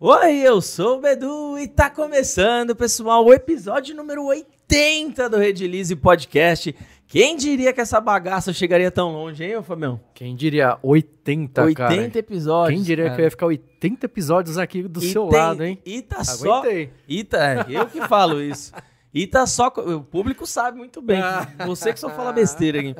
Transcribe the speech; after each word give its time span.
Oi, 0.00 0.36
eu 0.36 0.60
sou 0.60 0.98
o 0.98 1.00
Bedu 1.00 1.58
e 1.58 1.66
tá 1.66 1.90
começando, 1.90 2.76
pessoal, 2.76 3.24
o 3.24 3.32
episódio 3.34 3.96
número 3.96 4.24
80 4.26 5.28
do 5.28 5.36
Redilize 5.38 5.96
Podcast. 5.96 6.72
Quem 7.08 7.36
diria 7.36 7.72
que 7.72 7.80
essa 7.80 8.00
bagaça 8.00 8.52
chegaria 8.52 8.92
tão 8.92 9.10
longe, 9.12 9.42
hein, 9.42 9.56
ô 9.56 9.62
Fabião? 9.62 10.00
Quem 10.14 10.36
diria 10.36 10.78
80, 10.84 11.62
80 11.64 11.74
cara? 11.74 12.18
episódios. 12.18 12.78
Quem 12.78 12.86
diria 12.86 13.04
cara. 13.06 13.16
que 13.16 13.20
eu 13.22 13.24
ia 13.24 13.30
ficar 13.30 13.46
80 13.46 14.06
episódios 14.06 14.56
aqui 14.56 14.82
do 14.84 15.02
E 15.02 15.10
seu 15.10 15.26
tem- 15.26 15.38
lado, 15.38 15.64
hein? 15.64 15.80
E 15.84 16.00
tá 16.00 16.22
só. 16.22 16.58
Aguentei. 16.60 16.90
E 17.08 17.24
tá, 17.24 17.54
é, 17.54 17.66
eu 17.68 17.86
que 17.86 18.00
falo 18.06 18.40
isso. 18.40 18.72
E 19.12 19.26
tá 19.26 19.46
só. 19.46 19.66
O 19.68 20.02
público 20.02 20.46
sabe 20.46 20.78
muito 20.78 21.02
bem. 21.02 21.20
Você 21.66 21.92
que 21.92 21.98
só 21.98 22.10
fala 22.10 22.30
besteira 22.30 22.78
aqui. 22.78 22.94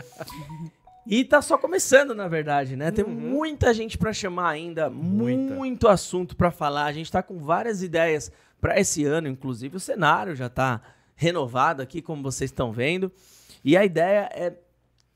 E 1.10 1.24
tá 1.24 1.40
só 1.40 1.56
começando, 1.56 2.14
na 2.14 2.28
verdade, 2.28 2.76
né? 2.76 2.90
Tem 2.90 3.02
muita 3.02 3.72
gente 3.72 3.96
pra 3.96 4.12
chamar 4.12 4.50
ainda, 4.50 4.90
Muita. 4.90 5.54
muito 5.54 5.88
assunto 5.88 6.36
pra 6.36 6.50
falar. 6.50 6.84
A 6.84 6.92
gente 6.92 7.10
tá 7.10 7.22
com 7.22 7.38
várias 7.38 7.82
ideias 7.82 8.30
pra 8.60 8.78
esse 8.78 9.04
ano, 9.06 9.26
inclusive 9.26 9.74
o 9.76 9.80
cenário 9.80 10.36
já 10.36 10.50
tá 10.50 10.82
renovado 11.16 11.80
aqui, 11.80 12.02
como 12.02 12.22
vocês 12.22 12.50
estão 12.50 12.70
vendo. 12.72 13.10
E 13.64 13.74
a 13.74 13.86
ideia 13.86 14.28
é 14.32 14.52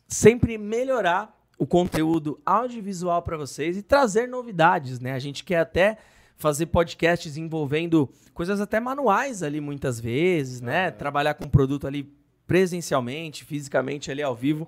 sempre 0.09 0.57
melhorar 0.57 1.39
o 1.59 1.67
conteúdo 1.67 2.41
audiovisual 2.45 3.21
para 3.21 3.37
vocês 3.37 3.77
e 3.77 3.83
trazer 3.83 4.27
novidades, 4.27 4.99
né? 4.99 5.13
A 5.13 5.19
gente 5.19 5.45
quer 5.45 5.59
até 5.59 5.99
fazer 6.37 6.67
podcasts 6.67 7.37
envolvendo 7.37 8.09
coisas 8.33 8.61
até 8.61 8.81
manuais 8.81 9.43
ali 9.43 9.61
muitas 9.61 10.01
vezes, 10.01 10.63
né? 10.63 10.91
Trabalhar 10.91 11.35
com 11.35 11.45
o 11.45 11.51
produto 11.51 11.87
ali 11.87 12.11
presencialmente, 12.47 13.45
fisicamente 13.45 14.11
ali 14.11 14.23
ao 14.23 14.35
vivo, 14.35 14.67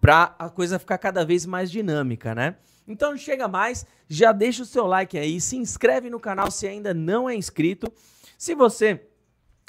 para 0.00 0.34
a 0.38 0.48
coisa 0.48 0.78
ficar 0.78 0.98
cada 0.98 1.24
vez 1.24 1.44
mais 1.44 1.70
dinâmica, 1.70 2.34
né? 2.34 2.56
Então 2.88 3.16
chega 3.16 3.46
mais, 3.46 3.86
já 4.08 4.32
deixa 4.32 4.62
o 4.62 4.66
seu 4.66 4.86
like 4.86 5.16
aí, 5.16 5.40
se 5.40 5.56
inscreve 5.56 6.10
no 6.10 6.18
canal 6.18 6.50
se 6.50 6.66
ainda 6.66 6.92
não 6.92 7.28
é 7.28 7.34
inscrito. 7.34 7.92
Se 8.36 8.54
você 8.54 9.06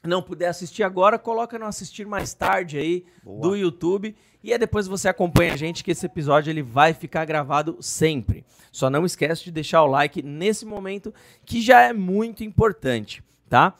não 0.03 0.21
puder 0.21 0.47
assistir 0.47 0.83
agora, 0.83 1.19
coloca 1.19 1.59
no 1.59 1.65
assistir 1.65 2.07
mais 2.07 2.33
tarde 2.33 2.77
aí 2.77 3.05
do 3.23 3.55
YouTube 3.55 4.15
e 4.43 4.51
aí 4.51 4.57
depois 4.57 4.87
você 4.87 5.07
acompanha 5.07 5.53
a 5.53 5.57
gente 5.57 5.83
que 5.83 5.91
esse 5.91 6.05
episódio 6.05 6.49
ele 6.49 6.63
vai 6.63 6.93
ficar 6.93 7.25
gravado 7.25 7.77
sempre. 7.79 8.43
Só 8.71 8.89
não 8.89 9.05
esquece 9.05 9.43
de 9.43 9.51
deixar 9.51 9.83
o 9.83 9.87
like 9.87 10.23
nesse 10.23 10.65
momento 10.65 11.13
que 11.45 11.61
já 11.61 11.81
é 11.81 11.93
muito 11.93 12.43
importante, 12.43 13.23
tá? 13.47 13.75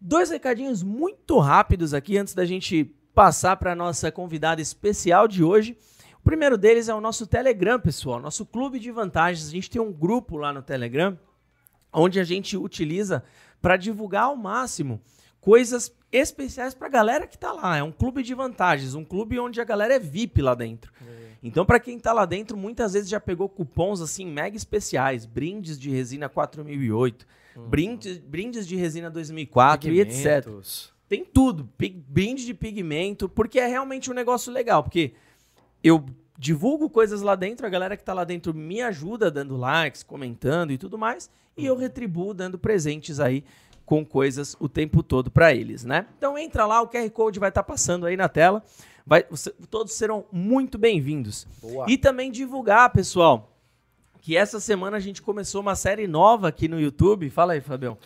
Dois 0.00 0.30
recadinhos 0.30 0.82
muito 0.82 1.38
rápidos 1.38 1.92
aqui 1.92 2.16
antes 2.16 2.32
da 2.32 2.46
gente 2.46 2.94
passar 3.18 3.56
para 3.56 3.74
nossa 3.74 4.12
convidada 4.12 4.62
especial 4.62 5.26
de 5.26 5.42
hoje. 5.42 5.76
O 6.20 6.22
primeiro 6.22 6.56
deles 6.56 6.88
é 6.88 6.94
o 6.94 7.00
nosso 7.00 7.26
Telegram, 7.26 7.80
pessoal, 7.80 8.20
nosso 8.20 8.46
clube 8.46 8.78
de 8.78 8.92
vantagens. 8.92 9.48
A 9.48 9.50
gente 9.50 9.68
tem 9.68 9.82
um 9.82 9.92
grupo 9.92 10.36
lá 10.36 10.52
no 10.52 10.62
Telegram 10.62 11.18
onde 11.92 12.20
a 12.20 12.22
gente 12.22 12.56
utiliza 12.56 13.24
para 13.60 13.76
divulgar 13.76 14.26
ao 14.26 14.36
máximo 14.36 15.00
coisas 15.40 15.92
especiais 16.12 16.74
para 16.74 16.86
a 16.86 16.90
galera 16.90 17.26
que 17.26 17.36
tá 17.36 17.50
lá. 17.50 17.76
É 17.76 17.82
um 17.82 17.90
clube 17.90 18.22
de 18.22 18.34
vantagens, 18.34 18.94
um 18.94 19.04
clube 19.04 19.36
onde 19.40 19.60
a 19.60 19.64
galera 19.64 19.94
é 19.94 19.98
VIP 19.98 20.40
lá 20.40 20.54
dentro. 20.54 20.92
Então, 21.42 21.66
para 21.66 21.80
quem 21.80 21.98
tá 21.98 22.12
lá 22.12 22.24
dentro, 22.24 22.56
muitas 22.56 22.92
vezes 22.92 23.08
já 23.08 23.18
pegou 23.18 23.48
cupons 23.48 24.00
assim 24.00 24.26
mega 24.26 24.56
especiais, 24.56 25.26
brindes 25.26 25.76
de 25.76 25.90
resina 25.90 26.28
4008, 26.28 27.26
brindes, 27.68 28.18
brindes 28.18 28.64
de 28.64 28.76
resina 28.76 29.10
2004 29.10 29.90
e 29.90 30.00
etc. 30.02 30.46
Tem 31.08 31.24
tudo, 31.24 31.68
brinde 32.06 32.44
de 32.44 32.52
pigmento, 32.52 33.28
porque 33.28 33.58
é 33.58 33.66
realmente 33.66 34.10
um 34.10 34.14
negócio 34.14 34.52
legal, 34.52 34.82
porque 34.82 35.12
eu 35.82 36.04
divulgo 36.38 36.90
coisas 36.90 37.22
lá 37.22 37.34
dentro, 37.34 37.66
a 37.66 37.70
galera 37.70 37.96
que 37.96 38.04
tá 38.04 38.12
lá 38.12 38.24
dentro 38.24 38.52
me 38.54 38.82
ajuda 38.82 39.30
dando 39.30 39.56
likes, 39.56 40.02
comentando 40.02 40.70
e 40.70 40.78
tudo 40.78 40.98
mais, 40.98 41.30
e 41.56 41.64
eu 41.64 41.76
retribuo 41.76 42.34
dando 42.34 42.58
presentes 42.58 43.18
aí 43.20 43.42
com 43.86 44.04
coisas 44.04 44.54
o 44.60 44.68
tempo 44.68 45.02
todo 45.02 45.30
para 45.30 45.54
eles, 45.54 45.82
né? 45.82 46.06
Então 46.18 46.36
entra 46.36 46.66
lá, 46.66 46.82
o 46.82 46.88
QR 46.88 47.08
Code 47.10 47.38
vai 47.40 47.48
estar 47.48 47.62
passando 47.62 48.04
aí 48.04 48.16
na 48.16 48.28
tela. 48.28 48.62
Vai, 49.06 49.24
você- 49.30 49.54
todos 49.70 49.94
serão 49.94 50.26
muito 50.30 50.76
bem-vindos. 50.76 51.46
E 51.88 51.96
também 51.96 52.30
divulgar, 52.30 52.92
pessoal, 52.92 53.56
que 54.20 54.36
essa 54.36 54.60
semana 54.60 54.98
a 54.98 55.00
gente 55.00 55.22
começou 55.22 55.62
uma 55.62 55.74
série 55.74 56.06
nova 56.06 56.48
aqui 56.48 56.68
no 56.68 56.78
YouTube. 56.78 57.30
Fala 57.30 57.54
aí, 57.54 57.62
Fabião. 57.62 57.96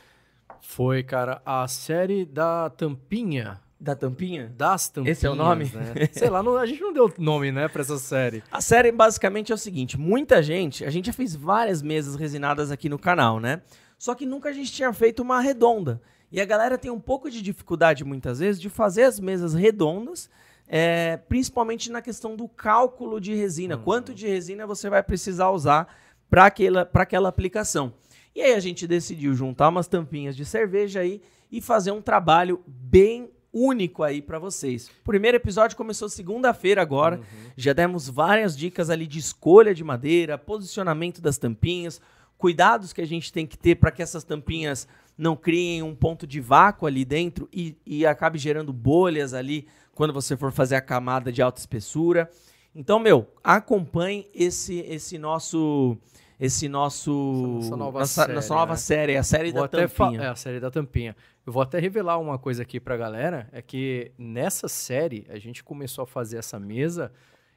Foi, 0.64 1.02
cara, 1.02 1.42
a 1.44 1.66
série 1.66 2.24
da 2.24 2.70
tampinha. 2.70 3.60
Da 3.80 3.96
tampinha? 3.96 4.54
Das 4.56 4.88
tampinhas. 4.88 5.18
Esse 5.18 5.26
é 5.26 5.30
o 5.30 5.34
nome? 5.34 5.64
Né? 5.74 6.08
Sei 6.12 6.30
lá, 6.30 6.40
não- 6.40 6.56
a 6.56 6.64
gente 6.64 6.80
não 6.80 6.92
deu 6.92 7.12
nome, 7.18 7.50
né, 7.50 7.66
pra 7.66 7.82
essa 7.82 7.98
série. 7.98 8.40
A 8.50 8.60
série 8.60 8.92
basicamente 8.92 9.50
é 9.50 9.54
o 9.54 9.58
seguinte: 9.58 9.98
muita 9.98 10.40
gente, 10.40 10.84
a 10.84 10.90
gente 10.90 11.06
já 11.06 11.12
fez 11.12 11.34
várias 11.34 11.82
mesas 11.82 12.14
resinadas 12.14 12.70
aqui 12.70 12.88
no 12.88 12.96
canal, 12.98 13.40
né? 13.40 13.60
Só 13.98 14.14
que 14.14 14.24
nunca 14.24 14.50
a 14.50 14.52
gente 14.52 14.70
tinha 14.72 14.92
feito 14.92 15.20
uma 15.20 15.40
redonda. 15.40 16.00
E 16.30 16.40
a 16.40 16.44
galera 16.44 16.78
tem 16.78 16.90
um 16.92 17.00
pouco 17.00 17.28
de 17.28 17.42
dificuldade, 17.42 18.04
muitas 18.04 18.38
vezes, 18.38 18.60
de 18.60 18.70
fazer 18.70 19.02
as 19.02 19.18
mesas 19.20 19.52
redondas, 19.52 20.30
é, 20.66 21.16
principalmente 21.28 21.90
na 21.90 22.00
questão 22.00 22.36
do 22.36 22.48
cálculo 22.48 23.20
de 23.20 23.34
resina. 23.34 23.76
Quanto 23.76 24.14
de 24.14 24.26
resina 24.28 24.64
você 24.66 24.88
vai 24.88 25.02
precisar 25.02 25.50
usar 25.50 25.88
para 26.30 26.46
aquela, 26.46 26.86
pra 26.86 27.02
aquela 27.02 27.28
aplicação. 27.28 27.92
E 28.34 28.40
aí 28.40 28.54
a 28.54 28.60
gente 28.60 28.86
decidiu 28.86 29.34
juntar 29.34 29.68
umas 29.68 29.86
tampinhas 29.86 30.34
de 30.34 30.44
cerveja 30.44 31.00
aí 31.00 31.20
e 31.50 31.60
fazer 31.60 31.90
um 31.90 32.00
trabalho 32.00 32.62
bem 32.66 33.30
único 33.52 34.02
aí 34.02 34.22
para 34.22 34.38
vocês. 34.38 34.88
O 34.88 35.04
primeiro 35.04 35.36
episódio 35.36 35.76
começou 35.76 36.08
segunda-feira 36.08 36.80
agora. 36.80 37.20
Já 37.56 37.74
demos 37.74 38.08
várias 38.08 38.56
dicas 38.56 38.88
ali 38.88 39.06
de 39.06 39.18
escolha 39.18 39.74
de 39.74 39.84
madeira, 39.84 40.38
posicionamento 40.38 41.20
das 41.20 41.36
tampinhas, 41.36 42.00
cuidados 42.38 42.92
que 42.92 43.02
a 43.02 43.06
gente 43.06 43.30
tem 43.32 43.46
que 43.46 43.58
ter 43.58 43.74
para 43.74 43.90
que 43.90 44.02
essas 44.02 44.24
tampinhas 44.24 44.88
não 45.16 45.36
criem 45.36 45.82
um 45.82 45.94
ponto 45.94 46.26
de 46.26 46.40
vácuo 46.40 46.86
ali 46.86 47.04
dentro 47.04 47.46
e, 47.52 47.76
e 47.84 48.06
acabe 48.06 48.38
gerando 48.38 48.72
bolhas 48.72 49.34
ali 49.34 49.68
quando 49.94 50.14
você 50.14 50.36
for 50.36 50.50
fazer 50.50 50.76
a 50.76 50.80
camada 50.80 51.30
de 51.30 51.42
alta 51.42 51.60
espessura. 51.60 52.30
Então, 52.74 52.98
meu, 52.98 53.28
acompanhe 53.44 54.26
esse 54.34 54.78
esse 54.80 55.18
nosso 55.18 55.98
esse 56.44 56.68
nosso 56.68 57.58
Essa 57.62 57.76
nova 57.76 58.00
nossa, 58.00 58.22
série, 58.22 58.32
nossa 58.34 58.54
nova 58.54 58.72
né? 58.72 58.76
série, 58.78 59.16
a 59.16 59.22
série 59.22 59.52
Vou 59.52 59.62
da 59.62 59.68
tampinha. 59.68 60.20
É, 60.22 60.26
a 60.28 60.34
série 60.34 60.58
da 60.58 60.70
tampinha. 60.70 61.16
Eu 61.46 61.52
vou 61.52 61.62
até 61.62 61.78
revelar 61.78 62.18
uma 62.18 62.38
coisa 62.38 62.62
aqui 62.62 62.80
pra 62.80 62.96
galera, 62.96 63.48
é 63.52 63.62
que 63.62 64.10
nessa 64.18 64.66
série 64.68 65.24
a 65.28 65.38
gente 65.38 65.62
começou 65.62 66.02
a 66.04 66.06
fazer 66.06 66.38
essa 66.38 66.58
mesa 66.58 67.12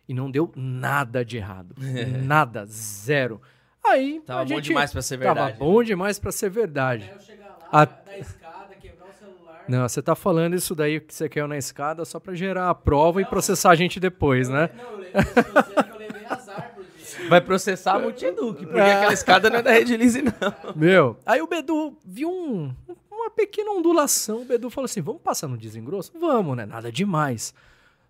e 0.08 0.14
não 0.14 0.30
deu 0.30 0.52
nada 0.56 1.26
de 1.26 1.38
errado. 1.38 1.76
nada, 2.24 2.66
zero. 2.68 3.42
Aí 3.84 4.22
Tava 4.26 4.42
a 4.42 4.44
bom 4.44 4.50
gente 4.56 4.66
demais 4.66 4.92
pra 4.92 5.02
ser 5.02 5.18
verdade. 5.18 5.54
Tava 5.54 5.66
bom 5.66 5.84
demais 5.84 6.20
pra 6.20 6.32
ser 6.32 6.50
verdade. 6.50 7.10
Eu 7.12 7.20
chegar 7.20 7.58
lá, 7.60 7.68
A- 7.72 7.86
da 7.86 8.18
escada, 8.18 8.76
quebrar 8.82 9.08
o 9.08 9.14
celular. 9.14 9.64
Não, 9.68 9.88
você 9.88 10.02
tá 10.02 10.16
falando 10.16 10.56
isso 10.56 10.74
daí 10.76 11.00
que 11.00 11.14
você 11.14 11.28
caiu 11.30 11.48
na 11.48 11.58
escada 11.58 12.06
só 12.06 12.20
pra 12.20 12.34
gerar 12.36 12.70
a 12.70 12.76
prova 12.76 13.22
e 13.22 13.26
processar 13.26 13.72
a 13.72 13.76
gente 13.76 14.00
depois, 14.00 14.48
né? 14.50 14.70
Não, 14.76 14.92
eu 14.92 14.98
levei, 14.98 15.12
eu 15.16 15.24
sei 15.24 15.84
que 15.84 15.90
eu 15.92 15.98
levei 16.00 16.26
azar 16.28 16.72
por 16.76 16.84
dia. 16.84 17.15
Vai 17.30 17.42
processar 17.42 17.96
a 17.96 18.00
Multieduc, 18.00 18.66
porque 18.66 18.80
aquela 18.80 19.14
escada 19.14 19.50
não 19.50 19.58
é 19.60 19.62
da 19.62 19.72
Redilize, 19.72 20.22
não. 20.22 20.32
Meu, 20.76 21.18
aí 21.26 21.42
o 21.42 21.48
Bedu 21.48 21.98
viu 22.06 22.30
um- 22.30 22.74
uma 23.12 23.30
pequena 23.30 23.72
ondulação. 23.72 24.42
O 24.42 24.46
Bedu 24.46 24.70
falou 24.70 24.86
assim: 24.86 25.02
vamos 25.02 25.22
passar 25.22 25.48
no 25.48 25.58
desengrosso? 25.58 26.12
Vamos, 26.20 26.56
né? 26.58 26.66
Nada 26.66 26.92
demais. 26.92 27.54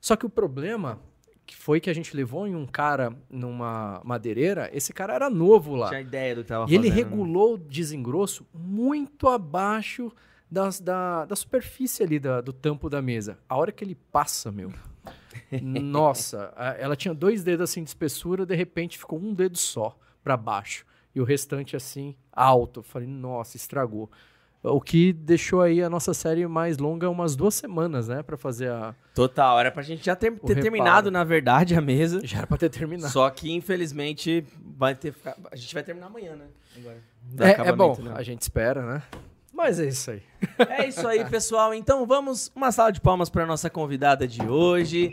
Só 0.02 0.16
que 0.16 0.26
o 0.26 0.30
problema 0.30 1.00
que 1.46 1.56
foi 1.56 1.80
que 1.80 1.90
a 1.90 1.94
gente 1.94 2.16
levou 2.16 2.48
em 2.48 2.56
um 2.56 2.66
cara 2.66 3.14
numa 3.30 4.02
madeireira, 4.03 4.70
esse 4.74 4.92
cara 4.92 5.14
era 5.14 5.30
novo 5.30 5.76
lá. 5.76 5.90
Tinha 5.90 6.02
ideia 6.02 6.34
do 6.36 6.42
que 6.42 6.47
tava 6.47 6.66
E 6.70 6.74
ele 6.76 6.90
fazendo, 6.90 7.03
né? 7.03 7.09
regulou 7.12 7.53
o 7.53 7.58
desengrosso 7.58 8.46
muito 8.53 9.28
abaixo 9.28 10.12
das- 10.50 10.80
da, 10.80 11.26
da 11.26 11.36
superfície 11.36 12.02
ali 12.03 12.18
da- 12.20 12.42
do 12.42 12.52
tampo 12.52 12.90
da 12.90 13.00
mesa. 13.02 13.38
A 13.47 13.56
hora 13.58 13.72
que 13.72 13.84
ele 13.84 13.96
passa, 14.12 14.52
meu. 14.52 14.72
Nossa, 15.61 16.53
ela 16.77 16.95
tinha 16.95 17.13
dois 17.13 17.43
dedos 17.43 17.69
assim 17.69 17.83
de 17.83 17.89
espessura, 17.89 18.45
de 18.45 18.55
repente 18.55 18.97
ficou 18.97 19.19
um 19.19 19.33
dedo 19.33 19.57
só 19.57 19.97
pra 20.23 20.35
baixo. 20.35 20.85
E 21.13 21.21
o 21.21 21.23
restante 21.23 21.75
assim, 21.75 22.16
alto. 22.31 22.81
Eu 22.81 22.83
falei, 22.83 23.07
nossa, 23.07 23.55
estragou. 23.55 24.09
O 24.61 24.81
que 24.81 25.13
deixou 25.13 25.61
aí 25.61 25.81
a 25.81 25.90
nossa 25.90 26.13
série 26.13 26.46
mais 26.47 26.78
longa 26.79 27.09
umas 27.09 27.35
duas 27.35 27.53
semanas, 27.53 28.07
né? 28.07 28.23
Pra 28.23 28.35
fazer 28.35 28.72
a. 28.72 28.96
Total, 29.13 29.59
era 29.59 29.72
pra 29.72 29.84
gente 29.84 30.03
já 30.03 30.16
ter, 30.16 30.31
ter 30.40 30.59
terminado, 30.59 31.11
na 31.11 31.23
verdade, 31.23 31.75
a 31.75 31.81
mesa. 31.81 32.19
Já 32.25 32.40
era 32.40 32.47
pra 32.47 32.58
ter 32.58 32.69
terminado. 32.69 33.13
Só 33.13 33.29
que, 33.29 33.51
infelizmente, 33.51 34.43
vai 34.75 34.96
ter 34.96 35.13
a 35.51 35.55
gente 35.55 35.73
vai 35.73 35.84
terminar 35.84 36.08
amanhã, 36.08 36.35
né? 36.35 36.47
Agora. 36.78 36.97
É, 37.40 37.69
é 37.69 37.72
bom, 37.72 37.96
né? 38.01 38.13
a 38.16 38.23
gente 38.23 38.41
espera, 38.41 38.85
né? 38.85 39.03
Mas 39.55 39.79
é 39.79 39.87
isso 39.87 40.11
aí. 40.11 40.22
É 40.69 40.85
isso 40.85 41.07
aí, 41.07 41.23
pessoal. 41.31 41.73
Então 41.73 42.05
vamos, 42.05 42.52
uma 42.53 42.73
salva 42.73 42.91
de 42.91 42.99
palmas 42.99 43.29
para 43.29 43.46
nossa 43.46 43.69
convidada 43.69 44.28
de 44.28 44.46
hoje, 44.46 45.09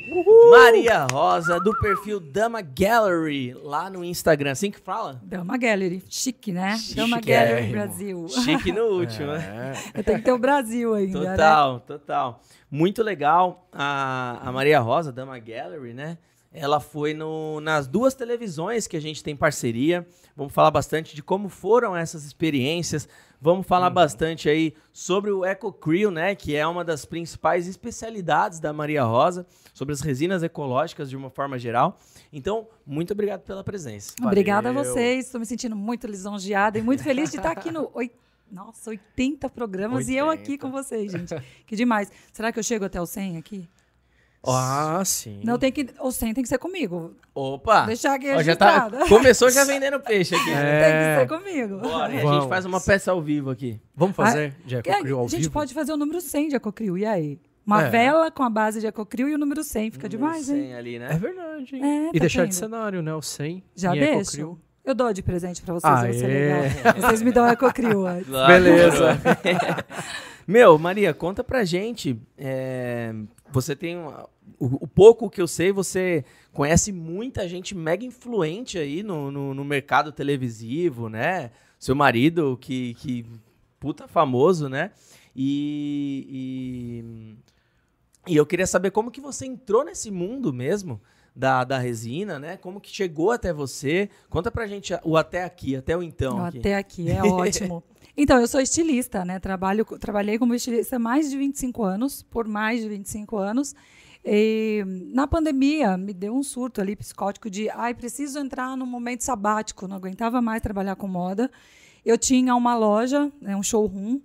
Maria 0.51 1.07
Rosa, 1.11 1.61
do 1.61 1.73
perfil 1.79 2.19
Dama 2.19 2.61
Gallery, 2.61 3.55
lá 3.63 3.89
no 3.89 4.05
Instagram. 4.05 4.51
Assim 4.51 4.73
que 4.73 4.81
fala? 4.81 5.21
Dama 5.23 5.57
Gallery. 5.57 6.03
Chique, 6.09 6.51
né? 6.51 6.77
Dama 6.97 7.19
Chiquérrimo. 7.19 7.55
Gallery 7.55 7.71
Brasil. 7.71 8.27
Chique 8.29 8.73
no 8.73 8.85
último, 8.99 9.29
né? 9.29 9.75
É. 9.95 10.03
Tem 10.03 10.17
que 10.17 10.23
ter 10.23 10.33
o 10.33 10.39
Brasil 10.39 10.93
ainda, 10.93 11.21
né? 11.21 11.31
Total, 11.31 11.81
total. 11.81 12.41
Muito 12.69 13.01
legal. 13.01 13.69
A, 13.73 14.41
a 14.43 14.51
Maria 14.51 14.81
Rosa, 14.81 15.13
Dama 15.13 15.39
Gallery, 15.39 15.95
né? 15.95 16.19
Ela 16.53 16.81
foi 16.81 17.15
no- 17.15 17.61
nas 17.61 17.87
duas 17.87 18.15
televisões 18.15 18.87
que 18.87 18.97
a 18.97 19.01
gente 19.01 19.23
tem 19.23 19.35
parceria. 19.35 20.07
Vamos 20.37 20.53
falar 20.53 20.71
bastante 20.71 21.15
de 21.15 21.23
como 21.23 21.49
foram 21.49 21.97
essas 21.97 22.25
experiências. 22.25 23.09
Vamos 23.41 23.67
falar 23.67 23.91
bastante 23.91 24.49
aí 24.49 24.75
sobre 24.93 25.31
o 25.31 25.45
EcoCreel, 25.45 26.11
né? 26.11 26.35
Que 26.35 26.55
é 26.55 26.67
uma 26.67 26.85
das 26.85 27.05
principais 27.05 27.67
especialidades 27.67 28.61
da 28.61 28.73
Maria 28.73 29.03
Rosa, 29.03 29.47
sobre 29.75 29.93
as 29.95 30.01
resinas 30.01 30.43
ecológicas 30.43 31.11
de 31.11 31.17
uma 31.17 31.31
forma 31.31 31.59
geral. 31.59 31.99
Então, 32.33 32.69
muito 32.87 33.13
obrigado 33.13 33.41
pela 33.41 33.65
presença. 33.65 34.13
Obrigada 34.23 34.69
a 34.69 34.73
Valeu. 34.73 34.93
vocês. 34.93 35.27
Estou 35.27 35.41
me 35.41 35.47
sentindo 35.47 35.75
muito 35.75 36.07
lisonjeada 36.07 36.79
e 36.79 36.83
muito 36.83 37.03
feliz 37.03 37.31
de 37.31 37.39
estar 37.39 37.51
aqui 37.51 37.71
no. 37.71 37.91
Nossa, 38.53 38.91
80 38.91 39.49
programas 39.49 40.09
e 40.09 40.15
eu 40.15 40.27
80. 40.27 40.43
aqui 40.43 40.59
com 40.59 40.71
vocês, 40.71 41.11
gente. 41.11 41.35
Que 41.67 41.75
demais. 41.75 42.13
Será 42.33 42.53
que 42.53 42.59
eu 42.59 42.63
chego 42.63 42.85
até 42.85 43.01
o 43.01 43.07
100 43.07 43.39
aqui? 43.39 43.67
Ah, 44.45 45.01
sim. 45.05 45.41
Não 45.45 45.57
tem 45.59 45.71
que. 45.71 45.87
O 46.01 46.11
100 46.11 46.35
tem 46.35 46.43
que 46.43 46.49
ser 46.49 46.59
comigo. 46.59 47.15
Opa! 47.35 47.87
Deixar 47.87 48.15
aqui 48.15 48.29
Ó, 48.33 48.43
já 48.43 48.57
tá, 48.57 48.91
começou 49.09 49.49
já 49.51 49.65
vendendo 49.65 50.01
peixe 50.01 50.35
aqui. 50.35 50.45
Tem 50.51 50.55
É. 50.55 51.15
que 51.15 51.21
ser 51.31 51.39
comigo. 51.39 51.79
Bora, 51.79 52.13
e 52.13 52.19
a 52.19 52.23
Vamos. 52.23 52.41
gente 52.41 52.49
faz 52.49 52.65
uma 52.65 52.81
peça 52.81 53.13
ao 53.13 53.23
vivo 53.23 53.51
aqui. 53.51 53.81
Vamos 53.95 54.17
fazer 54.17 54.55
de 54.67 54.75
É, 54.77 54.79
EcoCreel 54.81 55.19
ao 55.19 55.25
a 55.27 55.29
gente 55.29 55.41
vivo? 55.43 55.53
pode 55.53 55.73
fazer 55.73 55.93
o 55.93 55.97
número 55.97 56.21
100 56.21 56.49
de 56.49 56.57
Ecocril. 56.57 56.99
E 56.99 57.07
aí? 57.07 57.39
Uma 57.65 57.85
É. 57.85 57.91
vela 57.91 58.31
com 58.33 58.43
a 58.43 58.51
base 58.51 58.81
de 58.81 58.87
Ecocril 58.89 59.29
e 59.29 59.35
o 59.35 59.39
número 59.39 59.63
100. 59.63 59.93
Fica 59.93 60.09
demais, 60.09 60.51
hein? 60.51 60.63
100 60.65 60.75
ali, 60.75 60.97
É 60.97 60.99
né? 60.99 61.09
verdade, 61.21 61.77
hein? 61.77 61.85
É, 61.85 62.09
e 62.09 62.13
tá 62.15 62.19
deixar 62.19 62.41
de 62.45 62.51
vendo? 62.53 62.59
cenário, 62.59 63.01
né? 63.01 63.15
O 63.15 63.23
100 63.23 63.63
Já 63.77 63.93
deixo? 63.93 64.21
EcoCreel. 64.23 64.59
Eu 64.85 64.95
dou 64.97 65.13
de 65.13 65.23
presente 65.23 65.63
pra 65.63 65.75
vocês, 65.75 66.01
vai 66.01 66.13
ser 66.13 66.27
legal. 66.27 66.95
Vocês 67.01 67.23
me 67.23 67.31
dão 67.31 67.47
Ecocril. 67.49 68.03
Beleza. 68.49 69.17
Meu, 70.53 70.79
Maria, 70.79 71.15
conta 71.15 71.43
pra 71.43 71.65
gente. 71.65 72.21
é, 72.37 73.15
você 73.51 73.75
tem. 73.75 73.97
uma- 73.97 74.29
o, 74.59 74.85
o 74.85 74.87
pouco 74.87 75.31
que 75.31 75.41
eu 75.41 75.47
sei, 75.49 75.73
você 75.73 76.25
conhece 76.53 76.93
muita 76.93 77.49
gente 77.49 77.75
mega 77.75 78.05
influente 78.05 78.77
aí 78.79 79.03
no, 79.03 79.31
no, 79.31 79.55
no 79.55 79.65
mercado 79.65 80.13
televisivo, 80.13 81.09
né? 81.09 81.51
Seu 81.79 81.95
marido, 81.95 82.59
que, 82.61 82.93
que 82.95 83.25
puta 83.81 84.07
famoso, 84.07 84.69
né? 84.69 84.91
E, 85.35 86.27
e, 88.29 88.33
e 88.33 88.37
eu 88.37 88.45
queria 88.45 88.67
saber 88.67 88.91
como 88.91 89.11
que 89.11 89.21
você 89.23 89.47
entrou 89.47 89.85
nesse 89.85 90.11
mundo 90.11 90.53
mesmo 90.53 91.01
da, 91.35 91.65
da 91.65 91.79
resina, 91.79 92.39
né? 92.39 92.57
Como 92.59 92.79
que 92.81 92.91
chegou 92.95 93.31
até 93.31 93.53
você? 93.55 94.11
Conta 94.29 94.51
pra 94.51 94.67
gente 94.67 94.93
o 95.03 95.17
até 95.17 95.45
aqui, 95.45 95.75
até 95.77 95.97
o 95.97 96.03
então. 96.03 96.37
Não, 96.37 96.45
aqui. 96.45 96.59
Até 96.59 96.77
aqui, 96.77 97.11
é 97.11 97.23
ótimo. 97.25 97.83
Então, 98.17 98.39
eu 98.39 98.47
sou 98.47 98.61
estilista, 98.61 99.25
né? 99.25 99.39
Trabalho, 99.39 99.85
trabalhei 99.99 100.39
como 100.39 100.55
estilista 100.55 100.99
mais 100.99 101.31
de 101.31 101.37
25 101.39 101.83
anos, 101.83 102.23
por 102.23 102.47
mais 102.47 102.83
de 102.83 102.89
25 102.89 103.39
anos. 103.39 103.75
E, 104.25 104.85
na 104.87 105.27
pandemia, 105.27 105.97
me 105.97 106.13
deu 106.13 106.35
um 106.35 106.43
surto 106.43 106.81
ali 106.81 106.95
psicótico 106.95 107.49
de, 107.49 107.71
ai, 107.71 107.95
preciso 107.95 108.39
entrar 108.39 108.77
num 108.77 108.87
momento 108.87 109.23
sabático, 109.23 109.89
não 109.89 109.97
aguentava 109.97 110.43
mais 110.43 110.61
trabalhar 110.61 110.95
com 110.95 111.09
moda. 111.09 111.51
Eu 112.05 112.19
tinha 112.19 112.55
uma 112.55 112.77
loja, 112.77 113.33
né, 113.41 113.57
um 113.57 113.63
showroom, 113.63 114.21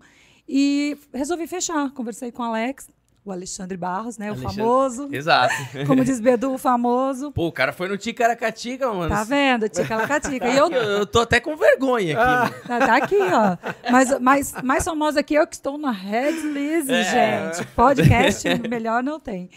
e 0.47 0.97
resolvi 1.13 1.47
fechar. 1.47 1.91
Conversei 1.91 2.31
com 2.31 2.43
o 2.43 2.45
Alex, 2.45 2.89
o 3.29 3.33
Alexandre 3.33 3.77
Barros, 3.77 4.18
né? 4.18 4.29
O 4.29 4.33
Alexandre- 4.33 4.56
famoso, 4.57 5.09
Exato. 5.12 5.53
como 5.85 6.03
diz 6.03 6.19
Bedu, 6.19 6.53
o 6.56 6.57
famoso. 6.57 7.31
Pô, 7.31 7.47
o 7.47 7.51
cara 7.51 7.71
foi 7.74 7.88
no 7.88 7.97
Ticaracatica, 7.97 8.91
mano. 8.91 9.09
Tá 9.13 9.24
vendo? 9.24 9.68
Tica-lacatica. 9.69 10.47
E 10.47 10.57
eu, 10.57 10.68
Eu, 10.77 10.81
eu 11.00 11.06
tô 11.06 11.19
até 11.21 11.39
com 11.39 11.56
vergonha 11.56 12.18
aqui. 12.19 12.25
mano. 12.29 12.53
Tá, 12.68 12.79
tá 12.88 12.95
aqui, 12.97 13.18
ó. 13.19 13.57
Mas 13.91 14.19
mais, 14.19 14.53
mais 14.63 14.83
famosa 14.83 15.24
que 15.24 15.33
eu, 15.33 15.47
que 15.47 15.56
estou 15.56 15.77
na 15.77 15.91
Red 15.91 16.31
Lizzy, 16.41 16.91
É. 16.94 17.51
gente. 17.53 17.68
Podcast 17.68 18.47
melhor 18.69 19.01
não 19.03 19.19
tem. 19.19 19.50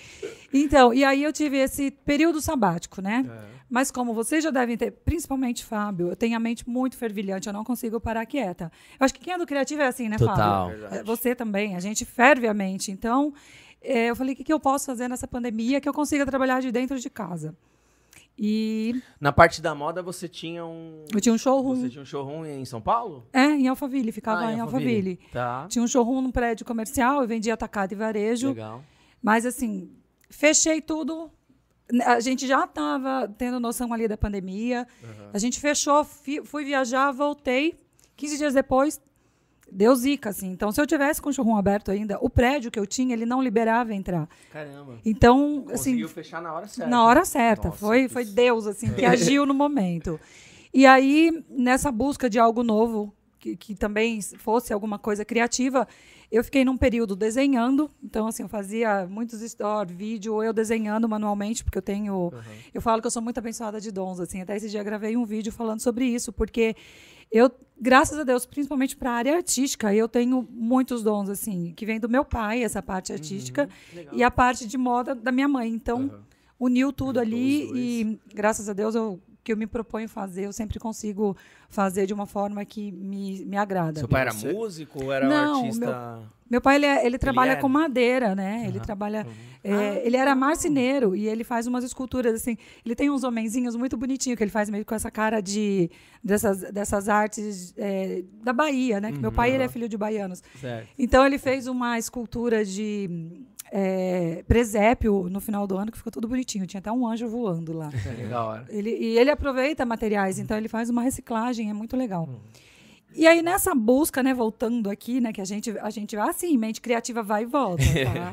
Então, 0.52 0.92
e 0.94 1.04
aí 1.04 1.22
eu 1.22 1.32
tive 1.32 1.56
esse 1.58 1.90
período 1.90 2.40
sabático, 2.40 3.00
né? 3.02 3.24
Mas 3.70 3.90
como 3.90 4.12
vocês 4.12 4.42
já 4.42 4.50
devem 4.50 4.76
ter, 4.76 4.90
principalmente 4.90 5.64
Fábio, 5.64 6.08
eu 6.08 6.16
tenho 6.16 6.36
a 6.36 6.40
mente 6.40 6.68
muito 6.68 6.96
fervilhante, 6.96 7.46
eu 7.46 7.52
não 7.52 7.62
consigo 7.62 8.00
parar 8.00 8.26
quieta. 8.26 8.70
Eu 8.98 9.04
acho 9.04 9.14
que 9.14 9.20
quem 9.20 9.32
é 9.32 9.38
do 9.38 9.46
criativo 9.46 9.80
é 9.82 9.86
assim, 9.86 10.08
né, 10.08 10.16
Total. 10.18 10.70
Fábio? 10.70 10.86
É, 10.86 11.02
Você 11.04 11.34
também, 11.36 11.76
a 11.76 11.80
gente 11.80 12.04
ferve 12.04 12.48
a 12.48 12.52
mente. 12.54 12.90
Então, 12.90 13.32
é, 13.80 14.10
eu 14.10 14.16
falei, 14.16 14.34
o 14.34 14.36
que, 14.36 14.42
que 14.42 14.52
eu 14.52 14.58
posso 14.58 14.86
fazer 14.86 15.06
nessa 15.08 15.28
pandemia 15.28 15.80
que 15.80 15.88
eu 15.88 15.94
consiga 15.94 16.26
trabalhar 16.26 16.60
de 16.60 16.72
dentro 16.72 16.98
de 16.98 17.08
casa? 17.08 17.56
E 18.42 19.00
Na 19.20 19.32
parte 19.32 19.60
da 19.60 19.74
moda, 19.74 20.02
você 20.02 20.26
tinha 20.26 20.64
um. 20.64 21.04
eu 21.12 21.20
tinha 21.20 21.32
um 21.34 21.38
showroom. 21.38 21.76
Você 21.76 21.90
tinha 21.90 22.02
um 22.02 22.06
showroom 22.06 22.46
em 22.46 22.64
São 22.64 22.80
Paulo? 22.80 23.26
É, 23.32 23.44
em 23.44 23.68
Alphaville, 23.68 24.10
ficava 24.12 24.46
Ah, 24.46 24.52
em 24.52 24.60
Alphaville. 24.60 25.18
Tá. 25.30 25.66
Tinha 25.68 25.82
um 25.84 25.86
showroom 25.86 26.22
num 26.22 26.30
prédio 26.32 26.64
comercial, 26.64 27.20
eu 27.20 27.28
vendia 27.28 27.52
atacado 27.54 27.92
e 27.92 27.94
varejo. 27.94 28.48
Legal. 28.48 28.82
Mas 29.22 29.44
assim, 29.44 29.90
fechei 30.30 30.80
tudo. 30.80 31.30
A 32.04 32.20
gente 32.20 32.46
já 32.46 32.64
estava 32.64 33.28
tendo 33.36 33.58
noção 33.58 33.92
ali 33.92 34.06
da 34.06 34.16
pandemia. 34.16 34.86
A 35.32 35.38
gente 35.38 35.58
fechou, 35.60 36.04
fui 36.04 36.64
viajar, 36.64 37.10
voltei. 37.12 37.74
15 38.16 38.36
dias 38.38 38.54
depois, 38.54 39.00
deu 39.70 39.94
zica, 39.94 40.30
assim. 40.30 40.48
Então, 40.50 40.70
se 40.72 40.80
eu 40.80 40.86
tivesse 40.86 41.22
com 41.22 41.30
o 41.30 41.32
showroom 41.32 41.56
aberto 41.56 41.90
ainda, 41.90 42.18
o 42.20 42.28
prédio 42.28 42.70
que 42.70 42.78
eu 42.78 42.86
tinha, 42.86 43.14
ele 43.14 43.24
não 43.24 43.42
liberava 43.42 43.94
entrar. 43.94 44.28
Caramba. 44.52 44.98
Então, 45.04 45.64
assim, 45.68 45.92
Conseguiu 45.92 46.08
fechar 46.08 46.42
na 46.42 46.52
hora 46.52 46.66
certa. 46.66 46.90
na 46.90 47.04
hora 47.04 47.24
certa. 47.24 47.68
Nossa, 47.68 47.78
foi, 47.78 48.08
foi 48.08 48.24
Deus, 48.24 48.66
assim, 48.66 48.92
que 48.92 49.04
agiu 49.06 49.46
no 49.46 49.54
momento. 49.54 50.20
E 50.72 50.86
aí, 50.86 51.44
nessa 51.48 51.90
busca 51.90 52.28
de 52.28 52.38
algo 52.38 52.62
novo, 52.62 53.14
que, 53.38 53.56
que 53.56 53.74
também 53.74 54.20
fosse 54.20 54.72
alguma 54.72 54.98
coisa 54.98 55.24
criativa, 55.24 55.88
eu 56.30 56.44
fiquei 56.44 56.64
num 56.64 56.76
período 56.76 57.16
desenhando. 57.16 57.90
Então, 58.02 58.26
assim, 58.26 58.42
eu 58.44 58.48
fazia 58.48 59.06
muitos 59.06 59.40
stories, 59.40 59.96
vídeo, 59.96 60.42
eu 60.42 60.52
desenhando 60.52 61.08
manualmente, 61.08 61.64
porque 61.64 61.78
eu 61.78 61.82
tenho. 61.82 62.32
Eu 62.72 62.80
falo 62.80 63.00
que 63.00 63.06
eu 63.06 63.10
sou 63.10 63.22
muito 63.22 63.38
abençoada 63.38 63.80
de 63.80 63.90
dons, 63.90 64.20
assim. 64.20 64.40
Até 64.40 64.56
esse 64.56 64.68
dia 64.68 64.82
gravei 64.82 65.16
um 65.16 65.24
vídeo 65.24 65.50
falando 65.52 65.80
sobre 65.80 66.04
isso, 66.04 66.32
porque 66.32 66.76
eu, 67.32 67.50
graças 67.80 68.18
a 68.18 68.24
Deus, 68.24 68.46
principalmente 68.46 68.96
para 68.96 69.10
a 69.10 69.14
área 69.14 69.36
artística, 69.36 69.94
eu 69.94 70.08
tenho 70.08 70.46
muitos 70.50 71.02
dons, 71.02 71.28
assim, 71.28 71.72
que 71.76 71.86
vem 71.86 71.98
do 71.98 72.08
meu 72.08 72.24
pai, 72.24 72.62
essa 72.62 72.82
parte 72.82 73.12
artística, 73.12 73.68
e 74.12 74.22
a 74.22 74.30
parte 74.30 74.66
de 74.66 74.78
moda 74.78 75.14
da 75.14 75.32
minha 75.32 75.48
mãe. 75.48 75.68
Então, 75.68 76.10
uniu 76.58 76.92
tudo 76.92 77.18
ali 77.18 77.70
e, 77.74 78.20
graças 78.34 78.68
a 78.68 78.72
Deus, 78.72 78.94
eu, 78.94 79.20
que 79.42 79.52
eu 79.52 79.56
me 79.56 79.66
proponho 79.66 80.08
fazer, 80.08 80.44
eu 80.46 80.52
sempre 80.52 80.78
consigo 80.78 81.36
fazer 81.68 82.06
de 82.06 82.12
uma 82.12 82.26
forma 82.26 82.64
que 82.64 82.92
me, 82.92 83.44
me 83.44 83.56
agrada. 83.56 83.98
Seu 84.00 84.08
pai 84.08 84.22
era 84.22 84.32
Você- 84.32 84.52
músico 84.52 85.04
ou 85.04 85.12
era 85.12 85.26
Não, 85.28 85.62
um 85.62 85.64
artista? 85.66 86.22
Meu 86.50 86.60
pai, 86.60 86.76
ele, 86.76 86.86
é- 86.86 87.06
ele 87.06 87.16
trabalha 87.16 87.52
era? 87.52 87.60
com 87.60 87.68
madeira, 87.68 88.34
né? 88.34 88.64
Ele 88.66 88.80
trabalha... 88.80 89.24
é, 89.62 90.04
ele 90.04 90.16
era 90.16 90.34
marceneiro 90.34 91.14
e 91.14 91.28
ele 91.28 91.44
faz 91.44 91.66
umas 91.68 91.84
esculturas, 91.84 92.34
assim... 92.34 92.56
Ele 92.84 92.96
tem 92.96 93.08
uns 93.08 93.22
homenzinhos 93.22 93.76
muito 93.76 93.96
bonitinhos, 93.96 94.36
que 94.36 94.42
ele 94.42 94.50
faz 94.50 94.68
meio 94.68 94.84
com 94.84 94.94
essa 94.94 95.10
cara 95.12 95.40
de... 95.40 95.88
Dessas, 96.22 96.60
dessas 96.72 97.08
artes 97.08 97.72
é, 97.78 98.24
da 98.42 98.52
Bahia, 98.52 99.00
né? 99.00 99.10
Que 99.12 99.18
meu 99.18 99.32
pai, 99.32 99.52
ele 99.54 99.62
é 99.62 99.68
filho 99.68 99.88
de 99.88 99.96
baianos. 99.96 100.42
Certo. 100.60 100.88
Então 100.98 101.24
ele 101.24 101.38
fez 101.38 101.66
uma 101.66 101.98
escultura 101.98 102.62
de 102.64 103.08
é, 103.72 104.42
presépio 104.48 105.28
no 105.30 105.40
final 105.40 105.66
do 105.66 105.76
ano 105.76 105.90
que 105.92 105.98
ficou 105.98 106.10
tudo 106.12 106.26
bonitinho. 106.28 106.66
Tinha 106.66 106.78
até 106.80 106.90
um 106.90 107.06
anjo 107.06 107.28
voando 107.28 107.72
lá. 107.72 107.90
Da 108.28 108.44
hora. 108.44 108.66
Ele, 108.68 108.90
e 108.90 109.18
ele 109.18 109.30
aproveita 109.30 109.84
materiais, 109.86 110.38
então 110.38 110.56
ele 110.56 110.68
faz 110.68 110.90
uma 110.90 111.02
reciclagem, 111.02 111.70
é 111.70 111.72
muito 111.72 111.96
legal. 111.96 112.28
E 113.14 113.26
aí, 113.26 113.42
nessa 113.42 113.74
busca, 113.74 114.22
né, 114.22 114.32
voltando 114.32 114.88
aqui, 114.88 115.20
né, 115.20 115.32
que 115.32 115.40
a 115.40 115.44
gente, 115.44 115.70
a 115.78 115.90
gente 115.90 116.14
vai 116.14 116.28
assim, 116.30 116.56
mente 116.56 116.80
criativa 116.80 117.22
vai 117.22 117.42
e 117.42 117.46
volta. 117.46 117.82
Tá? 118.04 118.32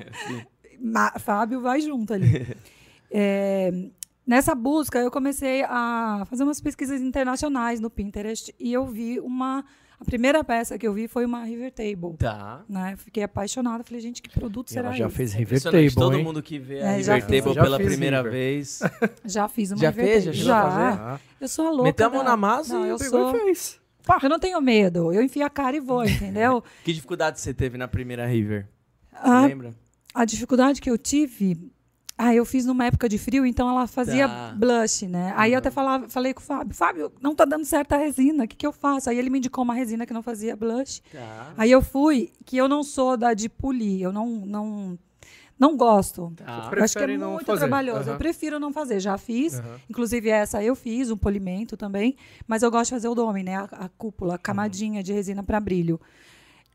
Ma- 0.80 1.14
Fábio 1.18 1.62
vai 1.62 1.82
junto 1.82 2.14
ali. 2.14 2.46
É, 3.10 3.72
nessa 4.26 4.54
busca, 4.54 5.00
eu 5.00 5.10
comecei 5.10 5.64
a 5.64 6.26
fazer 6.30 6.44
umas 6.44 6.60
pesquisas 6.60 7.00
internacionais 7.02 7.80
no 7.80 7.90
Pinterest 7.90 8.54
e 8.60 8.74
eu 8.74 8.86
vi 8.86 9.18
uma. 9.22 9.64
A 10.00 10.06
primeira 10.06 10.44
peça 10.44 10.78
que 10.78 10.88
eu 10.88 10.94
vi 10.94 11.08
foi 11.08 11.26
uma 11.26 11.44
River 11.44 11.72
Table. 11.72 12.16
Tá. 12.20 12.62
Né? 12.70 12.96
Fiquei 12.98 13.24
apaixonada, 13.24 13.84
falei, 13.84 14.00
gente, 14.00 14.22
que 14.22 14.30
produto 14.30 14.68
E 14.70 14.74
será 14.74 14.90
ela 14.90 14.96
já 14.98 15.08
esse? 15.08 15.16
fez 15.16 15.34
River 15.34 15.62
Table, 15.64 15.92
Todo 15.96 16.16
hein? 16.18 16.24
mundo 16.24 16.42
que 16.44 16.60
vê 16.60 16.78
É, 16.78 16.90
a 16.98 17.02
já 17.02 17.16
River. 17.16 17.42
Table 17.42 17.54
Já 17.56 17.64
pela 17.64 17.78
primeira 17.78 18.18
River. 18.18 18.32
vez. 18.32 18.80
Já 19.26 19.48
fiz 19.48 19.72
uma 19.72 19.78
Já 19.80 19.90
River 19.90 20.06
fez? 20.06 20.24
Já 20.24 20.32
Table. 20.32 20.38
chegou 20.40 20.54
a 20.54 20.70
Já. 20.92 21.16
Ah, 21.16 21.20
Eu 21.42 21.48
sou 21.48 21.68
a 21.68 21.72
louca. 21.72 22.10
Mão 22.10 22.20
da- 22.20 22.24
na 22.24 22.38
massa 22.38 22.74
Não, 22.76 22.86
e 22.86 22.90
eu 22.90 22.98
pegou 22.98 23.30
sou. 23.32 23.36
e 23.38 23.42
fez. 23.46 23.80
Eu 24.24 24.30
não 24.30 24.40
tenho 24.40 24.62
medo. 24.62 25.12
Eu 25.12 25.22
enfio 25.24 25.44
a 25.46 25.50
cara 25.50 25.76
e 25.76 25.80
vou, 25.80 26.06
entendeu? 26.06 26.64
Que 26.84 26.94
dificuldade 26.94 27.40
você 27.40 27.54
teve 27.54 27.78
na 27.78 27.88
primeira 27.88 28.26
River? 28.28 28.68
Você 29.12 29.18
a, 29.30 29.42
lembra? 29.48 29.74
a 30.14 30.26
dificuldade 30.26 30.80
que 30.80 30.90
eu 30.92 30.98
tive. 30.98 31.72
Ah, 32.18 32.34
eu 32.34 32.44
fiz 32.46 32.66
numa 32.66 32.86
época 32.86 33.08
de 33.08 33.18
frio, 33.18 33.46
então 33.46 33.70
ela 33.70 33.86
fazia 33.86 34.28
Tá. 34.28 34.54
blush, 34.58 35.08
né? 35.08 35.34
Aí 35.38 35.54
eu 35.54 35.60
até 35.60 35.70
falava, 35.70 36.10
falei 36.10 36.34
com 36.34 36.42
o 36.42 36.44
Fábio, 36.44 36.74
Fábio, 36.76 37.12
não 37.22 37.36
tá 37.36 37.46
dando 37.46 37.64
certo 37.64 37.94
a 37.94 37.98
resina, 37.98 38.46
o 38.46 38.48
que, 38.48 38.56
que 38.56 38.66
eu 38.66 38.72
faço? 38.72 39.10
Aí 39.10 39.18
ele 39.20 39.30
me 39.30 39.38
indicou 39.38 39.64
uma 39.64 39.76
resina 39.76 40.04
que 40.06 40.14
não 40.14 40.24
fazia 40.24 40.56
blush. 40.56 41.02
Tá. 41.12 41.54
Aí 41.56 41.70
eu 41.70 41.82
fui, 41.82 42.32
que 42.44 42.58
eu 42.58 42.68
não 42.68 42.82
sou 42.82 43.16
da 43.16 43.36
de 43.36 43.48
polir, 43.48 44.02
eu 44.02 44.12
não, 44.12 44.28
não, 44.28 44.98
não 45.60 45.78
gosto. 45.78 46.34
Tá. 46.36 46.72
Eu 46.76 46.84
acho 46.84 46.98
que 46.98 47.04
é 47.04 47.08
muito 47.18 47.46
fazer. 47.46 47.60
trabalhoso. 47.60 48.02
Eu 48.02 48.14
Aham. 48.14 48.18
prefiro 48.18 48.60
não 48.60 48.74
fazer. 48.74 49.00
Já 49.00 49.18
fiz. 49.18 49.60
Aham. 49.60 49.80
Inclusive, 49.88 50.30
essa 50.30 50.64
eu 50.64 50.76
fiz, 50.76 51.12
um 51.12 51.18
polimento 51.18 51.78
também. 51.78 52.16
Mas 52.48 52.64
eu 52.64 52.72
gosto 52.72 52.86
de 52.86 52.96
fazer 52.96 53.08
o 53.10 53.16
dome, 53.16 53.44
né? 53.44 53.56
A, 53.58 53.64
a 53.64 53.90
cúpula, 53.90 54.36
a 54.36 54.38
camadinha 54.40 55.04
de 55.04 55.14
resina 55.14 55.44
para 55.44 55.60
brilho. 55.60 56.00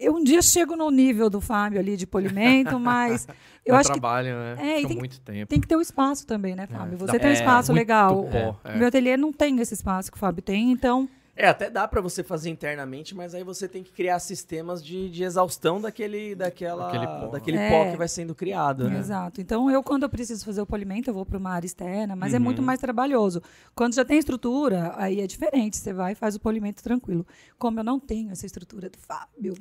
Eu 0.05 0.15
um 0.17 0.23
dia 0.25 0.43
chego 0.43 0.77
no 0.77 0.91
nível 0.91 1.31
do 1.31 1.41
Fábio 1.41 1.79
ali 1.79 1.97
de 1.97 2.07
polimento, 2.07 2.79
mas 2.81 3.27
eu 3.65 3.73
Dá 3.75 3.81
acho 3.81 3.89
que 3.93 3.99
trabalho, 4.01 4.35
né? 4.35 4.53
É, 4.59 4.77
Fica 4.77 4.77
tem 4.81 4.87
que- 4.89 4.95
muito 4.97 5.21
tempo. 5.21 5.47
tem 5.49 5.61
que 5.61 5.67
ter 5.69 5.77
o 5.77 5.81
espaço 5.81 6.27
também, 6.27 6.55
né, 6.57 6.67
Fábio? 6.67 6.99
Você 6.99 7.13
Dá- 7.13 7.19
tem 7.19 7.29
um 7.29 7.33
é, 7.33 7.35
espaço 7.35 7.73
muito 7.73 7.79
legal. 7.81 8.25
pó, 8.25 8.57
O 8.65 8.69
é. 8.69 8.77
meu 8.77 8.89
ateliê 8.89 9.17
não 9.17 9.33
tem 9.33 9.59
esse 9.61 9.75
espaço 9.75 10.11
que 10.11 10.17
o 10.17 10.21
Fábio 10.21 10.43
tem, 10.43 10.73
então 10.73 11.09
É, 11.35 11.49
até 11.49 11.71
dá 11.71 11.89
pra 11.89 12.01
você 12.03 12.23
fazer 12.23 12.51
internamente, 12.51 13.15
mas 13.15 13.35
aí 13.35 13.43
você 13.43 13.67
tem 13.67 13.83
que 13.83 13.91
criar 13.91 14.19
sistemas 14.19 14.85
de, 14.85 15.09
de 15.09 15.25
exaustão 15.25 15.81
daquele, 15.81 16.35
daquela, 16.35 16.85
Daquele 16.85 17.07
pó. 17.07 17.27
daquele 17.29 17.57
É. 17.57 17.71
pó 17.71 17.91
que 17.91 17.97
vai 17.97 18.07
sendo 18.07 18.35
criado, 18.35 18.89
né? 18.89 18.99
Exato. 18.99 19.41
Então, 19.41 19.71
eu, 19.71 19.83
quando 19.83 20.03
eu 20.03 20.11
preciso 20.11 20.45
fazer 20.45 20.61
o 20.61 20.67
polimento, 20.67 21.09
eu 21.09 21.15
vou 21.15 21.25
para 21.25 21.39
uma 21.39 21.51
área 21.51 21.67
externa, 21.67 22.15
mas 22.15 22.35
é 22.35 22.37
Uhum. 22.37 22.45
muito 22.45 22.61
mais 22.61 22.79
trabalhoso. 22.81 23.43
Quando 23.75 23.95
já 23.95 24.05
tem 24.05 24.19
estrutura, 24.19 24.93
aí 24.97 25.23
é 25.23 25.27
diferente. 25.27 25.79
Você 25.79 25.93
vai 25.95 26.13
e 26.13 26.15
faz 26.15 26.37
o 26.37 26.41
polimento 26.41 26.83
tranquilo. 26.83 27.27
Como 27.59 27.81
eu 27.81 27.85
não 27.85 27.99
tenho 27.99 28.31
essa 28.31 28.45
estrutura 28.45 28.91
do 28.91 28.99
Fábio, 28.99 29.55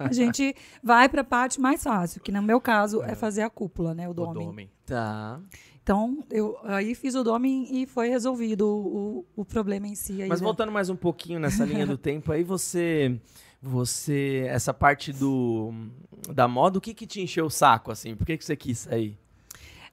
a 0.00 0.12
gente 0.12 0.56
vai 0.82 1.08
para 1.08 1.20
a 1.20 1.24
parte 1.24 1.60
mais 1.60 1.84
fácil, 1.84 2.20
que 2.20 2.32
no 2.32 2.42
meu 2.42 2.60
caso 2.60 3.00
é, 3.04 3.14
fazer 3.14 3.42
a 3.42 3.50
cúpula, 3.50 3.94
né? 3.94 4.08
O 4.08 4.10
O 4.10 4.14
dome. 4.14 4.68
Tá. 4.84 5.40
Então, 5.86 6.18
eu 6.32 6.58
aí 6.64 6.96
fiz 6.96 7.14
o 7.14 7.22
dome 7.22 7.68
e 7.70 7.86
foi 7.86 8.08
resolvido 8.08 8.66
o, 8.66 9.24
o 9.36 9.44
problema 9.44 9.86
em 9.86 9.94
si. 9.94 10.14
Mas 10.28 10.40
né? 10.40 10.44
voltando 10.44 10.72
mais 10.72 10.90
um 10.90 10.96
pouquinho 10.96 11.38
nessa 11.38 11.64
linha 11.64 11.86
do 11.86 11.96
tempo, 11.96 12.32
aí 12.32 12.42
você. 12.42 13.16
Você. 13.62 14.46
Essa 14.48 14.74
parte 14.74 15.12
do. 15.12 15.72
Da 16.34 16.48
moda, 16.48 16.78
o 16.78 16.80
que 16.80 16.92
que 16.92 17.06
te 17.06 17.20
encheu 17.20 17.46
o 17.46 17.50
saco, 17.50 17.92
assim? 17.92 18.16
Por 18.16 18.26
que, 18.26 18.36
que 18.36 18.44
você 18.44 18.56
quis 18.56 18.80
sair? 18.80 19.16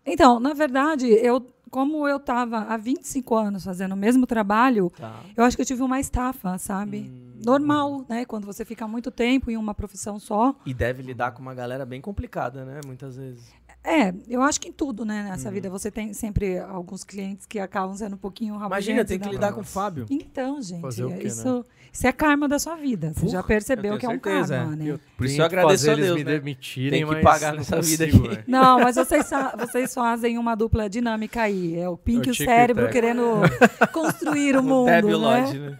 Então, 0.03 0.39
na 0.39 0.55
verdade, 0.55 1.07
eu, 1.07 1.45
como 1.69 2.07
eu 2.07 2.17
estava 2.17 2.61
há 2.61 2.75
25 2.75 3.35
anos 3.35 3.63
fazendo 3.63 3.91
o 3.93 3.97
mesmo 3.97 4.25
trabalho, 4.25 4.91
Tá. 4.97 5.21
eu 5.37 5.43
acho 5.43 5.55
que 5.55 5.61
eu 5.61 5.65
tive 5.65 5.83
uma 5.83 5.99
estafa, 5.99 6.57
sabe? 6.57 7.01
Hum. 7.01 7.33
Normal, 7.45 8.03
né? 8.09 8.25
Quando 8.25 8.45
você 8.45 8.65
fica 8.65 8.87
muito 8.87 9.11
tempo 9.11 9.51
em 9.51 9.57
uma 9.57 9.75
profissão 9.75 10.17
só. 10.17 10.55
E 10.65 10.73
deve 10.73 11.03
lidar 11.03 11.33
com 11.33 11.41
uma 11.43 11.53
galera 11.53 11.85
bem 11.85 12.01
complicada, 12.01 12.65
né? 12.65 12.81
Muitas 12.83 13.15
vezes. 13.15 13.53
É, 13.85 14.13
eu 14.29 14.41
acho 14.41 14.61
que 14.61 14.69
em 14.69 14.71
tudo, 14.71 15.03
né? 15.03 15.23
Nessa 15.29 15.49
Uhum. 15.49 15.53
vida 15.55 15.69
você 15.69 15.91
tem 15.91 16.13
sempre 16.13 16.57
alguns 16.57 17.03
clientes 17.03 17.45
que 17.45 17.59
acabam 17.59 17.95
sendo 17.97 18.13
um 18.13 18.17
pouquinho 18.17 18.55
Imagina, 18.55 18.69
rabugentos, 18.69 19.09
tem 19.09 19.19
que 19.19 19.25
né? 19.25 19.31
lidar 19.33 19.51
com 19.51 19.59
o 19.59 19.63
Fábio. 19.65 20.05
Então, 20.09 20.61
gente, 20.61 20.85
o 20.85 20.89
quê, 21.09 21.15
né? 21.15 21.23
isso, 21.23 21.65
isso 21.91 22.07
é 22.07 22.11
karma 22.13 22.47
da 22.47 22.57
sua 22.59 22.75
vida. 22.77 23.11
Você 23.13 23.27
já 23.27 23.39
eu 23.39 23.43
percebeu 23.43 23.97
que 23.97 24.05
é 24.05 24.09
um 24.09 24.13
certeza, 24.13 24.55
karma, 24.55 24.73
é. 24.73 24.75
né? 24.77 24.85
Eu 24.87 24.99
Por 25.17 25.25
isso 25.25 25.41
eu 25.41 25.45
agradeço 25.45 25.89
a 25.89 25.93
eles 25.93 26.05
Deus, 26.05 26.17
me 26.17 26.23
né? 26.23 26.31
demitirem, 26.31 26.91
Tem 26.91 27.07
que 27.09 27.13
mas 27.13 27.23
pagar 27.23 27.53
nessa 27.53 27.81
vida 27.81 28.05
aqui. 28.05 28.27
né? 28.29 28.43
Não, 28.47 28.79
mas 28.79 28.95
vocês, 28.95 29.29
vocês 29.59 29.93
fazem 29.93 30.37
uma 30.37 30.55
dupla 30.55 30.89
dinâmica 30.89 31.41
aí. 31.41 31.77
É 31.77 31.89
o 31.89 31.97
Pink 31.97 32.25
e 32.25 32.29
É 32.29 32.31
o 32.31 32.33
o 32.33 32.35
cérebro 32.35 32.89
querendo 32.89 33.41
construir 33.91 34.55
o 34.55 34.63
mundo, 34.63 34.85
Debbie 34.87 35.07
né? 35.09 35.15
Lodge, 35.15 35.59
né? 35.59 35.77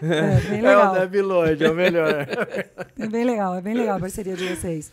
É, 0.00 0.40
bem 0.48 0.60
legal. 0.62 0.94
Debbie 0.94 1.20
Lloyd, 1.22 1.62
é 1.64 1.70
o 1.70 1.74
melhor. 1.74 2.26
É 2.98 3.06
bem 3.06 3.24
legal, 3.24 3.54
é 3.54 3.60
bem 3.60 3.74
legal 3.74 3.96
a 3.96 4.00
parceria 4.00 4.34
de 4.34 4.56
vocês. 4.56 4.90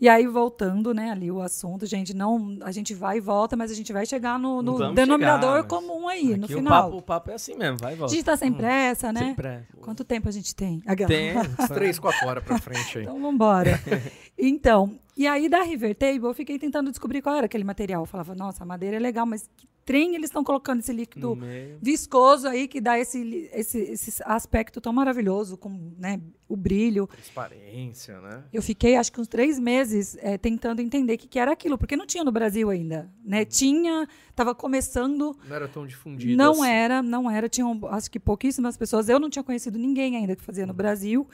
E 0.00 0.08
aí, 0.08 0.26
voltando, 0.26 0.94
né, 0.94 1.10
ali 1.10 1.30
o 1.30 1.40
assunto, 1.40 1.84
gente, 1.84 2.14
não, 2.14 2.56
a 2.62 2.70
gente 2.70 2.94
vai 2.94 3.18
e 3.18 3.20
volta, 3.20 3.56
mas 3.56 3.70
a 3.70 3.74
gente 3.74 3.92
vai 3.92 4.06
chegar 4.06 4.38
no, 4.38 4.62
no 4.62 4.94
denominador 4.94 5.56
chegar, 5.56 5.68
comum 5.68 6.06
aí, 6.08 6.36
no 6.36 6.44
Aqui 6.44 6.54
o 6.54 6.58
final. 6.58 6.84
papo, 6.84 6.96
o 6.98 7.02
papo 7.02 7.30
é 7.30 7.34
assim 7.34 7.56
mesmo, 7.56 7.78
vai 7.78 7.92
e 7.92 7.94
a 7.94 7.98
volta. 7.98 8.14
gente 8.14 8.24
tá 8.24 8.36
sem 8.36 8.52
pressa, 8.52 9.12
né? 9.12 9.20
Sem 9.20 9.34
pressa. 9.34 9.66
Quanto 9.80 10.04
tempo 10.04 10.28
a 10.28 10.32
gente 10.32 10.54
tem? 10.54 10.82
A 10.86 10.94
Tem. 10.94 11.36
Uns 11.58 11.68
três, 11.68 11.98
quatro 11.98 12.28
horas 12.28 12.44
pra 12.44 12.58
frente 12.58 12.98
aí. 12.98 13.04
Então, 13.04 13.20
vambora. 13.20 13.80
então, 14.38 14.96
e 15.16 15.26
aí 15.26 15.48
da 15.48 15.62
River 15.62 15.96
Table, 15.96 16.24
eu 16.24 16.34
fiquei 16.34 16.58
tentando 16.58 16.90
descobrir 16.90 17.20
qual 17.20 17.34
era 17.34 17.46
aquele 17.46 17.64
material. 17.64 18.02
Eu 18.02 18.06
falava, 18.06 18.36
nossa, 18.36 18.62
a 18.62 18.66
madeira 18.66 18.96
é 18.96 19.00
legal, 19.00 19.26
mas 19.26 19.50
que 19.56 19.66
trem 19.88 20.14
eles 20.14 20.28
estão 20.28 20.44
colocando 20.44 20.80
esse 20.80 20.92
líquido 20.92 21.38
viscoso 21.80 22.46
aí, 22.46 22.68
que 22.68 22.78
dá 22.78 22.98
esse, 22.98 23.48
esse, 23.54 23.78
esse 23.78 24.22
aspecto 24.22 24.82
tão 24.82 24.92
maravilhoso, 24.92 25.56
com 25.56 25.94
né, 25.96 26.20
o 26.46 26.54
brilho. 26.54 27.06
Transparência, 27.06 28.20
né? 28.20 28.44
Eu 28.52 28.60
fiquei, 28.60 28.96
acho 28.96 29.10
que 29.10 29.18
uns 29.18 29.28
três 29.28 29.58
meses 29.58 30.14
eh, 30.20 30.36
tentando 30.36 30.82
entender 30.82 31.14
o 31.14 31.18
que, 31.18 31.26
que 31.26 31.38
era 31.38 31.52
aquilo, 31.52 31.78
porque 31.78 31.96
não 31.96 32.04
tinha 32.04 32.22
no 32.22 32.30
Brasil 32.30 32.68
ainda, 32.68 33.10
né? 33.24 33.46
Tinha, 33.46 34.06
estava 34.28 34.54
começando, 34.54 35.34
Não 35.48 35.56
era 35.56 35.66
tão 35.66 35.86
difundido 35.86 36.36
não 36.36 36.62
assim. 36.62 36.70
era, 36.70 37.02
não 37.02 37.30
era, 37.30 37.48
tinham, 37.48 37.80
acho 37.90 38.10
que 38.10 38.20
pouquíssimas 38.20 38.76
pessoas. 38.76 39.08
Eu 39.08 39.18
não 39.18 39.30
tinha 39.30 39.42
conhecido 39.42 39.78
ninguém 39.78 40.16
ainda 40.18 40.36
que 40.36 40.42
fazia 40.42 40.66
no 40.66 40.74
Brasil. 40.74 41.26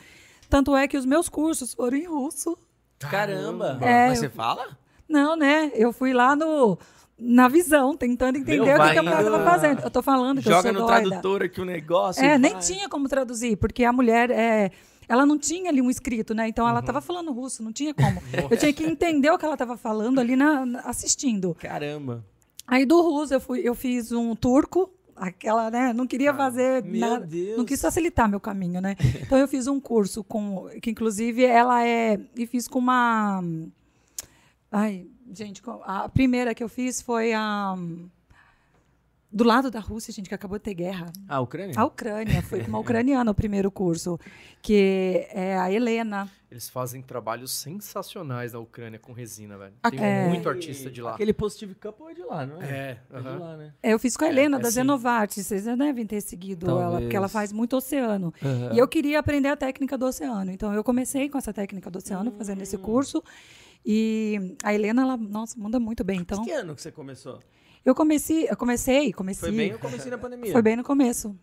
Tanto 0.48 0.76
é 0.76 0.86
que 0.86 0.96
os 0.96 1.04
meus 1.04 1.28
cursos 1.28 1.74
foram 1.74 1.96
em 1.96 2.06
russo. 2.06 2.56
Caramba! 3.00 3.80
É, 3.82 4.10
Mas 4.10 4.20
você 4.20 4.28
fala? 4.28 4.78
Não, 5.08 5.34
né? 5.34 5.72
Eu 5.74 5.92
fui 5.92 6.12
lá 6.12 6.36
no 6.36 6.78
na 7.26 7.48
visão, 7.48 7.96
tentando 7.96 8.36
entender 8.38 8.64
Meu, 8.64 8.76
o 8.76 8.82
que, 8.86 8.90
que 8.92 8.98
eu 8.98 9.02
estava 9.04 9.22
indo- 9.22 9.44
fazendo. 9.44 9.80
Eu 9.82 9.90
tô 9.90 10.02
falando 10.02 10.42
que 10.42 10.48
Joga 10.48 10.68
eu 10.68 10.72
no 10.74 10.78
sou 10.80 10.88
doida. 10.88 11.08
tradutor 11.08 11.42
aqui 11.42 11.60
o 11.60 11.64
negócio. 11.64 12.22
É, 12.24 12.36
nem 12.38 12.52
vai. 12.52 12.60
tinha 12.60 12.88
como 12.88 13.08
traduzir, 13.08 13.56
porque 13.56 13.82
a 13.84 13.92
mulher 13.92 14.30
é, 14.30 14.70
ela 15.08 15.24
não 15.24 15.38
tinha 15.38 15.70
ali 15.70 15.80
um 15.80 15.88
escrito, 15.90 16.34
né? 16.34 16.48
Então 16.48 16.64
ela 16.66 16.74
Uhum. 16.78 16.80
estava 16.80 17.00
falando 17.00 17.32
russo, 17.32 17.62
não 17.62 17.72
tinha 17.72 17.94
como. 17.94 18.20
eu 18.50 18.56
tinha 18.56 18.72
que 18.72 18.84
entender 18.84 19.30
o 19.30 19.38
que 19.38 19.44
ela 19.44 19.54
estava 19.54 19.76
falando 19.76 20.18
ali 20.20 20.36
na, 20.36 20.66
na- 20.66 20.80
assistindo. 20.80 21.54
Caramba. 21.58 22.24
Aí 22.66 22.84
do 22.84 23.00
russo 23.00 23.34
eu 23.34 23.40
fui, 23.40 23.60
eu 23.62 23.74
fiz 23.74 24.10
um 24.12 24.34
turco, 24.34 24.90
aquela, 25.14 25.70
né? 25.70 25.92
Não 25.92 26.06
queria 26.06 26.32
fazer 26.34 26.82
Meu 26.82 27.00
nada, 27.00 27.26
Deus. 27.26 27.56
não 27.58 27.64
quis 27.64 27.80
facilitar 27.80 28.28
meu 28.28 28.40
caminho, 28.40 28.80
né? 28.80 28.96
Então 29.22 29.38
eu 29.38 29.46
fiz 29.46 29.66
um 29.66 29.78
curso 29.78 30.24
com, 30.24 30.66
que 30.82 30.90
inclusive 30.90 31.44
ela 31.44 31.86
é, 31.86 32.18
e 32.36 32.46
fiz 32.46 32.66
com 32.66 32.78
uma, 32.78 33.42
ai, 34.72 35.06
gente, 35.34 35.62
a 35.84 36.08
primeira 36.08 36.54
que 36.54 36.62
eu 36.62 36.68
fiz 36.68 37.00
foi 37.02 37.32
a 37.32 37.74
do 39.32 39.42
lado 39.42 39.68
da 39.68 39.80
Rússia, 39.80 40.12
gente, 40.12 40.28
que 40.28 40.34
acabou 40.34 40.58
de 40.58 40.62
ter 40.62 40.74
guerra. 40.74 41.10
Ah, 41.28 41.40
Ucrânia? 41.40 41.74
A 41.76 41.84
Ucrânia, 41.84 42.40
foi 42.40 42.60
com 42.62 42.68
uma 42.68 42.78
ucraniana 42.78 43.32
o 43.32 43.34
primeiro 43.34 43.68
curso, 43.68 44.16
que 44.62 45.26
é 45.30 45.58
a 45.58 45.72
Helena. 45.72 46.30
Eles 46.48 46.68
fazem 46.68 47.02
trabalhos 47.02 47.50
sensacionais 47.50 48.52
na 48.52 48.60
Ucrânia 48.60 48.96
com 48.96 49.12
resina, 49.12 49.58
velho. 49.58 49.72
Tem 49.90 49.98
É. 50.00 50.28
muito 50.28 50.48
artista 50.48 50.88
de 50.88 51.02
lá. 51.02 51.14
Aquele 51.16 51.32
Positive 51.32 51.74
Couple 51.74 52.12
é 52.12 52.14
de 52.14 52.22
lá, 52.22 52.46
não 52.46 52.62
é? 52.62 52.66
É, 52.70 52.98
É 53.12 53.20
de 53.20 53.28
lá, 53.28 53.56
né? 53.56 53.72
Eu 53.82 53.98
fiz 53.98 54.16
com 54.16 54.24
a 54.24 54.28
Helena, 54.28 54.56
é 54.58 54.60
da 54.60 54.68
sim. 54.68 54.74
Zenovarte. 54.74 55.42
Vocês 55.42 55.64
já 55.64 55.74
devem 55.74 56.06
ter 56.06 56.20
seguido 56.20 56.70
ela, 56.70 56.80
Talvez. 56.82 57.02
porque 57.02 57.16
ela 57.16 57.28
faz 57.28 57.50
muito 57.52 57.76
oceano. 57.76 58.32
E 58.72 58.78
eu 58.78 58.86
queria 58.86 59.18
aprender 59.18 59.48
a 59.48 59.56
técnica 59.56 59.98
do 59.98 60.06
oceano. 60.06 60.52
Então, 60.52 60.72
eu 60.72 60.84
comecei 60.84 61.28
com 61.28 61.36
essa 61.38 61.52
técnica 61.52 61.90
do 61.90 61.96
oceano, 61.98 62.30
fazendo 62.38 62.60
Hum. 62.60 62.62
esse 62.62 62.78
curso. 62.78 63.20
E 63.84 64.56
a 64.62 64.72
Helena, 64.74 65.02
ela, 65.02 65.16
nossa, 65.16 65.58
manda 65.58 65.78
muito 65.78 66.02
bem. 66.02 66.20
Então, 66.20 66.44
Que 66.44 66.52
ano 66.52 66.74
que 66.74 66.80
você 66.82 66.90
começou? 66.90 67.40
eu 67.84 67.94
comecei, 67.94 68.48
eu 68.48 68.56
comecei, 68.56 69.12
comecei. 69.12 69.48
Foi 69.48 69.56
bem 69.56 69.72
no 69.72 69.78
começo 69.78 70.10
da 70.10 70.18
pandemia. 70.18 70.52
Foi 70.52 70.62
bem 70.62 70.76
no 70.76 70.84
começo. 70.84 71.38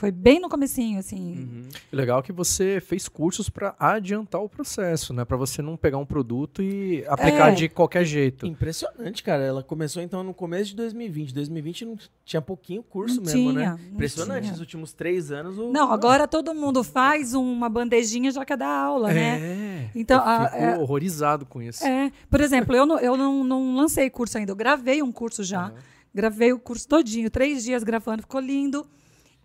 Foi 0.00 0.12
bem 0.12 0.38
no 0.38 0.48
comecinho, 0.48 0.96
assim. 1.00 1.32
Uhum. 1.38 1.68
O 1.92 1.96
legal 1.96 2.20
é 2.20 2.22
que 2.22 2.30
você 2.30 2.80
fez 2.80 3.08
cursos 3.08 3.50
pra 3.50 3.74
adiantar 3.80 4.40
o 4.40 4.48
processo, 4.48 5.12
né? 5.12 5.24
Pra 5.24 5.36
você 5.36 5.60
não 5.60 5.76
pegar 5.76 5.98
um 5.98 6.06
produto 6.06 6.62
e 6.62 7.04
aplicar 7.08 7.50
É. 7.50 7.54
de 7.56 7.68
qualquer 7.68 8.04
jeito. 8.04 8.46
Impressionante, 8.46 9.24
cara. 9.24 9.42
Ela 9.42 9.60
começou 9.60 10.00
então 10.00 10.22
no 10.22 10.32
começo 10.32 10.70
de 10.70 10.76
2020. 10.76 11.34
2020 11.34 11.84
não 11.84 11.96
tinha 12.24 12.40
pouquinho 12.40 12.80
curso 12.80 13.16
Não 13.16 13.24
mesmo, 13.24 13.38
tinha, 13.40 13.52
né? 13.52 13.66
não 13.86 13.94
Impressionante. 13.94 14.42
tinha. 14.42 14.54
Os 14.54 14.60
últimos 14.60 14.92
três 14.92 15.32
anos. 15.32 15.58
O... 15.58 15.72
Não, 15.72 15.90
agora 15.92 16.28
todo 16.28 16.54
mundo 16.54 16.84
faz 16.84 17.34
uma 17.34 17.68
bandejinha 17.68 18.30
já 18.30 18.44
quer 18.44 18.56
dar 18.56 18.70
aula, 18.70 19.12
né? 19.12 19.40
É. 19.40 19.90
Então, 19.96 20.18
eu 20.18 20.22
a- 20.28 20.44
fico 20.48 20.62
é- 20.62 20.78
horrorizado 20.78 21.44
com 21.44 21.60
isso. 21.60 21.84
É, 21.84 22.12
por 22.30 22.40
exemplo, 22.40 22.76
eu, 22.76 22.86
não, 22.86 23.00
eu 23.00 23.16
não, 23.16 23.42
não 23.42 23.74
lancei 23.74 24.08
curso 24.08 24.38
ainda, 24.38 24.52
eu 24.52 24.56
gravei 24.56 25.02
um 25.02 25.10
curso 25.10 25.42
já. 25.42 25.62
Aham. 25.64 25.74
Gravei 26.14 26.52
o 26.52 26.58
curso 26.58 26.86
todinho, 26.86 27.28
três 27.30 27.64
dias 27.64 27.82
gravando, 27.82 28.22
ficou 28.22 28.40
lindo. 28.40 28.86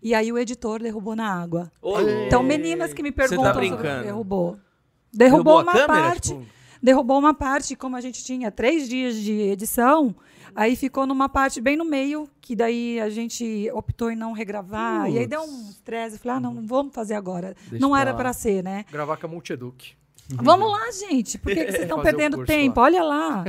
E 0.04 0.14
aí 0.14 0.30
o 0.30 0.38
editor 0.38 0.80
derrubou 0.82 1.16
na 1.16 1.26
água. 1.26 1.72
Então, 2.26 2.42
meninas 2.42 2.92
que 2.92 3.02
me 3.02 3.08
Você 3.10 3.16
tá 3.16 3.28
perguntam 3.28 3.54
sobre- 3.54 3.68
brincando? 3.70 4.04
derrubou. 4.04 4.58
Derrubou, 5.10 5.58
a 5.60 5.62
uma 5.62 5.72
câmera? 5.72 5.86
parte. 5.88 6.28
Tipo, 6.28 6.46
Derrubou 6.82 7.18
uma 7.18 7.32
parte, 7.32 7.74
como 7.74 7.96
a 7.96 8.00
gente 8.02 8.22
tinha 8.22 8.50
três 8.50 8.86
dias 8.86 9.14
de 9.16 9.32
edição, 9.32 10.14
aí 10.54 10.76
ficou 10.76 11.06
numa 11.06 11.30
parte 11.30 11.58
bem 11.58 11.74
no 11.78 11.84
meio, 11.86 12.28
que 12.42 12.54
daí 12.54 13.00
a 13.00 13.08
gente 13.08 13.70
optou 13.72 14.10
em 14.10 14.16
não 14.16 14.32
regravar. 14.32 15.10
E 15.10 15.18
aí 15.18 15.26
deu 15.26 15.40
um 15.40 15.70
estresse. 15.70 16.18
Falei, 16.18 16.36
ah, 16.36 16.40
não, 16.40 16.52
não 16.52 16.66
vamos 16.66 16.94
fazer 16.94 17.14
agora. 17.14 17.56
Deixa 17.70 17.78
não 17.82 17.92
pra 17.92 18.00
era 18.00 18.12
para 18.12 18.32
ser, 18.34 18.62
né? 18.62 18.84
Gravar 18.92 19.16
com 19.16 19.26
a 19.26 19.30
Multieduc. 19.30 19.94
Vamos 20.30 20.70
lá, 20.70 20.90
gente. 20.90 21.36
Por 21.38 21.52
que, 21.52 21.64
que 21.64 21.70
vocês 21.72 21.82
estão 21.82 22.02
perdendo 22.02 22.36
curso 22.38 22.52
tempo? 22.52 22.80
lá. 22.80 22.86
Olha 22.86 23.02
lá. 23.02 23.44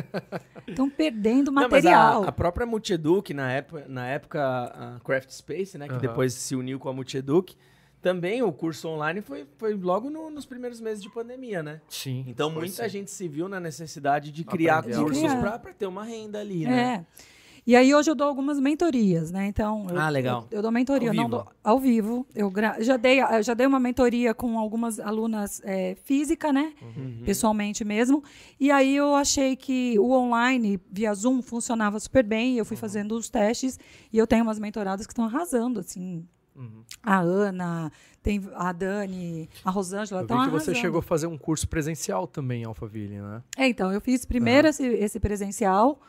Estão 0.67 0.89
perdendo 0.89 1.51
Não, 1.51 1.63
mas 1.63 1.84
material. 1.84 2.24
a, 2.24 2.27
a 2.27 2.32
própria 2.32 2.65
Multieduc, 2.65 3.34
na 3.34 3.51
época, 3.51 3.86
na 3.88 4.08
época 4.08 4.41
a 4.44 5.00
Craft 5.03 5.29
Space, 5.32 5.77
né, 5.77 5.86
que 5.88 5.94
Aham. 5.94 6.01
depois 6.01 6.34
se 6.34 6.55
uniu 6.55 6.77
com 6.79 6.89
a 6.89 6.94
Multieduc, 6.94 7.55
também 8.01 8.44
o 8.44 8.51
curso 8.51 8.88
online 8.89 9.22
foi, 9.22 9.48
foi 9.58 9.74
logo 9.74 10.10
no- 10.10 10.29
nos 10.29 10.46
primeiros 10.46 10.79
meses 10.82 11.01
de 11.01 11.10
pandemia, 11.10 11.63
né? 11.63 11.82
Sim. 11.89 12.24
Então 12.27 12.50
muita 12.51 12.84
sim. 12.84 12.89
gente 12.89 13.12
se 13.12 13.27
viu 13.27 13.48
na 13.48 13.60
necessidade 13.60 14.32
de 14.32 14.44
criar 14.44 14.79
Aprender 14.79 15.00
cursos 15.01 15.34
pra 15.36 15.58
ter 15.74 15.88
uma 15.88 16.03
renda 16.03 16.39
ali, 16.39 16.65
né? 16.65 17.05
É. 17.22 17.25
E 17.68 17.76
aí 17.76 17.96
hoje 17.96 18.12
eu 18.12 18.16
dou 18.16 18.28
algumas 18.28 18.60
mentorias, 18.60 19.32
né? 19.32 19.48
Então, 19.48 19.88
eu, 19.90 19.98
Ah, 20.00 20.08
legal. 20.10 20.48
Eu, 20.52 20.58
eu 20.58 20.62
dou 20.62 20.72
mentoria, 20.72 21.10
Ao 21.10 21.16
não 21.16 21.24
vivo? 21.24 21.36
dou 21.38 21.48
ao 21.64 21.80
vivo. 21.80 22.28
Eu 22.36 22.52
gra- 22.52 22.78
já 22.80 22.96
dei 22.96 23.20
eu 23.22 23.42
já 23.42 23.56
dei 23.56 23.66
uma 23.66 23.80
mentoria 23.80 24.36
com 24.36 24.60
algumas 24.60 25.00
alunas 25.00 25.62
é, 25.64 25.96
física, 26.04 26.54
né? 26.54 26.74
Uhum. 26.82 27.24
Pessoalmente 27.26 27.84
mesmo. 27.84 28.24
E 28.60 28.70
aí 28.70 28.96
eu 28.96 29.16
achei 29.16 29.56
que 29.56 29.98
o 29.98 30.12
online 30.12 30.80
via 30.92 31.12
Zoom 31.16 31.42
funcionava 31.42 32.00
super 32.00 32.24
bem. 32.24 32.54
Eu 32.54 32.60
Uhum. 32.60 32.66
fui 32.66 32.78
fazendo 32.78 33.16
os 33.16 33.30
testes 33.32 33.80
e 34.14 34.18
eu 34.18 34.28
tenho 34.28 34.44
umas 34.44 34.60
mentoradas 34.60 35.08
que 35.08 35.12
estão 35.14 35.26
arrasando, 35.26 35.80
assim, 35.80 36.24
Uhum. 36.56 36.84
A 37.04 37.20
Ana, 37.20 37.92
tem 38.24 38.42
a 38.54 38.72
Dani, 38.72 39.50
a 39.66 39.70
Rosângela. 39.70 40.22
Estão 40.22 40.38
que 40.38 40.46
você 40.52 40.70
arrasando. 40.70 40.78
chegou 40.78 41.00
a 41.00 41.02
fazer 41.02 41.28
um 41.28 41.38
curso 41.38 41.68
presencial 41.68 42.26
também 42.28 42.62
em 42.62 42.66
Alphaville, 42.66 43.20
né? 43.20 43.44
É, 43.58 43.68
então, 43.68 43.92
eu 43.92 44.00
fiz 44.00 44.24
primeiro 44.24 44.66
esse, 44.70 44.86
esse 44.86 45.20
presencial, 45.20 46.00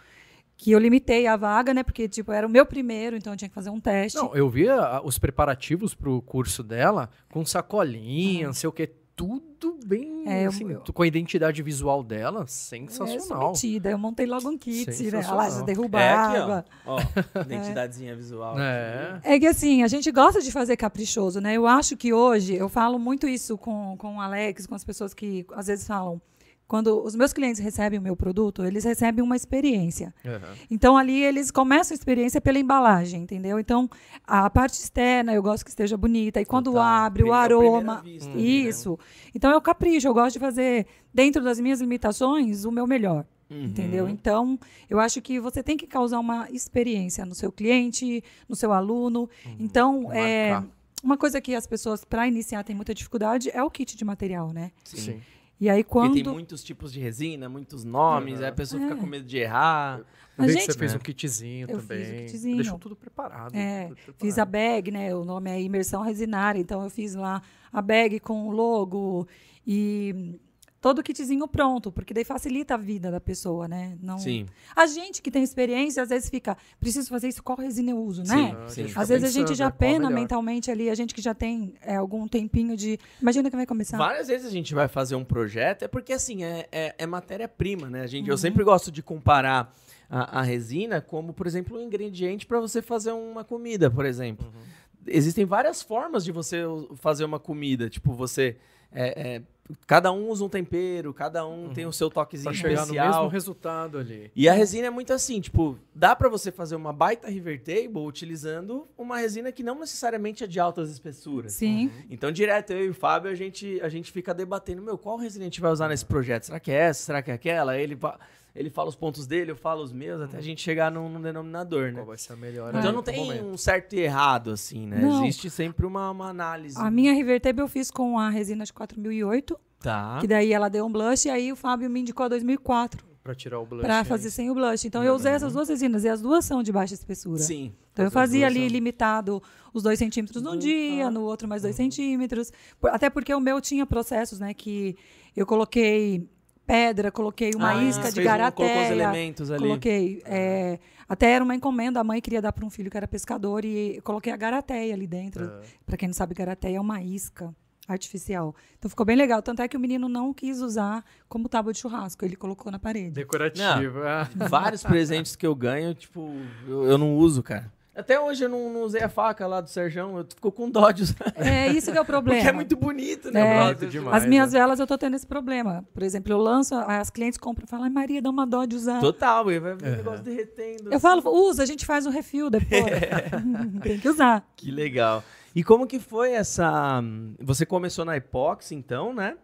que 0.57 0.71
eu 0.73 0.79
limitei 0.79 1.27
a 1.27 1.37
vaga, 1.37 1.75
né? 1.75 1.83
Porque, 1.83 2.09
tipo, 2.09 2.33
era 2.33 2.47
o 2.47 2.51
meu 2.51 2.65
primeiro, 2.65 3.17
então 3.17 3.33
eu 3.33 3.37
tinha 3.37 3.49
que 3.49 3.55
fazer 3.55 3.71
um 3.71 3.79
teste. 3.81 4.17
Não, 4.19 4.35
eu 4.35 4.49
vi 4.49 4.69
a- 4.69 5.01
os 5.05 5.19
preparativos 5.19 5.95
pro 5.95 6.23
curso 6.23 6.63
dela 6.63 7.11
com 7.31 7.45
sacolinha, 7.45 8.47
não 8.47 8.55
sei 8.55 8.69
o 8.69 8.73
que, 8.73 8.87
tudo 9.15 9.79
bem, 9.87 10.25
Ah. 10.27 10.33
É, 10.33 10.45
eu- 10.45 10.49
assim, 10.51 10.71
eu- 10.71 10.81
com 10.93 11.03
a 11.03 11.07
identidade 11.07 11.63
visual 11.63 12.03
dela, 12.03 12.43
É, 12.43 12.47
sensacional. 12.47 13.53
metida, 13.53 13.91
eu 13.91 13.97
montei 13.99 14.27
logo 14.27 14.49
um 14.49 14.59
kit, 14.59 14.91
né? 15.11 15.27
Lá, 15.27 15.49
já 15.49 15.63
derruba 15.63 16.01
É 16.01 16.11
a 16.11 16.27
aqui, 16.27 16.37
água. 16.37 16.65
ó. 16.87 16.97
Ó, 16.97 16.99
identidadezinha 17.81 18.15
visual. 18.17 18.59
É. 18.59 19.21
É 19.25 19.39
que 19.39 19.47
assim, 19.47 19.83
a 19.83 19.89
gente 19.89 20.11
gosta 20.11 20.41
de 20.43 20.51
fazer 20.53 20.77
caprichoso, 20.77 21.41
né? 21.41 21.55
Eu 21.55 21.67
acho 21.67 21.97
que 21.97 22.13
hoje, 22.13 22.55
eu 22.55 22.69
falo 22.69 22.99
muito 22.99 23.27
isso 23.27 23.57
com, 23.57 23.97
com 23.97 24.17
o 24.17 24.21
Alex, 24.21 24.67
com 24.67 24.75
as 24.75 24.85
pessoas 24.85 25.15
que 25.15 25.47
às 25.55 25.67
vezes 25.67 25.87
falam. 25.87 26.21
Quando 26.69 27.01
os 27.01 27.15
meus 27.15 27.33
clientes 27.33 27.61
recebem 27.61 27.99
o 27.99 28.03
meu 28.03 28.17
produto, 28.17 28.65
eles 28.65 28.83
recebem 28.83 29.23
uma 29.23 29.37
experiência. 29.37 30.13
Aham. 30.25 30.55
Então, 30.69 30.97
ali, 30.97 31.23
eles 31.23 31.53
começam 31.53 31.95
a 31.95 31.97
experiência 31.97 32.41
pela 32.41 32.59
embalagem, 32.59 33.23
entendeu? 33.23 33.61
Então, 33.61 33.89
a 34.27 34.51
parte 34.51 34.75
externa, 34.75 35.33
eu 35.33 35.43
gosto 35.43 35.65
que 35.65 35.71
esteja 35.71 35.97
bonita. 35.97 36.41
E 36.41 36.45
quando 36.45 36.73
Total. 36.73 36.83
abre, 36.83 37.23
o 37.23 37.33
aroma. 37.33 38.03
vista 38.03 38.29
ali, 38.31 38.43
né? 38.43 38.69
Isso. 38.69 38.99
Então, 39.33 39.53
eu 39.53 39.61
capricho. 39.61 40.09
Eu 40.09 40.15
gosto 40.15 40.33
de 40.33 40.41
fazer, 40.41 40.87
dentro 41.15 41.43
das 41.43 41.61
minhas 41.61 41.81
limitações, 41.81 42.65
o 42.65 42.73
meu 42.73 42.87
melhor. 42.87 43.25
Uhum. 43.49 43.67
Entendeu? 43.67 44.09
Então, 44.09 44.59
eu 44.91 44.99
acho 44.99 45.23
que 45.23 45.39
você 45.39 45.63
tem 45.63 45.77
que 45.77 45.87
causar 45.87 46.19
uma 46.19 46.51
experiência 46.51 47.25
no 47.25 47.35
seu 47.35 47.53
cliente, 47.53 48.25
no 48.49 48.57
seu 48.57 48.73
aluno. 48.73 49.31
Então, 49.61 50.13
é, 50.13 50.61
uma 51.01 51.17
coisa 51.17 51.41
que 51.41 51.55
as 51.55 51.65
pessoas, 51.65 52.05
para 52.05 52.27
iniciar, 52.27 52.65
têm 52.65 52.75
muita 52.75 52.93
dificuldade 52.93 53.51
é 53.51 53.63
o 53.63 53.71
kit 53.71 53.97
de 53.97 54.05
material, 54.05 54.53
né? 54.53 54.73
Sim. 54.83 54.97
Sim. 54.97 55.21
E 55.61 55.71
aí, 55.71 55.83
Porque 55.83 55.93
quando. 55.93 56.15
tem 56.15 56.25
muitos 56.33 56.63
tipos 56.63 56.93
de 56.93 57.01
resina, 57.01 57.49
muitos 57.49 57.83
nomes, 57.85 58.35
Uhum. 58.39 58.45
aí 58.45 58.51
a 58.51 58.53
pessoa 58.53 58.81
fica 58.83 58.95
É. 58.95 58.97
com 58.97 59.07
medo 59.07 59.25
de 59.25 59.39
errar. 59.39 60.01
Eu 60.37 60.45
A 60.45 60.49
gente- 60.49 60.67
você 60.71 60.79
fez 60.79 60.93
né? 60.93 60.99
um 60.99 61.01
kitzinho 61.01 61.67
Eu 61.71 61.79
fiz 61.81 61.89
também. 61.89 62.03
o 62.25 62.27
kitzinho. 62.27 62.57
Deixou 62.57 62.79
tudo 62.79 62.95
preparado. 62.95 63.55
É, 63.57 63.87
tudo 64.05 64.17
Fiz 64.19 64.39
a 64.39 64.45
preparado. 64.45 64.51
bag, 64.75 64.91
né? 64.91 65.15
O 65.15 65.25
nome 65.25 65.51
é 65.51 65.61
imersão 65.63 66.03
resinária, 66.03 66.59
então 66.61 66.83
eu 66.85 66.91
fiz 66.91 67.15
lá 67.15 67.41
a 67.73 67.81
bag 67.81 68.21
com 68.21 68.47
o 68.49 68.51
logo 68.51 69.27
e 69.67 70.39
todo 70.81 71.01
o 71.01 71.03
kitzinho 71.03 71.49
pronto, 71.49 71.91
porque 71.91 72.13
daí 72.15 72.25
facilita 72.25 72.75
a 72.75 72.77
vida 72.77 73.11
da 73.11 73.21
pessoa, 73.21 73.67
né? 73.67 73.97
Não... 74.01 74.19
Sim. 74.19 74.47
A 74.75 74.87
gente 74.87 75.23
que 75.23 75.31
tem 75.31 75.43
experiência, 75.43 76.03
às 76.03 76.09
vezes 76.09 76.29
fica, 76.29 76.57
preciso 76.79 77.09
fazer 77.09 77.29
isso, 77.29 77.43
qual 77.43 77.59
resina 77.59 77.91
eu 77.91 77.99
uso, 77.99 78.23
né? 78.23 78.27
Sim, 78.27 78.57
Ah, 78.57 78.69
sim. 78.69 78.93
Às 78.95 79.09
vezes 79.09 79.25
a 79.25 79.33
gente 79.33 79.55
já 79.55 79.67
né, 79.67 79.75
pena 79.77 80.11
mentalmente 80.11 80.71
ali, 80.71 80.91
a 80.91 80.95
gente 80.95 81.15
que 81.15 81.21
já 81.21 81.35
tem 81.35 81.75
é, 81.81 81.97
algum 81.97 82.29
tempinho 82.29 82.77
de. 82.77 82.99
Imagina 83.21 83.51
que 83.51 83.57
vai 83.57 83.67
começar. 83.67 83.97
Várias 83.97 84.29
vezes 84.29 84.47
a 84.47 84.51
gente 84.51 84.75
vai 84.75 84.89
fazer 84.89 85.17
um 85.17 85.25
projeto, 85.25 85.83
é 85.83 85.89
porque 85.89 86.13
assim, 86.13 86.45
é, 86.45 86.69
é, 86.71 86.95
é 86.99 87.07
matéria-prima, 87.07 87.89
né? 87.89 88.03
A 88.03 88.07
gente, 88.07 88.27
Uhum. 88.27 88.33
Eu 88.33 88.39
sempre 88.39 88.65
gosto 88.65 88.91
de 88.91 89.03
comparar 89.03 89.75
a, 90.11 90.41
a 90.41 90.43
resina 90.43 91.01
como, 91.01 91.33
por 91.33 91.47
exemplo, 91.47 91.79
um 91.79 91.83
ingrediente 91.83 92.47
para 92.47 92.61
você 92.61 92.83
fazer 92.83 93.13
uma 93.13 93.45
comida, 93.45 93.91
por 93.91 94.05
exemplo. 94.05 94.47
Uhum. 94.47 94.63
Existem 95.07 95.45
várias 95.45 95.83
formas 95.83 96.25
de 96.25 96.33
você 96.33 96.63
fazer 96.97 97.25
uma 97.25 97.39
comida. 97.39 97.89
Tipo, 97.89 98.13
você. 98.13 98.57
é, 98.93 99.37
é, 99.37 99.43
cada 99.87 100.13
um 100.13 100.29
usa 100.29 100.45
um 100.45 100.49
tempero, 100.49 101.13
cada 101.15 101.47
um 101.47 101.73
tem 101.73 101.87
o 101.87 101.93
seu 101.93 102.09
toquezinho 102.11 102.51
Pra 102.51 102.55
chegar 102.55 102.75
no 102.77 102.83
especial. 102.83 103.15
mesmo 103.15 103.29
resultado 103.29 103.99
ali. 103.99 104.31
E 104.35 104.49
a 104.49 104.53
resina 104.53 104.87
é 104.87 104.91
muito 104.91 105.13
assim, 105.13 105.41
tipo, 105.41 105.79
dá 105.95 106.15
pra 106.15 106.29
você 106.29 106.51
fazer 106.53 106.77
uma 106.77 106.93
baita 106.93 107.29
river 107.29 107.61
table 107.63 108.07
utilizando 108.07 108.87
uma 108.97 109.19
resina 109.19 109.51
que 109.53 109.63
não 109.63 109.79
necessariamente 109.79 110.45
é 110.45 110.47
de 110.47 110.59
altas 110.61 110.91
espessuras. 110.91 111.53
Sim. 111.53 111.91
Então, 112.11 112.31
direto, 112.31 112.73
eu 112.73 112.87
e 112.87 112.89
o 112.91 112.95
Fábio, 112.95 113.31
a 113.31 113.35
gente, 113.35 113.81
a 113.83 113.89
gente 113.89 114.11
fica 114.13 114.33
debatendo, 114.35 114.83
meu, 114.83 114.97
qual 114.99 115.17
resina 115.17 115.45
a 115.45 115.49
gente 115.49 115.61
vai 115.61 115.71
usar 115.73 115.89
nesse 115.89 116.05
projeto? 116.05 116.45
Será 116.45 116.61
que 116.61 116.71
é 116.71 116.75
essa? 116.75 117.03
Será 117.05 117.23
que 117.23 117.31
é 117.31 117.35
aquela? 117.35 117.77
Ele, 117.79 117.97
fa- 117.97 118.19
ele 118.57 118.71
fala 118.71 118.89
os 118.89 118.97
pontos 118.97 119.27
dele, 119.27 119.51
eu 119.53 119.57
falo 119.57 119.83
os 119.83 119.93
meus, 119.93 120.21
até 120.21 120.39
a 120.39 120.41
gente 120.41 120.61
chegar 120.63 120.91
num, 120.91 121.09
num 121.09 121.21
denominador, 121.21 121.89
né? 121.93 121.95
Qual 122.01 122.07
vai 122.07 122.19
ser 122.19 122.33
a 122.33 122.37
melhor? 122.37 122.69
Então 122.71 122.81
ali 122.81 122.89
não 122.89 122.97
no 122.97 123.03
tem 123.03 123.17
momento. 123.25 123.45
um 123.45 123.57
certo 123.57 123.95
e 123.95 124.01
errado, 124.01 124.51
assim, 124.51 124.87
né? 124.87 124.99
Não. 125.01 125.23
Existe 125.25 125.51
sempre 125.51 125.85
uma, 125.87 126.11
uma 126.11 126.29
análise. 126.29 126.79
A 126.79 126.91
minha 126.91 127.13
River 127.13 127.41
Table 127.41 127.61
eu 127.63 127.69
fiz 127.69 127.91
com 127.91 128.19
a 128.19 128.29
resina 128.31 128.65
de 128.65 128.73
4008, 128.73 129.59
Tá. 129.79 130.19
que 130.21 130.27
daí 130.27 130.53
ela 130.53 130.69
deu 130.69 130.87
um 130.87 130.91
blush, 130.91 131.27
e 131.27 131.31
aí 131.31 131.53
o 131.53 131.57
Fábio 131.57 131.89
me 131.91 132.01
indicou 132.01 132.25
a 132.27 132.29
2004 132.29 133.05
Pra 133.23 133.35
tirar 133.35 133.61
o 133.61 133.67
blush. 133.67 133.83
para 133.85 133.99
é 133.99 134.05
fazer 134.05 134.31
sem 134.31 134.51
o 134.51 134.55
blush. 134.55 134.85
Então 134.87 135.03
eu 135.05 135.15
usei 135.15 135.33
essas 135.33 135.53
duas 135.53 135.69
resinas 135.69 136.03
e 136.05 136.09
as 136.09 136.21
duas 136.23 136.45
são 136.45 136.63
de 136.63 136.73
baixa 136.73 136.95
espessura. 136.95 137.39
Sim. 137.39 137.73
Então 137.93 138.05
eu 138.05 138.11
fazia 138.11 138.47
ali 138.47 138.61
são- 138.61 138.69
limitado 138.69 139.43
os 139.75 139.83
dois 139.83 139.99
centímetros 139.99 140.43
num 140.43 140.53
Uhum. 140.53 140.59
dia, 140.59 141.11
no 141.11 141.23
outro 141.23 141.47
mais 141.49 141.63
dois 141.63 141.75
centímetros. 141.77 142.53
Por- 142.81 142.91
Até 142.91 143.11
porque 143.11 143.35
o 143.35 143.41
meu 143.41 143.61
tinha 143.61 143.85
processos, 143.85 144.39
né? 144.39 144.55
Que 144.55 144.97
eu 145.37 145.45
coloquei 145.45 146.27
pedra, 146.67 147.11
coloquei 147.13 147.53
uma 147.55 147.71
Ah, 147.71 147.85
isca 147.85 148.11
de 148.11 148.21
um- 148.21 148.25
Colocou 148.25 148.65
os 148.67 148.71
garateia. 148.73 148.93
elementos 148.93 149.51
ali. 149.51 149.61
Coloquei. 149.63 150.23
é, 150.25 150.79
até 151.09 151.31
era 151.31 151.45
uma 151.45 151.55
encomenda, 151.55 152.01
a 152.01 152.05
mãe 152.05 152.21
queria 152.21 152.43
dar 152.43 152.53
para 152.53 152.65
um 152.65 152.71
filho 152.71 152.91
que 152.91 152.97
era 152.97 153.07
pescador 153.07 153.65
e 153.65 154.01
coloquei 154.03 154.33
a 154.33 154.37
garateia 154.37 154.93
ali 154.95 155.07
dentro. 155.07 155.45
Ah. 155.45 155.61
Para 155.87 155.97
quem 155.97 156.09
não 156.09 156.15
sabe, 156.15 156.35
garateia 156.35 156.77
é 156.77 156.81
uma 156.81 157.01
isca 157.03 157.55
artificial. 157.89 158.53
Então 158.79 158.89
ficou 158.89 159.07
bem 159.07 159.15
legal. 159.15 159.41
Tanto 159.41 159.63
é 159.63 159.69
que 159.69 159.77
o 159.77 159.81
menino 159.81 160.09
não 160.09 160.35
quis 160.35 160.61
usar 160.61 161.05
como 161.29 161.49
tábua 161.49 161.73
de 161.73 161.79
churrasco, 161.79 162.25
ele 162.25 162.35
colocou 162.35 162.73
na 162.73 162.81
parede. 162.81 163.11
Decorativo. 163.13 164.01
ah. 164.05 164.29
Vários 164.49 164.83
presentes 164.83 165.37
que 165.37 165.47
eu 165.47 165.55
ganho, 165.55 165.95
tipo, 165.95 166.35
eu, 166.67 166.85
eu 166.85 166.99
não 166.99 167.15
uso, 167.15 167.43
cara. 167.45 167.73
Até 167.97 168.21
hoje 168.21 168.45
eu 168.45 168.49
não, 168.51 168.71
não 168.71 168.83
usei 168.83 169.03
a 169.03 169.09
faca 169.09 169.47
lá 169.47 169.61
do 169.61 169.71
Serjão, 169.71 170.19
eu 170.19 170.25
fico 170.29 170.53
com 170.53 170.71
dó 170.71 170.91
de 170.91 171.03
usar. 171.05 171.33
É 171.37 171.69
isso 171.69 171.91
que 171.91 171.97
é 171.97 172.01
o 172.01 172.05
problema. 172.05 172.37
Porque 172.41 172.49
é 172.49 172.53
muito 172.53 172.77
bonito, 172.77 173.31
né, 173.31 173.41
É, 173.41 173.55
brother? 173.55 173.77
Bonito 173.79 173.91
demais, 173.91 174.23
As 174.23 174.29
minhas 174.29 174.53
né? 174.53 174.59
velas 174.59 174.79
eu 174.79 174.87
tô 174.87 174.99
tendo 174.99 175.17
esse 175.17 175.27
problema. 175.27 175.83
Por 175.95 176.03
exemplo, 176.03 176.31
eu 176.33 176.37
lanço, 176.39 176.75
as 176.75 177.09
clientes 177.09 177.39
compram 177.39 177.65
e 177.65 177.69
falam, 177.69 177.85
ai 177.85 177.91
Maria, 177.91 178.21
dá 178.21 178.29
uma 178.29 178.47
dó 178.47 178.67
de 178.67 178.77
usar. 178.77 179.01
Total, 179.01 179.45
vai 179.45 179.59
ver 179.59 179.77
o 179.83 179.85
Uhum. 179.85 179.97
negócio 179.97 180.23
derretendo. 180.23 180.93
Eu 180.93 181.01
falo, 181.01 181.23
usa, 181.49 181.63
a 181.63 181.67
gente 181.67 181.87
faz 181.87 182.05
um 182.07 182.11
refil 182.11 182.51
depois. 182.51 182.85
Tem 183.83 183.99
que 183.99 184.09
usar. 184.09 184.47
Que 184.55 184.71
legal. 184.71 185.25
E 185.55 185.65
como 185.65 185.87
que 185.87 185.99
foi 185.99 186.33
essa... 186.33 187.03
Você 187.41 187.65
começou 187.65 188.05
na 188.05 188.15
Epox, 188.17 188.73
então, 188.73 189.15
né? 189.15 189.37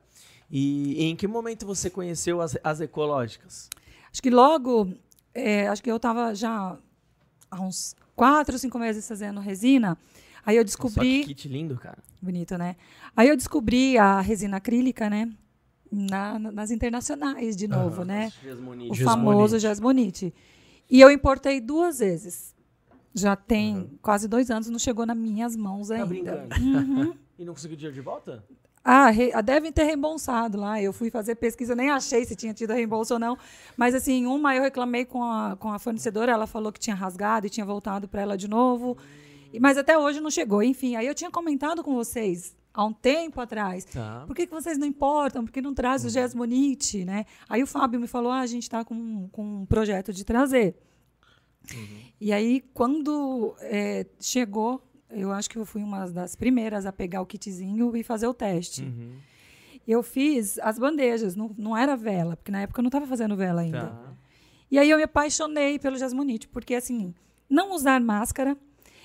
E, 0.50 1.04
em 1.04 1.16
que 1.16 1.26
momento 1.26 1.64
você 1.64 1.88
conheceu 1.88 2.42
as, 2.42 2.54
as 2.62 2.82
ecológicas? 2.82 3.70
Acho 4.12 4.22
que 4.22 4.28
logo, 4.28 4.92
é, 5.34 5.66
acho 5.68 5.82
que 5.82 5.90
eu 5.90 5.98
tava 5.98 6.34
já 6.34 6.76
há 7.50 7.60
uns 7.62 7.96
quatro, 8.22 8.56
cinco 8.56 8.78
meses 8.78 9.06
fazendo 9.08 9.40
resina. 9.40 9.98
Aí 10.46 10.56
eu 10.56 10.62
Só 10.68 10.76
que 10.76 10.84
descobri. 10.84 11.24
kit 11.24 11.48
lindo, 11.48 11.76
cara. 11.76 11.98
Bonito, 12.20 12.56
né? 12.56 12.76
Aí 13.16 13.28
eu 13.28 13.36
descobri 13.36 13.98
a 13.98 14.20
resina 14.20 14.58
acrílica, 14.58 15.10
né? 15.10 15.28
Na- 15.90 16.38
na- 16.38 16.52
nas 16.52 16.70
internacionais, 16.70 17.56
de 17.56 17.66
novo, 17.66 18.04
né? 18.04 18.30
O 18.44 18.46
Jasmonite. 18.48 19.02
famoso 19.04 19.58
jasmonite. 19.58 20.32
E 20.88 21.00
eu 21.00 21.10
importei 21.10 21.60
duas 21.60 21.98
vezes. 21.98 22.54
Já 23.14 23.34
tem 23.36 23.90
quase 24.00 24.26
dois 24.28 24.50
anos, 24.50 24.68
não 24.70 24.78
chegou 24.78 25.04
nas 25.04 25.16
minhas 25.16 25.54
mãos 25.56 25.88
Tá 25.88 25.94
ainda. 25.94 26.06
brincando? 26.06 26.54
Uhum. 26.60 27.14
E 27.38 27.44
não 27.44 27.54
conseguiu 27.54 27.76
dinheiro 27.76 27.94
de 27.94 28.00
volta? 28.00 28.44
Ah, 28.84 29.10
re- 29.10 29.30
ah, 29.32 29.40
devem 29.40 29.70
ter 29.70 29.84
reembolsado 29.84 30.58
lá. 30.58 30.82
Eu 30.82 30.92
fui 30.92 31.08
fazer 31.10 31.36
pesquisa, 31.36 31.74
nem 31.74 31.90
achei 31.90 32.24
se 32.24 32.34
tinha 32.34 32.52
tido 32.52 32.72
reembolso 32.72 33.14
ou 33.14 33.20
não. 33.20 33.38
Mas, 33.76 33.94
assim, 33.94 34.26
uma 34.26 34.56
eu 34.56 34.62
reclamei 34.62 35.04
com 35.04 35.22
a, 35.22 35.56
com 35.56 35.72
a 35.72 35.78
fornecedora, 35.78 36.32
ela 36.32 36.46
falou 36.46 36.72
que 36.72 36.80
tinha 36.80 36.96
rasgado 36.96 37.46
e 37.46 37.50
tinha 37.50 37.64
voltado 37.64 38.08
para 38.08 38.22
ela 38.22 38.36
de 38.36 38.48
novo. 38.48 38.96
Mas 39.60 39.78
até 39.78 39.96
hoje 39.96 40.20
não 40.20 40.30
chegou. 40.30 40.62
Enfim, 40.62 40.96
aí 40.96 41.06
eu 41.06 41.14
tinha 41.14 41.30
comentado 41.30 41.82
com 41.84 41.94
vocês 41.94 42.56
há 42.74 42.84
um 42.84 42.92
tempo 42.92 43.40
atrás. 43.40 43.84
Tá. 43.84 44.24
Por 44.26 44.34
que, 44.34 44.46
que 44.46 44.52
vocês 44.52 44.76
não 44.78 44.86
importam? 44.86 45.44
Por 45.44 45.52
que 45.52 45.60
não 45.62 45.74
traz 45.74 46.04
o 46.04 46.08
Gesmonite, 46.08 47.04
né? 47.04 47.24
Aí 47.48 47.62
o 47.62 47.66
Fábio 47.66 48.00
me 48.00 48.06
falou, 48.08 48.32
ah, 48.32 48.40
a 48.40 48.46
gente 48.46 48.62
está 48.64 48.84
com, 48.84 49.28
com 49.30 49.60
um 49.62 49.66
projeto 49.66 50.12
de 50.12 50.24
trazer. 50.24 50.74
E 52.20 52.32
aí, 52.32 52.60
quando 52.74 53.54
eh, 53.60 54.06
chegou, 54.18 54.82
eu 55.12 55.32
acho 55.32 55.48
que 55.48 55.56
eu 55.56 55.64
fui 55.64 55.82
uma 55.82 56.06
das 56.06 56.34
primeiras 56.34 56.86
a 56.86 56.92
pegar 56.92 57.20
o 57.20 57.26
kitzinho 57.26 57.96
e 57.96 58.02
fazer 58.02 58.26
o 58.26 58.34
teste. 58.34 58.82
Uhum. 58.82 59.12
Eu 59.86 60.02
fiz 60.02 60.58
as 60.60 60.78
bandejas, 60.78 61.34
não, 61.34 61.50
não 61.58 61.76
era 61.76 61.96
vela, 61.96 62.36
porque 62.36 62.52
na 62.52 62.62
época 62.62 62.80
eu 62.80 62.82
não 62.82 62.88
estava 62.88 63.06
fazendo 63.06 63.36
vela 63.36 63.62
ainda. 63.62 63.86
Tá. 63.86 64.12
E 64.70 64.78
aí 64.78 64.88
eu 64.88 64.96
me 64.96 65.02
apaixonei 65.02 65.78
pelo 65.78 65.98
jasmonite, 65.98 66.48
porque 66.48 66.74
assim, 66.74 67.14
não 67.48 67.72
usar 67.72 68.00
máscara. 68.00 68.56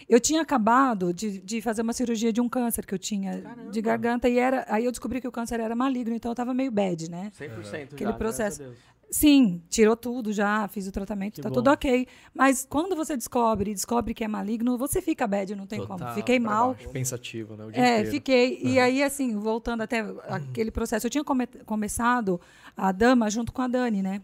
Eu 0.07 0.21
tinha 0.21 0.41
acabado 0.41 1.13
de, 1.13 1.41
de 1.41 1.61
fazer 1.61 1.81
uma 1.81 1.91
cirurgia 1.91 2.31
de 2.31 2.39
um 2.39 2.47
câncer 2.47 2.85
que 2.85 2.93
eu 2.93 2.99
tinha 2.99 3.43
de 3.69 3.81
garganta 3.81 4.29
e 4.29 4.39
era, 4.39 4.65
aí 4.69 4.85
eu 4.85 4.91
descobri 4.91 5.19
que 5.19 5.27
o 5.27 5.31
câncer 5.31 5.59
era 5.59 5.75
maligno, 5.75 6.15
então 6.15 6.29
eu 6.29 6.33
estava 6.33 6.53
meio 6.53 6.71
bad, 6.71 7.11
né? 7.11 7.29
100% 7.37 7.63
já, 7.63 7.77
Aquele 7.83 8.13
processo. 8.13 8.63
Sim, 9.09 9.61
tirou 9.69 9.95
tudo 9.95 10.33
já, 10.33 10.67
fiz 10.67 10.85
o 10.85 10.91
tratamento, 10.91 11.35
Que 11.35 11.41
tá 11.41 11.47
bom. 11.49 11.55
tudo 11.55 11.69
ok. 11.71 12.05
Mas 12.33 12.67
quando 12.69 12.95
você 12.95 13.15
descobre, 13.15 13.73
descobre 13.73 14.13
que 14.13 14.23
é 14.23 14.27
maligno, 14.27 14.77
você 14.77 15.01
fica 15.01 15.25
bad, 15.25 15.55
não 15.55 15.65
tem 15.65 15.79
Total, 15.79 15.97
como. 15.97 16.11
Fiquei 16.13 16.37
mal. 16.39 16.73
baixo, 16.73 16.89
Pensativo, 16.89 17.55
né? 17.55 17.65
O 17.65 17.71
dia 17.71 17.81
É, 17.81 17.91
inteiro. 17.99 18.11
fiquei. 18.11 18.59
E 18.61 18.77
aí, 18.79 19.01
assim, 19.01 19.37
voltando 19.37 19.81
até 19.81 20.01
aquele 20.27 20.71
processo, 20.71 21.05
eu 21.07 21.09
tinha 21.09 21.23
come- 21.23 21.47
começado 21.65 22.39
a 22.75 22.91
Dama 22.91 23.29
junto 23.29 23.53
com 23.53 23.61
a 23.61 23.67
Dani, 23.67 24.01
né? 24.01 24.21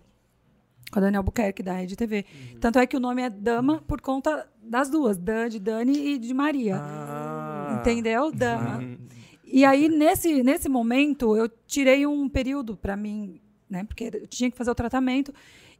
Com 0.91 0.99
a 0.99 1.01
Dani 1.01 1.15
Albuquerque, 1.15 1.63
da 1.63 1.73
Rede 1.73 1.95
TV. 1.95 2.25
Tanto 2.59 2.77
é 2.77 2.85
que 2.85 2.97
o 2.97 2.99
nome 2.99 3.21
é 3.21 3.29
Dama 3.29 3.81
por 3.87 4.01
conta 4.01 4.47
das 4.61 4.89
duas, 4.89 5.17
Dan, 5.17 5.47
de 5.47 5.59
Dani 5.59 5.97
e 5.97 6.17
de 6.17 6.33
Maria. 6.33 6.75
Ah, 6.79 7.77
Entendeu? 7.79 8.31
Da- 8.31 8.79
Uhum. 8.79 8.97
E 9.45 9.63
aí, 9.63 9.87
nesse, 9.87 10.41
nesse 10.43 10.67
momento, 10.67 11.37
eu 11.37 11.47
tirei 11.67 12.05
um 12.07 12.27
período 12.27 12.75
para 12.75 12.97
mim, 12.97 13.39
né? 13.73 13.83
Porque 13.83 14.09
eu 14.13 14.27
tinha 14.27 14.49
que 14.49 14.55
fazer 14.57 14.71
o 14.71 14.75
tratamento. 14.75 15.33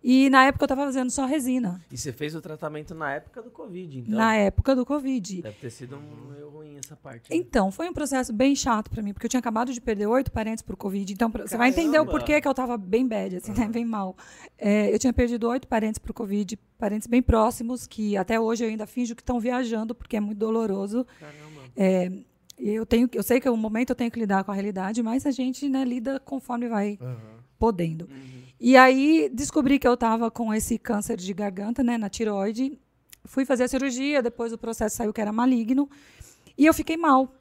E 0.06 0.30
na 0.30 0.44
época 0.48 0.64
eu 0.64 0.66
estava 0.66 0.84
fazendo 0.84 1.10
só 1.10 1.26
resina. 1.26 1.80
E 1.90 1.98
você 1.98 2.12
fez 2.12 2.36
o 2.36 2.42
tratamento 2.42 2.94
na 2.94 3.14
época 3.14 3.42
do 3.42 3.50
Covid, 3.50 4.00
então. 4.00 4.14
Na 4.18 4.36
época 4.36 4.76
do 4.76 4.86
Covid. 4.86 5.42
Deve 5.42 5.56
ter 5.58 5.70
sido 5.70 5.96
um 5.96 6.32
meio 6.34 6.50
ruim 6.50 6.76
essa 6.78 6.94
parte. 6.98 7.30
né? 7.30 7.38
Então, 7.38 7.72
foi 7.72 7.88
um 7.90 7.94
processo 7.94 8.34
bem 8.34 8.54
chato 8.54 8.90
para 8.90 9.02
mim, 9.02 9.14
porque 9.14 9.28
eu 9.28 9.30
tinha 9.30 9.40
acabado 9.40 9.72
de 9.72 9.80
perder 9.80 10.08
oito 10.08 10.30
parentes 10.30 10.62
por 10.62 10.76
Covid. 10.76 11.14
Então, 11.14 11.32
pra- 11.32 11.48
você 11.48 11.56
vai 11.56 11.70
entender 11.70 12.00
o 12.00 12.04
Caramba! 12.06 12.12
porquê 12.12 12.42
que 12.42 12.46
eu 12.46 12.54
tava 12.54 12.76
bem 12.78 13.08
bad, 13.08 13.38
assim, 13.38 13.54
né? 13.54 13.66
Bem 13.70 13.86
mal. 13.86 14.14
É, 14.58 14.94
eu 14.94 15.00
tinha 15.00 15.14
perdido 15.14 15.48
oito 15.48 15.70
parentes 15.70 16.00
por 16.00 16.12
Covid, 16.12 16.58
parentes 16.78 17.08
bem 17.08 17.22
próximos, 17.22 17.88
que 17.88 18.18
até 18.18 18.38
hoje 18.38 18.66
eu 18.66 18.70
ainda 18.70 18.86
finjo 18.86 19.16
que 19.16 19.22
estão 19.22 19.40
viajando, 19.40 19.96
porque 19.96 20.18
é 20.18 20.20
muito 20.20 20.38
doloroso. 20.38 21.08
Caramba. 21.18 21.62
É, 21.78 22.12
eu, 22.60 22.86
tenho, 22.86 23.10
eu 23.14 23.24
sei 23.24 23.40
que 23.40 23.50
no 23.50 23.56
momento 23.56 23.92
eu 23.92 23.96
tenho 23.96 24.12
que 24.12 24.20
lidar 24.20 24.44
com 24.44 24.52
a 24.52 24.54
realidade, 24.54 25.02
mas 25.02 25.26
a 25.26 25.32
gente 25.32 25.70
né, 25.70 25.86
lida 25.86 26.20
conforme 26.20 26.68
vai 26.68 27.00
podendo. 27.64 28.10
E 28.60 28.76
aí 28.76 29.30
descobri 29.34 29.80
que 29.80 29.88
eu 29.88 29.94
estava 29.94 30.30
com 30.30 30.54
esse 30.54 30.78
câncer 30.78 31.16
de 31.16 31.34
garganta, 31.34 31.82
né, 31.82 31.98
na 31.98 32.10
tiroide. 32.10 32.78
Fui 33.24 33.46
fazer 33.46 33.64
a 33.64 33.68
cirurgia, 33.70 34.22
depois 34.22 34.52
o 34.52 34.58
processo 34.58 34.98
saiu 34.98 35.14
que 35.14 35.22
era 35.22 35.32
maligno. 35.32 35.90
E 36.58 36.66
eu 36.66 36.74
fiquei 36.74 36.98
mal. 36.98 37.34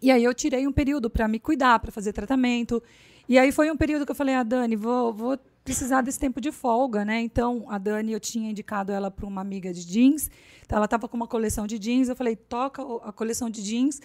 E 0.00 0.10
aí 0.10 0.24
eu 0.24 0.32
tirei 0.32 0.66
um 0.66 0.72
período 0.72 1.10
para 1.10 1.28
me 1.28 1.38
cuidar, 1.38 1.78
para 1.80 1.92
fazer 1.92 2.14
tratamento. 2.14 2.82
E 3.28 3.38
aí 3.38 3.52
foi 3.52 3.70
um 3.70 3.76
período 3.76 4.06
que 4.06 4.12
eu 4.12 4.16
falei, 4.16 4.34
ah, 4.34 4.42
Dani, 4.42 4.74
vou, 4.74 5.12
vou 5.12 5.38
precisar 5.62 6.00
desse 6.00 6.18
tempo 6.18 6.40
de 6.40 6.50
folga, 6.50 7.04
né? 7.04 7.20
Então, 7.20 7.66
a 7.68 7.76
Dani, 7.76 8.12
eu 8.12 8.20
tinha 8.20 8.50
indicado 8.50 8.90
ela 8.90 9.10
para 9.10 9.26
uma 9.26 9.42
amiga 9.42 9.70
de 9.70 9.84
jeans. 9.84 10.30
Então, 10.64 10.76
ela 10.76 10.86
estava 10.86 11.06
com 11.06 11.16
uma 11.18 11.28
coleção 11.28 11.66
de 11.66 11.78
jeans. 11.78 12.08
Eu 12.08 12.16
falei, 12.16 12.36
toca 12.36 12.80
a 13.04 13.12
coleção 13.12 13.50
de 13.50 13.62
jeans, 13.62 14.00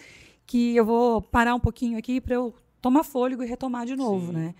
que 0.46 0.76
eu 0.76 0.84
vou 0.84 1.22
parar 1.22 1.54
um 1.54 1.60
pouquinho 1.60 1.98
aqui 1.98 2.20
para 2.20 2.34
eu 2.34 2.54
tomar 2.82 3.02
fôlego 3.02 3.42
e 3.42 3.46
retomar 3.46 3.86
de 3.86 3.96
novo, 3.96 4.30
né? 4.30 4.54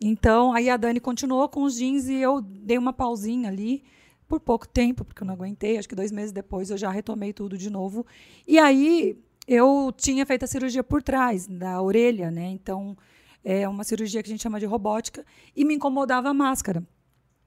Então, 0.00 0.52
aí 0.52 0.68
a 0.68 0.76
Dani 0.76 1.00
continuou 1.00 1.48
com 1.48 1.62
os 1.62 1.76
jeans 1.76 2.08
e 2.08 2.14
eu 2.16 2.40
dei 2.40 2.76
uma 2.76 2.92
pausinha 2.92 3.48
ali 3.48 3.82
por 4.28 4.40
pouco 4.40 4.66
tempo, 4.66 5.04
porque 5.04 5.22
eu 5.22 5.26
não 5.26 5.34
aguentei. 5.34 5.78
Acho 5.78 5.88
que 5.88 5.94
dois 5.94 6.12
meses 6.12 6.32
depois 6.32 6.70
eu 6.70 6.76
já 6.76 6.90
retomei 6.90 7.32
tudo 7.32 7.56
de 7.56 7.70
novo. 7.70 8.04
E 8.46 8.58
aí 8.58 9.18
eu 9.46 9.92
tinha 9.96 10.26
feito 10.26 10.44
a 10.44 10.48
cirurgia 10.48 10.82
por 10.84 11.02
trás 11.02 11.46
da 11.46 11.80
orelha, 11.80 12.30
né? 12.30 12.48
Então 12.48 12.96
é 13.44 13.68
uma 13.68 13.84
cirurgia 13.84 14.22
que 14.22 14.28
a 14.28 14.32
gente 14.32 14.42
chama 14.42 14.58
de 14.60 14.66
robótica 14.66 15.24
e 15.54 15.64
me 15.64 15.74
incomodava 15.74 16.28
a 16.28 16.34
máscara. 16.34 16.82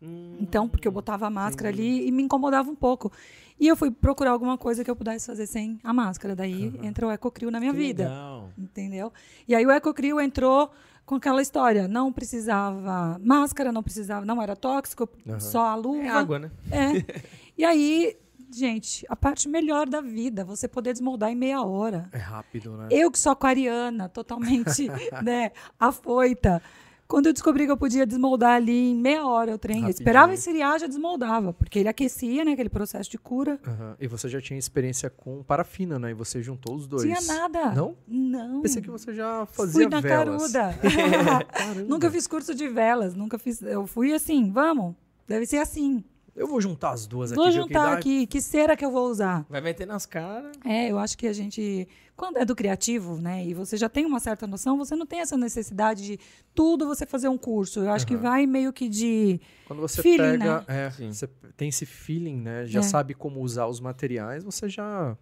Hum, 0.02 0.38
Então, 0.40 0.68
porque 0.68 0.88
eu 0.88 0.92
botava 0.92 1.28
a 1.28 1.30
máscara 1.30 1.70
ali 1.70 2.08
e 2.08 2.12
me 2.12 2.24
incomodava 2.24 2.70
um 2.72 2.76
pouco. 2.76 3.12
E 3.60 3.68
eu 3.68 3.76
fui 3.76 3.92
procurar 3.92 4.32
alguma 4.32 4.58
coisa 4.58 4.84
que 4.86 4.90
eu 4.90 4.96
pudesse 4.96 5.28
fazer 5.28 5.46
sem 5.46 5.78
a 5.84 5.92
máscara. 5.92 6.34
Daí 6.34 6.74
entra 6.82 7.06
o 7.06 7.12
Ecocrio 7.12 7.52
na 7.52 7.60
minha 7.60 7.74
que 7.74 7.78
vida. 7.78 8.04
Legal. 8.04 8.50
Entendeu? 8.58 9.12
E 9.46 9.54
aí 9.54 9.66
o 9.66 9.72
Ecocrio 9.72 10.22
entrou 10.22 10.72
com 11.10 11.16
aquela 11.16 11.42
história. 11.42 11.88
Não 11.88 12.14
precisava 12.14 13.20
máscara, 13.20 13.72
não 13.72 13.82
precisava, 13.82 14.24
não 14.24 14.40
era 14.40 14.56
tóxico, 14.56 15.10
só 15.40 15.66
a 15.66 15.76
luva. 15.76 16.04
É 16.04 16.10
água, 16.10 16.38
né? 16.40 16.52
É. 16.72 17.30
E 17.60 17.66
aí, 17.66 18.16
gente, 18.50 19.06
a 19.10 19.18
parte 19.18 19.50
melhor 19.50 19.86
da 19.86 20.00
vida, 20.00 20.46
você 20.46 20.66
poder 20.66 20.94
desmoldar 20.94 21.30
em 21.30 21.36
meia 21.36 21.62
hora. 21.62 22.08
É 22.14 22.18
rápido, 22.18 22.78
né? 22.78 22.88
Eu 22.90 23.12
que 23.12 23.20
sou 23.20 23.34
aquariana, 23.34 24.08
totalmente 24.08 24.88
né, 25.22 25.52
afoita. 25.78 26.62
Quando 27.10 27.26
eu 27.26 27.34
descobri 27.34 27.66
que 27.66 27.72
eu 27.72 27.76
podia 27.76 28.06
desmoldar 28.06 28.52
ali 28.58 28.92
em 28.92 28.96
meia 28.96 29.26
hora 29.26 29.56
o 29.56 29.58
trem, 29.58 29.82
eu 29.82 29.90
esperava 29.90 30.32
esfriar, 30.32 30.78
já 30.78 30.86
desmoldava, 30.86 31.52
porque 31.52 31.80
ele 31.80 31.90
aquecia, 31.90 32.46
né, 32.46 32.52
aquele 32.52 32.70
processo 32.70 33.10
de 33.10 33.18
cura. 33.18 33.60
Aham. 33.66 33.96
E 34.00 34.06
você 34.08 34.30
já 34.30 34.40
tinha 34.40 34.60
experiência 34.60 35.10
com 35.10 35.42
parafina, 35.42 35.98
né? 35.98 36.12
E 36.12 36.14
você 36.14 36.40
juntou 36.44 36.76
os 36.76 36.86
dois. 36.86 37.02
Tinha 37.02 37.20
nada. 37.22 37.72
Não? 37.74 37.98
Não. 38.08 38.62
Pensei 38.62 38.80
que 38.80 38.92
você 38.92 39.12
já 39.12 39.48
Fui 39.48 39.66
fazia 39.66 39.90
na 39.90 40.00
velas. 40.02 40.54
caruda. 40.54 40.80
Caramba. 41.52 41.82
nunca 41.90 42.12
fiz 42.12 42.28
curso 42.28 42.54
de 42.54 42.68
velas, 42.68 43.16
nunca 43.16 43.40
fiz. 43.40 43.60
Eu 43.64 43.88
fui 43.88 44.14
assim, 44.14 44.52
vamos, 44.52 44.94
deve 45.28 45.48
ser 45.48 45.58
assim. 45.58 46.04
Eu 46.40 46.48
vou 46.48 46.62
juntar 46.62 46.92
as 46.92 47.06
duas 47.06 47.32
aqui. 47.34 47.36
Vou 47.40 47.48
o 47.48 47.52
que 47.52 47.58
juntar 47.58 47.94
aqui, 47.98 48.26
que 48.26 48.40
cera 48.42 48.78
que 48.78 48.86
eu 48.86 48.90
vou 48.92 49.10
usar? 49.10 49.46
Vai 49.50 49.60
meter 49.60 49.86
nas 49.86 50.06
caras. 50.06 50.56
É, 50.64 50.90
eu 50.90 50.98
acho 50.98 51.18
que 51.18 51.28
a 51.28 51.34
gente, 51.34 51.86
quando 52.16 52.38
é 52.38 52.46
do 52.46 52.56
criativo, 52.56 53.18
né, 53.18 53.46
e 53.46 53.54
você 53.54 53.76
já 53.76 53.90
tem 53.90 54.06
uma 54.06 54.22
certa 54.22 54.48
noção, 54.48 54.78
você 54.78 54.96
não 54.96 55.06
tem 55.06 55.20
essa 55.20 55.36
necessidade 55.36 56.02
de 56.06 56.20
tudo 56.56 56.88
você 56.88 57.06
fazer 57.06 57.28
um 57.28 57.38
curso. 57.38 57.82
Eu 57.82 57.92
acho 57.92 58.08
que 58.08 58.16
vai 58.16 58.46
meio 58.46 58.72
que 58.72 58.88
de 58.88 59.42
Quando 59.66 59.82
você 59.82 60.02
Feeling, 60.02 60.40
pega, 60.40 60.60
né? 60.60 60.66
é, 60.86 60.90
Sim. 60.92 61.12
você 61.12 61.28
tem 61.58 61.68
esse 61.68 61.86
feeling, 61.86 62.38
né? 62.38 62.66
Já 62.66 62.80
É. 62.80 62.84
sabe 62.84 63.14
como 63.14 63.42
usar 63.42 63.68
os 63.68 63.82
materiais, 63.82 64.42
você 64.44 64.70
já 64.70 65.18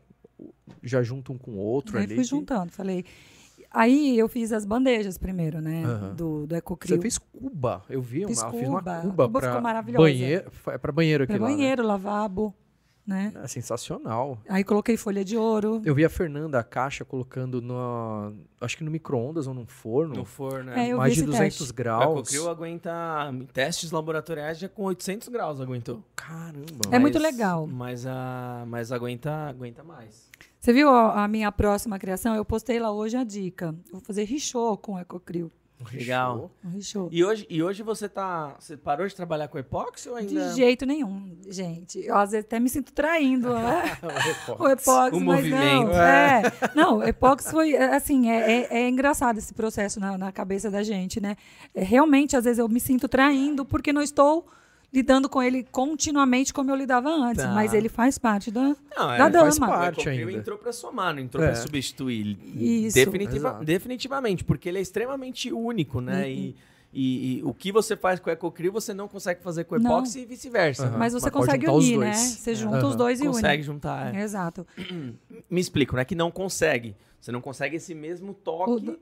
já 0.84 1.02
junta 1.02 1.32
um 1.34 1.38
com 1.38 1.54
o 1.54 1.58
outro 1.58 1.98
Aí 1.98 2.04
ali. 2.04 2.14
fui 2.14 2.24
que- 2.24 2.30
juntando, 2.30 2.72
falei. 2.72 3.04
Aí 3.80 4.18
eu 4.18 4.28
fiz 4.28 4.52
as 4.52 4.66
bandejas 4.66 5.18
primeiro, 5.18 5.62
né, 5.62 5.84
Aham. 5.86 6.14
do, 6.16 6.48
do 6.48 6.56
Ecocrio. 6.56 6.96
Você 6.96 7.02
fez 7.02 7.18
cuba, 7.20 7.84
eu 7.90 8.02
vi, 8.02 8.26
Fiz 8.26 8.42
uma, 8.42 8.52
fiz 8.52 8.68
uma 8.68 8.80
cuba. 8.80 9.00
cuba 9.02 9.26
Cuba 9.28 9.40
para 9.40 9.48
ficou 9.50 9.62
maravilhosa. 9.62 10.04
banheiro, 10.04 10.52
é 10.68 10.78
para 10.78 10.92
banheiro 10.92 11.24
aqui 11.26 11.34
Pra 11.34 11.44
lá, 11.44 11.50
né? 11.50 11.56
banheiro, 11.56 11.86
lavabo, 11.86 12.56
né? 13.06 13.32
É 13.42 13.48
sensacional. 13.48 14.38
Aí 14.50 14.64
coloquei 14.64 14.98
folha 14.98 15.24
de 15.24 15.38
ouro. 15.38 15.82
Eu 15.86 15.94
vi 15.96 16.04
a 16.04 16.10
Fernanda 16.10 16.60
a 16.60 16.64
caixa 16.64 17.06
colocando 17.06 17.62
no, 17.62 18.34
acho 18.60 18.76
que 18.78 18.84
no 18.84 18.90
micro-ondas 18.92 19.46
ou 19.48 19.54
num 19.54 19.66
forno, 19.68 20.16
No 20.16 20.26
forno, 20.26 20.72
É, 20.72 20.76
né? 20.76 20.88
eu 20.90 20.98
mais 20.98 21.14
de 21.14 21.20
esse 21.20 21.26
200 21.28 21.58
teste. 21.58 21.72
O 21.72 21.76
graus. 21.76 22.04
Ecocrio 22.34 22.50
aguenta 22.50 22.92
testes 23.54 23.92
laboratoriais 23.92 24.58
já 24.60 24.68
com 24.68 24.84
800 24.84 25.28
graus 25.30 25.62
aguentou. 25.62 26.04
Caramba. 26.16 26.66
É 26.92 27.00
muito 27.00 27.20
Mas- 27.20 27.32
legal. 27.32 27.66
Mas, 27.68 28.06
a, 28.06 28.66
mas 28.68 28.92
aguenta, 28.92 29.32
aguenta 29.50 29.84
mais. 29.84 30.30
Você 30.68 30.74
viu 30.74 30.90
a, 30.90 31.24
a 31.24 31.28
minha 31.30 31.50
próxima 31.50 31.98
criação? 31.98 32.36
Eu 32.36 32.44
postei 32.44 32.78
lá 32.78 32.92
hoje 32.92 33.16
a 33.16 33.24
dica. 33.24 33.68
Eu 33.86 33.94
vou 33.94 34.02
fazer 34.02 34.26
richô 34.26 34.76
com 34.76 34.96
o 34.96 35.00
Ecocrio. 35.00 35.50
Legal. 35.94 36.52
Richô. 36.74 37.08
E 37.10 37.24
hoje, 37.24 37.48
e 37.50 37.64
hoje 37.64 37.84
você 37.84 38.10
tá. 38.10 38.54
Você 38.60 38.76
parou 38.76 39.08
de 39.08 39.16
trabalhar 39.16 39.48
com 39.48 39.58
epóxi 39.58 40.10
ou 40.10 40.18
ainda. 40.18 40.50
De 40.50 40.56
jeito 40.58 40.86
nenhum, 40.86 41.38
gente. 41.48 42.06
Eu 42.06 42.18
às 42.18 42.32
vezes 42.32 42.46
até 42.46 42.60
me 42.60 42.68
sinto 42.68 42.92
traindo, 42.92 43.54
né? 43.54 43.98
O 44.60 44.68
epóxi, 44.68 45.16
O 45.16 45.22
mas 45.22 45.46
movimento. 45.46 45.88
não. 45.88 46.02
É. 46.02 46.42
Não, 46.76 46.98
o 46.98 47.04
epóxi 47.04 47.50
foi, 47.50 47.72
é, 47.74 47.96
assim, 47.96 48.30
é, 48.30 48.52
é, 48.52 48.68
é 48.82 48.90
engraçado 48.90 49.38
esse 49.38 49.54
processo 49.54 50.02
na, 50.02 50.18
na 50.18 50.34
cabeça 50.34 50.70
da 50.70 50.84
gente, 50.84 51.22
né? 51.22 51.38
É, 51.74 51.82
realmente, 51.82 52.36
às 52.36 52.44
vezes 52.44 52.60
eu 52.60 52.68
me 52.68 52.82
sinto 52.82 53.08
traindo 53.08 53.64
porque 53.64 53.94
não 53.94 54.02
estou 54.02 54.46
lidando 54.94 55.28
com 55.30 55.44
ele 55.44 55.64
continuamente 55.72 56.54
como 56.54 56.72
eu 56.72 56.76
lidava 56.76 57.10
antes. 57.10 57.44
Tá. 57.44 57.52
Mas 57.54 57.74
ele 57.74 57.90
faz 57.90 58.18
parte 58.18 58.50
da... 58.50 58.76
Não, 58.96 59.12
é, 59.14 59.18
Da 59.18 59.30
dama. 59.30 59.46
faz 59.46 59.60
parte 59.60 60.10
ainda. 60.10 60.32
entrou 60.32 60.58
pra 60.58 60.72
somar, 60.72 61.14
não 61.14 61.22
entrou 61.22 61.44
É. 61.44 61.48
pra 61.48 61.56
substituir. 61.56 62.38
Isso. 62.56 62.96
Definitiva- 62.96 63.50
Exato. 63.50 63.66
definitivamente, 63.66 64.44
porque 64.44 64.70
ele 64.70 64.78
é 64.80 64.82
extremamente 64.82 65.52
único, 65.52 66.00
né? 66.02 66.24
Uhum. 66.24 66.28
E, 66.30 66.56
e- 66.94 67.38
e 67.40 67.44
o 67.44 67.54
que 67.54 67.72
você 67.72 67.98
faz 67.98 68.20
com 68.20 68.30
o 68.30 68.34
Ecocrio, 68.34 68.72
você 68.72 68.94
não 68.94 69.08
consegue 69.10 69.44
fazer 69.44 69.66
com 69.66 69.76
o 69.76 69.78
epóxi 69.78 70.22
e 70.22 70.26
vice-versa. 70.26 70.86
Aham. 70.88 70.98
Mas 70.98 71.14
você 71.14 71.26
Mas 71.26 71.34
consegue 71.34 71.70
unir, 71.70 71.98
né? 72.00 72.14
Você 72.14 72.56
junta 72.56 72.78
Aham. 72.78 72.88
os 72.88 72.96
dois 72.96 73.20
e 73.20 73.26
Consegue 73.28 73.56
une. 73.58 73.64
juntar. 73.64 74.16
é. 74.16 74.22
Exato. 74.24 74.66
Me 75.52 75.60
explico, 75.62 75.96
não 75.96 76.02
é 76.02 76.06
que 76.06 76.16
não 76.16 76.32
consegue. 76.32 76.96
Você 77.20 77.32
não 77.32 77.42
consegue 77.42 77.76
esse 77.76 77.94
mesmo 77.94 78.34
toque 78.34 78.72
O 78.72 78.98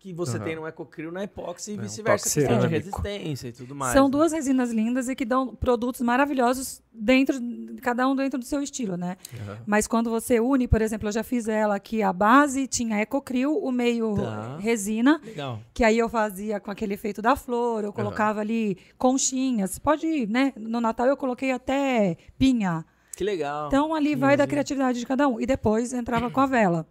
que 0.00 0.14
você 0.14 0.38
Aham. 0.38 0.44
tem 0.46 0.56
no 0.56 0.66
Ecocrio 0.66 1.12
na 1.12 1.22
epóxi 1.24 1.72
e 1.72 1.74
É, 1.74 1.78
um 1.78 1.82
vice-versa. 1.82 2.24
toque 2.24 2.34
questão 2.40 2.58
de 2.58 2.66
resistência 2.66 3.48
e 3.48 3.52
tudo 3.52 3.74
mais. 3.74 3.92
São 3.92 4.06
né? 4.06 4.10
duas 4.10 4.32
resinas 4.32 4.70
lindas 4.72 5.10
e 5.10 5.14
que 5.14 5.26
dão 5.26 5.54
produtos 5.54 6.00
maravilhosos 6.00 6.82
dentro, 6.90 7.36
cada 7.82 8.08
um 8.08 8.16
dentro 8.16 8.38
do 8.38 8.44
seu 8.46 8.62
estilo, 8.62 8.96
né? 8.96 9.18
Aham. 9.42 9.58
Mas 9.66 9.86
quando 9.86 10.08
você 10.08 10.40
une, 10.40 10.66
por 10.66 10.80
exemplo, 10.80 11.06
eu 11.06 11.12
já 11.12 11.22
fiz 11.22 11.46
ela 11.48 11.78
que 11.78 12.02
a 12.02 12.14
base 12.14 12.66
tinha 12.66 12.98
Ecocrio, 12.98 13.54
o 13.54 13.70
meio 13.70 14.14
Tá. 14.16 14.56
resina, 14.58 15.20
Legal. 15.22 15.60
que 15.74 15.84
aí 15.84 15.98
eu 15.98 16.08
fazia 16.08 16.58
com 16.58 16.70
aquele 16.70 16.94
efeito 16.94 17.20
da 17.20 17.36
flor, 17.36 17.84
eu 17.84 17.92
colocava 17.92 18.40
ali 18.40 18.78
conchinhas. 18.96 19.78
Pode, 19.78 20.26
né? 20.26 20.54
No 20.56 20.80
Natal 20.80 21.06
eu 21.08 21.16
coloquei 21.16 21.50
até 21.52 22.16
pinha. 22.38 22.86
Que 23.14 23.22
legal. 23.22 23.66
Então 23.66 23.94
ali 23.94 24.14
vai 24.14 24.34
da 24.34 24.46
criatividade 24.46 24.98
de 24.98 25.04
cada 25.04 25.28
um. 25.28 25.38
E 25.38 25.44
depois 25.44 25.92
entrava 25.92 26.30
com 26.30 26.40
a 26.40 26.46
vela. 26.46 26.86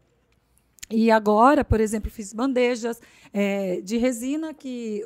E 0.90 1.12
agora, 1.12 1.64
por 1.64 1.80
exemplo, 1.80 2.10
fiz 2.10 2.34
bandejas 2.34 3.00
eh, 3.34 3.80
de 3.84 3.98
resina 3.98 4.54
que 4.54 5.06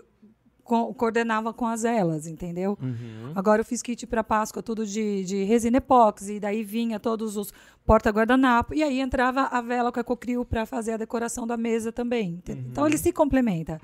co- 0.64 0.94
coordenava 0.94 1.54
com 1.54 1.66
as 1.68 1.84
velas, 1.84 2.26
entendeu? 2.26 2.78
Uhum. 2.82 3.32
Agora 3.36 3.62
eu 3.62 3.66
fiz 3.66 3.82
kit 3.82 4.08
para 4.08 4.24
Páscoa, 4.24 4.64
tudo 4.64 4.86
de, 4.86 5.24
de 5.26 5.44
resina 5.44 5.78
epóxi, 5.78 6.36
e 6.36 6.40
daí 6.40 6.64
vinha 6.64 7.00
todos 7.00 7.36
os 7.36 7.52
porta-guardanapo, 7.86 8.74
e 8.74 8.82
aí 8.82 9.00
entrava 9.02 9.42
a 9.42 9.62
vela 9.62 9.92
com 9.92 10.00
a 10.00 10.02
Ecocrio 10.02 10.46
para 10.46 10.66
fazer 10.66 10.94
a 10.94 10.98
decoração 10.98 11.46
da 11.46 11.58
mesa 11.58 11.92
também. 11.92 12.36
ente- 12.36 12.52
Então 12.54 12.88
ele 12.88 12.98
se 12.98 13.12
complementa. 13.12 13.80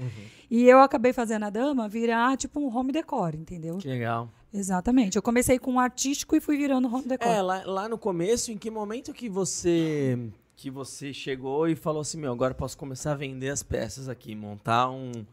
E 0.49 0.63
eu 0.69 0.79
acabei 0.79 1.11
fazendo 1.11 1.43
a 1.43 1.49
dama 1.49 1.87
virar 1.89 2.37
tipo 2.37 2.59
um 2.61 2.73
home 2.75 2.91
decor, 2.93 3.35
entendeu? 3.35 3.77
Que 3.77 3.87
legal. 3.89 4.29
Exatamente. 4.53 5.15
Eu 5.17 5.21
comecei 5.21 5.59
com 5.59 5.73
um 5.73 5.79
artístico 5.79 6.35
e 6.35 6.39
fui 6.39 6.57
virando 6.57 6.87
home 6.87 7.03
decor. 7.07 7.27
É, 7.27 7.41
lá, 7.41 7.61
lá 7.65 7.89
no 7.89 7.97
começo, 7.97 8.51
em 8.51 8.57
que 8.57 8.71
momento 8.71 9.13
que 9.13 9.29
você 9.29 10.17
que 10.59 10.69
você 10.69 11.13
chegou 11.13 11.69
e 11.69 11.75
falou 11.75 12.01
assim, 12.01 12.17
meu, 12.17 12.33
agora 12.33 12.53
posso 12.53 12.77
começar 12.77 13.13
a 13.13 13.15
vender 13.15 13.49
as 13.49 13.63
peças 13.63 14.09
aqui, 14.09 14.35
montar 14.35 14.89
um 14.89 15.25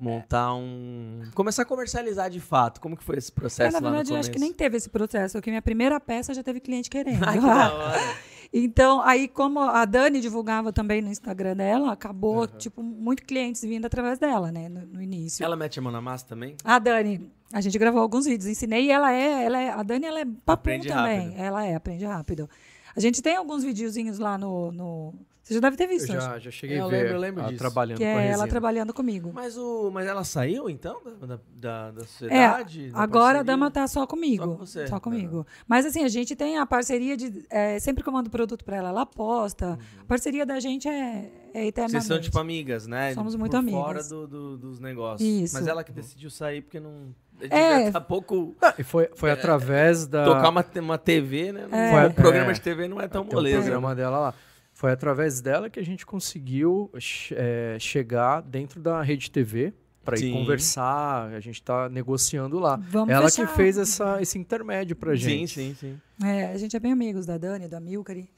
montar 0.00 0.52
um 0.52 1.22
começar 1.32 1.62
a 1.62 1.64
comercializar 1.64 2.28
de 2.28 2.40
fato. 2.40 2.80
Como 2.80 2.96
que 2.96 3.04
foi 3.04 3.16
esse 3.16 3.30
É, 3.30 3.34
processo 3.34 3.72
na 3.72 3.78
lá 3.78 3.90
verdade, 3.90 4.12
eu 4.12 4.18
acho 4.18 4.32
que 4.32 4.38
nem 4.40 4.52
teve 4.52 4.76
esse 4.76 4.88
processo, 4.90 5.34
porque 5.38 5.48
minha 5.48 5.62
primeira 5.62 6.00
peça 6.00 6.34
já 6.34 6.42
teve 6.42 6.58
cliente 6.58 6.90
querendo. 6.90 7.22
Ai, 7.24 7.38
que 7.38 7.46
da 7.46 7.72
hora. 7.72 8.00
Então, 8.56 9.00
aí, 9.02 9.26
como 9.26 9.58
a 9.58 9.84
Dani 9.84 10.20
divulgava 10.20 10.72
também 10.72 11.02
no 11.02 11.10
Instagram 11.10 11.56
dela, 11.56 11.90
acabou, 11.92 12.46
tipo, 12.46 12.84
muito 12.84 13.24
clientes 13.24 13.62
vindo 13.62 13.84
através 13.84 14.16
dela, 14.16 14.52
né, 14.52 14.68
no, 14.68 14.86
no 14.86 15.02
início. 15.02 15.44
Ela 15.44 15.56
mete 15.56 15.80
a 15.80 15.82
mão 15.82 15.90
na 15.90 16.00
massa 16.00 16.24
também? 16.24 16.54
A 16.62 16.78
Dani, 16.78 17.32
a 17.52 17.60
gente 17.60 17.76
gravou 17.76 18.00
alguns 18.00 18.26
vídeos, 18.26 18.46
ensinei 18.48 18.84
e 18.84 18.90
ela 18.92 19.12
é, 19.12 19.44
ela 19.44 19.60
é, 19.60 19.70
a 19.70 19.82
Dani 19.82 20.06
ela 20.06 20.20
é 20.20 20.24
papum 20.46 20.78
também. 20.80 21.30
rápido. 21.30 21.40
Ela 21.40 21.66
é, 21.66 21.74
aprende 21.74 22.04
rápido. 22.04 22.48
A 22.96 23.00
gente 23.00 23.20
tem 23.22 23.36
alguns 23.36 23.62
videozinhos 23.64 24.18
lá 24.18 24.36
no, 24.38 24.70
no 24.72 25.14
você 25.42 25.52
já 25.52 25.60
deve 25.60 25.76
ter 25.76 25.84
Eu 25.84 25.88
visto, 25.90 26.10
acho, 26.10 26.20
já, 26.26 26.38
já 26.38 26.50
cheguei 26.50 26.80
Eu 26.80 26.86
a 26.86 26.88
ver 26.88 26.96
lembro, 27.02 27.12
eu 27.12 27.20
lembro 27.20 27.40
ela 27.42 27.50
disso. 27.50 27.58
trabalhando 27.58 27.98
que 27.98 28.04
com 28.04 28.16
a 28.16 28.22
é 28.22 28.28
ela 28.30 28.48
trabalhando 28.48 28.94
comigo. 28.94 29.30
Mas, 29.34 29.58
o, 29.58 29.90
mas 29.92 30.06
ela 30.06 30.24
saiu, 30.24 30.70
então, 30.70 31.02
da, 31.20 31.38
da, 31.54 31.90
da, 31.90 32.00
É, 32.00 32.06
sociedade? 32.06 32.90
da 32.90 32.98
agora 32.98 33.20
a 33.20 33.24
parceria? 33.24 33.44
dama 33.44 33.70
tá 33.70 33.86
só 33.86 34.06
comigo. 34.06 34.42
Só 34.44 34.50
com 34.52 34.56
você. 34.56 34.86
Só 34.86 35.00
comigo. 35.00 35.46
Mas 35.68 35.84
assim, 35.84 36.02
a 36.02 36.08
gente 36.08 36.34
tem 36.34 36.56
a 36.56 36.64
parceria 36.64 37.14
de. 37.14 37.44
é, 37.50 37.78
sempre 37.78 38.02
que 38.02 38.08
eu 38.08 38.12
mando 38.14 38.30
produto 38.30 38.64
pra 38.64 38.76
ela, 38.78 38.88
ela 38.88 39.04
posta. 39.04 39.78
A 40.00 40.04
parceria 40.06 40.46
da 40.46 40.58
gente 40.60 40.88
é, 40.88 41.30
é 41.52 41.66
eternamente. 41.66 42.04
Vocês 42.04 42.06
são, 42.06 42.20
tipo, 42.22 42.38
amigas, 42.38 42.86
né? 42.86 43.12
Somos 43.12 43.36
muito 43.36 43.50
Por 43.52 43.58
amigas. 43.58 43.82
fora 43.82 44.02
do, 44.02 44.26
do- 44.26 44.56
dos 44.56 44.80
negócios. 44.80 45.28
Isso. 45.28 45.54
Mas 45.54 45.66
ela 45.66 45.84
que 45.84 45.92
decidiu 45.92 46.30
sair 46.30 46.62
porque 46.62 46.80
não... 46.80 47.14
É. 47.40 47.90
Tá 47.90 48.00
pouco... 48.00 48.54
Ah, 48.60 48.74
e 48.78 48.82
foi, 48.82 49.10
foi 49.14 49.30
através 49.30 50.06
da. 50.06 50.24
Tocar 50.24 50.48
uma, 50.48 50.64
uma 50.80 50.98
TV, 50.98 51.52
né? 51.52 51.66
É. 51.70 51.90
Foi- 51.90 52.08
Um 52.08 52.12
programa 52.12 52.50
é. 52.50 52.54
de 52.54 52.60
TV 52.60 52.88
não 52.88 53.00
é 53.00 53.08
tão 53.08 53.24
Tem 53.24 53.32
um 53.32 53.34
moleza. 53.34 53.62
programa 53.62 53.94
dela 53.94 54.18
lá. 54.18 54.34
Foi 54.72 54.90
através 54.90 55.40
dela 55.40 55.70
que 55.70 55.78
a 55.78 55.84
gente 55.84 56.04
conseguiu 56.04 56.90
eh, 57.32 57.76
chegar 57.78 58.40
dentro 58.42 58.80
da 58.80 59.00
rede 59.02 59.30
TV 59.30 59.72
para 60.04 60.18
ir 60.18 60.32
conversar. 60.32 61.28
A 61.32 61.40
gente 61.40 61.54
está 61.60 61.88
negociando 61.88 62.58
lá. 62.58 62.76
Vamos 62.76 63.14
ela 63.14 63.30
fechar. 63.30 63.46
que 63.46 63.54
fez 63.54 63.78
essa, 63.78 64.20
esse 64.20 64.38
intermédio 64.38 64.96
pra 64.96 65.14
gente. 65.14 65.54
Sim, 65.54 65.74
sim, 65.80 65.96
sim. 66.20 66.26
É, 66.26 66.46
a 66.46 66.58
gente 66.58 66.76
é 66.76 66.80
bem 66.80 66.92
amigos 66.92 67.24
da 67.24 67.38
Dani, 67.38 67.68
da 67.68 67.80
Milcari, 67.80 68.28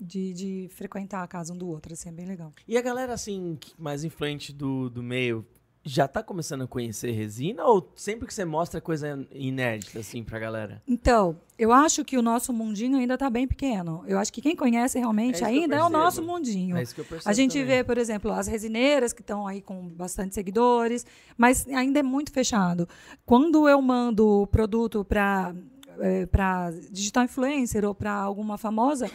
de, 0.00 0.32
de 0.32 0.68
frequentar 0.72 1.22
a 1.22 1.26
casa 1.26 1.52
um 1.52 1.56
do 1.56 1.68
outro, 1.68 1.92
assim, 1.92 2.08
é 2.08 2.12
bem 2.12 2.26
legal. 2.26 2.52
E 2.66 2.76
a 2.76 2.82
galera, 2.82 3.12
assim, 3.12 3.58
mais 3.78 4.02
influente 4.02 4.52
do, 4.52 4.88
do 4.90 5.02
meio, 5.02 5.46
já 5.84 6.06
tá 6.06 6.22
começando 6.22 6.62
a 6.62 6.66
conhecer 6.66 7.10
resina? 7.10 7.64
Ou 7.64 7.90
sempre 7.96 8.26
que 8.26 8.34
você 8.34 8.44
mostra 8.44 8.80
coisa 8.80 9.26
inédita, 9.32 9.98
assim, 9.98 10.22
pra 10.22 10.38
galera? 10.38 10.82
Então, 10.86 11.36
eu 11.58 11.72
acho 11.72 12.04
que 12.04 12.16
o 12.16 12.22
nosso 12.22 12.52
mundinho 12.52 12.98
ainda 12.98 13.14
está 13.14 13.28
bem 13.28 13.46
pequeno. 13.46 14.04
Eu 14.06 14.18
acho 14.18 14.32
que 14.32 14.40
quem 14.40 14.54
conhece 14.54 14.98
É 14.98 15.00
realmente 15.00 15.40
eu 15.40 15.46
ainda 15.46 15.76
é 15.76 15.82
o 15.82 15.88
nosso 15.88 16.22
mundinho. 16.22 16.76
É 16.76 16.82
isso 16.82 16.94
que 16.94 17.00
eu 17.00 17.04
percebo 17.04 17.28
A 17.28 17.32
gente 17.32 17.52
também. 17.52 17.66
vê, 17.66 17.84
por 17.84 17.98
exemplo, 17.98 18.30
as 18.32 18.46
resineiras 18.46 19.12
que 19.12 19.20
estão 19.22 19.46
aí 19.46 19.60
com 19.60 19.88
bastante 19.88 20.34
seguidores, 20.34 21.04
mas 21.36 21.66
ainda 21.68 21.98
é 22.00 22.02
muito 22.02 22.32
fechado. 22.32 22.88
Quando 23.26 23.68
eu 23.68 23.80
mando 23.82 24.26
o 24.42 24.46
produto 24.46 25.04
para 25.04 25.54
para 26.30 26.70
digital 26.90 27.24
influencer 27.24 27.84
ou 27.84 27.94
para 27.94 28.12
alguma 28.12 28.56
famosa, 28.56 29.10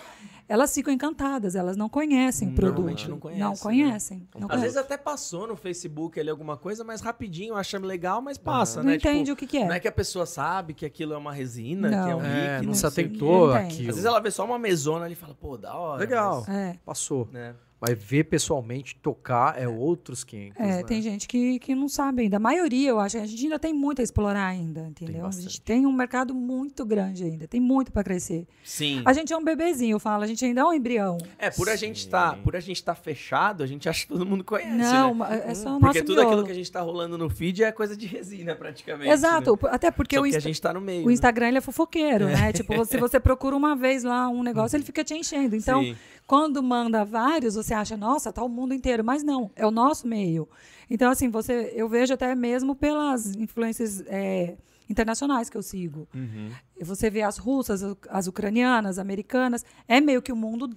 elas 0.49 0.73
ficam 0.73 0.93
encantadas, 0.93 1.55
elas 1.55 1.75
não 1.75 1.89
conhecem 1.89 2.49
o 2.49 2.51
produto. 2.53 2.75
Normalmente 2.75 3.09
não 3.09 3.19
conhecem, 3.19 3.43
Não 3.43 3.51
né? 3.51 3.57
conhecem. 3.61 4.17
não 4.17 4.41
Às 4.41 4.47
conhecem. 4.47 4.61
vezes 4.61 4.77
até 4.77 4.97
passou 4.97 5.45
no 5.47 5.55
Facebook 5.55 6.19
ali 6.19 6.29
alguma 6.29 6.55
coisa, 6.57 6.83
mas 6.83 7.01
rapidinho, 7.01 7.55
achando 7.55 7.85
legal, 7.85 8.21
mas 8.21 8.37
passa, 8.37 8.81
não 8.81 8.89
né? 8.89 8.95
entende 8.95 9.23
Tipo, 9.25 9.33
o 9.33 9.35
que, 9.35 9.47
que 9.47 9.57
é. 9.57 9.65
Não 9.67 9.73
é 9.73 9.79
que 9.79 9.87
a 9.87 9.91
pessoa 9.91 10.25
sabe 10.25 10.73
que 10.73 10.85
aquilo 10.85 11.13
é 11.13 11.17
uma 11.17 11.33
resina, 11.33 11.89
que 11.89 11.95
é 11.95 12.15
um 12.15 12.19
Não. 12.19 12.25
É, 12.25 12.51
líquido. 12.53 12.67
não 12.67 12.73
se 12.73 12.85
atentou 12.85 13.47
Não 13.47 13.53
tem. 13.57 13.65
aquilo. 13.65 13.89
Às 13.89 13.95
vezes 13.95 14.05
ela 14.05 14.19
vê 14.19 14.31
só 14.31 14.45
uma 14.45 14.57
mesona 14.59 15.05
ali 15.05 15.13
e 15.13 15.17
fala, 15.17 15.33
pô, 15.35 15.57
da 15.57 15.75
hora. 15.75 15.99
Legal. 15.99 16.43
mas, 16.47 16.55
É. 16.55 16.79
Passou. 16.85 17.27
né? 17.31 17.53
Mas 17.79 17.97
ver 18.01 18.23
pessoalmente, 18.23 18.95
tocar, 18.95 19.61
é 19.61 19.67
outros 19.67 20.23
500. 20.23 20.59
É, 20.59 20.63
né? 20.77 20.83
tem 20.83 20.99
gente 20.99 21.27
que, 21.27 21.59
que 21.59 21.75
não 21.75 21.87
sabe 21.87 22.23
ainda. 22.23 22.37
A 22.37 22.39
maioria, 22.39 22.89
eu 22.89 22.99
acho, 22.99 23.17
a 23.17 23.25
gente 23.25 23.43
ainda 23.43 23.59
tem 23.59 23.71
muito 23.71 24.01
a 24.01 24.03
explorar 24.03 24.47
ainda, 24.47 24.87
entendeu? 24.87 25.25
a 25.27 25.31
gente 25.31 25.61
tem 25.61 25.85
um 25.85 25.91
mercado 25.91 26.33
muito 26.33 26.83
grande 26.83 27.23
ainda, 27.23 27.47
tem 27.47 27.61
muito 27.61 27.91
para 27.91 28.03
crescer. 28.03 28.47
Sim. 28.63 29.03
A 29.05 29.13
gente 29.13 29.31
é 29.31 29.37
um 29.37 29.43
bebezinho, 29.43 29.95
eu 29.95 29.99
falo, 29.99 30.23
a 30.23 30.27
gente 30.27 30.43
ainda 30.43 30.61
é 30.61 30.63
um 30.65 30.73
embrião. 30.73 31.19
É, 31.37 31.51
por 31.51 31.69
a 31.69 31.75
gente 31.75 32.07
tá, 32.09 32.33
por 32.43 32.55
a 32.55 32.59
gente 32.59 32.83
tá 32.83 32.95
fechado, 32.95 33.63
a 33.63 33.67
gente 33.67 33.87
acha 33.87 34.01
que 34.01 34.07
todo 34.07 34.25
mundo 34.25 34.43
conhece, 34.43 34.75
não, 34.75 35.13
né? 35.13 35.43
é 35.45 35.53
só 35.53 35.69
o 35.69 35.71
nosso 35.73 35.81
Porque 35.81 36.01
tudo 36.01 36.15
miolo. 36.15 36.29
aquilo 36.29 36.45
que 36.45 36.51
a 36.51 36.55
gente 36.55 36.71
tá 36.71 36.81
rolando 36.81 37.15
no 37.15 37.29
feed 37.29 37.63
é 37.63 37.71
coisa 37.71 37.95
de 37.95 38.07
resina, 38.07 38.55
praticamente. 38.55 39.11
Exato, 39.11 39.51
né? 39.61 39.69
até 39.71 39.91
porque 39.91 40.15
Só 40.15 40.21
o, 40.21 40.23
que 40.23 40.29
a 40.29 40.37
Insta- 40.37 40.49
gente 40.49 40.61
tá 40.61 40.73
no 40.73 40.81
meio. 40.81 41.05
o 41.05 41.11
Instagram 41.11 41.49
ele 41.49 41.57
é 41.59 41.61
fofoqueiro, 41.61 42.25
né? 42.25 42.51
Tipo, 42.53 42.83
se 42.85 42.97
você 42.97 43.19
procura 43.19 43.55
uma 43.55 43.75
vez 43.75 44.03
lá 44.03 44.27
um 44.29 44.41
negócio, 44.41 44.75
ele 44.75 44.83
fica 44.83 45.03
te 45.03 45.13
enchendo. 45.13 45.55
Então, 45.55 45.83
Sim. 45.83 45.95
Quando 46.27 46.61
manda 46.61 47.05
vários, 47.05 47.55
você 47.55 47.73
acha, 47.73 47.95
nossa, 47.97 48.31
tá 48.33 48.43
o 48.43 48.49
mundo 48.49 48.73
inteiro. 48.73 49.03
Mas 49.03 49.23
não, 49.23 49.49
é 49.55 49.65
o 49.65 49.71
nosso 49.71 50.05
meio. 50.05 50.47
Então, 50.89 51.09
assim, 51.09 51.29
você, 51.29 51.71
eu 51.73 51.87
vejo 51.87 52.13
até 52.13 52.35
mesmo 52.35 52.75
pelas 52.75 53.33
influências 53.35 54.01
é, 54.07 54.57
internacionais 54.89 55.49
que 55.49 55.57
eu 55.57 55.63
sigo. 55.63 56.07
Uhum. 56.13 56.49
Você 56.81 57.09
vê 57.09 57.21
as 57.21 57.37
russas, 57.37 57.81
as- 57.81 57.95
as 58.09 58.27
ucranianas, 58.27 58.91
as 58.91 58.99
americanas, 58.99 59.63
é 59.87 59.99
meio 60.01 60.21
que 60.21 60.31
o 60.31 60.35
mundo 60.35 60.69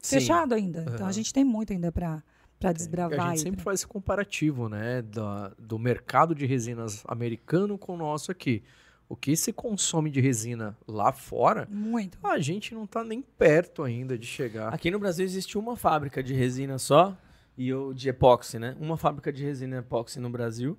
Sim. 0.00 0.16
fechado 0.20 0.54
ainda. 0.54 0.84
Então, 0.94 1.06
a 1.06 1.12
gente 1.12 1.32
tem 1.32 1.42
muito 1.44 1.72
ainda 1.72 1.90
para 1.90 2.22
E 2.60 2.72
desbravar. 2.74 3.20
a 3.20 3.28
gente 3.30 3.40
sempre 3.40 3.56
pra- 3.56 3.64
faz 3.64 3.80
esse 3.80 3.86
comparativo, 3.86 4.68
né? 4.68 5.00
Da, 5.02 5.52
do 5.58 5.78
mercado 5.78 6.34
de 6.34 6.44
resinas 6.44 7.02
americano 7.08 7.78
com 7.78 7.94
o 7.94 7.96
nosso 7.96 8.30
aqui. 8.30 8.62
O 9.08 9.16
que 9.16 9.34
se 9.36 9.52
consome 9.52 10.10
de 10.10 10.20
resina 10.20 10.76
lá 10.86 11.12
fora, 11.12 11.66
Muito. 11.70 12.18
a 12.22 12.38
gente 12.38 12.74
não 12.74 12.86
tá 12.86 13.02
nem 13.02 13.22
perto 13.22 13.82
ainda 13.82 14.18
de 14.18 14.26
chegar. 14.26 14.72
Aqui 14.72 14.90
no 14.90 14.98
Brasil 14.98 15.24
existe 15.24 15.56
uma 15.56 15.76
fábrica 15.76 16.22
de 16.22 16.34
resina 16.34 16.78
só, 16.78 17.16
e 17.56 17.68
eu, 17.68 17.94
de 17.94 18.08
epóxi, 18.10 18.58
né? 18.58 18.76
Uma 18.78 18.96
fábrica 18.98 19.32
de 19.32 19.42
resina 19.42 19.78
epóxi 19.78 20.20
no 20.20 20.28
Brasil. 20.28 20.78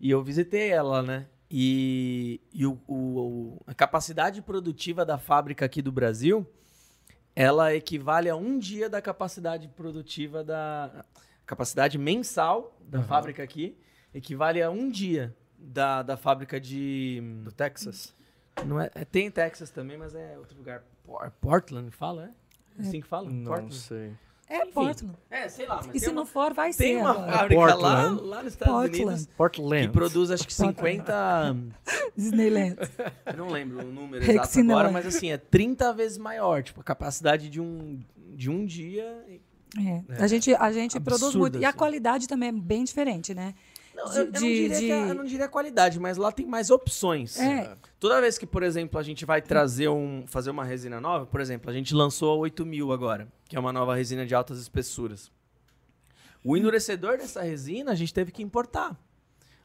E 0.00 0.10
eu 0.10 0.22
visitei 0.22 0.70
ela, 0.70 1.02
né? 1.02 1.26
E, 1.50 2.40
e 2.52 2.66
o, 2.66 2.78
o- 2.86 3.62
a 3.66 3.72
capacidade 3.72 4.42
produtiva 4.42 5.04
da 5.06 5.16
fábrica 5.16 5.64
aqui 5.64 5.80
do 5.80 5.90
Brasil, 5.92 6.46
ela 7.34 7.74
equivale 7.74 8.28
a 8.28 8.36
um 8.36 8.58
dia 8.58 8.88
da 8.90 9.00
capacidade 9.00 9.68
produtiva 9.68 10.42
da... 10.42 11.04
Capacidade 11.46 11.96
mensal 11.96 12.76
da 12.86 12.98
Aham. 12.98 13.06
fábrica 13.06 13.42
aqui, 13.42 13.78
equivale 14.12 14.60
a 14.60 14.68
um 14.70 14.90
dia 14.90 15.34
da, 15.58 16.02
da 16.02 16.16
fábrica 16.16 16.60
de... 16.60 17.20
Do 17.44 17.52
Texas? 17.52 18.14
Não 18.66 18.80
é, 18.80 18.90
é- 18.94 19.04
tem 19.04 19.26
em 19.26 19.30
Texas 19.30 19.70
também, 19.70 19.96
mas 19.98 20.14
é 20.14 20.36
outro 20.38 20.56
lugar. 20.58 20.82
Por- 21.04 21.30
Portland, 21.40 21.90
fala, 21.90 22.32
é? 22.78 22.80
Assim 22.82 23.00
que 23.00 23.06
fala? 23.08 23.28
Não 23.30 23.44
Portland. 23.44 23.74
sei. 23.74 24.12
É 24.50 24.62
Enfim. 24.62 24.72
Portland. 24.72 25.14
É, 25.30 25.48
sei 25.48 25.66
lá. 25.66 25.76
Mas 25.76 25.86
E 25.88 25.90
tem 25.90 26.00
se 26.00 26.06
uma, 26.08 26.14
não 26.14 26.26
for, 26.26 26.54
vai 26.54 26.72
tem 26.72 26.94
ser 26.94 27.00
uma 27.00 27.10
agora. 27.10 27.32
fábrica 27.32 27.60
lá, 27.74 28.00
Portland. 28.08 28.22
lá 28.28 28.42
nos 28.42 28.52
Estados 28.52 28.74
Portland. 28.74 29.02
Unidos 29.04 29.26
que 29.26 29.34
Portland. 29.34 29.88
produz 29.90 30.30
acho 30.30 30.46
que 30.46 30.54
50. 30.54 31.56
Disneyland. 32.16 32.76
eu 33.26 33.36
não 33.36 33.48
lembro 33.48 33.80
o 33.86 33.92
número 33.92 34.24
Rex 34.24 34.34
exato 34.34 34.60
agora, 34.70 34.88
Cinema. 34.88 34.90
mas 34.92 35.06
assim, 35.06 35.30
é 35.30 35.36
30 35.36 35.92
vezes 35.92 36.18
maior. 36.18 36.62
Tipo, 36.62 36.80
a 36.80 36.84
capacidade 36.84 37.48
de 37.50 37.60
um, 37.60 38.00
de 38.34 38.48
um 38.50 38.64
dia. 38.64 39.22
É. 39.78 40.22
A 40.22 40.26
gente, 40.26 40.54
a 40.54 40.72
gente 40.72 40.98
produz 40.98 41.34
muito. 41.34 41.58
E 41.58 41.64
a 41.64 41.68
assim. 41.68 41.78
qualidade 41.78 42.26
também 42.26 42.48
é 42.48 42.52
bem 42.52 42.84
diferente, 42.84 43.34
né? 43.34 43.54
Não, 43.98 44.10
De- 44.10 44.18
eu, 44.18 44.24
eu 44.24 44.24
não 44.26 44.32
de- 44.32 44.38
diria 44.38 44.78
que 44.78 44.92
a, 44.92 45.02
de- 45.04 45.08
eu 45.08 45.14
não 45.14 45.24
diria 45.24 45.48
qualidade, 45.48 45.98
mas 45.98 46.16
lá 46.16 46.30
tem 46.30 46.46
mais 46.46 46.70
opções. 46.70 47.38
É. 47.38 47.76
Toda 47.98 48.20
vez 48.20 48.38
que, 48.38 48.46
por 48.46 48.62
exemplo, 48.62 48.98
a 48.98 49.02
gente 49.02 49.24
vai 49.26 49.42
trazer 49.42 49.88
um. 49.88 50.24
fazer 50.26 50.50
uma 50.50 50.64
resina 50.64 51.00
nova, 51.00 51.26
por 51.26 51.40
exemplo, 51.40 51.68
a 51.68 51.72
gente 51.72 51.92
lançou 51.94 52.32
a 52.32 52.36
8000 52.36 52.92
agora, 52.92 53.26
que 53.48 53.56
é 53.56 53.60
uma 53.60 53.72
nova 53.72 53.94
resina 53.96 54.24
de 54.24 54.34
altas 54.34 54.60
espessuras. 54.60 55.32
O 56.44 56.56
endurecedor 56.56 57.18
dessa 57.18 57.42
resina 57.42 57.90
a 57.90 57.94
gente 57.96 58.14
teve 58.14 58.30
que 58.30 58.42
importar. 58.42 58.96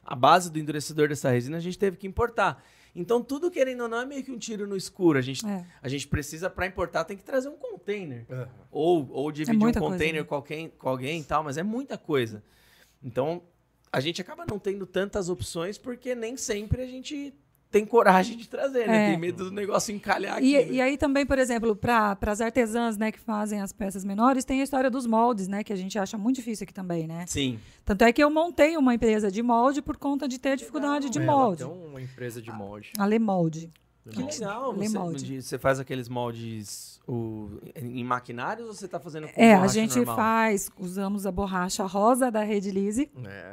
A 0.04 0.14
base 0.16 0.50
do 0.50 0.58
endurecedor 0.58 1.08
dessa 1.08 1.30
resina 1.30 1.56
a 1.56 1.60
gente 1.60 1.78
teve 1.78 1.96
que 1.96 2.06
importar. 2.06 2.62
Então, 2.96 3.22
tudo 3.22 3.50
querendo 3.50 3.82
ou 3.82 3.88
não 3.88 4.00
é 4.00 4.04
meio 4.06 4.22
que 4.22 4.30
um 4.30 4.38
tiro 4.38 4.66
no 4.66 4.76
escuro. 4.76 5.18
A 5.18 5.22
gente, 5.22 5.44
É. 5.46 5.64
a 5.82 5.88
gente 5.88 6.06
precisa, 6.06 6.50
para 6.50 6.66
importar, 6.66 7.04
tem 7.04 7.16
que 7.16 7.24
trazer 7.24 7.48
um 7.48 7.56
container. 7.56 8.26
Ou, 8.70 9.08
ou 9.10 9.32
dividir 9.32 9.56
um 9.56 9.60
muita 9.60 9.80
coisa, 9.80 9.92
container 9.94 10.22
né? 10.22 10.26
com, 10.28 10.34
alguém, 10.34 10.68
com 10.70 10.88
alguém 10.88 11.20
e 11.20 11.24
tal, 11.24 11.42
mas 11.42 11.56
é 11.56 11.62
muita 11.62 11.96
coisa. 11.96 12.42
Então, 13.02 13.42
a 13.94 14.00
gente 14.00 14.20
acaba 14.20 14.44
não 14.48 14.58
tendo 14.58 14.86
tantas 14.86 15.28
opções 15.28 15.78
porque 15.78 16.14
nem 16.14 16.36
sempre 16.36 16.82
a 16.82 16.86
gente 16.86 17.32
tem 17.70 17.84
coragem 17.84 18.36
de 18.36 18.48
trazer, 18.48 18.86
né? 18.86 19.06
É. 19.06 19.10
Tem 19.10 19.18
medo 19.18 19.46
do 19.46 19.50
negócio 19.50 19.94
encalhar 19.94 20.38
aqui. 20.38 20.46
E, 20.46 20.54
né? 20.54 20.72
e 20.72 20.80
aí 20.80 20.96
também, 20.96 21.26
por 21.26 21.38
exemplo, 21.38 21.74
para 21.74 22.16
as 22.26 22.40
artesãs 22.40 22.96
né, 22.96 23.10
que 23.10 23.18
fazem 23.18 23.60
as 23.60 23.72
peças 23.72 24.04
menores, 24.04 24.44
tem 24.44 24.60
a 24.60 24.64
história 24.64 24.88
dos 24.88 25.06
moldes, 25.06 25.48
né? 25.48 25.64
Que 25.64 25.72
a 25.72 25.76
gente 25.76 25.98
acha 25.98 26.16
muito 26.16 26.36
difícil 26.36 26.64
aqui 26.64 26.74
também, 26.74 27.08
né? 27.08 27.24
Sim. 27.26 27.58
Tanto 27.84 28.02
é 28.02 28.12
que 28.12 28.22
eu 28.22 28.30
montei 28.30 28.76
uma 28.76 28.94
empresa 28.94 29.30
de 29.30 29.42
molde 29.42 29.82
por 29.82 29.96
conta 29.96 30.28
de 30.28 30.38
ter 30.38 30.56
dificuldade 30.56 31.10
de 31.10 31.18
Ela 31.18 31.32
molde. 31.32 31.64
tem 31.64 31.72
uma 31.72 32.00
empresa 32.00 32.40
de 32.40 32.50
molde. 32.52 32.92
A 32.98 33.18
Molde. 33.18 33.72
Que 34.10 34.22
legal. 34.22 34.74
Você, 34.74 34.98
molde. 34.98 35.24
de- 35.24 35.42
você 35.42 35.58
faz 35.58 35.80
aqueles 35.80 36.08
moldes 36.10 37.00
o, 37.06 37.48
em 37.74 38.02
maquinários 38.04 38.66
ou 38.68 38.74
você 38.74 38.86
tá 38.88 38.98
fazendo 39.00 39.28
com 39.28 39.40
É, 39.40 39.54
a 39.54 39.66
gente 39.66 39.96
normal? 39.96 40.16
faz, 40.16 40.70
usamos 40.78 41.26
a 41.26 41.32
borracha 41.32 41.84
rosa 41.84 42.30
da 42.30 42.42
Rede 42.42 42.70
Lise. 42.70 43.10
É, 43.24 43.52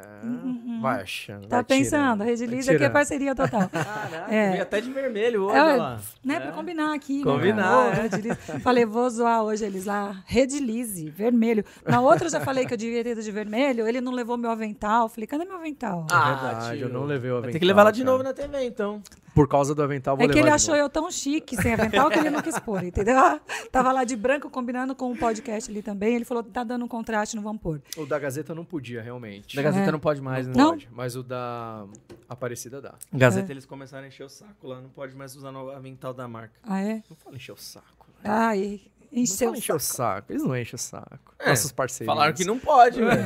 vai 0.80 1.02
achando. 1.02 1.46
Tá 1.48 1.56
vai 1.56 1.64
pensando, 1.64 1.90
tirando, 2.02 2.22
a 2.22 2.24
Rede 2.24 2.46
Lise 2.46 2.70
aqui 2.70 2.84
é 2.84 2.88
parceria 2.90 3.34
total. 3.34 3.68
Caraca, 3.72 4.34
É. 4.34 4.60
até 4.60 4.80
de 4.80 4.90
vermelho 4.90 5.44
hoje, 5.44 5.56
É, 5.56 5.76
lá. 5.76 6.00
né, 6.24 6.36
É. 6.36 6.40
pra 6.40 6.52
combinar 6.52 6.94
aqui. 6.94 7.22
Combinar, 7.22 7.90
Né? 7.94 8.08
é. 8.48 8.58
Falei, 8.60 8.84
vou 8.86 9.08
zoar 9.08 9.42
hoje 9.42 9.64
eles 9.64 9.86
lá. 9.86 10.22
Rede 10.26 10.58
Lise, 10.60 11.08
vermelho. 11.10 11.64
Na 11.86 12.00
outra 12.00 12.26
eu 12.26 12.30
já 12.30 12.40
falei 12.40 12.66
que 12.66 12.72
eu 12.74 12.78
devia 12.78 13.02
ter 13.02 13.10
ido 13.12 13.22
de 13.22 13.30
vermelho, 13.30 13.86
ele 13.86 14.00
não 14.00 14.12
levou 14.12 14.36
meu 14.36 14.50
avental. 14.50 15.08
Falei, 15.08 15.26
cadê 15.26 15.44
meu 15.44 15.56
avental? 15.56 16.06
Ah, 16.10 16.34
verdade, 16.34 16.76
tio. 16.78 16.86
eu 16.86 16.92
não 16.92 17.04
levei 17.04 17.30
o 17.30 17.34
Vai 17.34 17.42
ter 17.44 17.48
que 17.52 17.56
avental, 17.58 17.68
levar 17.68 17.82
lá 17.84 17.90
de 17.90 18.00
cara. 18.00 18.10
novo 18.12 18.22
na 18.24 18.32
TV, 18.32 18.64
então. 18.64 19.02
Por 19.34 19.48
causa 19.48 19.74
do 19.74 19.82
avental, 19.82 20.16
vou 20.16 20.24
É 20.24 20.28
que 20.28 20.34
levar 20.34 20.46
ele 20.46 20.54
achou 20.54 20.74
novo. 20.74 20.84
eu 20.84 20.90
tão 20.90 21.10
chique, 21.10 21.56
sem 21.56 21.72
avental, 21.72 22.10
que 22.10 22.18
ele 22.18 22.28
não 22.28 22.42
quis 22.42 22.58
pôr, 22.58 22.84
entendeu? 22.84 23.16
Tava 23.72 23.90
lá 23.90 24.04
de 24.04 24.14
branco 24.14 24.50
combinando 24.50 24.94
com 24.94 25.10
o 25.10 25.16
podcast 25.16 25.70
ali 25.70 25.82
também. 25.82 26.14
Ele 26.16 26.24
falou, 26.24 26.42
tá 26.42 26.62
dando 26.62 26.84
um 26.84 26.88
contraste, 26.88 27.34
não 27.34 27.42
vamos 27.42 27.62
pôr. 27.62 27.80
O 27.96 28.04
da 28.04 28.18
Gazeta 28.18 28.54
não 28.54 28.64
podia, 28.64 29.00
realmente. 29.00 29.56
Da 29.56 29.62
Gazeta 29.62 29.88
É. 29.88 29.92
não 29.92 29.98
pode 30.00 30.20
mais, 30.20 30.46
né? 30.46 30.52
Não? 30.54 30.70
Pode, 30.72 30.88
mas 30.92 31.16
o 31.16 31.22
da 31.22 31.86
Aparecida 32.28 32.80
dá. 32.80 32.94
Gazeta 33.12 33.50
É. 33.50 33.54
eles 33.54 33.64
começaram 33.64 34.04
a 34.04 34.08
encher 34.08 34.24
o 34.24 34.28
saco 34.28 34.66
lá, 34.66 34.80
não 34.80 34.90
pode 34.90 35.14
mais 35.16 35.34
usar 35.34 35.50
o 35.52 35.70
avental 35.70 36.12
da 36.12 36.28
marca. 36.28 36.54
Ah, 36.62 36.80
é? 36.82 37.02
Não 37.08 37.16
fala 37.16 37.36
encher 37.36 37.52
o 37.52 37.56
saco. 37.56 38.06
né? 38.22 38.30
Ai, 38.30 38.80
Não 39.10 39.22
encheu 39.22 39.48
fala 39.48 39.56
encher 39.58 39.74
o 39.74 39.78
saco. 39.78 40.32
Eles 40.32 40.42
não 40.44 40.56
enchem 40.56 40.74
o 40.74 40.78
saco. 40.78 41.34
É, 41.38 41.48
Nossos 41.48 41.72
parceiros. 41.72 42.14
Falaram 42.14 42.34
que 42.34 42.44
não 42.44 42.58
pode, 42.58 43.00
velho. 43.02 43.24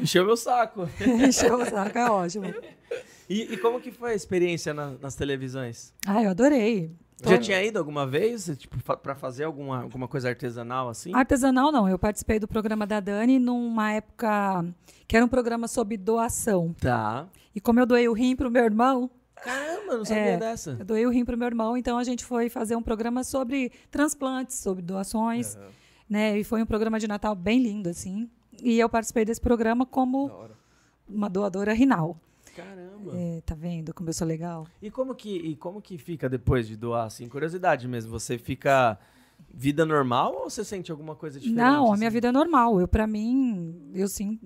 Encheu 0.00 0.24
meu 0.24 0.36
saco. 0.36 0.88
encheu 1.00 1.60
o 1.60 1.64
saco, 1.64 1.98
é 1.98 2.10
ótimo. 2.10 2.54
E, 3.28 3.54
e 3.54 3.56
como 3.56 3.80
que 3.80 3.90
foi 3.90 4.12
a 4.12 4.14
experiência 4.14 4.72
na- 4.74 4.92
nas 5.00 5.14
televisões? 5.14 5.92
Ai, 6.06 6.26
eu 6.26 6.30
adorei. 6.30 6.90
Já 7.24 7.38
tinha 7.38 7.62
ido 7.62 7.78
alguma 7.78 8.04
vez, 8.04 8.50
tipo, 8.58 8.78
fa 8.80 8.96
pra 8.96 9.14
fazer 9.14 9.44
alguma, 9.44 9.82
alguma 9.82 10.08
coisa 10.08 10.28
artesanal 10.28 10.88
assim? 10.88 11.14
Artesanal 11.14 11.70
não, 11.70 11.88
eu 11.88 11.96
participei 11.96 12.40
do 12.40 12.48
programa 12.48 12.84
da 12.84 12.98
Dani 12.98 13.38
numa 13.38 13.92
época 13.92 14.64
que 15.06 15.16
era 15.16 15.24
um 15.24 15.28
programa 15.28 15.68
sobre 15.68 15.96
doação. 15.96 16.74
Tá. 16.80 17.28
E 17.54 17.60
como 17.60 17.78
eu 17.78 17.86
doei 17.86 18.08
o 18.08 18.12
rim 18.12 18.34
pro 18.34 18.50
meu 18.50 18.64
irmão, 18.64 19.08
Caramba, 19.36 19.98
não 19.98 20.04
sabia 20.04 20.22
É. 20.22 20.36
dessa. 20.36 20.76
eu 20.80 20.84
doei 20.84 21.06
o 21.06 21.10
rim 21.10 21.24
pro 21.24 21.36
meu 21.36 21.46
irmão, 21.46 21.76
então 21.76 21.96
a 21.96 22.02
gente 22.04 22.24
foi 22.24 22.48
fazer 22.48 22.74
um 22.74 22.82
programa 22.82 23.22
sobre 23.22 23.70
transplantes, 23.90 24.56
sobre 24.56 24.82
doações, 24.82 25.54
Aham, 25.56 25.66
né? 26.10 26.38
E 26.38 26.44
foi 26.44 26.60
um 26.62 26.66
programa 26.66 26.98
de 26.98 27.06
Natal 27.06 27.34
bem 27.36 27.62
lindo, 27.62 27.88
assim. 27.88 28.28
E 28.60 28.80
eu 28.80 28.88
participei 28.88 29.24
desse 29.24 29.40
programa 29.40 29.86
como 29.86 30.28
uma 31.08 31.28
doadora 31.30 31.72
renal. 31.72 32.16
Caramba. 33.10 33.18
É, 33.18 33.40
tá 33.42 33.54
vendo 33.54 33.92
como 33.94 34.08
eu 34.08 34.12
sou 34.14 34.26
legal? 34.26 34.66
E 34.80 34.90
como 34.90 35.14
que 35.14 35.30
e 35.36 35.56
como 35.56 35.80
que 35.80 35.98
fica 35.98 36.28
depois 36.28 36.66
de 36.68 36.76
doar 36.76 37.06
assim? 37.06 37.28
Curiosidade 37.28 37.86
mesmo, 37.88 38.10
você 38.10 38.38
fica 38.38 38.98
vida 39.52 39.84
normal 39.84 40.34
ou 40.34 40.50
você 40.50 40.64
sente 40.64 40.90
alguma 40.90 41.14
coisa 41.14 41.38
diferente? 41.38 41.58
Não, 41.62 41.86
a 41.86 41.90
assim? 41.90 41.98
minha 41.98 42.10
vida 42.10 42.28
é 42.28 42.32
normal. 42.32 42.80
Eu, 42.80 42.88
para 42.88 43.06
mim, 43.06 43.90
eu 43.94 44.08
sim, 44.08 44.38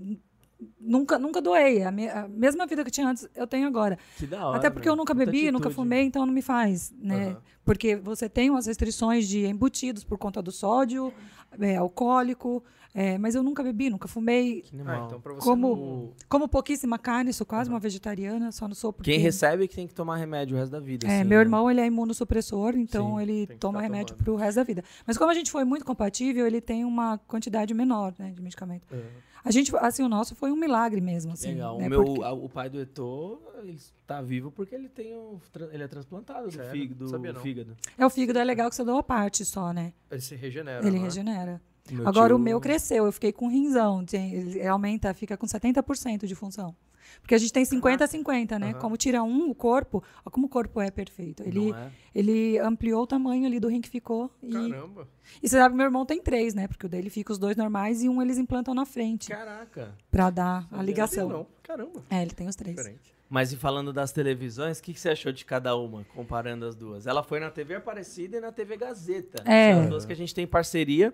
nunca, 0.81 1.19
nunca 1.19 1.41
doei. 1.41 1.83
A, 1.83 1.91
minha- 1.91 2.25
a 2.25 2.29
mesma 2.29 2.67
vida 2.67 2.83
que 2.83 2.89
eu 2.89 2.93
tinha 2.93 3.09
antes, 3.09 3.29
eu 3.35 3.47
tenho 3.47 3.67
agora. 3.67 3.99
Que 4.17 4.27
da 4.27 4.47
hora, 4.47 4.59
Até 4.59 4.71
porque 4.71 4.89
eu 4.89 4.97
nunca 4.97 5.15
bebi, 5.15 5.51
nunca 5.51 5.71
fumei, 5.71 6.03
então 6.05 6.25
não 6.27 6.33
me 6.33 6.43
faz, 6.43 6.93
né? 6.99 7.31
Aham. 7.31 7.43
Porque 7.65 7.97
você 7.97 8.29
tem 8.29 8.49
umas 8.49 8.67
restrições 8.67 9.27
de 9.29 9.45
embutidos 9.47 10.05
por 10.05 10.17
conta 10.19 10.41
do 10.41 10.53
sódio, 10.53 11.13
é, 11.59 11.77
alcoólico, 11.77 12.63
é, 12.99 13.19
mas 13.19 13.35
eu 13.35 13.43
nunca 13.43 13.63
bebi, 13.63 13.91
nunca 13.91 14.09
fumei. 14.09 14.63
Que 14.63 14.75
animal. 14.75 15.03
Ah, 15.03 15.07
então 15.07 15.21
pra 15.21 15.35
você 15.35 15.45
Como, 15.47 15.77
não- 15.77 16.13
como 16.31 16.49
pouquíssima 16.49 16.99
carne, 16.99 17.31
sou 17.33 17.47
quase 17.47 17.69
uma 17.69 17.79
vegetariana, 17.79 18.51
só 18.51 18.67
não 18.67 18.75
sou 18.75 18.91
porque... 18.93 19.11
Quem 19.11 19.21
recebe 19.21 19.69
que 19.69 19.75
tem 19.77 19.87
que 19.87 19.93
tomar 19.95 20.17
remédio 20.17 20.57
o 20.57 20.59
resto 20.59 20.73
da 20.73 20.81
vida. 20.81 21.07
É, 21.07 21.21
assim, 21.21 21.29
meu 21.29 21.39
né? 21.39 21.45
irmão, 21.45 21.71
ele 21.71 21.81
é 21.83 21.87
imunossupressor, 21.87 22.75
então 22.77 23.17
Sim, 23.17 23.23
ele 23.23 23.47
toma 23.59 23.83
remédio 23.83 24.15
tomando. 24.17 24.25
pro 24.25 24.37
resto 24.37 24.57
da 24.57 24.65
vida. 24.65 24.83
Mas 25.07 25.19
como 25.19 25.31
a 25.31 25.35
gente 25.35 25.51
foi 25.51 25.65
muito 25.65 25.85
compatível, 25.85 26.47
ele 26.47 26.61
tem 26.61 26.85
uma 26.85 27.19
quantidade 27.19 27.75
menor, 27.75 28.15
né, 28.19 28.31
de 28.35 28.41
medicamento. 28.41 28.87
Aham. 28.91 29.03
A 29.45 29.51
gente, 29.53 29.71
assim, 29.77 30.03
o 30.03 30.09
nosso 30.09 30.35
foi 30.35 30.51
um 30.51 30.57
milagre 30.57 31.01
mesmo, 31.01 31.33
assim. 31.35 31.51
Legal. 31.53 31.79
né, 31.79 31.87
o, 31.87 31.91
meu, 31.91 32.05
porque- 32.05 32.25
a- 32.25 32.33
o 32.33 32.49
pai 32.49 32.69
do 32.69 32.81
Eto'o, 32.81 33.39
ele 33.63 33.79
tá 34.05 34.21
vivo 34.21 34.51
porque 34.51 34.75
ele 34.75 34.89
tem 34.89 35.15
o, 35.15 35.41
ele 35.71 35.85
é 35.85 35.87
transplantado 35.87 36.49
do 36.51 36.59
fígado. 36.65 37.09
Sabia 37.09 37.33
fígado. 37.37 37.77
É, 37.97 38.05
o 38.05 38.11
fígado 38.11 38.41
é 38.41 38.45
legal 38.45 38.69
que 38.69 38.75
você 38.75 38.83
doa 38.83 39.05
parte 39.05 39.45
só, 39.45 39.73
né? 39.73 39.93
Ele 40.11 40.21
se 40.21 40.35
regenera. 40.35 40.81
ele 40.85 40.97
não 40.97 41.03
é? 41.03 41.05
regenera. 41.05 41.61
Meu 41.91 42.07
Agora 42.09 42.29
tio- 42.29 42.37
o 42.37 42.39
meu 42.39 42.61
cresceu, 42.61 43.07
eu 43.07 43.13
fiquei 43.13 43.33
com 43.33 43.49
rinzão. 43.49 44.05
ele 44.13 44.67
aumenta, 44.67 45.13
fica 45.15 45.37
com 45.37 45.47
70% 45.47 46.27
de 46.27 46.35
função. 46.35 46.75
Porque 47.21 47.37
a 47.37 47.39
gente 47.39 47.53
tem 47.53 47.65
50 47.65 48.03
a 48.05 48.07
50, 48.09 48.59
né? 48.59 48.71
Aham. 48.71 48.79
Como 48.81 48.97
tira 48.97 49.23
um, 49.23 49.49
o 49.49 49.55
corpo, 49.55 50.03
ó, 50.25 50.31
como 50.31 50.47
o 50.47 50.49
corpo 50.49 50.81
é 50.81 50.91
perfeito. 50.91 51.45
Ele, 51.45 51.71
Não 51.71 51.79
é? 51.79 51.91
ele 52.13 52.59
ampliou 52.59 53.05
o 53.05 53.07
tamanho 53.07 53.47
ali 53.47 53.61
do 53.61 53.69
rim 53.69 53.81
que 53.81 53.89
ficou. 53.89 54.29
E, 54.43 54.51
Caramba. 54.51 55.07
e 55.41 55.49
você 55.49 55.57
sabe 55.57 55.71
que 55.73 55.77
meu 55.77 55.85
irmão 55.87 56.05
tem 56.05 56.21
três, 56.21 56.53
né? 56.53 56.67
Porque 56.67 56.85
o 56.85 56.89
dele 56.89 57.09
fica 57.09 57.33
os 57.33 57.39
dois 57.39 57.57
normais 57.57 58.03
e 58.03 58.09
um 58.09 58.21
eles 58.21 58.39
implantam 58.39 58.75
na 58.75 58.85
frente. 58.85 59.29
Caraca. 59.29 59.95
Pra 60.11 60.31
dar 60.31 60.67
a 60.73 60.83
ligação. 60.83 61.29
Não. 61.29 61.47
Caramba. 61.63 62.03
É, 62.11 62.23
ele 62.23 62.33
tem 62.33 62.49
os 62.49 62.57
três. 62.57 62.75
Diferente. 62.77 63.15
Mas 63.29 63.53
e 63.53 63.57
falando 63.57 63.93
das 63.93 64.13
televisões, 64.13 64.79
o 64.79 64.83
que, 64.83 64.93
que 64.95 65.01
você 65.01 65.09
achou 65.09 65.33
de 65.33 65.45
cada 65.45 65.75
uma, 65.75 66.05
comparando 66.15 66.65
as 66.65 66.77
duas? 66.77 67.07
Ela 67.09 67.25
foi 67.25 67.41
na 67.41 67.51
TV 67.51 67.75
Aparecida 67.75 68.37
e 68.37 68.41
na 68.41 68.53
TV 68.53 68.77
Gazeta. 68.77 69.43
É. 69.45 69.75
São 69.75 69.83
as 69.83 69.89
duas 69.89 70.05
que 70.07 70.13
a 70.13 70.17
gente 70.17 70.33
tem 70.33 70.47
parceria. 70.47 71.13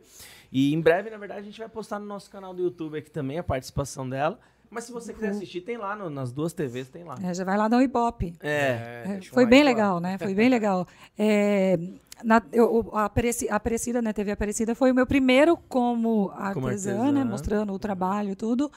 E 0.52 0.74
em 0.74 0.80
breve, 0.80 1.08
na 1.08 1.16
verdade, 1.16 1.40
a 1.40 1.44
gente 1.44 1.58
vai 1.58 1.68
postar 1.70 1.98
no 1.98 2.04
nosso 2.04 2.30
canal 2.30 2.52
do 2.52 2.62
YouTube 2.62 2.98
aqui 2.98 3.10
também 3.10 3.38
a 3.38 3.42
participação 3.42 4.06
dela. 4.08 4.38
Mas 4.70 4.84
se 4.84 4.92
você 4.92 5.12
quiser 5.12 5.28
assistir, 5.30 5.60
tem 5.62 5.76
lá 5.78 5.94
no- 5.96 6.08
nas 6.10 6.32
duas 6.32 6.52
TVs, 6.52 6.88
tem 6.88 7.04
lá. 7.04 7.16
É, 7.22 7.32
já 7.32 7.44
vai 7.44 7.56
lá 7.56 7.68
dar 7.68 7.76
um 7.78 7.82
ibope. 7.82 8.34
É. 8.40 9.04
É, 9.06 9.18
um 9.18 9.22
foi 9.32 9.46
bem 9.46 9.62
legal, 9.62 9.98
né? 10.00 10.16
Foi 10.18 10.34
bem 10.34 10.48
legal. 10.50 10.86
É, 11.18 11.78
na, 12.24 12.42
eu, 12.52 12.90
a 12.94 13.04
Aparecida, 13.50 14.00
né? 14.02 14.12
TV 14.12 14.30
Aparecida 14.32 14.74
foi 14.74 14.90
o 14.90 14.94
meu 14.94 15.06
primeiro 15.06 15.56
como 15.68 16.30
artesã, 16.34 16.54
Como 16.54 16.66
artesã. 16.68 17.12
né? 17.12 17.24
Mostrando 17.24 17.72
o 17.72 17.78
trabalho 17.78 18.30
e 18.30 18.34
tudo. 18.36 18.70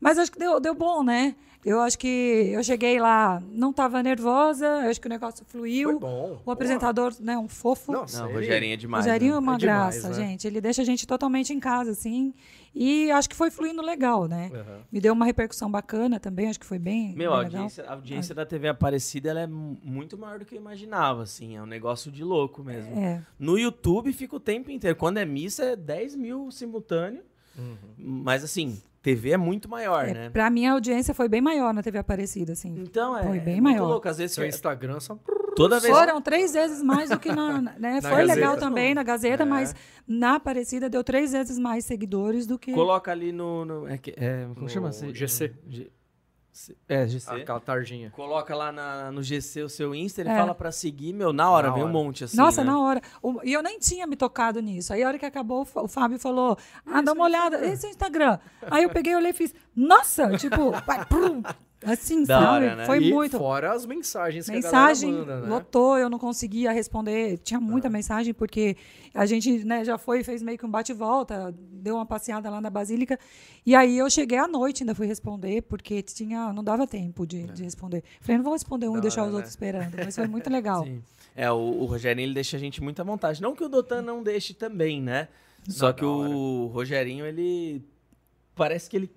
Mas 0.00 0.18
acho 0.18 0.32
que 0.32 0.38
deu, 0.38 0.58
deu 0.60 0.74
bom, 0.74 1.02
né? 1.02 1.34
Eu 1.62 1.78
acho 1.82 1.98
que 1.98 2.08
eu 2.54 2.64
cheguei 2.64 2.98
lá, 2.98 3.38
não 3.52 3.68
estava 3.68 4.02
nervosa, 4.02 4.64
eu 4.64 4.88
acho 4.90 4.98
que 4.98 5.06
o 5.06 5.10
negócio 5.10 5.44
Foi 5.46 5.60
fluiu. 5.60 6.00
bom. 6.00 6.40
O 6.46 6.50
apresentador, 6.50 7.12
né? 7.20 7.36
Um 7.36 7.48
fofo. 7.48 7.92
Nossa, 7.92 8.20
Não, 8.22 8.30
ele- 8.30 8.36
Rogerinho 8.38 8.72
é 8.72 8.76
O 8.76 8.78
demais. 8.78 9.04
Rogerinho 9.04 9.32
né? 9.32 9.36
é 9.36 9.40
uma 9.40 9.54
É 9.56 9.58
demais, 9.58 9.94
graça, 10.02 10.08
né? 10.08 10.14
gente. 10.14 10.46
Ele 10.46 10.58
deixa 10.58 10.80
a 10.80 10.84
gente 10.86 11.06
totalmente 11.06 11.52
em 11.52 11.60
casa, 11.60 11.90
assim. 11.90 12.32
E 12.74 13.10
acho 13.10 13.28
que 13.28 13.36
foi 13.36 13.50
fluindo 13.50 13.82
legal, 13.82 14.26
né? 14.26 14.50
Aham. 14.54 14.78
Me 14.90 15.00
deu 15.02 15.12
uma 15.12 15.26
repercussão 15.26 15.70
bacana 15.70 16.18
também, 16.18 16.48
acho 16.48 16.58
que 16.58 16.64
foi 16.64 16.78
bem, 16.78 17.08
Meu, 17.14 17.30
bem 17.32 17.38
a 17.38 17.42
audiência, 17.42 17.84
a 17.86 17.92
audiência 17.92 18.34
da 18.34 18.46
TV 18.46 18.68
Aparecida 18.68 19.28
ela 19.28 19.40
é 19.40 19.46
mu- 19.46 19.76
muito 19.82 20.16
maior 20.16 20.38
do 20.38 20.46
que 20.46 20.54
eu 20.54 20.58
imaginava, 20.58 21.24
assim. 21.24 21.56
É 21.56 21.62
um 21.62 21.66
negócio 21.66 22.10
de 22.10 22.24
louco 22.24 22.64
mesmo. 22.64 22.98
É. 22.98 23.20
No 23.38 23.58
YouTube 23.58 24.10
fica 24.14 24.34
o 24.34 24.40
tempo 24.40 24.70
inteiro. 24.70 24.96
Quando 24.96 25.18
é 25.18 25.26
missa, 25.26 25.62
é 25.64 25.76
10 25.76 26.14
mil 26.16 26.50
simultâneo. 26.50 27.22
Uhum. 27.58 27.76
Mas 27.98 28.42
assim, 28.44 28.80
TV 29.02 29.30
é 29.30 29.36
muito 29.36 29.68
maior, 29.68 30.06
É, 30.06 30.12
né? 30.12 30.30
Pra 30.30 30.50
mim, 30.50 30.66
a 30.66 30.72
audiência 30.72 31.14
foi 31.14 31.28
bem 31.28 31.40
maior 31.40 31.72
na 31.72 31.82
TV 31.82 31.98
Aparecida, 31.98 32.52
assim. 32.52 32.74
Então 32.78 33.16
é, 33.16 33.22
Foi 33.22 33.40
bem 33.40 33.56
é 33.56 33.60
muito 33.60 33.74
maior. 33.76 33.88
louco. 33.88 34.06
Às 34.08 34.18
vezes 34.18 34.34
Seu 34.34 34.42
você- 34.44 34.48
Instagram 34.48 35.00
só. 35.00 35.18
toda 35.56 35.80
vez 35.80 35.94
Foram 35.96 36.20
três 36.20 36.52
vezes 36.52 36.82
mais 36.82 37.08
do 37.10 37.18
que 37.18 37.32
na. 37.32 37.60
né? 37.62 37.74
Na 37.78 38.02
Foi 38.02 38.10
Gazeta. 38.10 38.34
legal 38.34 38.56
também 38.58 38.94
na 38.94 39.02
Gazeta, 39.02 39.42
É. 39.42 39.46
mas 39.46 39.74
na 40.06 40.34
Aparecida 40.36 40.88
deu 40.90 41.02
três 41.02 41.32
vezes 41.32 41.58
mais 41.58 41.84
seguidores 41.84 42.46
do 42.46 42.58
que. 42.58 42.72
coloca 42.72 43.10
ali 43.10 43.32
no, 43.32 43.64
no- 43.64 43.88
é, 43.88 43.96
que- 43.96 44.14
é, 44.16 44.46
como 44.54 44.62
No 44.62 44.68
chama? 44.68 44.90
GC. 44.92 45.52
G- 45.68 45.90
é, 46.88 47.06
GC. 47.06 47.30
Aquela 47.30 47.60
tarjinha. 47.60 48.10
Coloca 48.10 48.54
lá 48.54 48.72
na- 48.72 49.10
no 49.12 49.22
GC 49.22 49.62
o 49.62 49.68
seu 49.68 49.94
Insta, 49.94 50.20
ele 50.20 50.30
É. 50.30 50.36
fala 50.36 50.54
pra 50.54 50.70
seguir, 50.72 51.12
meu, 51.12 51.32
na 51.32 51.50
hora, 51.50 51.68
Na 51.68 51.74
vem 51.74 51.82
um 51.82 51.86
hora. 51.86 51.92
monte 51.92 52.24
assim. 52.24 52.36
Nossa, 52.36 52.62
né? 52.64 52.70
na 52.70 52.78
hora. 52.80 53.00
O- 53.22 53.40
e 53.44 53.52
eu 53.52 53.62
nem 53.62 53.78
tinha 53.78 54.06
me 54.06 54.16
tocado 54.16 54.60
nisso. 54.60 54.92
Aí 54.92 55.02
a 55.02 55.08
hora 55.08 55.18
que 55.18 55.26
acabou, 55.26 55.66
o 55.74 55.88
Fábio 55.88 56.18
falou: 56.18 56.56
Ah, 56.84 57.00
dá 57.00 57.12
uma 57.12 57.24
olhada, 57.24 57.64
esse 57.66 57.86
é 57.86 57.88
o 57.88 57.90
Instagram. 57.90 58.38
Aí 58.70 58.82
eu 58.82 58.90
peguei, 58.90 59.14
olhei 59.14 59.30
e 59.30 59.34
fiz, 59.34 59.54
nossa, 59.86 60.36
tipo, 60.36 60.72
assim, 61.84 62.24
Da 62.24 62.38
sabe? 62.40 62.46
hora, 62.66 62.76
né? 62.76 62.86
Foi 62.86 63.02
e 63.02 63.12
muito. 63.12 63.38
Fora 63.38 63.72
as 63.72 63.86
mensagens 63.86 64.46
que 64.46 64.52
Mensagem 64.52 65.10
a 65.10 65.12
galera 65.12 65.34
manda, 65.36 65.46
né? 65.46 65.54
lotou, 65.54 65.98
eu 65.98 66.10
não 66.10 66.18
conseguia 66.18 66.70
responder. 66.72 67.38
Tinha 67.38 67.58
muita 67.58 67.88
mensagem, 67.88 68.34
porque 68.34 68.76
a 69.14 69.24
gente 69.24 69.64
né, 69.64 69.84
já 69.84 69.96
foi, 69.96 70.22
fez 70.22 70.42
meio 70.42 70.58
que 70.58 70.66
um 70.66 70.70
bate-volta, 70.70 71.54
deu 71.56 71.94
uma 71.94 72.06
passeada 72.06 72.50
lá 72.50 72.60
na 72.60 72.68
Basílica. 72.68 73.18
E 73.64 73.74
aí 73.74 73.96
eu 73.96 74.10
cheguei 74.10 74.38
à 74.38 74.46
noite, 74.46 74.82
ainda 74.82 74.94
fui 74.94 75.06
responder, 75.06 75.62
porque 75.62 76.02
tinha, 76.02 76.52
não 76.52 76.62
dava 76.62 76.86
tempo 76.86 77.26
de, 77.26 77.44
de 77.44 77.62
responder. 77.62 78.04
Falei, 78.20 78.36
não 78.36 78.44
vou 78.44 78.52
responder 78.52 78.88
um 78.88 78.92
Da 78.92 78.98
e 78.98 79.02
deixar 79.02 79.22
hora, 79.22 79.28
os 79.28 79.32
né? 79.32 79.36
outros 79.38 79.52
esperando. 79.52 79.96
Mas 80.04 80.14
foi 80.14 80.26
muito 80.26 80.50
legal. 80.50 80.84
Sim. 80.86 81.02
É, 81.34 81.50
o, 81.50 81.56
o 81.56 81.84
Rogerinho 81.86 82.26
ele 82.26 82.34
deixa 82.34 82.56
a 82.56 82.60
gente 82.60 82.82
muito 82.82 83.00
à 83.00 83.04
vontade. 83.04 83.40
Não 83.40 83.54
que 83.54 83.64
o 83.64 83.68
Dotan 83.68 84.02
não 84.02 84.22
deixe 84.22 84.52
também, 84.52 85.00
né? 85.00 85.28
Só 85.68 85.86
Não, 85.88 85.94
que 85.94 86.00
da 86.00 86.06
o 86.06 86.66
Rogerinho, 86.66 87.24
ele. 87.24 87.84
Parece 88.54 88.90
que 88.90 88.96
ele 88.96 89.10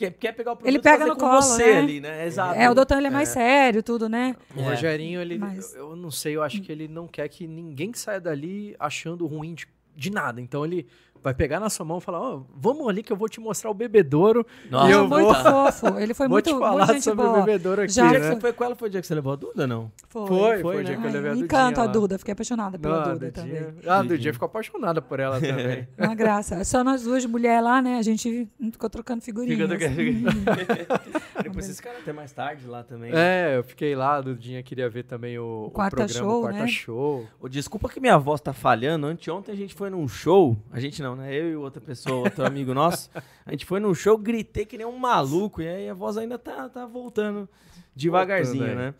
quer, 0.00 0.12
quer 0.14 0.32
pegar 0.32 0.52
o 0.52 0.56
produto 0.56 0.68
Ele 0.72 0.78
pega 0.82 0.98
fazer 0.98 1.10
no 1.10 1.16
com 1.16 1.20
colo, 1.28 1.42
você 1.42 1.72
né? 1.74 1.78
ali, 1.78 2.00
né? 2.00 2.26
Exato. 2.26 2.58
É, 2.58 2.70
o 2.70 2.74
Doutor 2.74 2.98
ele 2.98 3.06
é 3.08 3.10
mais 3.10 3.28
sério, 3.28 3.82
tudo, 3.82 4.08
né? 4.08 4.34
O 4.56 4.60
É. 4.60 4.64
Rogerinho, 4.70 5.20
ele. 5.20 5.38
Mas- 5.38 5.74
Eu, 5.74 5.90
eu 5.90 5.96
não 5.96 6.10
sei, 6.10 6.36
eu 6.36 6.42
acho 6.42 6.60
que 6.62 6.72
ele 6.72 6.88
não 6.88 7.06
quer 7.06 7.28
que 7.28 7.46
ninguém 7.46 7.92
saia 7.92 8.20
dali 8.20 8.74
achando 8.78 9.26
ruim 9.26 9.54
de, 9.54 9.66
de 9.94 10.10
nada. 10.10 10.40
Então 10.40 10.64
ele 10.64 10.86
vai 11.22 11.34
pegar 11.34 11.60
na 11.60 11.68
sua 11.70 11.84
mão 11.84 11.98
e 11.98 12.00
falar: 12.00 12.20
Ó, 12.20 12.42
vamos 12.54 12.88
ali 12.88 13.02
que 13.02 13.12
eu 13.12 13.16
vou 13.16 13.28
te 13.28 13.40
mostrar 13.40 13.70
o 13.70 13.74
bebedouro. 13.74 14.46
Nossa, 14.70 14.88
E 14.88 14.92
eu 14.92 15.04
é 15.04 15.08
muito 15.08 15.24
vou- 15.24 15.34
fofo. 15.34 15.86
Ele 16.00 16.14
foi 16.14 16.26
vou 16.28 16.36
muito, 16.36 16.50
te 16.52 16.58
falar 16.58 16.76
muito 16.86 16.92
gente 16.94 17.02
sobre 17.04 17.24
o 17.24 17.28
boa. 17.28 17.42
bebedouro 17.42 17.82
aqui, 17.82 17.92
Já 17.92 18.06
O 18.06 18.08
dia 18.10 18.20
que 18.20 18.26
né? 18.26 18.34
você 18.34 18.40
foi 18.40 18.52
com 18.52 18.64
ela 18.64 18.74
foi 18.74 18.88
o 18.88 18.90
dia 18.90 19.00
que 19.00 19.06
você 19.06 19.14
levou 19.14 19.32
a 19.32 19.36
Duda, 19.36 19.66
não? 19.66 19.90
Foi. 20.08 20.26
Foi, 20.26 20.38
foi, 20.38 20.62
Foi, 20.62 20.80
o 20.80 20.84
dia 20.84 20.96
né? 20.96 21.00
que 21.02 21.06
eu 21.08 21.12
levei 21.12 21.30
a 21.30 21.34
Dudinha 21.34 21.44
encanto 21.44 21.80
a. 21.80 21.86
Duda, 21.86 22.18
fiquei 22.18 22.32
apaixonada 22.32 22.78
pela 22.78 23.06
Não, 23.06 23.12
Duda 23.14 23.30
também. 23.32 23.66
Ah, 23.86 23.98
a 23.98 24.02
Dudinha 24.02 24.32
ficou 24.32 24.46
apaixonada 24.46 25.02
por 25.02 25.20
ela 25.20 25.38
também. 25.40 25.86
Uma 25.98 26.14
graça. 26.14 26.64
Só 26.64 26.82
nós 26.84 27.02
duas 27.02 27.22
de 27.22 27.28
mulher 27.28 27.60
lá, 27.60 27.80
né? 27.82 27.98
A 27.98 28.02
gente 28.02 28.48
ficou 28.72 28.88
trocando 28.90 29.22
figurinhas. 29.22 29.68
Depois 31.42 31.64
vocês 31.64 31.76
ficaram 31.76 31.98
até 31.98 32.12
mais 32.12 32.32
tarde 32.32 32.66
lá 32.66 32.82
também. 32.82 33.10
é, 33.14 33.56
eu 33.56 33.64
fiquei 33.64 33.94
lá, 33.94 34.16
a 34.16 34.20
Dudinha 34.20 34.62
queria 34.62 34.88
ver 34.88 35.04
também 35.04 35.38
o, 35.38 35.66
o 35.66 35.70
Quarta 35.70 35.96
programa 35.96 36.30
show, 36.30 36.40
Quarta 36.42 36.58
né? 36.60 36.66
Show. 36.68 37.26
Desculpa 37.50 37.88
que 37.88 38.00
minha 38.00 38.18
voz 38.18 38.40
tá 38.40 38.52
falhando. 38.52 39.06
Anteontem 39.06 39.52
a 39.54 39.56
gente 39.56 39.74
foi 39.74 39.90
num 39.90 40.06
show. 40.06 40.56
A 40.70 40.78
gente 40.80 41.02
não, 41.02 41.09
não, 41.16 41.22
né? 41.24 41.34
Eu 41.34 41.50
e 41.50 41.56
outra 41.56 41.80
pessoa, 41.80 42.24
outro 42.24 42.44
amigo 42.46 42.72
nosso. 42.74 43.10
A 43.44 43.50
gente 43.52 43.64
foi 43.66 43.80
no 43.80 43.94
show, 43.94 44.16
gritei 44.18 44.64
que 44.64 44.76
nem 44.78 44.86
um 44.86 44.96
maluco. 44.98 45.60
E 45.62 45.68
aí 45.68 45.88
a 45.88 45.94
voz 45.94 46.16
ainda 46.16 46.38
tá, 46.38 46.68
tá 46.68 46.86
voltando 46.86 47.48
devagarzinho, 47.94 48.64
Voltando 48.66 48.78
né? 48.78 48.94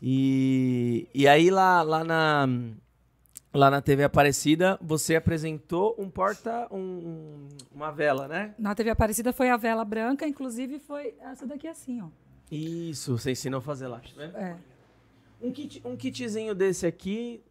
E, 0.00 1.06
e 1.14 1.28
aí 1.28 1.50
lá, 1.50 1.82
lá 1.82 2.02
na. 2.04 2.48
Lá 3.54 3.70
na 3.70 3.82
TV 3.82 4.02
Aparecida, 4.02 4.78
você 4.80 5.14
apresentou 5.14 5.94
um 5.98 6.08
porta. 6.08 6.66
Um, 6.70 6.78
um- 6.78 7.48
uma 7.70 7.90
vela, 7.90 8.26
né? 8.26 8.54
Na 8.58 8.74
TV 8.74 8.88
Aparecida 8.88 9.30
foi 9.30 9.50
a 9.50 9.58
vela 9.58 9.84
branca, 9.84 10.26
inclusive 10.26 10.78
foi 10.78 11.14
essa 11.20 11.46
daqui 11.46 11.68
assim, 11.68 12.00
ó. 12.00 12.06
Isso, 12.50 13.18
você 13.18 13.32
ensinou 13.32 13.58
a 13.58 13.62
fazer 13.62 13.88
lá, 13.88 14.00
vendo? 14.16 14.36
É. 14.38 14.56
Um, 15.40 15.52
kit, 15.52 15.82
um 15.84 15.94
kitzinho 15.96 16.54
desse 16.54 16.86
aqui. 16.86 17.42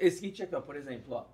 Esse 0.00 0.20
kit 0.20 0.42
aqui, 0.42 0.54
ó, 0.56 0.60
por 0.60 0.74
exemplo, 0.74 1.14
ó. 1.14 1.24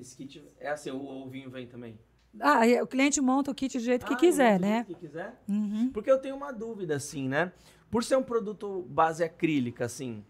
Esse 0.00 0.16
kit 0.16 0.42
é 0.58 0.70
assim, 0.70 0.90
o 0.90 1.02
ovinho 1.04 1.50
vem 1.50 1.66
também. 1.66 1.98
Ah, 2.38 2.66
e 2.66 2.80
o 2.80 2.86
cliente 2.86 3.20
monta 3.20 3.50
o 3.50 3.54
kit 3.54 3.76
do 3.76 3.84
jeito 3.84 4.06
que 4.06 4.14
Ah, 4.14 4.16
quiser, 4.16 4.52
monta 4.52 4.58
do 4.58 4.68
né? 4.70 4.74
jeito 4.86 4.86
Que 5.00 5.06
quiser. 5.06 5.42
Uhum. 5.48 5.90
Porque 5.92 6.10
eu 6.10 6.18
tenho 6.18 6.36
uma 6.36 6.52
dúvida, 6.52 6.96
assim, 6.96 7.28
né? 7.28 7.52
Por 7.90 8.04
ser 8.04 8.16
um 8.16 8.22
produto 8.22 8.82
base 8.88 9.22
acrílica, 9.24 9.84
assim, 9.84 10.24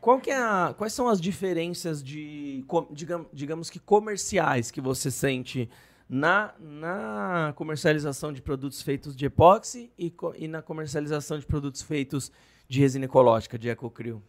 qual 0.00 0.18
que 0.18 0.30
é 0.30 0.36
a- 0.38 0.74
quais 0.76 0.92
são 0.94 1.08
as 1.08 1.20
diferenças 1.20 2.02
de, 2.02 2.64
co- 2.66 2.88
digam- 2.90 3.26
digamos 3.32 3.68
que 3.70 3.78
comerciais 3.78 4.70
que 4.70 4.80
você 4.80 5.10
sente 5.10 5.68
na, 6.08 6.54
na 6.58 7.52
comercialização 7.54 8.32
de 8.32 8.40
produtos 8.42 8.82
feitos 8.82 9.14
de 9.14 9.26
epóxi 9.26 9.92
e, 9.98 10.12
e 10.36 10.48
na 10.48 10.60
comercialização 10.62 11.38
de 11.38 11.46
produtos 11.46 11.82
feitos 11.82 12.32
de 12.68 12.80
resina 12.80 13.04
ecológica, 13.04 13.58
de 13.58 13.68
EcoCril? 13.68 14.22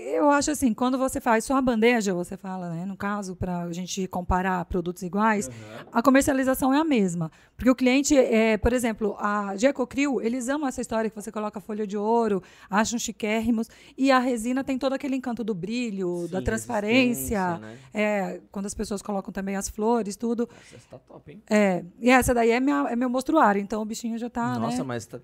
Eu 0.00 0.30
acho 0.30 0.52
assim, 0.52 0.72
quando 0.72 0.96
você 0.96 1.20
faz 1.20 1.44
só 1.44 1.56
a 1.56 1.62
bandeja, 1.62 2.14
você 2.14 2.36
fala, 2.36 2.70
né? 2.70 2.86
No 2.86 2.96
caso, 2.96 3.34
para 3.34 3.62
a 3.62 3.72
gente 3.72 4.06
comparar 4.06 4.64
produtos 4.66 5.02
iguais, 5.02 5.50
a 5.92 6.00
comercialização 6.00 6.72
é 6.72 6.78
a 6.78 6.84
mesma. 6.84 7.32
Porque 7.56 7.68
o 7.68 7.74
cliente, 7.74 8.16
é, 8.16 8.56
por 8.56 8.72
exemplo, 8.72 9.16
a 9.18 9.56
Gecocril, 9.56 10.22
eles 10.22 10.48
amam 10.48 10.68
essa 10.68 10.80
história 10.80 11.10
que 11.10 11.16
você 11.16 11.32
coloca 11.32 11.60
folha 11.60 11.84
de 11.84 11.96
ouro, 11.96 12.40
acham 12.70 12.96
chiquérrimos, 12.96 13.68
e 13.96 14.12
a 14.12 14.20
resina 14.20 14.62
tem 14.62 14.78
todo 14.78 14.92
aquele 14.92 15.16
encanto 15.16 15.42
do 15.42 15.54
brilho, 15.54 16.28
da 16.28 16.38
Sim, 16.38 16.44
transparência. 16.44 17.08
resistência, 17.08 17.58
né? 17.58 17.78
É, 17.92 18.40
quando 18.52 18.66
as 18.66 18.74
pessoas 18.74 19.02
colocam 19.02 19.32
também 19.32 19.56
as 19.56 19.68
flores, 19.68 20.14
tudo. 20.14 20.48
Essa 20.72 20.86
tá 20.90 20.98
top, 20.98 21.32
hein? 21.32 21.42
É, 21.50 21.84
e 21.98 22.08
essa 22.08 22.32
daí 22.32 22.50
é, 22.50 22.60
minha, 22.60 22.88
é 22.88 22.94
meu 22.94 23.10
mostruário, 23.10 23.60
então 23.60 23.82
o 23.82 23.84
bichinho 23.84 24.16
já 24.16 24.30
tá, 24.30 24.58
Nossa, 24.58 24.78
né? 24.78 24.84
mas 24.84 25.06
tá 25.06 25.18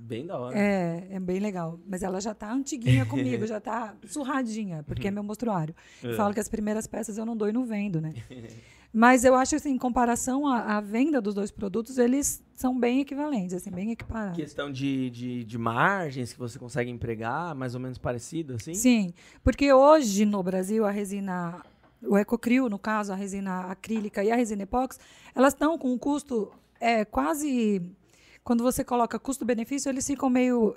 bem 0.00 0.26
da 0.26 0.38
hora. 0.38 0.58
É, 0.58 1.08
é 1.10 1.20
bem 1.20 1.38
legal. 1.38 1.78
Mas 1.86 2.02
ela 2.02 2.20
já 2.20 2.34
tá 2.34 2.52
antiguinha 2.52 3.04
comigo, 3.04 3.44
já 3.46 3.60
tá 3.60 3.94
surradinha, 4.06 4.82
porque 4.84 5.08
é 5.08 5.10
meu 5.10 5.22
mostruário. 5.22 5.74
Eu 6.02 6.14
falo 6.14 6.32
que 6.32 6.40
as 6.40 6.48
primeiras 6.48 6.86
peças 6.86 7.18
eu 7.18 7.26
não 7.26 7.36
dou 7.36 7.48
e 7.48 7.52
não 7.52 7.64
vendo, 7.64 8.00
né? 8.00 8.14
Mas 8.92 9.24
eu 9.24 9.36
acho 9.36 9.54
assim, 9.54 9.70
em 9.70 9.78
comparação 9.78 10.48
à, 10.48 10.78
à 10.78 10.80
venda 10.80 11.20
dos 11.20 11.32
dois 11.32 11.52
produtos, 11.52 11.96
eles 11.96 12.42
são 12.56 12.76
bem 12.76 13.00
equivalentes, 13.00 13.54
assim, 13.54 13.70
bem 13.70 13.92
equiparados. 13.92 14.36
Questão 14.36 14.70
de, 14.70 15.10
de, 15.10 15.44
de 15.44 15.58
margens 15.58 16.32
que 16.32 16.38
você 16.38 16.58
consegue 16.58 16.90
empregar, 16.90 17.54
mais 17.54 17.76
ou 17.76 17.80
menos 17.80 17.98
parecido, 17.98 18.54
assim? 18.54 18.74
Sim, 18.74 19.14
porque 19.44 19.72
hoje 19.72 20.26
no 20.26 20.42
Brasil 20.42 20.84
a 20.84 20.90
resina, 20.90 21.62
o 22.02 22.18
Ecocril, 22.18 22.68
no 22.68 22.80
caso, 22.80 23.12
a 23.12 23.14
resina 23.14 23.70
acrílica 23.70 24.24
e 24.24 24.32
a 24.32 24.34
resina 24.34 24.64
epóxi, 24.64 24.98
elas 25.36 25.52
estão 25.52 25.78
com 25.78 25.92
um 25.92 25.98
custo 25.98 26.50
é, 26.80 27.04
quase. 27.04 27.82
Quando 28.42 28.62
você 28.62 28.82
coloca 28.82 29.18
custo-benefício, 29.18 29.88
eles 29.88 30.06
ficam 30.06 30.30
meio 30.30 30.74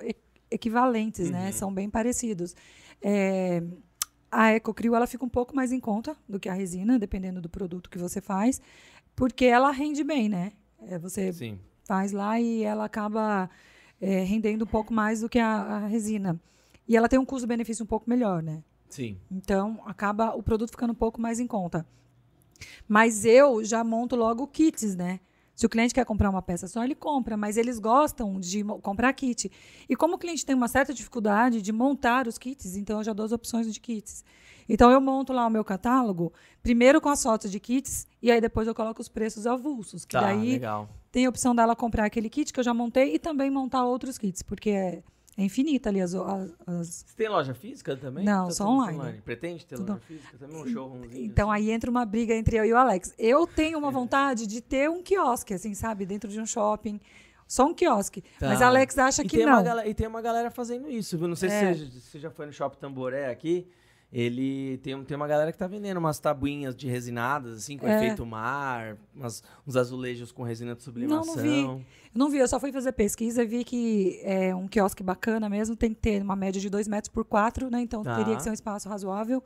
equivalentes, 0.52 1.30
né? 1.32 1.52
São 1.52 1.74
bem 1.74 1.90
parecidos. 1.90 2.56
É, 3.02 3.64
a 4.32 4.54
Ecocril 4.54 4.96
ela 4.96 5.08
fica 5.08 5.24
um 5.24 5.30
pouco 5.30 5.56
mais 5.56 5.72
em 5.72 5.80
conta 5.80 6.16
do 6.28 6.40
que 6.40 6.50
a 6.50 6.54
resina, 6.54 7.00
dependendo 7.00 7.42
do 7.42 7.50
produto 7.50 7.90
que 7.90 7.98
você 7.98 8.20
faz, 8.20 8.62
porque 9.16 9.46
ela 9.46 9.72
rende 9.72 10.04
bem, 10.04 10.28
né? 10.30 10.54
É, 10.82 10.98
você 10.98 11.32
Sim. 11.32 11.60
faz 11.86 12.12
lá 12.12 12.40
e 12.40 12.64
ela 12.64 12.86
acaba 12.86 13.50
é, 14.02 14.24
rendendo 14.24 14.64
um 14.64 14.68
pouco 14.68 14.94
mais 14.94 15.22
do 15.22 15.30
que 15.30 15.40
a, 15.40 15.62
a 15.62 15.88
resina. 15.88 16.40
E 16.88 16.98
ela 16.98 17.08
tem 17.08 17.20
um 17.20 17.26
custo-benefício 17.26 17.84
um 17.84 17.88
pouco 17.88 18.10
melhor, 18.10 18.44
né? 18.44 18.64
Sim. 18.90 19.18
Então, 19.32 19.82
acaba 19.86 20.36
o 20.36 20.44
produto 20.44 20.72
ficando 20.72 20.92
um 20.92 20.96
pouco 20.96 21.22
mais 21.22 21.40
em 21.40 21.48
conta. 21.48 21.86
Mas 22.88 23.26
eu 23.26 23.64
já 23.64 23.84
monto 23.84 24.16
logo 24.16 24.48
kits, 24.48 24.96
né? 24.96 25.20
Se 25.56 25.66
o 25.66 25.70
cliente 25.70 25.94
quer 25.94 26.04
comprar 26.06 26.30
uma 26.30 26.42
peça 26.42 26.68
só, 26.68 26.84
ele 26.84 26.96
compra, 26.96 27.38
mas 27.38 27.58
eles 27.58 27.78
gostam 27.80 28.40
de 28.40 28.64
comprar 28.82 29.14
kit. 29.14 29.52
E 29.88 29.96
como 29.96 30.16
o 30.16 30.18
cliente 30.18 30.46
tem 30.46 30.56
uma 30.56 30.68
certa 30.68 30.94
dificuldade 30.94 31.62
de 31.62 31.72
montar 31.72 32.28
os 32.28 32.38
kits, 32.38 32.76
então 32.76 32.98
eu 33.00 33.04
já 33.04 33.14
dou 33.14 33.26
as 33.26 33.32
opções 33.32 33.72
de 33.72 33.80
kits. 33.80 34.24
Então 34.68 34.90
eu 34.90 35.00
monto 35.00 35.32
lá 35.34 35.46
o 35.46 35.50
meu 35.50 35.64
catálogo, 35.64 36.34
primeiro 36.62 37.00
com 37.00 37.10
as 37.10 37.22
fotos 37.22 37.52
de 37.52 37.60
kits, 37.60 38.08
e 38.22 38.32
aí 38.32 38.42
depois 38.42 38.68
eu 38.68 38.74
coloco 38.74 39.02
os 39.02 39.10
preços 39.10 39.46
avulsos. 39.46 40.06
Que 40.06 40.14
Tá, 40.14 40.22
daí 40.22 40.54
legal. 40.54 40.90
tem 41.12 41.26
a 41.26 41.30
opção 41.30 41.54
dela 41.54 41.76
comprar 41.76 42.06
aquele 42.06 42.30
kit 42.30 42.52
que 42.52 42.60
eu 42.60 42.64
já 42.64 42.74
montei 42.74 43.14
e 43.14 43.20
também 43.20 43.52
montar 43.52 43.86
outros 43.86 44.18
kits, 44.18 44.42
porque 44.42 44.70
é, 44.72 45.04
é 45.38 45.44
infinita 45.44 45.90
ali 45.90 46.00
as, 46.02 46.14
as- 46.14 46.54
as- 46.68 46.88
Você 47.08 47.16
tem 47.18 47.28
loja 47.30 47.54
física 47.54 47.96
também? 47.98 48.24
Não, 48.24 48.46
Tá 48.48 48.52
só 48.54 48.66
tudo 48.66 48.76
online. 48.76 49.22
Pretende 49.22 49.66
ter 49.66 49.76
Tudo- 49.76 49.94
loja 49.94 50.02
física 50.08 50.38
também? 50.38 50.58
Um 50.62 50.68
showroomzinho? 50.68 51.26
Então 51.26 51.52
assim? 51.52 51.64
aí 51.64 51.72
entra 51.72 51.90
uma 51.90 52.06
briga 52.06 52.34
entre 52.36 52.58
eu 52.58 52.66
e 52.66 52.74
o 52.74 52.78
Alex. 52.78 53.14
Eu 53.18 53.48
tenho 53.48 53.78
uma 53.80 53.90
vontade 53.92 54.46
de 54.46 54.62
ter 54.62 54.90
um 54.90 55.02
quiosque, 55.02 55.54
assim, 55.54 55.74
sabe? 55.74 56.06
Dentro 56.06 56.30
de 56.30 56.40
um 56.40 56.46
shopping. 56.46 57.00
Só 57.48 57.66
um 57.68 57.74
quiosque. 57.74 58.24
Tá. 58.40 58.48
Mas 58.50 58.62
a 58.62 58.68
Alex 58.68 58.98
acha 58.98 59.22
E 59.22 59.28
que 59.28 59.38
tem 59.38 59.46
não. 59.46 59.54
Uma 59.54 59.62
galera, 59.64 59.88
e 59.90 59.94
tem 59.94 60.08
uma 60.08 60.22
galera 60.22 60.50
fazendo 60.50 60.90
isso, 60.90 61.18
viu? 61.18 61.28
Não 61.28 61.36
sei 61.36 61.50
É. 61.50 61.74
se 61.74 61.86
você 62.02 62.20
já 62.20 62.32
foi 62.32 62.46
no 62.46 62.54
Shopping 62.54 62.80
Tamboré 62.80 63.30
aqui. 63.30 63.68
Ele 64.14 64.78
tem, 64.84 65.04
tem 65.04 65.18
uma 65.18 65.28
galera 65.28 65.52
que 65.52 65.58
tá 65.58 65.66
vendendo 65.66 65.98
umas 65.98 66.20
tabuinhas 66.20 66.76
de 66.76 66.88
resinadas, 66.88 67.58
assim, 67.58 67.78
com 67.80 67.88
É. 67.88 67.96
efeito 67.96 68.24
mar, 68.24 68.96
umas, 69.16 69.42
uns 69.68 69.76
azulejos 69.76 70.32
com 70.32 70.44
resina 70.44 70.76
de 70.76 70.84
sublimação. 70.84 71.36
não 71.36 71.42
vi. 71.44 71.62
Eu 71.64 71.82
não 72.14 72.30
vi, 72.30 72.38
eu 72.38 72.48
só 72.48 72.60
fui 72.60 72.72
fazer 72.72 72.92
pesquisa 72.92 73.42
e 73.42 73.48
vi 73.48 73.64
que 73.64 74.20
é 74.24 74.54
um 74.54 74.68
quiosque 74.68 75.02
bacana 75.02 75.50
mesmo, 75.50 75.76
tem 75.76 75.90
que 75.96 76.00
ter 76.00 76.22
uma 76.22 76.36
média 76.36 76.62
de 76.62 76.70
2 76.70 76.88
metros 76.88 77.10
por 77.12 77.26
4, 77.26 77.72
né? 77.72 77.82
Então 77.82 78.04
Tá. 78.04 78.16
teria 78.18 78.36
que 78.36 78.44
ser 78.44 78.52
um 78.52 78.54
espaço 78.54 78.88
razoável. 78.88 79.44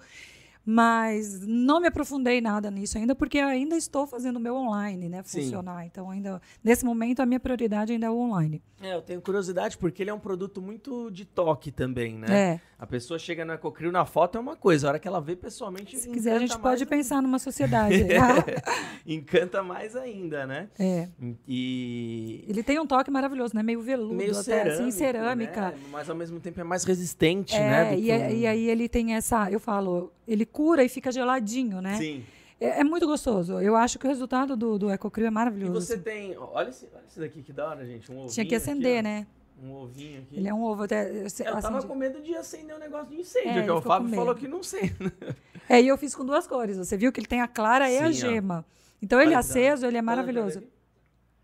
Mas 0.69 1.47
não 1.47 1.79
me 1.79 1.87
aprofundei 1.87 2.41
nada 2.41 2.69
nisso 2.69 2.97
ainda, 2.97 3.15
porque 3.15 3.37
eu 3.37 3.47
ainda 3.47 3.77
estou 3.77 4.05
fazendo 4.05 4.35
o 4.35 4.39
meu 4.39 4.53
online, 4.53 5.07
né? 5.07 5.21
Sim. 5.23 5.43
Funcionar. 5.43 5.85
Então, 5.85 6.09
ainda, 6.09 6.41
nesse 6.61 6.83
momento, 6.83 7.21
a 7.21 7.25
minha 7.25 7.39
prioridade 7.39 7.93
ainda 7.93 8.07
é 8.07 8.09
o 8.09 8.17
online. 8.17 8.61
É, 8.81 8.93
eu 8.93 9.01
tenho 9.01 9.21
curiosidade 9.21 9.77
porque 9.77 10.03
ele 10.03 10.09
é 10.09 10.13
um 10.13 10.19
produto 10.19 10.61
muito 10.61 11.09
de 11.09 11.23
toque 11.23 11.71
também, 11.71 12.17
né? 12.17 12.27
É. 12.29 12.59
A 12.77 12.85
pessoa 12.85 13.17
chega 13.17 13.45
no 13.45 13.53
Ecocril 13.53 13.93
na 13.93 14.05
foto 14.05 14.37
é 14.37 14.41
uma 14.41 14.57
coisa, 14.57 14.87
a 14.87 14.89
hora 14.89 14.99
que 14.99 15.07
ela 15.07 15.21
vê 15.21 15.37
pessoalmente. 15.37 15.97
Se 15.97 16.09
quiser, 16.09 16.35
a 16.35 16.39
gente 16.39 16.59
pode 16.59 16.83
mais, 16.85 16.89
pensar 16.89 17.21
numa 17.21 17.39
sociedade. 17.39 18.03
Encanta 19.07 19.63
mais 19.63 19.95
ainda, 19.95 20.45
né? 20.45 20.67
é. 20.77 21.07
E. 21.47 22.43
Ele 22.45 22.61
tem 22.61 22.77
um 22.77 22.85
toque 22.85 23.09
maravilhoso, 23.09 23.55
né? 23.55 23.63
Meio 23.63 23.81
veludo, 23.81 24.13
Meio 24.15 24.31
até 24.31 24.43
cerâmico, 24.43 24.81
assim, 24.81 24.91
cerâmica. 24.91 25.61
né? 25.69 25.77
Mas 25.91 26.09
ao 26.09 26.15
mesmo 26.15 26.41
tempo 26.41 26.59
é 26.59 26.63
mais 26.65 26.83
resistente, 26.83 27.55
É, 27.55 27.59
né? 27.59 27.97
e, 27.97 28.01
que 28.03 28.11
é- 28.11 28.33
e 28.35 28.45
aí 28.45 28.69
ele 28.69 28.89
tem 28.89 29.15
essa, 29.15 29.49
eu 29.49 29.59
falo, 29.59 30.11
ele 30.27 30.45
cura 30.45 30.83
e 30.83 30.89
fica 30.89 31.11
geladinho, 31.11 31.81
né? 31.81 31.97
Sim. 31.97 32.25
É, 32.59 32.81
é 32.81 32.83
muito 32.83 33.05
gostoso. 33.05 33.59
Eu 33.61 33.75
acho 33.75 33.97
que 33.99 34.05
o 34.05 34.09
resultado 34.09 34.57
do, 34.57 34.77
do 34.79 34.89
EcoCryo 34.91 35.25
é 35.25 35.29
E 35.29 35.31
maravilhoso. 35.31 35.79
você 35.85 35.97
tem. 35.97 36.35
Olha 36.37 36.69
esse, 36.69 36.87
olha 36.93 37.03
esse 37.07 37.19
daqui 37.19 37.41
que 37.43 37.53
da 37.53 37.69
hora, 37.69 37.85
gente. 37.85 38.11
Um. 38.11 38.25
Tinha 38.27 38.45
que 38.45 38.55
acender, 38.55 38.95
aqui, 38.99 39.03
né? 39.03 39.27
Um 39.63 39.73
ovinho 39.73 40.21
aqui. 40.21 40.37
Ele 40.37 40.47
é 40.47 40.53
um 40.53 40.63
ovo 40.63 40.83
até. 40.83 41.21
Eu 41.21 41.25
assim, 41.27 41.43
tava 41.43 41.81
com 41.83 41.95
medo 41.95 42.21
de 42.21 42.35
acender 42.35 42.75
um 42.75 42.79
negócio 42.79 43.07
de 43.07 43.21
incêndio, 43.21 43.49
É, 43.49 43.53
que 43.53 43.59
ele 43.59 43.69
o 43.71 43.81
Fábio 43.81 44.09
falou 44.13 44.35
que 44.35 44.47
não 44.47 44.61
sei. 44.63 44.93
É, 45.69 45.81
e 45.81 45.87
eu 45.89 45.97
fiz 45.97 46.15
com 46.15 46.23
duas 46.25 46.47
cores. 46.47 46.77
Você 46.77 46.95
viu 46.95 47.11
que 47.11 47.19
ele 47.19 47.27
tem 47.27 47.41
a 47.41 47.47
clara 47.47 47.91
e 47.91 47.97
a 47.97 48.03
Sim, 48.13 48.25
ó. 48.25 48.29
gema. 48.29 48.65
Então 49.01 49.19
ele 49.19 49.31
hora. 49.31 49.39
aceso, 49.39 49.85
ele 49.85 49.97
é 49.97 50.01
maravilhoso. 50.01 50.63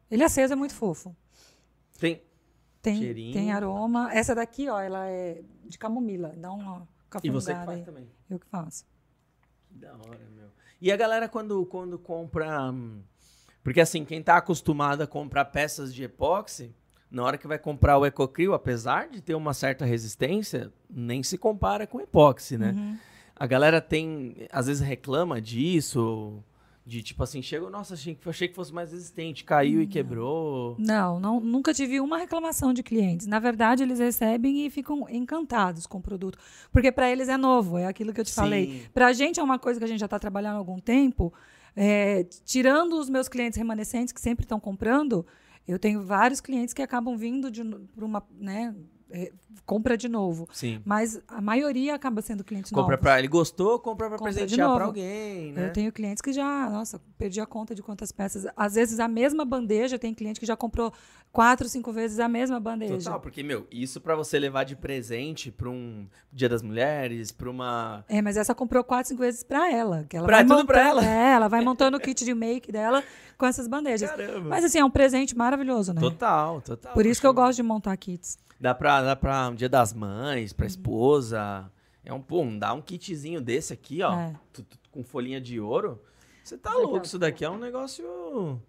Ele 0.09 0.23
aceso 0.23 0.53
é 0.53 0.55
muito 0.55 0.73
fofo. 0.73 1.13
Tem. 1.99 2.21
Tem, 2.81 2.97
Cheirinho. 3.01 3.33
tem 3.33 3.51
aroma. 3.51 4.13
Essa 4.13 4.33
daqui, 4.33 4.69
ó, 4.69 4.79
ela 4.79 5.05
é 5.09 5.41
de 5.65 5.77
camomila. 5.77 6.33
Dá 6.37 6.53
E 7.23 7.29
você 7.29 7.53
que 7.53 7.65
faz 7.65 7.85
também. 7.85 8.09
Eu 8.29 8.39
que 8.39 8.47
faço. 8.47 8.85
Que 9.67 9.75
da 9.75 9.93
hora, 9.93 10.19
meu. 10.35 10.49
E 10.81 10.91
a 10.91 10.97
galera 10.97 11.29
quando, 11.29 11.65
quando 11.65 11.97
compra. 11.97 12.71
hum, 12.71 13.01
Porque 13.63 13.81
assim, 13.81 14.03
quem 14.05 14.21
tá 14.21 14.37
acostumado 14.37 15.01
a 15.01 15.07
comprar 15.07 15.45
peças 15.45 15.93
de 15.93 16.03
epóxi, 16.03 16.73
na 17.09 17.23
hora 17.23 17.37
que 17.37 17.47
vai 17.47 17.59
comprar 17.59 17.97
o 17.97 18.05
Ecocril, 18.05 18.53
apesar 18.53 19.07
de 19.07 19.21
ter 19.21 19.35
uma 19.35 19.53
certa 19.53 19.85
resistência, 19.85 20.71
nem 20.89 21.21
se 21.23 21.37
compara 21.37 21.85
com 21.85 22.01
epóxi, 22.01 22.57
né? 22.57 22.71
Uhum. 22.71 22.97
A 23.35 23.47
galera 23.47 23.79
tem, 23.79 24.47
às 24.51 24.67
vezes 24.67 24.81
reclama 24.81 25.39
disso, 25.41 26.43
de 26.85 27.01
tipo 27.01 27.23
assim, 27.23 27.41
chegou, 27.41 27.69
nossa, 27.69 27.93
achei, 27.93 28.13
que- 28.13 28.29
achei 28.29 28.47
que 28.47 28.53
fosse 28.55 28.73
mais 28.73 28.91
resistente, 28.91 29.43
caiu 29.45 29.81
e 29.81 29.87
quebrou. 29.87 30.75
Não, 30.77 31.17
não, 31.19 31.39
nunca 31.39 31.73
tive 31.73 31.99
uma 32.01 32.17
reclamação 32.17 32.73
de 32.73 32.83
clientes. 32.83 33.25
Na 33.25 33.39
verdade, 33.39 33.83
eles 33.83 33.99
recebem 33.99 34.65
e 34.65 34.69
ficam 34.69 35.07
encantados 35.09 35.87
com 35.87 35.99
o 35.99 36.01
produto. 36.01 36.37
Porque 36.71 36.91
para 36.91 37.09
eles 37.09 37.29
é 37.29 37.37
novo, 37.37 37.77
é 37.77 37.85
aquilo 37.85 38.11
que 38.13 38.19
eu 38.19 38.25
te 38.25 38.31
Sim. 38.31 38.35
falei. 38.41 38.85
Para 38.93 39.07
a 39.07 39.13
gente 39.13 39.39
é 39.39 39.43
uma 39.43 39.57
coisa 39.57 39.79
que 39.79 39.85
a 39.85 39.87
gente 39.87 39.99
já 39.99 40.07
está 40.07 40.19
trabalhando 40.19 40.55
há 40.55 40.59
algum 40.59 40.77
tempo. 40.79 41.33
É, 41.75 42.23
tirando 42.45 42.93
os 42.99 43.09
meus 43.09 43.27
clientes 43.27 43.57
remanescentes 43.57 44.11
que 44.13 44.19
sempre 44.21 44.43
estão 44.45 44.59
comprando, 44.59 45.25
eu 45.67 45.79
tenho 45.79 46.01
vários 46.03 46.41
clientes 46.41 46.73
que 46.73 46.81
acabam 46.81 47.15
vindo 47.15 47.49
de, 47.49 47.61
uma, 47.97 48.21
né, 48.37 48.75
compra 49.65 49.95
de 49.97 50.09
novo. 50.09 50.47
Sim. 50.51 50.81
Mas 50.85 51.21
a 51.27 51.39
maioria 51.41 51.95
acaba 51.95 52.21
sendo 52.21 52.43
clientes 52.43 52.69
Compra 52.71 52.91
novos. 52.97 53.01
pra. 53.01 53.19
Ele 53.19 53.27
gostou, 53.29 53.79
compra 53.79 54.09
pra 54.09 54.17
Compra 54.17 54.33
de 54.33 54.39
presentear 54.39 54.67
pra 54.67 54.73
novo. 54.79 54.85
alguém, 54.87 55.53
né? 55.53 55.67
Eu 55.67 55.73
tenho 55.73 55.91
clientes 55.91 56.21
que 56.21 56.33
já, 56.33 56.69
nossa, 56.69 56.99
perdi 57.17 57.39
a 57.39 57.45
conta 57.45 57.73
de 57.73 57.81
quantas 57.81 58.11
peças. 58.11 58.45
Às 58.57 58.75
vezes 58.75 58.99
a 58.99 59.07
mesma 59.07 59.45
bandeja, 59.45 59.97
tem 59.97 60.13
cliente 60.13 60.39
que 60.39 60.45
já 60.45 60.55
comprou 60.57 60.91
quatro, 61.31 61.67
cinco 61.69 61.91
vezes 61.93 62.19
a 62.19 62.27
mesma 62.27 62.59
bandeja. 62.59 62.97
Total, 62.97 63.19
porque, 63.21 63.41
meu, 63.41 63.65
isso 63.71 64.01
pra 64.01 64.15
você 64.15 64.37
levar 64.37 64.63
de 64.65 64.75
presente 64.75 65.49
pra 65.51 65.69
um 65.69 66.05
Dia 66.31 66.49
das 66.49 66.61
Mulheres, 66.61 67.31
pra 67.31 67.49
uma. 67.49 68.03
É, 68.09 68.21
mas 68.21 68.35
essa 68.35 68.53
comprou 68.53 68.83
quatro, 68.83 69.07
cinco 69.09 69.21
vezes 69.21 69.43
pra 69.43 69.71
ela. 69.71 70.05
Que 70.09 70.17
ela 70.17 70.25
Pra- 70.27 70.37
vai 70.37 70.45
tudo 70.45 70.65
pra 70.65 70.87
ela? 70.89 71.05
É, 71.05 71.31
ela 71.35 71.47
vai 71.47 71.61
montando 71.61 71.95
o 71.95 71.99
kit 72.01 72.25
de 72.25 72.33
make 72.33 72.71
dela 72.71 73.01
com 73.37 73.45
essas 73.45 73.67
bandejas. 73.67 74.09
Caramba. 74.11 74.49
Mas 74.49 74.65
assim, 74.65 74.79
é 74.79 74.83
um 74.85 74.91
presente 74.91 75.37
maravilhoso, 75.37 75.93
né? 75.93 76.01
Total, 76.01 76.59
total. 76.61 76.93
Por 76.93 77.05
isso 77.05 77.21
que 77.21 77.27
eu 77.27 77.33
gosto 77.33 77.55
de 77.57 77.63
montar 77.63 77.95
kits. 77.97 78.37
Dá 78.59 78.73
pra, 78.73 79.01
dá 79.01 79.15
pra 79.15 79.49
um 79.49 79.55
Dia 79.55 79.69
das 79.69 79.93
Mães, 79.93 80.51
Uhum. 80.51 80.57
pra 80.57 80.65
esposa. 80.65 81.71
É 82.05 82.13
um, 82.13 82.21
pô, 82.21 82.43
dá 82.59 82.73
um 82.73 82.81
kitzinho 82.81 83.41
desse 83.41 83.73
aqui, 83.73 84.01
ó. 84.01 84.13
É. 84.13 84.33
tu- 84.51 84.63
tu- 84.63 84.77
com 84.91 85.03
folhinha 85.03 85.41
de 85.41 85.59
ouro. 85.59 85.99
Você 86.43 86.57
tá 86.57 86.69
aqui, 86.71 86.79
louco, 86.81 87.05
isso 87.05 87.17
daqui 87.17 87.43
é 87.45 87.49
um 87.49 87.57
negócio 87.57 88.59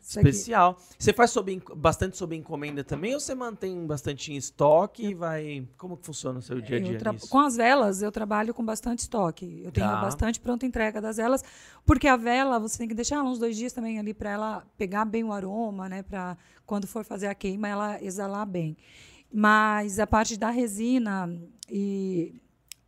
Isso 0.00 0.18
aqui. 0.18 0.28
especial. 0.28 0.76
Você 0.98 1.12
faz 1.12 1.30
sob, 1.30 1.62
bastante 1.76 2.16
sob 2.16 2.34
encomenda 2.36 2.82
também 2.84 3.14
ou 3.14 3.20
você 3.20 3.34
mantém 3.34 3.86
bastante 3.86 4.32
em 4.32 4.36
estoque 4.36 5.06
e 5.06 5.14
vai. 5.14 5.66
Como 5.78 5.96
que 5.96 6.04
funciona 6.04 6.40
o 6.40 6.42
seu 6.42 6.60
dia 6.60 6.76
a 6.78 6.80
dia 6.80 6.98
tra-? 6.98 7.14
Com 7.30 7.38
as 7.38 7.56
velas, 7.56 8.02
eu 8.02 8.10
trabalho 8.12 8.52
com 8.52 8.64
bastante 8.64 8.98
estoque. 8.98 9.62
Eu 9.64 9.70
tenho 9.72 9.86
Tá. 9.86 10.00
bastante 10.00 10.40
pronta 10.40 10.66
entrega 10.66 11.00
das 11.00 11.16
velas, 11.16 11.42
porque 11.86 12.08
a 12.08 12.16
vela 12.16 12.58
você 12.58 12.76
tem 12.78 12.88
que 12.88 12.94
deixar 12.94 13.16
ela 13.16 13.30
uns 13.30 13.38
dois 13.38 13.56
dias 13.56 13.72
também 13.72 13.98
ali 14.00 14.12
para 14.12 14.30
ela 14.30 14.66
pegar 14.76 15.04
bem 15.04 15.22
o 15.24 15.32
aroma, 15.32 15.88
né? 15.88 16.02
Para 16.02 16.36
quando 16.66 16.86
for 16.88 17.04
fazer 17.04 17.28
a 17.28 17.34
queima 17.34 17.68
ela 17.68 18.02
exalar 18.02 18.44
bem. 18.46 18.76
Mas 19.32 19.98
a 19.98 20.06
parte 20.06 20.36
da 20.36 20.50
resina 20.50 21.28
e 21.70 22.34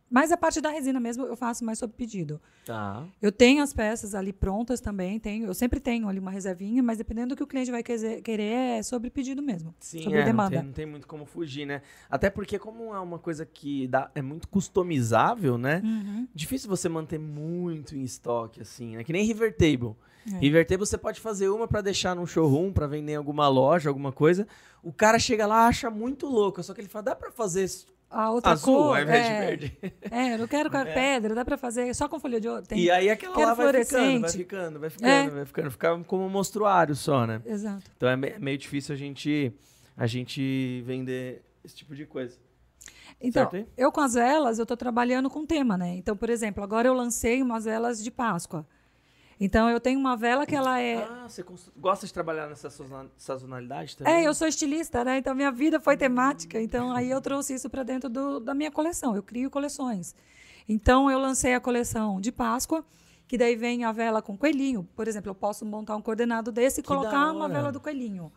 mas 0.09 0.31
a 0.31 0.37
parte 0.37 0.61
da 0.61 0.69
resina 0.69 0.99
mesmo 0.99 1.25
eu 1.25 1.35
faço 1.35 1.65
mais 1.65 1.79
sob 1.79 1.93
pedido. 1.93 2.39
Tá. 2.63 3.03
Eu 3.21 3.31
tenho 3.31 3.61
as 3.61 3.73
peças 3.73 4.13
ali 4.15 4.31
prontas 4.31 4.79
também, 4.79 5.19
tenho, 5.19 5.45
eu 5.47 5.53
sempre 5.53 5.79
tenho 5.79 6.07
ali 6.07 6.19
uma 6.19 6.31
reservinha, 6.31 6.81
mas 6.81 6.99
dependendo 6.99 7.29
do 7.29 7.35
que 7.35 7.43
o 7.43 7.47
cliente 7.47 7.71
vai 7.71 7.83
querer, 7.83 8.21
querer 8.21 8.77
é 8.77 8.83
sobre 8.83 9.09
pedido 9.09 9.41
mesmo, 9.41 9.73
Sim, 9.79 10.03
sobre 10.03 10.19
é, 10.19 10.21
não, 10.21 10.25
demanda. 10.27 10.57
tem, 10.57 10.63
não 10.63 10.71
tem 10.71 10.85
muito 10.85 11.07
como 11.07 11.25
fugir, 11.25 11.65
né? 11.65 11.81
Até 12.09 12.29
porque, 12.29 12.57
como 12.57 12.93
é 12.93 12.99
uma 12.99 13.19
coisa 13.19 13.45
que 13.45 13.87
dá, 13.87 14.09
é 14.15 14.21
muito 14.21 14.47
customizável, 14.47 15.57
né? 15.57 15.81
Uhum. 15.83 16.27
Difícil 16.33 16.69
você 16.69 16.87
manter 16.87 17.19
muito 17.19 17.95
em 17.95 18.03
estoque, 18.03 18.61
assim, 18.61 18.95
né? 18.95 19.03
Que 19.03 19.11
nem 19.11 19.25
River 19.25 19.53
Table. 19.55 19.95
É. 20.33 20.63
Table 20.63 20.85
você 20.85 20.97
pode 20.97 21.19
fazer 21.19 21.49
uma 21.49 21.67
pra 21.67 21.81
deixar 21.81 22.15
num 22.15 22.25
showroom, 22.25 22.71
pra 22.73 22.87
vender 22.87 23.13
em 23.13 23.15
alguma 23.15 23.47
loja, 23.47 23.89
alguma 23.89 24.11
coisa. 24.11 24.47
O 24.81 24.91
cara 24.91 25.19
chega 25.19 25.45
lá, 25.45 25.67
acha 25.67 25.89
muito 25.89 26.27
louco. 26.27 26.61
Só 26.63 26.73
que 26.73 26.81
ele 26.81 26.87
fala, 26.87 27.03
dá 27.03 27.15
pra 27.15 27.31
fazer 27.31 27.69
A 28.09 28.31
outra 28.31 28.51
azul 28.51 28.75
cor, 28.75 28.97
ao 28.97 29.03
invés 29.03 29.25
é, 29.25 29.29
de 29.29 29.45
verde? 29.45 29.77
É, 30.09 30.33
eu 30.33 30.37
não 30.39 30.47
quero 30.47 30.69
com 30.71 30.77
a 30.77 30.81
É. 30.87 30.93
pedra, 30.93 31.35
dá 31.35 31.45
pra 31.45 31.57
fazer 31.57 31.93
só 31.93 32.07
com 32.07 32.19
folha 32.19 32.39
de 32.39 32.47
ouro. 32.47 32.63
Tem- 32.63 32.79
E 32.79 32.89
aí 32.89 33.09
aquela 33.09 33.37
lá 33.37 33.53
vai 33.53 33.83
ficando, 33.83 34.21
vai 34.21 34.29
ficando, 34.31 34.79
vai 34.79 34.89
ficando, 34.89 35.09
É. 35.09 35.29
vai 35.29 35.45
ficando. 35.45 35.71
Fica 35.71 35.99
como 36.05 36.23
um 36.25 36.29
monstruário 36.29 36.95
só, 36.95 37.25
né? 37.27 37.41
Exato. 37.45 37.83
Então 37.95 38.09
é 38.09 38.15
me- 38.15 38.39
meio 38.39 38.57
difícil 38.57 38.95
a 38.95 38.97
gente, 38.97 39.53
a 39.95 40.07
gente 40.07 40.81
vender 40.85 41.43
esse 41.63 41.75
tipo 41.75 41.93
de 41.95 42.05
coisa. 42.05 42.37
Então, 43.21 43.49
eu 43.77 43.91
com 43.91 44.01
as 44.01 44.13
velas, 44.13 44.59
eu 44.59 44.63
estou 44.63 44.75
trabalhando 44.77 45.29
com 45.29 45.45
tema, 45.45 45.77
né? 45.77 45.95
Então, 45.95 46.17
por 46.17 46.29
exemplo, 46.29 46.63
agora 46.63 46.87
eu 46.87 46.93
lancei 46.93 47.41
umas 47.41 47.65
velas 47.65 48.03
de 48.03 48.11
Páscoa. 48.11 48.67
Então, 49.39 49.69
eu 49.69 49.79
tenho 49.79 49.99
uma 49.99 50.15
vela 50.15 50.45
que 50.45 50.55
ela 50.55 50.79
é... 50.79 51.03
Ah, 51.03 51.25
você 51.27 51.43
gosta 51.77 52.05
de 52.07 52.13
trabalhar 52.13 52.47
nessa 52.47 52.69
sazona- 52.69 53.09
sazonalidade 53.17 53.97
também? 53.97 54.13
É, 54.13 54.27
eu 54.27 54.33
sou 54.33 54.47
estilista, 54.47 55.03
né? 55.03 55.17
Então, 55.17 55.35
minha 55.35 55.51
vida 55.51 55.79
foi 55.79 55.97
temática. 55.97 56.61
Então, 56.61 56.91
aí 56.93 57.09
eu 57.09 57.19
trouxe 57.19 57.53
isso 57.53 57.69
para 57.69 57.83
dentro 57.83 58.09
do- 58.09 58.39
da 58.39 58.53
minha 58.53 58.71
coleção. 58.71 59.15
Eu 59.15 59.21
crio 59.21 59.49
coleções. 59.51 60.15
Então, 60.69 61.11
eu 61.11 61.19
lancei 61.19 61.53
a 61.53 61.59
coleção 61.59 62.21
de 62.21 62.31
Páscoa, 62.31 62.83
que 63.27 63.37
daí 63.37 63.55
vem 63.55 63.83
a 63.83 63.91
vela 63.91 64.21
com 64.21 64.37
coelhinho. 64.37 64.87
Por 64.95 65.07
exemplo, 65.07 65.29
eu 65.31 65.35
posso 65.35 65.65
montar 65.65 65.95
um 65.95 66.01
coordenado 66.01 66.51
desse 66.51 66.79
e 66.79 66.83
Que 66.83 66.87
colocar 66.87 67.31
uma 67.31 67.49
vela 67.49 67.71
do 67.71 67.79
coelhinho. 67.81 68.31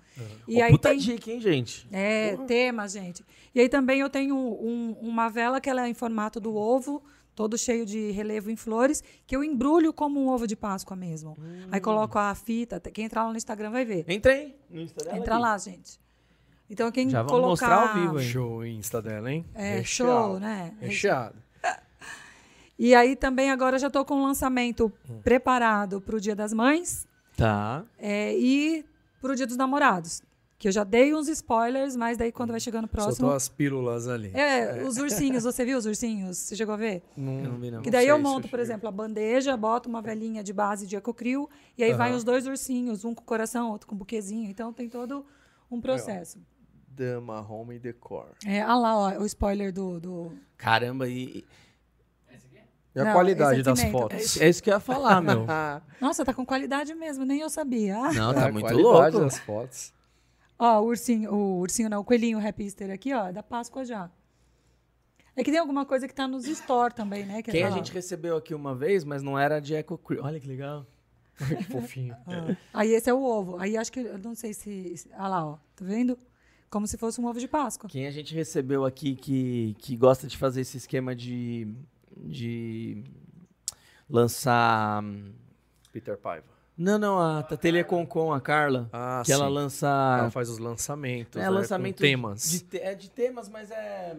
E 0.49 0.57
E 0.57 0.63
aí 0.63 0.73
puta 0.73 0.89
tem... 0.89 0.99
dica, 0.99 1.31
hein, 1.31 1.41
gente? 1.41 1.87
É, 1.93 2.33
Porra. 2.35 2.47
tema, 2.47 2.89
gente. 2.89 3.25
E 3.55 3.61
aí 3.61 3.69
também 3.69 4.01
eu 4.01 4.11
tenho 4.11 4.35
um- 4.35 4.97
uma 5.01 5.29
vela 5.29 5.61
que 5.61 5.69
ela 5.71 5.87
é 5.87 5.89
em 5.89 5.95
formato 5.95 6.41
do 6.41 6.57
ovo, 6.57 7.03
todo 7.39 7.57
cheio 7.57 7.87
de 7.87 8.11
relevo 8.11 8.51
em 8.51 8.57
flores, 8.57 9.01
que 9.25 9.37
eu 9.37 9.45
embrulho 9.45 9.93
como 9.93 10.21
um 10.21 10.27
ovo 10.29 10.45
de 10.45 10.57
Páscoa 10.57 10.97
mesmo. 10.97 11.37
Hum. 11.39 11.69
Aí 11.71 11.81
coloco 11.81 12.19
a 12.19 12.35
fita, 12.35 12.81
quem 12.81 13.05
entrar 13.05 13.23
lá 13.25 13.31
no 13.31 13.37
Instagram 13.37 13.71
vai 13.71 13.85
ver. 13.85 14.05
Entra 14.09 14.33
aí 14.33 14.57
no 14.69 14.81
Insta 14.81 15.05
dela 15.05 15.17
Entra 15.17 15.35
ali. 15.35 15.43
lá, 15.45 15.57
gente. 15.57 16.01
Então 16.69 16.91
quem 16.91 17.09
Já 17.09 17.23
vamos 17.23 17.31
colocar... 17.31 17.49
mostrar 17.49 17.89
ao 17.91 17.95
vivo, 18.03 18.21
hein? 18.21 18.29
Show 18.29 18.67
Insta 18.67 19.01
dela, 19.01 19.31
hein? 19.33 19.45
É, 19.55 19.77
Recheado. 19.77 19.87
show, 20.31 20.41
né? 20.41 20.75
Recheado. 20.81 21.37
E 22.81 22.95
aí 22.95 23.17
também 23.17 23.51
agora 23.51 23.79
já 23.79 23.89
estou 23.89 24.05
com 24.05 24.15
um 24.17 24.23
lançamento 24.25 24.93
Hum. 25.11 25.21
preparado 25.23 26.01
para 26.01 26.15
o 26.17 26.21
Dia 26.21 26.35
das 26.37 26.53
Mães 26.53 27.07
Tá. 27.37 27.85
é, 27.99 28.37
e 28.37 28.85
para 29.21 29.33
o 29.33 29.35
Dia 29.37 29.47
dos 29.49 29.57
Namorados. 29.57 30.23
Que 30.59 30.67
eu 30.67 30.73
já 30.73 30.83
dei 30.83 31.15
uns 31.15 31.29
spoilers, 31.29 31.95
mas 31.95 32.19
daí 32.19 32.33
quando 32.33 32.51
vai 32.51 32.59
chegando 32.59 32.89
próximo... 32.89 33.15
Soltou 33.15 33.37
as 33.37 33.49
pílulas 33.49 34.09
ali. 34.09 34.33
É, 34.35 34.83
os 34.83 34.97
ursinhos, 34.97 35.45
você 35.45 35.65
viu 35.65 35.79
os 35.79 35.87
ursinhos? 35.87 36.37
Você 36.37 36.57
chegou 36.57 36.75
a 36.75 36.77
ver? 36.77 37.03
Não, 37.17 37.39
Eu 37.39 37.51
não 37.53 37.59
vi, 37.61 37.71
não. 37.71 37.81
Que 37.81 37.93
daí 37.93 38.07
sei 38.07 38.11
eu 38.11 38.19
monto, 38.19 38.49
eu 38.49 38.51
por 38.51 38.59
exemplo, 38.59 38.89
a 38.89 38.93
bandeja, 38.93 39.57
boto 39.57 39.89
uma 39.89 40.03
velhinha 40.03 40.43
de 40.43 40.53
base 40.53 40.85
de 40.85 40.97
ecocril, 40.97 41.49
e 41.77 41.85
aí 41.85 41.95
vai 41.95 42.13
os 42.13 42.25
dois 42.25 42.45
ursinhos, 42.45 43.05
um 43.05 43.15
com 43.15 43.23
coração, 43.23 43.71
outro 43.71 43.87
com 43.87 43.95
buquezinho. 43.95 44.51
Então 44.51 44.73
tem 44.73 44.89
todo 44.89 45.25
um 45.71 45.81
processo. 45.81 46.41
Dama 46.89 47.41
Home 47.41 47.79
Decor. 47.79 48.31
É, 48.45 48.61
ah 48.61 48.75
lá, 48.75 48.97
ó, 48.97 49.19
o 49.21 49.27
spoiler 49.27 49.73
do. 49.73 50.01
do... 50.01 50.33
Caramba, 50.57 51.09
e. 51.09 51.45
E 52.97 53.01
a 53.01 53.05
Não, 53.05 53.13
qualidade 53.13 53.63
das. 53.63 53.79
É 53.79 53.91
fotos? 53.93 54.25
isso, 54.25 54.43
é 54.43 54.49
isso 54.49 54.61
que 54.61 54.71
eu 54.71 54.75
ia 54.75 54.81
falar, 54.81 55.21
meu. 55.21 55.47
Nossa, 56.01 56.25
tá 56.25 56.35
com 56.35 56.45
qualidade 56.45 56.93
mesmo, 56.97 57.25
nem 57.25 57.41
eu 57.41 57.49
sabia. 57.49 57.97
Não, 58.13 58.35
tá 58.35 58.47
a 58.47 58.53
muito 58.53 58.65
qualidade 58.67 58.83
louco. 58.83 59.21
das 59.21 59.39
fotos. 59.39 59.93
Ó, 60.59 60.81
o 60.81 60.87
ursinho, 60.87 61.33
o 61.33 61.59
ursinho 61.61 61.89
não, 61.89 62.01
o 62.01 62.05
coelhinho 62.05 62.45
Happyster 62.45 62.91
aqui, 62.91 63.13
ó, 63.15 63.29
é 63.29 63.33
da 63.33 63.43
Páscoa 63.43 63.85
já. 63.85 64.11
É 65.37 65.45
que 65.45 65.51
tem 65.53 65.61
alguma 65.61 65.87
coisa 65.87 66.09
que 66.09 66.15
tá 66.15 66.27
nos 66.27 66.47
store 66.49 66.93
também, 66.93 67.25
né? 67.25 67.43
Que 67.43 67.53
Quem 67.53 67.63
a 67.63 67.69
tá 67.71 67.77
gente 67.77 67.93
recebeu 67.93 68.37
aqui 68.37 68.53
uma 68.55 68.75
vez, 68.75 69.05
mas 69.05 69.23
não 69.23 69.39
era 69.39 69.61
de 69.61 69.73
Eco. 69.75 70.01
Olha 70.21 70.41
que 70.41 70.49
legal. 70.49 70.85
que 71.39 71.63
fofinho. 71.65 72.17
Ah, 72.27 72.57
Aí 72.75 72.91
esse 72.93 73.09
é 73.09 73.15
o 73.15 73.23
ovo. 73.23 73.57
Aí 73.59 73.77
acho 73.77 73.93
que, 73.93 74.01
eu 74.01 74.19
não 74.19 74.35
sei 74.35 74.53
se... 74.53 74.97
se- 74.97 75.09
Ah 75.13 75.29
lá, 75.29 75.47
ó, 75.47 75.53
tá 75.77 75.85
vendo? 75.85 76.19
Como 76.69 76.89
se 76.89 76.99
fosse 76.99 77.21
um 77.21 77.27
ovo 77.27 77.39
de 77.39 77.47
Páscoa. 77.47 77.89
Quem 77.89 78.09
a 78.09 78.11
gente 78.11 78.35
recebeu 78.35 78.85
aqui 78.85 79.15
que, 79.15 79.77
que 79.79 79.97
gosta 79.97 80.27
de 80.27 80.37
fazer 80.37 80.63
esse 80.63 80.77
esquema 80.77 81.15
de. 81.15 81.73
de. 82.17 83.05
lançar. 84.11 85.03
Peter 85.93 86.19
Paiva. 86.19 86.58
Não, 86.79 86.97
não, 86.97 87.19
a 87.19 87.43
Tatelia 87.43 87.83
Concon, 87.83 88.33
a 88.33 88.41
Carla. 88.41 88.89
Ah, 88.93 89.23
que 89.27 89.33
ela 89.33 89.47
sim. 89.49 89.53
lança. 89.53 90.17
Ela 90.21 90.31
faz 90.31 90.49
os 90.49 90.59
lançamentos, 90.59 91.37
é, 91.37 91.45
né, 91.45 91.51
lançamento 91.51 91.97
com 91.97 92.03
temas. 92.03 92.51
De, 92.51 92.61
te- 92.61 92.79
é 92.79 92.95
de 92.95 93.11
temas, 93.11 93.49
mas 93.49 93.71
é. 93.73 94.17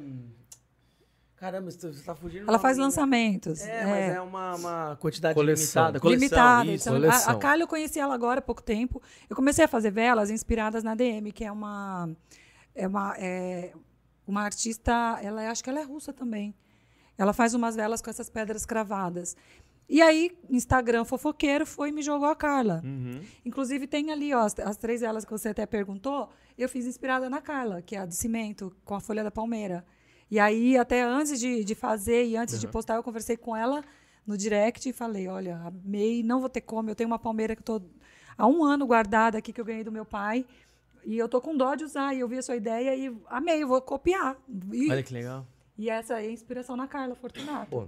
Caramba, 1.37 1.71
você 1.71 1.89
tá 2.03 2.13
fugindo. 2.13 2.43
Ela 2.49 2.57
do 2.57 2.61
faz 2.61 2.75
nome, 2.77 2.89
né? 2.89 2.95
lançamentos. 2.97 3.61
É, 3.61 3.85
mas 3.85 4.15
é 4.15 4.19
uma, 4.21 4.55
uma 4.55 4.97
quantidade 4.99 5.33
Coleção. 5.35 5.83
limitada. 5.83 5.99
Coleção, 6.01 6.19
limitada. 6.19 6.65
isso. 6.71 6.89
Então, 6.89 6.97
a, 6.97 6.99
coleção. 6.99 7.33
a 7.33 7.37
Carla 7.39 7.63
eu 7.63 7.67
conheci 7.67 7.97
ela 7.97 8.13
agora 8.13 8.39
há 8.39 8.41
pouco 8.41 8.61
tempo. 8.61 9.01
Eu 9.29 9.37
comecei 9.37 9.63
a 9.63 9.67
fazer 9.67 9.89
velas 9.89 10.29
inspiradas 10.29 10.83
na 10.83 10.95
DM, 10.95 11.31
que 11.31 11.45
é 11.45 11.51
uma 11.51 12.09
é 12.75 12.85
uma 12.85 13.15
é 13.17 13.71
uma 14.27 14.41
artista, 14.43 15.17
ela 15.23 15.41
é- 15.41 15.47
acho 15.47 15.63
que 15.63 15.69
ela 15.69 15.79
é 15.79 15.83
russa 15.83 16.11
também. 16.11 16.53
Ela 17.17 17.31
faz 17.31 17.53
umas 17.53 17.73
velas 17.73 18.01
com 18.01 18.09
essas 18.09 18.29
pedras 18.29 18.65
cravadas. 18.65 19.35
E 19.89 20.01
aí, 20.03 20.31
Instagram 20.49 21.03
fofoqueiro 21.03 21.65
foi 21.65 21.89
e 21.89 21.91
me 21.91 22.03
jogou 22.03 22.27
a 22.27 22.35
Carla. 22.35 22.79
Uhum. 22.85 23.21
Inclusive 23.43 23.87
tem 23.87 24.11
ali, 24.11 24.31
ó, 24.33 24.41
as, 24.41 24.57
as 24.59 24.77
três 24.77 25.01
velas 25.01 25.25
que 25.25 25.31
você 25.31 25.49
até 25.49 25.65
perguntou, 25.65 26.29
eu 26.55 26.69
fiz 26.69 26.85
inspirada 26.85 27.27
na 27.27 27.41
Carla, 27.41 27.81
que 27.81 27.95
é 27.95 27.99
a 27.99 28.05
de 28.05 28.15
cimento, 28.15 28.71
com 28.85 28.93
a 28.93 28.99
folha 28.99 29.23
da 29.23 29.31
palmeira. 29.31 29.83
E 30.29 30.39
aí, 30.39 30.77
até 30.77 31.01
antes 31.01 31.39
de, 31.39 31.63
de 31.63 31.73
fazer 31.73 32.25
e 32.27 32.37
antes 32.37 32.59
de 32.59 32.67
postar, 32.67 32.95
eu 32.97 33.03
conversei 33.03 33.35
com 33.35 33.55
ela 33.55 33.83
no 34.27 34.37
direct 34.37 34.87
e 34.87 34.93
falei, 34.93 35.27
olha, 35.27 35.57
amei, 35.65 36.21
não 36.21 36.39
vou 36.39 36.49
ter 36.49 36.61
como, 36.61 36.87
eu 36.87 36.95
tenho 36.95 37.09
uma 37.09 37.17
palmeira 37.17 37.55
que 37.55 37.63
estou 37.63 37.81
há 38.37 38.45
um 38.45 38.63
ano 38.63 38.85
guardada 38.85 39.39
aqui, 39.39 39.51
que 39.51 39.59
eu 39.59 39.65
ganhei 39.65 39.83
do 39.83 39.91
meu 39.91 40.05
pai, 40.05 40.45
e 41.03 41.17
eu 41.17 41.27
tô 41.27 41.41
com 41.41 41.57
dó 41.57 41.73
de 41.73 41.83
usar, 41.83 42.13
e 42.13 42.19
eu 42.19 42.27
vi 42.27 42.37
a 42.37 42.41
sua 42.43 42.55
ideia 42.55 42.95
e 42.95 43.11
amei, 43.27 43.65
vou 43.65 43.81
copiar. 43.81 44.37
E, 44.71 44.91
Olha 44.91 45.01
que 45.01 45.13
legal. 45.13 45.47
e 45.75 45.89
essa 45.89 46.21
é 46.21 46.27
a 46.27 46.31
inspiração 46.31 46.75
na 46.75 46.87
Carla 46.87 47.15
Fortunato. 47.15 47.71
Pô, 47.71 47.87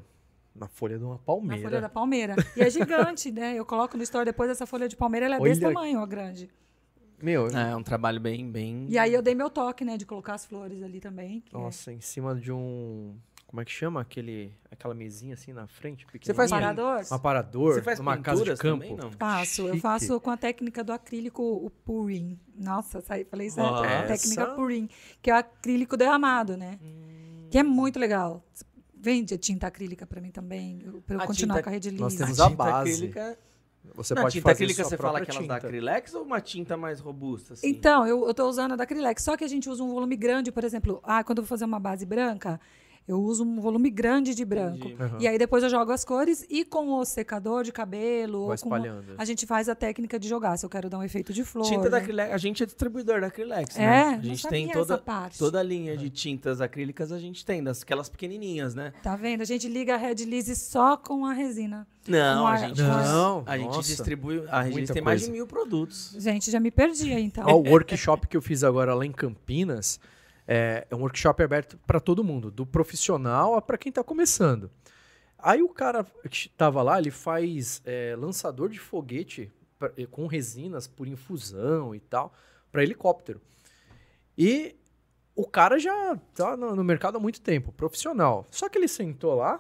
na 0.56 0.68
folha 0.68 0.98
de 0.98 1.04
uma 1.04 1.14
Na 1.14 1.20
palmeira. 1.20 1.62
folha 1.64 1.82
da 1.82 1.90
palmeira. 1.90 2.36
E 2.56 2.62
é 2.62 2.70
gigante, 2.70 3.32
né? 3.32 3.56
Eu 3.56 3.66
coloco 3.66 3.96
no 3.98 4.04
store 4.04 4.26
depois 4.26 4.50
essa 4.50 4.66
folha 4.66 4.88
de 4.88 4.96
palmeira, 4.96 5.26
ela 5.26 5.38
é 5.38 5.40
desse 5.40 5.64
Olha- 5.66 5.74
tamanho, 5.74 6.00
ó, 6.00 6.06
grande. 6.06 6.50
Meu, 7.22 7.48
É 7.48 7.76
um 7.76 7.84
trabalho 7.84 8.20
bem, 8.20 8.50
bem. 8.52 8.88
E 8.90 8.98
aí 8.98 9.14
eu 9.14 9.22
dei 9.22 9.36
meu 9.36 9.50
toque, 9.50 9.86
né, 9.86 9.96
de 9.96 10.06
colocar 10.08 10.34
as 10.34 10.46
flores 10.46 10.82
ali 10.82 11.00
também. 11.00 11.44
é- 11.54 11.58
nossa, 11.58 11.92
em 11.94 12.02
cima 12.02 12.34
de 12.36 12.52
um... 12.52 13.16
Como 13.46 13.60
é 13.62 13.66
que 13.66 13.72
chama 13.72 14.00
aquele, 14.00 14.54
aquela 14.72 14.94
mesinha 14.94 15.34
assim 15.34 15.52
na 15.52 15.68
frente, 15.68 16.08
Você 16.24 16.34
faz 16.34 16.50
Parador? 16.50 17.02
um 17.12 17.14
aparador, 17.14 17.74
Você 17.74 17.82
faz 17.82 18.00
numa 18.00 18.18
casa 18.18 18.46
de 18.46 18.56
campo. 18.56 18.82
também, 18.86 18.96
não? 18.96 19.12
Faço. 19.12 19.64
Eu 19.64 19.68
Chique. 19.74 19.82
faço 19.82 20.22
com 20.22 20.30
a 20.32 20.38
técnica 20.38 20.82
do 20.86 20.94
acrílico, 20.94 21.44
o 21.44 21.70
pouring. 21.70 22.40
Nossa, 22.58 23.02
saí, 23.02 23.26
falei 23.26 23.50
certo. 23.50 23.70
Nossa. 23.70 23.86
A 24.00 24.04
técnica 24.08 24.46
pouring, 24.56 24.88
que 25.22 25.30
é 25.30 25.34
o 25.34 25.38
acrílico 25.38 25.98
derramado, 25.98 26.56
né? 26.56 26.80
Que 27.52 27.58
é 27.58 27.64
muito 27.64 28.00
legal. 28.00 28.42
Vende 29.02 29.34
a 29.34 29.38
tinta 29.38 29.66
acrílica 29.66 30.06
pra 30.06 30.22
mim 30.22 30.30
também, 30.30 30.78
pra 31.08 31.16
eu 31.16 31.22
A 31.22 31.26
continuar 31.26 31.56
tinta- 31.56 31.64
com 31.64 31.70
a 31.70 31.74
rede 31.74 31.92
Nós 31.92 32.14
lisa. 32.14 32.24
temos 32.26 32.40
A 32.40 32.46
a 32.46 32.50
tinta 32.50 32.64
base. 32.64 32.94
acrílica- 32.94 33.38
Você 33.96 34.14
Na 34.14 34.22
pode 34.22 34.34
tinta 34.34 34.44
fazer 34.44 34.54
acrílica 34.64 34.84
você 34.84 34.96
fala 34.98 35.10
própria 35.14 35.24
aquelas 35.24 35.48
da 35.48 35.56
tinta. 35.56 35.68
Acrylex 35.68 36.14
ou 36.14 36.22
uma 36.24 36.40
tinta 36.40 36.78
mais 36.78 37.00
robusta? 37.00 37.54
Assim? 37.56 37.68
Então, 37.68 38.06
eu, 38.06 38.28
eu 38.28 38.34
tô 38.34 38.48
usando 38.48 38.74
a 38.74 38.76
da 38.76 38.84
Acrylex, 38.84 39.24
só 39.24 39.36
que 39.36 39.44
a 39.44 39.48
gente 39.48 39.68
usa 39.68 39.84
um 39.84 39.90
volume 39.90 40.16
grande, 40.16 40.52
por 40.52 40.64
exemplo, 40.64 41.00
ah, 41.04 41.24
quando 41.24 41.40
eu 41.40 41.44
vou 41.44 41.48
fazer 41.50 41.66
uma 41.66 41.80
base 41.80 42.06
branca, 42.06 42.60
eu 43.12 43.22
uso 43.22 43.44
um 43.44 43.60
volume 43.60 43.90
grande 43.90 44.34
de 44.34 44.44
branco. 44.46 44.90
Aham. 45.00 45.18
E 45.20 45.28
aí 45.28 45.38
depois 45.38 45.64
eu 45.64 45.70
jogo 45.70 45.92
as 45.92 46.04
cores 46.06 46.46
e 46.50 46.64
com 46.66 46.94
o 47.00 47.06
secador 47.06 47.64
de 47.64 47.72
cabelo, 47.72 48.32
Vai 48.32 48.40
ou 48.42 48.46
com 48.48 48.52
o- 48.52 48.56
espalhando. 48.78 49.14
a 49.18 49.26
gente 49.26 49.46
faz 49.46 49.68
a 49.70 49.76
técnica 49.76 50.20
de 50.20 50.28
jogar, 50.28 50.58
se 50.58 50.66
eu 50.66 50.70
quero 50.70 50.90
dar 50.90 50.98
um 51.00 51.04
efeito 51.04 51.34
de 51.34 51.44
flor. 51.44 51.66
Tinta 51.66 51.90
da 51.90 51.98
né? 51.98 52.04
Acrylex, 52.04 52.34
a 52.34 52.38
gente 52.38 52.64
é 52.64 52.66
distribuidor 52.66 53.22
da 53.22 53.28
Acrylex, 53.28 53.78
É, 53.78 53.82
né? 53.82 54.20
A 54.20 54.26
gente 54.26 54.48
tem 54.48 54.68
toda, 54.70 54.98
parte. 54.98 55.38
toda 55.38 55.60
a 55.60 55.64
linha 55.64 55.96
de 55.98 56.10
tintas 56.10 56.62
acrílicas, 56.62 57.12
a 57.12 57.20
gente 57.20 57.46
tem, 57.46 57.64
das, 57.64 57.82
aquelas 57.84 58.10
pequenininhas, 58.10 58.74
né? 58.76 58.94
Tá 59.04 59.16
vendo? 59.16 59.42
A 59.42 59.46
gente 59.46 59.68
liga 59.68 59.96
a 59.96 59.98
Red 59.98 60.16
Lise 60.26 60.56
só 60.56 60.98
com 60.98 61.26
a 61.26 61.34
resina. 61.34 61.88
Não, 62.08 62.48
a 62.48 62.52
a- 62.54 62.58
gente, 62.58 62.82
Não, 62.82 63.44
a 63.46 63.58
gente 63.58 63.68
nossa. 63.68 63.82
distribui, 63.84 64.44
a 64.50 64.68
gente 64.70 64.92
tem 64.92 65.02
mais 65.04 65.20
de 65.22 65.28
coisa. 65.28 65.38
mil 65.38 65.46
produtos. 65.46 66.16
Gente, 66.18 66.50
já 66.50 66.60
me 66.60 66.72
perdi 66.72 67.14
aí, 67.14 67.24
então. 67.24 67.46
Ó, 67.48 67.56
o 67.58 67.70
workshop 67.70 68.28
que 68.28 68.36
eu 68.36 68.42
fiz 68.42 68.64
agora 68.64 68.94
lá 68.96 69.06
em 69.06 69.12
Campinas 69.12 70.00
é, 70.54 70.86
é 70.90 70.96
um 70.96 71.00
workshop 71.00 71.42
aberto 71.42 71.78
para 71.88 71.98
todo 71.98 72.26
mundo, 72.26 72.52
do 72.52 72.66
profissional 72.66 73.56
a 73.56 73.62
para 73.62 73.78
quem 73.78 73.90
está 73.90 74.04
começando. 74.04 74.70
Aí 75.40 75.64
o 75.64 75.70
cara 75.70 76.04
que 76.30 76.48
estava 76.48 76.84
lá, 76.84 77.00
ele 77.00 77.10
faz 77.10 77.82
é, 77.86 78.18
lançador 78.18 78.68
de 78.68 78.78
foguete 78.78 79.50
pra- 79.80 79.94
com 80.10 80.28
resinas 80.28 80.88
por 80.88 81.08
infusão 81.08 81.96
e 81.96 82.02
tal 82.02 82.34
para 82.70 82.84
helicóptero. 82.84 83.42
E 84.38 84.76
o 85.34 85.48
cara 85.48 85.80
já 85.80 86.18
tá 86.36 86.58
no, 86.58 86.76
no 86.76 86.84
mercado 86.84 87.16
há 87.16 87.20
muito 87.20 87.40
tempo, 87.40 87.72
profissional. 87.72 88.46
Só 88.52 88.68
que 88.68 88.78
ele 88.78 88.90
sentou 88.90 89.34
lá, 89.36 89.58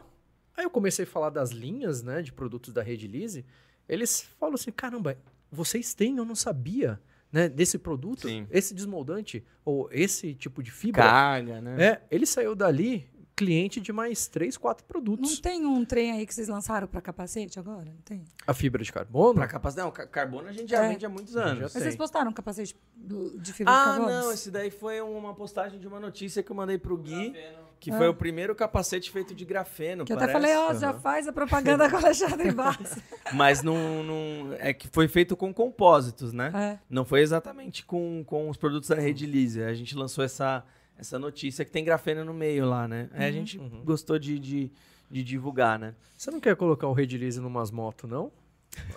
aí 0.57 0.65
eu 0.65 0.69
comecei 0.69 1.05
a 1.05 1.07
falar 1.07 1.29
das 1.29 1.51
linhas, 1.51 2.03
né, 2.03 2.21
de 2.21 2.33
produtos 2.33 2.73
da 2.73 2.83
Rede 2.83 3.07
Lise. 3.07 3.45
Eles 3.87 4.23
falam 4.37 4.55
assim: 4.55 4.71
caramba, 4.71 5.17
vocês 5.49 5.93
têm, 5.93 6.17
eu 6.17 6.25
não 6.25 6.35
sabia, 6.35 6.99
né, 7.31 7.47
desse 7.47 7.77
produto, 7.77 8.27
Sim. 8.27 8.45
esse 8.51 8.73
desmoldante, 8.73 9.43
ou 9.63 9.89
esse 9.91 10.33
tipo 10.33 10.61
de 10.61 10.71
fibra. 10.71 11.03
Carga, 11.03 11.61
né? 11.61 11.83
É, 11.83 12.01
ele 12.11 12.25
saiu 12.25 12.55
dali 12.55 13.09
cliente 13.45 13.81
de 13.81 13.91
mais 13.91 14.27
três, 14.27 14.55
quatro 14.57 14.83
Não 14.83 14.87
produtos. 14.87 15.39
tem 15.39 15.65
um 15.65 15.83
trem 15.83 16.11
aí 16.11 16.25
que 16.25 16.33
vocês 16.33 16.47
lançaram 16.47 16.87
para 16.87 17.01
capacete 17.01 17.59
agora? 17.59 17.85
Não 17.85 18.01
tem? 18.05 18.23
A 18.45 18.53
fibra 18.53 18.83
de 18.83 18.91
carbono. 18.91 19.33
Pra 19.35 19.47
capacidade, 19.47 19.85
não, 19.85 19.91
ca- 19.91 20.05
carbono 20.07 20.47
a 20.47 20.51
gente 20.51 20.69
já 20.69 20.83
É. 20.83 20.89
vende 20.89 21.05
há 21.05 21.09
muitos 21.09 21.33
Já 21.33 21.43
anos. 21.43 21.61
Mas 21.63 21.71
vocês 21.73 21.95
postaram 21.95 22.31
capacete 22.31 22.75
do- 22.95 23.37
de 23.39 23.51
fibra 23.53 23.73
de 23.73 23.79
Ah, 23.79 23.83
carbono? 23.85 24.09
não, 24.09 24.31
esse 24.31 24.51
daí 24.51 24.69
foi 24.69 25.01
uma 25.01 25.33
postagem 25.33 25.79
de 25.79 25.87
uma 25.87 25.99
notícia 25.99 26.43
que 26.43 26.51
eu 26.51 26.55
mandei 26.55 26.77
pro 26.77 26.95
Gui, 26.97 27.33
que 27.79 27.89
Ah. 27.89 27.97
foi 27.97 28.07
o 28.07 28.13
primeiro 28.13 28.53
capacete 28.53 29.09
feito 29.09 29.33
de 29.33 29.43
grafeno, 29.43 30.05
Que 30.05 30.13
eu 30.13 30.17
até 30.17 30.27
falei, 30.31 30.55
ó, 30.55 30.73
já 30.75 30.91
Aham. 30.91 30.99
faz 30.99 31.27
a 31.27 31.33
propaganda 31.33 31.89
com 31.89 31.95
o 31.95 31.99
Alexandre 31.99 32.51
Bassi. 32.53 33.01
Mas 33.33 33.63
não, 33.63 34.03
não- 34.03 34.53
é 34.59 34.71
que 34.71 34.87
foi 34.87 35.07
feito 35.07 35.35
com 35.35 35.51
compósitos, 35.51 36.31
né? 36.31 36.51
É. 36.53 36.79
Não 36.89 37.03
foi 37.03 37.21
exatamente 37.21 37.83
com, 37.85 38.23
com 38.25 38.49
os 38.49 38.57
produtos 38.57 38.89
da 38.89 38.95
Rede 38.95 39.25
Lise. 39.25 39.63
A 39.63 39.73
gente 39.73 39.95
lançou 39.95 40.23
essa, 40.23 40.63
essa 40.97 41.17
notícia 41.17 41.65
que 41.65 41.71
tem 41.71 41.83
grafeno 41.83 42.23
no 42.23 42.33
meio 42.33 42.65
lá, 42.67 42.87
né? 42.87 43.09
Aí 43.13 43.25
a 43.25 43.31
gente 43.31 43.57
Uhum. 43.57 43.81
gostou 43.83 44.19
de, 44.19 44.37
de, 44.37 44.71
de 45.09 45.23
divulgar, 45.23 45.79
né? 45.79 45.93
Você 46.17 46.29
não 46.31 46.39
quer 46.39 46.55
colocar 46.55 46.87
um 46.87 46.93
redilize 46.93 47.39
numas 47.39 47.71
motos, 47.71 48.09
não? 48.09 48.31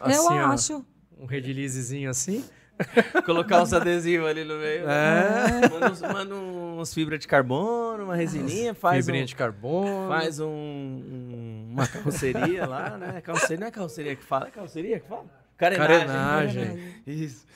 eu 0.01 0.07
Assim, 0.07 0.34
ó, 0.38 0.47
acho. 0.53 0.86
Um 1.18 1.26
redilizezinho 1.26 2.11
assim? 2.11 2.45
Colocar 3.24 3.62
uns 3.62 3.72
adesivos 3.72 4.26
ali 4.28 4.42
no 4.45 4.57
meio. 4.59 4.84
É. 4.88 5.68
Manda 5.70 5.92
uns, 5.92 6.01
manda 6.03 6.34
uns 6.34 6.92
fibra 6.92 7.16
de 7.16 7.26
carbono, 7.28 8.03
uma 8.05 8.16
resininha, 8.16 8.74
faz, 8.74 9.05
Fibrinha 9.07 9.22
um, 9.22 9.26
de 9.26 9.36
carbono. 9.36 10.09
faz 10.09 10.40
um, 10.40 10.49
um- 10.49 11.68
uma 11.70 11.86
carroceria 11.86 12.66
lá, 12.66 12.99
né? 12.99 13.20
Carroceria, 13.20 13.59
não 13.61 13.66
é 13.68 13.70
carroceria 13.70 14.16
que 14.16 14.24
fala? 14.24 14.49
É 14.49 14.51
carroceria 14.51 14.99
que 14.99 15.07
fala? 15.09 15.24
Carenagem. 15.57 16.09
Carenagem. 16.09 16.95
Isso. 17.07 17.47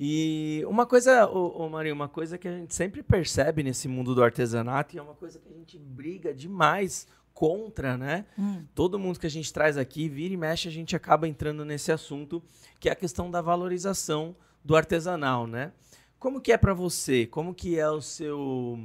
E 0.00 0.62
uma 0.68 0.86
coisa, 0.86 1.28
ô, 1.28 1.64
ô 1.64 1.68
Marinho, 1.68 1.94
uma 1.96 2.08
coisa 2.08 2.38
que 2.38 2.46
a 2.46 2.52
gente 2.56 2.72
sempre 2.72 3.02
percebe 3.02 3.64
nesse 3.64 3.88
mundo 3.88 4.14
do 4.14 4.22
artesanato 4.22 4.94
e 4.94 4.98
é 4.98 5.02
uma 5.02 5.14
coisa 5.14 5.40
que 5.40 5.48
a 5.48 5.52
gente 5.52 5.76
briga 5.76 6.32
demais 6.32 7.04
contra, 7.34 7.96
né? 7.96 8.24
Hum. 8.38 8.64
Todo 8.76 8.98
mundo 8.98 9.18
que 9.18 9.26
a 9.26 9.30
gente 9.30 9.52
traz 9.52 9.76
aqui, 9.76 10.08
vira 10.08 10.32
e 10.32 10.36
mexe, 10.36 10.68
a 10.68 10.70
gente 10.70 10.94
acaba 10.94 11.26
entrando 11.26 11.64
nesse 11.64 11.90
assunto, 11.90 12.40
que 12.78 12.88
é 12.88 12.92
a 12.92 12.96
questão 12.96 13.28
da 13.28 13.40
valorização 13.42 14.36
do 14.64 14.76
artesanal, 14.76 15.48
né? 15.48 15.72
Como 16.16 16.40
que 16.40 16.52
é 16.52 16.56
pra 16.56 16.74
você? 16.74 17.26
Como 17.26 17.52
que 17.52 17.76
é 17.76 17.90
o 17.90 18.00
seu 18.00 18.78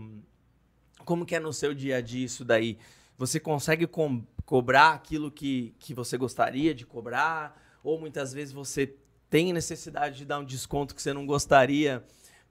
como 1.05 1.26
que 1.26 1.36
é 1.36 1.39
no 1.39 1.51
seu 1.53 1.74
dia 1.76 1.97
a 1.97 2.01
dia 2.01 2.26
isso 2.26 2.43
daí? 2.45 2.78
Você 3.18 3.39
consegue 3.39 3.86
com- 3.86 4.24
cobrar 4.45 4.93
aquilo 4.93 5.30
que, 5.30 5.76
que 5.78 5.93
você 5.93 6.18
gostaria 6.18 6.74
de 6.74 6.86
cobrar? 6.86 7.61
Ou 7.84 7.99
muitas 7.99 8.34
vezes 8.34 8.53
você 8.53 8.95
tem 9.34 9.51
necessidade 9.51 10.17
de 10.17 10.25
dar 10.25 10.38
um 10.38 10.45
desconto 10.45 10.93
que 10.93 11.01
você 11.01 11.11
não 11.11 11.25
gostaria 11.25 12.03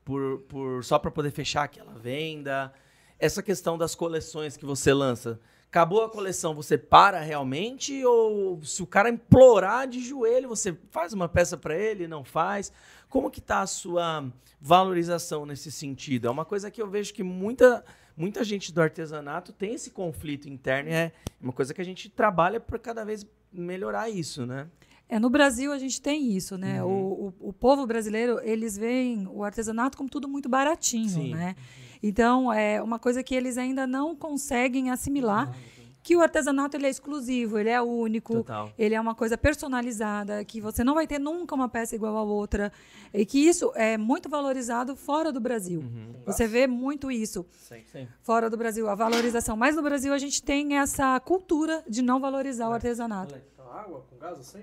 por, 0.04 0.40
por 0.48 0.82
só 0.82 0.98
para 0.98 1.12
poder 1.12 1.30
fechar 1.30 1.62
aquela 1.62 1.92
venda? 1.92 2.72
Essa 3.20 3.40
questão 3.40 3.78
das 3.78 3.94
coleções 3.94 4.56
que 4.56 4.66
você 4.66 4.92
lança, 4.92 5.38
acabou 5.68 6.02
a 6.02 6.10
coleção, 6.10 6.56
você 6.56 6.76
para 6.76 7.20
realmente? 7.20 8.04
Ou 8.04 8.60
se 8.64 8.82
o 8.82 8.86
cara 8.88 9.08
implorar 9.08 9.86
de 9.86 10.00
joelho, 10.02 10.48
você 10.48 10.76
faz 10.90 11.12
uma 11.12 11.28
peça 11.28 11.56
para 11.56 11.78
ele, 11.78 12.08
não 12.08 12.24
faz? 12.24 12.72
Como 13.08 13.30
que 13.30 13.40
tá 13.40 13.60
a 13.60 13.66
sua 13.68 14.28
valorização 14.60 15.46
nesse 15.46 15.70
sentido? 15.70 16.26
É 16.26 16.30
uma 16.32 16.44
coisa 16.44 16.68
que 16.68 16.82
eu 16.82 16.90
vejo 16.90 17.14
que 17.14 17.22
muita, 17.22 17.84
muita 18.16 18.42
gente 18.42 18.72
do 18.72 18.82
artesanato 18.82 19.52
tem 19.52 19.74
esse 19.74 19.92
conflito 19.92 20.48
interno 20.48 20.90
e 20.90 20.94
é 20.94 21.12
uma 21.40 21.52
coisa 21.52 21.72
que 21.72 21.80
a 21.80 21.84
gente 21.84 22.08
trabalha 22.08 22.58
para 22.58 22.76
cada 22.76 23.04
vez 23.04 23.24
melhorar 23.52 24.10
isso, 24.10 24.44
né? 24.44 24.66
É, 25.12 25.18
no 25.18 25.28
Brasil 25.28 25.70
a 25.74 25.78
gente 25.78 26.00
tem 26.00 26.32
isso, 26.32 26.56
né? 26.56 26.82
Uhum. 26.82 26.90
O, 26.90 27.34
o, 27.42 27.48
o 27.50 27.52
povo 27.52 27.86
brasileiro, 27.86 28.40
eles 28.42 28.78
veem 28.78 29.28
o 29.30 29.44
artesanato 29.44 29.94
como 29.94 30.08
tudo 30.08 30.26
muito 30.26 30.48
baratinho, 30.48 31.06
Sim. 31.06 31.34
né? 31.34 31.54
Então, 32.02 32.50
é 32.50 32.80
uma 32.80 32.98
coisa 32.98 33.22
que 33.22 33.34
eles 33.34 33.58
ainda 33.58 33.86
não 33.86 34.16
conseguem 34.16 34.90
assimilar, 34.90 35.54
que 36.02 36.16
o 36.16 36.22
artesanato 36.22 36.78
ele 36.78 36.86
é 36.86 36.88
exclusivo, 36.88 37.58
ele 37.58 37.68
é 37.68 37.82
único, 37.82 38.36
Total. 38.36 38.72
ele 38.78 38.94
é 38.94 39.00
uma 39.00 39.14
coisa 39.14 39.36
personalizada, 39.36 40.42
que 40.46 40.62
você 40.62 40.82
não 40.82 40.94
vai 40.94 41.06
ter 41.06 41.18
nunca 41.18 41.54
uma 41.54 41.68
peça 41.68 41.94
igual 41.94 42.16
a 42.16 42.22
outra, 42.22 42.72
e 43.12 43.26
que 43.26 43.38
isso 43.38 43.70
é 43.74 43.98
muito 43.98 44.30
valorizado 44.30 44.96
fora 44.96 45.30
do 45.30 45.40
Brasil. 45.40 45.80
Uhum. 45.80 46.22
Você 46.24 46.48
vê 46.48 46.66
muito 46.66 47.10
isso 47.10 47.44
Sim, 47.50 47.82
sim. 47.92 48.08
fora 48.22 48.48
do 48.48 48.56
Brasil, 48.56 48.88
a 48.88 48.94
valorização. 48.94 49.58
Mas 49.58 49.76
no 49.76 49.82
Brasil 49.82 50.14
a 50.14 50.18
gente 50.18 50.42
tem 50.42 50.78
essa 50.78 51.20
cultura 51.20 51.84
de 51.86 52.00
não 52.00 52.18
valorizar 52.18 52.70
o 52.70 52.72
artesanato. 52.72 53.34
Água 53.70 54.04
com 54.08 54.16
gás 54.18 54.38
assim? 54.38 54.62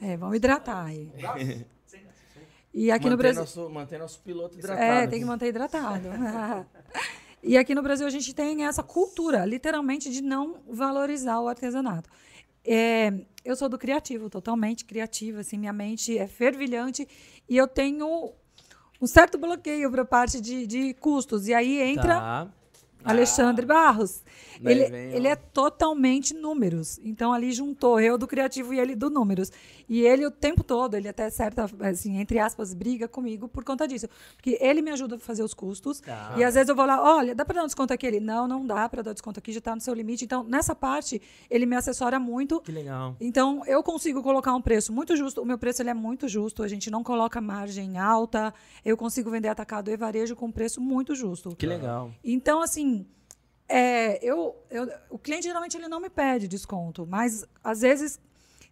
É, 0.00 0.16
vamos 0.16 0.36
hidratar 0.36 0.86
aí. 0.86 1.10
E 2.76 2.90
aqui 2.90 3.04
no 3.04 3.12
manter 3.12 3.22
Brasil. 3.22 3.40
Nosso, 3.40 3.70
manter 3.70 3.98
nosso 4.00 4.18
piloto 4.18 4.58
hidratado. 4.58 4.82
É, 4.82 5.06
tem 5.06 5.20
que 5.20 5.24
manter 5.24 5.46
hidratado. 5.46 6.08
e 7.40 7.56
aqui 7.56 7.72
no 7.72 7.82
Brasil 7.84 8.04
a 8.04 8.10
gente 8.10 8.34
tem 8.34 8.66
essa 8.66 8.82
cultura, 8.82 9.46
literalmente, 9.46 10.10
de 10.10 10.20
não 10.20 10.56
valorizar 10.68 11.38
o 11.38 11.46
artesanato. 11.46 12.10
É, 12.64 13.12
eu 13.44 13.54
sou 13.54 13.68
do 13.68 13.78
criativo, 13.78 14.28
totalmente 14.28 14.84
criativa, 14.84 15.40
assim, 15.40 15.56
minha 15.56 15.72
mente 15.72 16.18
é 16.18 16.26
fervilhante 16.26 17.06
e 17.48 17.56
eu 17.56 17.68
tenho 17.68 18.32
um 19.00 19.06
certo 19.06 19.38
bloqueio 19.38 19.88
para 19.88 20.02
a 20.02 20.06
parte 20.06 20.40
de, 20.40 20.66
de 20.66 20.94
custos. 20.94 21.46
E 21.46 21.54
aí 21.54 21.80
entra 21.80 22.18
Tá. 22.18 22.48
Alexandre 23.04 23.66
Barros. 23.66 24.24
Ele, 24.70 24.90
vem 24.90 25.12
ele 25.12 25.28
é 25.28 25.36
totalmente 25.36 26.34
números. 26.34 26.98
Então 27.02 27.32
ali 27.32 27.52
juntou 27.52 28.00
eu 28.00 28.16
do 28.16 28.26
criativo 28.26 28.72
e 28.74 28.80
ele 28.80 28.94
do 28.94 29.10
números. 29.10 29.50
E 29.88 30.00
ele 30.00 30.26
o 30.26 30.30
tempo 30.30 30.62
todo, 30.62 30.94
ele 30.94 31.08
até 31.08 31.28
certa, 31.30 31.68
assim, 31.80 32.18
entre 32.18 32.38
aspas, 32.38 32.72
briga 32.72 33.06
comigo 33.06 33.48
por 33.48 33.64
conta 33.64 33.86
disso. 33.86 34.08
Porque 34.36 34.58
ele 34.60 34.80
me 34.80 34.90
ajuda 34.90 35.16
a 35.16 35.18
fazer 35.18 35.42
os 35.42 35.52
custos. 35.52 36.00
Tá. 36.00 36.34
E 36.36 36.44
às 36.44 36.54
vezes 36.54 36.68
eu 36.68 36.76
vou 36.76 36.86
lá, 36.86 37.02
olha, 37.02 37.34
dá 37.34 37.44
para 37.44 37.56
dar 37.56 37.62
um 37.62 37.66
desconto 37.66 37.92
aqui? 37.92 38.06
Ele, 38.06 38.20
não, 38.20 38.48
não 38.48 38.66
dá 38.66 38.88
para 38.88 39.02
dar 39.02 39.12
desconto 39.12 39.38
aqui, 39.38 39.52
já 39.52 39.58
está 39.58 39.74
no 39.74 39.80
seu 39.80 39.94
limite. 39.94 40.24
Então, 40.24 40.42
nessa 40.44 40.74
parte, 40.74 41.20
ele 41.50 41.66
me 41.66 41.76
assessora 41.76 42.18
muito. 42.18 42.60
Que 42.60 42.72
legal. 42.72 43.16
Então, 43.20 43.62
eu 43.66 43.82
consigo 43.82 44.22
colocar 44.22 44.54
um 44.54 44.62
preço 44.62 44.92
muito 44.92 45.16
justo. 45.16 45.42
O 45.42 45.44
meu 45.44 45.58
preço 45.58 45.82
ele 45.82 45.90
é 45.90 45.94
muito 45.94 46.28
justo. 46.28 46.62
A 46.62 46.68
gente 46.68 46.90
não 46.90 47.02
coloca 47.02 47.40
margem 47.40 47.98
alta. 47.98 48.54
Eu 48.84 48.96
consigo 48.96 49.30
vender 49.30 49.48
atacado 49.48 49.90
e 49.90 49.96
varejo 49.96 50.34
com 50.34 50.50
preço 50.50 50.80
muito 50.80 51.14
justo. 51.14 51.54
Que 51.56 51.66
legal. 51.66 52.10
Então, 52.22 52.62
assim, 52.62 53.06
é, 53.68 54.18
eu, 54.24 54.54
eu- 54.70 54.88
o 55.10 55.18
cliente 55.18 55.44
geralmente 55.44 55.76
ele 55.76 55.88
não 55.88 56.00
me 56.00 56.10
pede 56.10 56.46
desconto, 56.48 57.06
mas 57.06 57.44
às 57.62 57.80
vezes, 57.80 58.20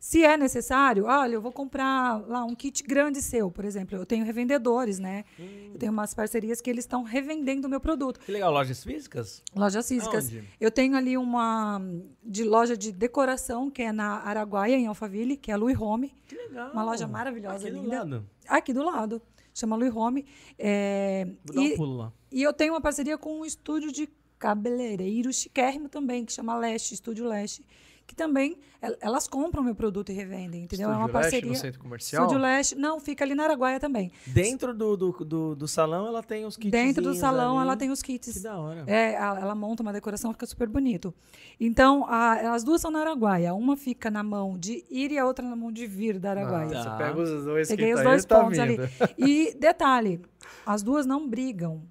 Se 0.05 0.24
é 0.24 0.36
necessário, 0.36 1.05
olha, 1.05 1.34
eu 1.34 1.40
vou 1.40 1.53
comprar 1.53 2.26
lá 2.26 2.45
um 2.45 2.57
kit 2.57 2.82
grande 2.82 3.22
seu, 3.22 3.53
por 3.53 3.64
exemplo. 3.64 3.97
Eu 3.97 4.05
tenho 4.05 4.24
revendedores, 4.24 4.99
né? 4.99 5.24
Eu 5.38 5.78
tenho 5.78 5.93
umas 5.93 6.12
parcerias 6.12 6.61
que 6.61 6.68
eles 6.68 6.82
estão 6.82 7.05
revendendo 7.05 7.68
o 7.68 7.70
meu 7.70 7.78
produto. 7.80 8.18
Que 8.18 8.32
legal, 8.32 8.53
lojas 8.53 8.82
físicas? 8.82 9.45
Lojas 9.55 9.86
físicas. 9.86 10.24
Aonde? 10.24 10.43
Eu 10.61 10.72
tenho 10.72 10.97
ali 10.97 11.16
uma 11.16 11.80
de 12.20 12.43
loja 12.43 12.76
de 12.76 12.90
decoração, 12.90 13.70
que 13.70 13.80
é 13.80 13.93
na 13.93 14.14
Araguaia, 14.24 14.74
em 14.74 14.88
Alphaville, 14.88 15.36
que 15.36 15.53
é 15.53 15.55
a 15.55 15.57
Louis 15.57 15.78
Home. 15.80 16.12
Que 16.26 16.34
legal. 16.34 16.72
Uma 16.72 16.82
loja 16.82 17.07
maravilhosa, 17.07 17.68
Aqui 17.68 17.70
do 17.76 17.82
linda. 17.84 17.99
lado. 17.99 18.26
Aqui 18.49 18.72
do 18.72 18.82
lado. 18.84 19.22
Chama 19.55 19.76
Louis 19.76 19.95
Home. 19.95 20.26
É, 20.59 21.28
Vou 21.45 21.55
dar 21.55 21.62
e, 21.62 21.74
um 21.74 21.76
pulo 21.76 21.97
lá. 21.99 22.12
e 22.32 22.43
eu 22.43 22.53
tenho 22.53 22.72
uma 22.74 22.80
parceria 22.80 23.16
com 23.16 23.38
um 23.40 23.45
estúdio 23.45 23.93
de 23.93 24.09
cabeleireiro 24.43 25.32
chiquérrimo 25.32 25.88
também, 25.88 26.24
que 26.24 26.32
chama 26.32 26.57
Leste, 26.57 26.95
Estúdio 26.95 27.26
Leste. 27.26 27.64
Que 28.05 28.16
também, 28.16 28.59
el- 28.82 28.97
elas 29.01 29.28
compram 29.28 29.62
meu 29.62 29.76
produto 29.76 30.11
e 30.11 30.12
revendem, 30.12 30.64
entendeu? 30.64 30.90
é 30.90 30.93
uma 30.97 31.07
Estúdio 31.07 31.14
Leste, 31.20 31.30
parceria. 31.30 31.51
no 31.53 31.57
centro 31.57 31.80
comercial. 31.80 32.22
Estúdio 32.24 32.43
Leste. 32.43 32.74
Não, 32.74 32.99
fica 32.99 33.24
ali 33.24 33.32
na 33.32 33.45
Araguaia 33.45 33.78
também. 33.78 34.11
Dentro 34.26 34.74
do, 34.74 34.97
do, 34.97 35.12
do, 35.24 35.55
do 35.55 35.68
salão 35.68 36.09
ela 36.09 36.20
tem 36.20 36.45
os 36.45 36.57
kits. 36.57 36.72
Dentro 36.72 37.01
do 37.01 37.14
salão 37.14 37.61
ela 37.61 37.76
tem 37.76 37.93
os 37.93 38.03
kits. 38.03 38.32
Que 38.34 38.40
da 38.40 38.59
hora. 38.59 38.82
É, 38.88 39.14
ela 39.14 39.55
monta 39.55 39.84
uma 39.84 39.93
decoração, 39.93 40.32
fica 40.32 40.45
super 40.47 40.68
bonito. 40.68 41.14
Então, 41.61 42.05
a- 42.09 42.53
as 42.53 42.64
duas 42.64 42.80
são 42.80 42.90
na 42.90 43.01
Araguaia. 43.03 43.55
Uma 43.55 43.76
fica 43.76 44.11
na 44.11 44.24
mão 44.24 44.59
de 44.59 44.84
ir 44.90 45.12
e 45.12 45.18
a 45.18 45.24
outra 45.24 45.49
na 45.49 45.55
mão 45.55 45.70
de 45.70 45.86
vir 45.86 46.18
da 46.18 46.30
Araguaia. 46.32 46.80
Ah, 46.80 46.84
Tá. 46.84 46.97
Você 46.97 47.05
pega 47.05 47.20
os 47.22 47.45
dois 47.45 47.68
Peguei 47.68 47.86
que 47.86 47.95
os 47.95 48.01
tá 48.01 48.05
dois 48.09 48.22
aí, 48.22 48.28
tá 48.28 48.40
pontos 48.43 48.59
ali. 48.59 48.76
E 49.16 49.55
detalhe, 49.55 50.20
as 50.66 50.82
duas 50.82 51.07
não 51.07 51.28
brigam. 51.28 51.82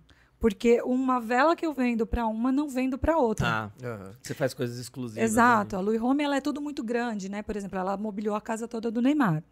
Porque 0.41 0.81
uma 0.81 1.19
vela 1.21 1.55
que 1.55 1.65
eu 1.65 1.71
vendo 1.73 2.05
para 2.05 2.25
uma, 2.27 2.51
não 2.51 2.67
vendo 2.67 2.97
para 2.97 3.15
outra. 3.17 3.45
Tá. 3.45 3.71
Aham. 3.87 4.11
Você 4.21 4.33
faz 4.33 4.53
coisas 4.53 4.77
exclusivas. 4.79 5.23
Exato. 5.23 5.75
ali. 5.77 5.83
A 5.83 5.85
Louis 5.85 6.01
Home 6.01 6.23
ela 6.23 6.35
é 6.35 6.41
tudo 6.41 6.59
muito 6.59 6.83
grande, 6.83 7.29
né? 7.29 7.43
Por 7.43 7.55
exemplo, 7.55 7.77
ela 7.77 7.95
mobiliou 7.95 8.35
a 8.35 8.41
casa 8.41 8.67
toda 8.67 8.89
do 8.91 9.01
Neymar. 9.01 9.43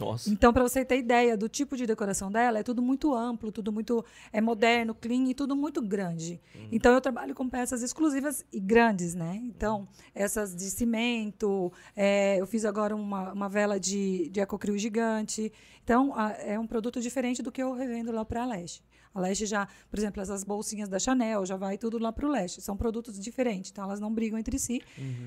Nossa. 0.00 0.28
Então, 0.30 0.52
para 0.52 0.62
você 0.62 0.84
ter 0.84 0.98
ideia 0.98 1.36
do 1.36 1.48
tipo 1.48 1.76
de 1.76 1.86
decoração 1.86 2.32
dela, 2.32 2.58
é 2.58 2.62
tudo 2.64 2.82
muito 2.82 3.14
amplo, 3.14 3.52
tudo 3.52 3.70
muito 3.70 4.04
é 4.32 4.40
moderno, 4.40 4.94
clean 4.94 5.28
e 5.28 5.34
tudo 5.34 5.54
muito 5.54 5.80
grande. 5.80 6.40
Então, 6.72 6.92
eu 6.92 7.00
trabalho 7.00 7.34
com 7.34 7.48
peças 7.48 7.82
exclusivas 7.82 8.44
e 8.52 8.58
grandes, 8.58 9.14
né? 9.14 9.38
Então, 9.44 9.86
essas 10.14 10.56
de 10.56 10.64
cimento, 10.70 11.72
é, 11.94 12.40
eu 12.40 12.46
fiz 12.46 12.64
agora 12.64 12.96
uma, 12.96 13.32
uma 13.32 13.48
vela 13.48 13.78
de, 13.78 14.28
de 14.30 14.40
ecocrio 14.40 14.76
gigante. 14.78 15.52
Então, 15.84 16.12
a- 16.16 16.32
é 16.32 16.58
um 16.58 16.66
produto 16.66 17.00
diferente 17.00 17.42
do 17.42 17.52
que 17.52 17.62
eu 17.62 17.72
revendo 17.74 18.10
lá 18.10 18.24
para 18.24 18.42
a 18.42 18.46
Leste. 18.46 18.82
A 19.14 19.20
Leste 19.20 19.46
já, 19.46 19.68
por 19.90 19.98
exemplo, 19.98 20.22
essas 20.22 20.42
bolsinhas 20.44 20.88
da 20.88 20.98
Chanel, 20.98 21.44
já 21.44 21.56
vai 21.56 21.76
tudo 21.76 21.98
lá 21.98 22.12
para 22.12 22.26
o 22.26 22.30
Leste. 22.30 22.60
São 22.62 22.76
produtos 22.76 23.18
diferentes, 23.20 23.70
então 23.70 23.84
elas 23.84 24.00
não 24.00 24.12
brigam 24.12 24.38
entre 24.38 24.58
si, 24.58 24.80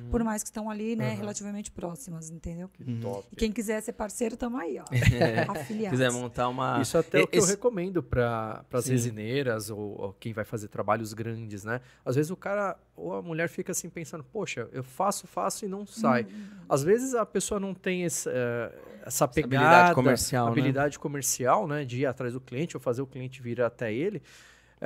por 0.10 0.24
mais 0.24 0.42
que 0.44 0.50
estão 0.50 0.70
ali, 0.70 0.96
né, 0.96 1.14
relativamente 1.14 1.72
próximas, 1.72 2.30
entendeu? 2.30 2.70
Top. 3.02 3.28
E 3.32 3.36
quem 3.36 3.52
quiser 3.52 3.82
ser 3.82 3.94
parceiro, 3.94 4.36
tamo 4.36 4.58
aí, 4.58 4.80
ó. 4.80 4.84
Afiliados. 5.52 5.92
quiser 6.00 6.12
montar 6.12 6.50
uma. 6.50 6.82
Isso 6.82 6.98
até 6.98 7.22
é 7.22 7.24
o 7.24 7.28
que 7.28 7.38
eu 7.38 7.42
Esse- 7.44 7.52
recomendo 7.52 8.02
para 8.02 8.66
as 8.72 8.88
resineiras 8.88 9.70
ou, 9.70 9.80
ou 10.02 10.14
quem 10.14 10.34
vai 10.34 10.46
fazer 10.46 10.68
trabalhos 10.68 11.14
grandes, 11.14 11.64
né? 11.64 11.82
Às 12.04 12.16
vezes 12.16 12.32
o 12.32 12.36
cara 12.36 12.78
ou 12.96 13.14
a 13.14 13.22
mulher 13.22 13.50
fica 13.50 13.72
assim 13.72 13.90
pensando, 13.90 14.24
poxa, 14.24 14.70
eu 14.72 14.84
faço, 14.84 15.28
faço 15.28 15.66
e 15.66 15.68
não 15.68 15.86
sai. 15.86 16.24
Uhum. 16.24 16.46
Às 16.70 16.84
vezes 16.84 17.14
a 17.14 17.26
pessoa 17.26 17.60
não 17.60 17.74
tem 17.74 18.04
esse, 18.04 18.30
eh, 18.30 18.72
essa 19.06 19.28
pegada, 19.28 19.58
habilidade 19.58 19.96
comercial, 19.96 20.46
né? 20.46 20.52
habilidade 20.52 21.00
comercial, 21.00 21.68
né? 21.68 21.86
De 21.86 22.02
ir 22.02 22.06
atrás 22.06 22.34
do 22.34 22.40
cliente 22.40 22.78
ou 22.78 22.82
fazer 22.82 23.02
o 23.02 23.08
cliente 23.08 23.42
vir 23.42 23.62
até 23.62 23.94
ele. 23.94 24.22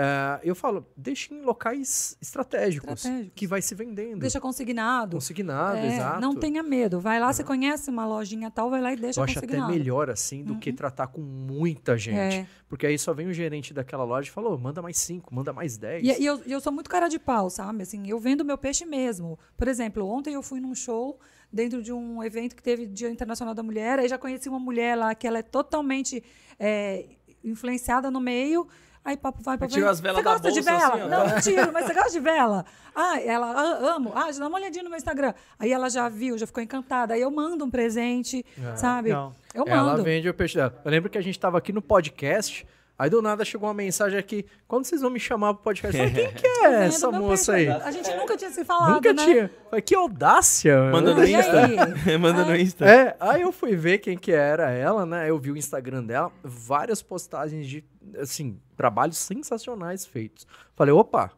Eh, 0.01 0.39
eu 0.43 0.55
falo, 0.55 0.87
deixe 0.95 1.33
em 1.33 1.41
locais 1.41 2.15
estratégicos, 2.21 2.93
Estratégicos. 3.03 3.33
que 3.35 3.45
vai 3.45 3.61
se 3.61 3.75
vendendo. 3.75 4.21
Deixa 4.21 4.39
consignado. 4.39 5.17
Consignado, 5.17 5.75
É, 5.77 5.95
exato. 5.95 6.21
Não 6.21 6.33
tenha 6.33 6.63
medo. 6.63 7.01
Vai 7.01 7.19
lá, 7.19 7.33
você 7.33 7.43
conhece 7.43 7.89
uma 7.89 8.05
lojinha 8.05 8.49
tal, 8.49 8.69
vai 8.69 8.79
lá 8.81 8.93
e 8.93 8.95
deixa 8.95 9.19
Eu 9.19 9.25
acho 9.25 9.37
até 9.37 9.45
consignado. 9.47 9.73
melhor 9.73 10.09
assim 10.09 10.41
do 10.41 10.57
que 10.57 10.71
tratar 10.71 11.07
com 11.07 11.19
muita 11.19 11.97
gente. 11.97 12.17
É. 12.37 12.47
Porque 12.69 12.85
aí 12.87 12.97
só 12.97 13.13
vem 13.13 13.27
o 13.27 13.33
gerente 13.33 13.73
daquela 13.73 14.05
loja 14.05 14.29
e 14.29 14.31
falou, 14.31 14.57
manda 14.57 14.81
mais 14.81 14.97
cinco, 14.97 15.35
manda 15.35 15.51
mais 15.51 15.75
dez. 15.75 16.01
E, 16.01 16.21
e 16.21 16.25
eu, 16.25 16.41
eu 16.47 16.61
sou 16.61 16.71
muito 16.71 16.89
cara 16.89 17.09
de 17.09 17.19
pau, 17.19 17.49
sabe? 17.49 17.83
Assim, 17.83 18.07
eu 18.07 18.19
vendo 18.19 18.45
meu 18.45 18.57
peixe 18.57 18.85
mesmo. 18.85 19.37
Por 19.57 19.67
exemplo, 19.67 20.05
ontem 20.07 20.33
eu 20.33 20.41
fui 20.41 20.61
num 20.61 20.73
show 20.73 21.19
dentro 21.51 21.81
de 21.83 21.91
um 21.91 22.23
evento 22.23 22.55
que 22.55 22.63
teve 22.63 22.85
Dia 22.85 23.09
Internacional 23.09 23.53
da 23.53 23.63
Mulher, 23.63 23.99
aí 23.99 24.07
já 24.07 24.17
conheci 24.17 24.47
uma 24.47 24.59
mulher 24.59 24.95
lá 24.95 25.13
que 25.13 25.27
ela 25.27 25.39
é 25.39 25.41
totalmente 25.41 26.23
é, 26.57 27.05
influenciada 27.43 28.09
no 28.09 28.21
meio. 28.21 28.65
Aí 29.09 29.17
papo 29.17 29.41
vai, 29.41 29.57
papo 29.57 29.73
vem. 29.73 29.83
as 29.83 29.99
velas 29.99 30.17
Você 30.19 30.23
da 30.23 30.31
gosta 30.31 30.51
de 30.51 30.61
bolsa, 30.61 30.77
vela? 30.77 30.93
assim, 30.93 31.09
não, 31.09 31.27
não 31.27 31.41
tiro, 31.41 31.73
mas 31.73 31.85
você 31.87 31.93
gosta 31.95 32.11
de 32.11 32.19
vela? 32.19 32.65
Ah, 32.95 33.19
ela, 33.19 33.47
ah, 33.51 33.95
amo. 33.95 34.11
Ah, 34.15 34.31
já 34.31 34.39
dá 34.39 34.47
uma 34.47 34.57
olhadinha 34.59 34.83
no 34.83 34.89
meu 34.89 34.97
Instagram. 34.97 35.33
Aí 35.57 35.71
ela 35.71 35.89
já 35.89 36.07
viu, 36.09 36.37
já 36.37 36.45
ficou 36.45 36.61
encantada. 36.61 37.15
Aí 37.15 37.21
eu 37.21 37.31
mando 37.31 37.65
um 37.65 37.69
presente, 37.71 38.45
sabe? 38.75 39.09
legal. 39.09 39.33
Eu 39.53 39.65
Ela 39.67 39.91
mando. 39.91 40.03
vende 40.03 40.29
o 40.29 40.33
peixe 40.33 40.55
dela. 40.57 40.79
Eu 40.85 40.91
lembro 40.91 41.09
que 41.09 41.17
a 41.17 41.21
gente 41.21 41.39
tava 41.39 41.57
aqui 41.57 41.73
no 41.73 41.81
podcast, 41.81 42.67
aí 42.99 43.09
do 43.09 43.21
nada 43.21 43.45
chegou 43.45 43.67
uma 43.69 43.73
mensagem 43.73 44.19
aqui, 44.19 44.45
quando 44.67 44.85
vocês 44.85 45.01
vão 45.01 45.09
me 45.09 45.19
chamar 45.19 45.53
pro 45.53 45.63
podcast? 45.63 45.97
Eu 45.97 46.09
falei, 46.09 46.27
quem 46.27 46.33
que 46.35 46.47
é 46.47 46.69
Vendo 46.69 46.83
essa 46.83 47.09
moça 47.09 47.53
aí? 47.53 47.69
A 47.69 47.89
gente 47.89 48.13
nunca 48.15 48.35
tinha 48.35 48.51
se 48.51 48.65
falado, 48.65 48.95
Nunca 48.95 49.13
né? 49.13 49.25
tinha. 49.25 49.51
Falei, 49.69 49.81
que 49.81 49.95
audácia. 49.95 50.91
Manda 50.91 51.15
no 51.15 51.25
Insta. 51.25 51.65
aí? 51.65 51.77
Manda 52.19 52.43
no 52.45 52.55
Insta. 52.55 52.85
É, 52.85 53.15
aí 53.19 53.41
eu 53.41 53.51
fui 53.51 53.75
ver 53.75 53.99
quem 53.99 54.17
que 54.17 54.31
era 54.31 54.69
ela, 54.69 55.05
né? 55.05 55.29
Eu 55.29 55.39
vi 55.39 55.51
o 55.51 55.57
Instagram 55.57 56.03
dela, 56.03 56.31
várias 56.43 57.01
postagens 57.01 57.65
de, 57.65 57.83
assim, 58.19 58.59
trabalhos 58.75 59.17
sensacionais 59.17 60.05
feitos. 60.05 60.45
Falei, 60.75 60.93
opa, 60.93 61.31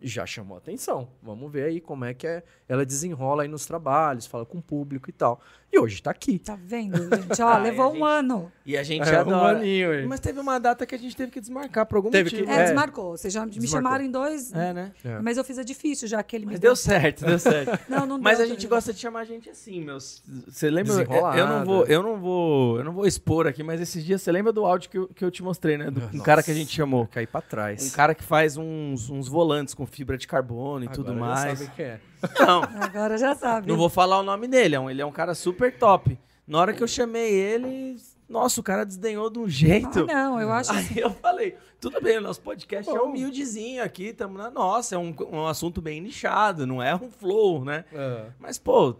já 0.00 0.24
chamou 0.26 0.56
atenção. 0.56 1.08
Vamos 1.22 1.50
ver 1.52 1.64
aí 1.64 1.80
como 1.80 2.04
é 2.04 2.14
que 2.14 2.26
é. 2.26 2.42
ela 2.68 2.84
desenrola 2.84 3.42
aí 3.42 3.48
nos 3.48 3.64
trabalhos, 3.66 4.26
fala 4.26 4.44
com 4.44 4.58
o 4.58 4.62
público 4.62 5.08
e 5.08 5.12
tal. 5.12 5.40
E 5.72 5.78
hoje 5.78 6.02
tá 6.02 6.10
aqui. 6.10 6.38
Tá 6.38 6.56
vendo, 6.62 6.96
gente? 7.14 7.42
Ó, 7.42 7.48
Ah, 7.48 7.58
levou 7.58 7.92
um 7.94 8.02
ano. 8.04 8.50
E 8.64 8.76
a 8.76 8.82
gente 8.82 9.06
É, 9.08 9.18
um 9.18 9.20
adora. 9.20 9.58
aninho 9.58 9.90
aí. 9.90 10.06
Mas 10.06 10.18
teve 10.20 10.38
uma 10.40 10.58
data 10.58 10.86
que 10.86 10.94
a 10.94 10.98
gente 10.98 11.14
teve 11.14 11.30
que 11.30 11.40
desmarcar 11.40 11.84
por 11.84 11.96
algum 11.96 12.10
Teve 12.10 12.30
motivo. 12.30 12.44
que- 12.46 12.50
É, 12.50 12.60
É. 12.60 12.64
desmarcou. 12.64 13.16
Vocês 13.16 13.32
já 13.32 13.44
me 13.44 13.50
Desmarcou. 13.52 13.76
chamaram 13.76 14.04
em 14.04 14.10
dois. 14.10 14.52
É, 14.52 14.72
né? 14.72 14.92
É. 15.04 15.18
Mas 15.20 15.36
eu 15.36 15.44
fiz 15.44 15.58
a 15.58 15.62
difícil, 15.62 16.08
já 16.08 16.22
que 16.22 16.36
ele 16.36 16.46
me 16.46 16.52
Mas 16.52 16.60
deu 16.60 16.74
certo, 16.76 17.24
deu 17.26 17.38
certo. 17.38 17.78
Não, 17.90 18.06
não 18.06 18.18
Mas 18.18 18.38
deu 18.38 18.46
a 18.46 18.48
gente 18.48 18.66
gosta 18.66 18.92
de 18.94 18.98
chamar 19.00 19.20
a 19.20 19.24
gente 19.24 19.50
assim, 19.50 19.80
meus. 19.82 20.22
Você 20.46 20.70
lembra? 20.70 20.94
Eu, 21.36 21.46
não 21.46 21.64
vou, 21.64 21.84
eu 21.86 22.02
não 22.02 22.16
vou, 22.18 22.78
eu 22.78 22.84
não 22.84 22.92
vou 22.92 23.06
expor 23.06 23.46
aqui, 23.46 23.62
mas 23.62 23.78
esses 23.80 24.02
dias 24.04 24.22
você 24.22 24.32
lembra 24.32 24.52
do 24.52 24.64
áudio 24.64 24.88
que 24.88 24.96
eu, 24.98 25.08
que 25.08 25.24
eu 25.24 25.30
te 25.30 25.42
mostrei, 25.42 25.76
né? 25.76 25.90
Do 25.90 26.00
um 26.16 26.20
cara 26.20 26.42
que 26.42 26.50
a 26.50 26.54
gente 26.54 26.74
chamou. 26.74 27.06
Cair 27.08 27.26
pra 27.26 27.42
trás. 27.42 27.86
Um 27.86 27.90
cara 27.90 28.14
que 28.14 28.24
faz 28.24 28.56
uns, 28.56 29.10
uns 29.10 29.28
volantes 29.28 29.74
com 29.74 29.86
fibra 29.88 30.16
de 30.16 30.26
carbono 30.26 30.84
e 30.84 30.88
tudo 30.88 31.10
Agora 31.12 31.34
já 31.36 31.44
mais. 31.44 31.58
sabe 31.58 31.70
quem 31.74 31.84
é. 31.86 32.00
Não, 32.38 32.62
Agora 32.80 33.18
já 33.18 33.34
sabe. 33.34 33.66
não 33.68 33.76
vou 33.76 33.88
falar 33.88 34.18
o 34.20 34.22
nome 34.22 34.46
dele, 34.46 34.74
é 34.76 34.80
um- 34.80 34.88
ele 34.90 35.02
é 35.02 35.06
um 35.06 35.10
cara 35.12 35.34
super 35.34 35.76
top. 35.76 36.18
Na 36.46 36.58
hora 36.58 36.72
que 36.72 36.82
eu 36.82 36.88
chamei 36.88 37.30
ele, 37.32 37.96
nossa, 38.28 38.58
o 38.60 38.62
cara 38.64 38.84
desdenhou 38.86 39.28
de 39.28 39.38
um 39.38 39.48
jeito. 39.48 40.06
Ah, 40.10 40.14
não, 40.14 40.40
eu 40.40 40.50
acho 40.52 40.72
assim. 40.72 40.94
Aí 40.94 41.00
eu 41.00 41.10
falei, 41.10 41.56
tudo 41.78 42.00
bem, 42.00 42.16
o 42.18 42.20
nosso 42.22 42.40
podcast 42.40 42.90
é 42.90 42.98
Bom. 42.98 43.06
humildezinho 43.10 43.82
aqui, 43.82 44.04
estamos 44.08 44.38
na 44.38 44.50
nossa, 44.50 44.94
é 44.94 44.98
um, 44.98 45.14
um 45.30 45.46
assunto 45.46 45.82
bem 45.82 46.00
nichado, 46.00 46.66
não 46.66 46.82
é 46.82 46.94
um 46.94 47.10
flow, 47.10 47.64
né? 47.64 47.84
É. 47.92 48.26
Mas, 48.38 48.58
pô, 48.58 48.96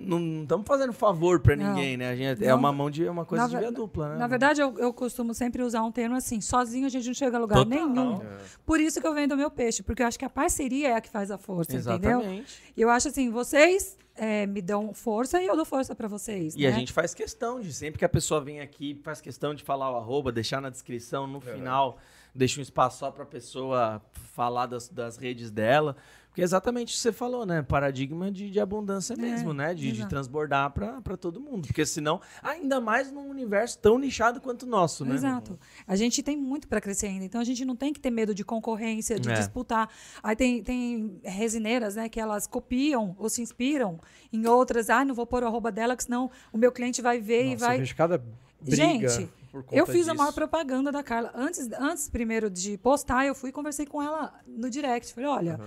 não 0.00 0.42
estamos 0.42 0.66
fazendo 0.66 0.92
favor 0.92 1.40
pra 1.40 1.54
Não. 1.56 1.74
ninguém, 1.74 1.96
né? 1.96 2.10
A 2.10 2.16
gente, 2.16 2.44
é 2.44 2.48
Não. 2.48 2.58
uma 2.58 2.72
mão 2.72 2.90
de 2.90 3.06
é 3.06 3.10
uma 3.10 3.24
coisa 3.24 3.44
Na 3.44 3.48
de 3.50 3.56
via 3.58 3.70
dupla, 3.72 4.10
né? 4.10 4.16
Na 4.16 4.26
verdade, 4.26 4.60
eu, 4.60 4.76
eu 4.78 4.92
costumo 4.92 5.32
sempre 5.34 5.62
usar 5.62 5.82
um 5.82 5.92
termo 5.92 6.16
assim: 6.16 6.40
sozinho 6.40 6.86
a 6.86 6.88
gente 6.88 7.06
não 7.06 7.14
chega 7.14 7.36
a 7.36 7.40
lugar 7.40 7.64
Total. 7.64 7.88
nenhum. 7.88 8.22
É. 8.22 8.36
Por 8.64 8.80
isso 8.80 9.00
que 9.00 9.06
eu 9.06 9.14
vendo 9.14 9.32
o 9.32 9.36
meu 9.36 9.50
peixe, 9.50 9.82
porque 9.82 10.02
eu 10.02 10.06
acho 10.06 10.18
que 10.18 10.24
a 10.24 10.30
parceria 10.30 10.88
é 10.88 10.94
a 10.94 11.00
que 11.00 11.08
faz 11.08 11.30
a 11.30 11.38
força, 11.38 11.72
entendeu? 11.76 12.20
Exatamente. 12.20 12.62
E 12.76 12.80
eu 12.82 12.90
acho 12.90 13.08
assim: 13.08 13.30
vocês 13.30 13.96
é, 14.16 14.46
me 14.46 14.62
dão 14.62 14.92
força 14.94 15.40
e 15.42 15.46
eu 15.46 15.54
dou 15.54 15.64
força 15.64 15.94
pra 15.94 16.08
vocês. 16.08 16.54
E 16.54 16.62
né? 16.62 16.68
a 16.68 16.70
gente 16.72 16.92
faz 16.92 17.14
questão 17.14 17.60
de, 17.60 17.72
sempre 17.72 17.98
que 17.98 18.04
a 18.04 18.08
pessoa 18.08 18.40
vem 18.40 18.60
aqui, 18.60 19.00
faz 19.04 19.20
questão 19.20 19.54
de 19.54 19.62
falar 19.62 19.90
o 19.92 19.96
arroba, 19.96 20.32
deixar 20.32 20.60
na 20.60 20.70
descrição, 20.70 21.24
É. 21.24 21.26
no 21.26 21.40
final, 21.40 21.98
deixa 22.34 22.58
um 22.60 22.62
espaço 22.62 22.98
só 22.98 23.10
pra 23.10 23.24
pessoa 23.26 24.02
falar 24.34 24.66
das, 24.66 24.88
das 24.88 25.16
redes 25.16 25.50
dela. 25.50 25.96
Porque 26.36 26.42
é 26.42 26.44
exatamente 26.44 26.90
o 26.92 26.94
que 26.94 27.00
você 27.00 27.12
falou, 27.12 27.46
né? 27.46 27.62
Paradigma 27.62 28.30
de, 28.30 28.50
de 28.50 28.60
abundância 28.60 29.16
mesmo, 29.16 29.54
né? 29.54 29.72
De, 29.72 29.90
de 29.90 30.06
transbordar 30.06 30.70
pra, 30.70 31.00
pra 31.00 31.16
todo 31.16 31.40
mundo. 31.40 31.66
Porque 31.66 31.86
senão, 31.86 32.20
ainda 32.42 32.78
mais 32.78 33.10
num 33.10 33.26
universo 33.30 33.78
tão 33.78 33.98
nichado 33.98 34.38
quanto 34.38 34.64
o 34.64 34.66
nosso, 34.66 35.02
né? 35.02 35.14
Exato. 35.14 35.58
A 35.86 35.96
gente 35.96 36.22
tem 36.22 36.36
muito 36.36 36.68
para 36.68 36.78
crescer 36.78 37.06
ainda, 37.06 37.24
então 37.24 37.40
a 37.40 37.44
gente 37.44 37.64
não 37.64 37.74
tem 37.74 37.90
que 37.90 37.98
ter 37.98 38.10
medo 38.10 38.34
de 38.34 38.44
concorrência, 38.44 39.18
de 39.18 39.30
É. 39.30 39.32
disputar. 39.32 39.88
Aí 40.22 40.36
tem, 40.36 40.62
tem 40.62 41.18
resineiras, 41.24 41.96
né, 41.96 42.06
que 42.06 42.20
elas 42.20 42.46
copiam 42.46 43.16
ou 43.18 43.30
se 43.30 43.40
inspiram 43.40 43.98
em 44.30 44.46
outras. 44.46 44.90
Ah, 44.90 45.06
não 45.06 45.14
vou 45.14 45.26
pôr 45.26 45.42
o 45.42 45.46
arroba 45.46 45.72
dela, 45.72 45.96
que 45.96 46.04
senão 46.04 46.30
o 46.52 46.58
meu 46.58 46.70
cliente 46.70 47.00
vai 47.00 47.18
ver 47.18 47.44
e 47.46 47.52
Nossa, 47.52 47.64
eu 47.64 47.68
vai. 47.68 47.78
vejo 47.78 47.96
cada 47.96 48.18
briga 48.60 48.76
Gente, 48.76 49.30
Eu 49.72 49.86
fiz 49.86 50.06
a 50.06 50.12
disso. 50.12 50.14
maior 50.16 50.34
propaganda 50.34 50.92
da 50.92 51.02
Carla. 51.02 51.32
Antes, 51.34 51.66
antes 51.80 52.10
primeiro 52.10 52.50
de 52.50 52.76
postar, 52.76 53.24
eu 53.24 53.34
fui 53.34 53.48
e 53.48 53.52
conversei 53.54 53.86
com 53.86 54.02
ela 54.02 54.34
no 54.46 54.68
direct. 54.68 55.14
Falei, 55.14 55.30
olha, 55.30 55.60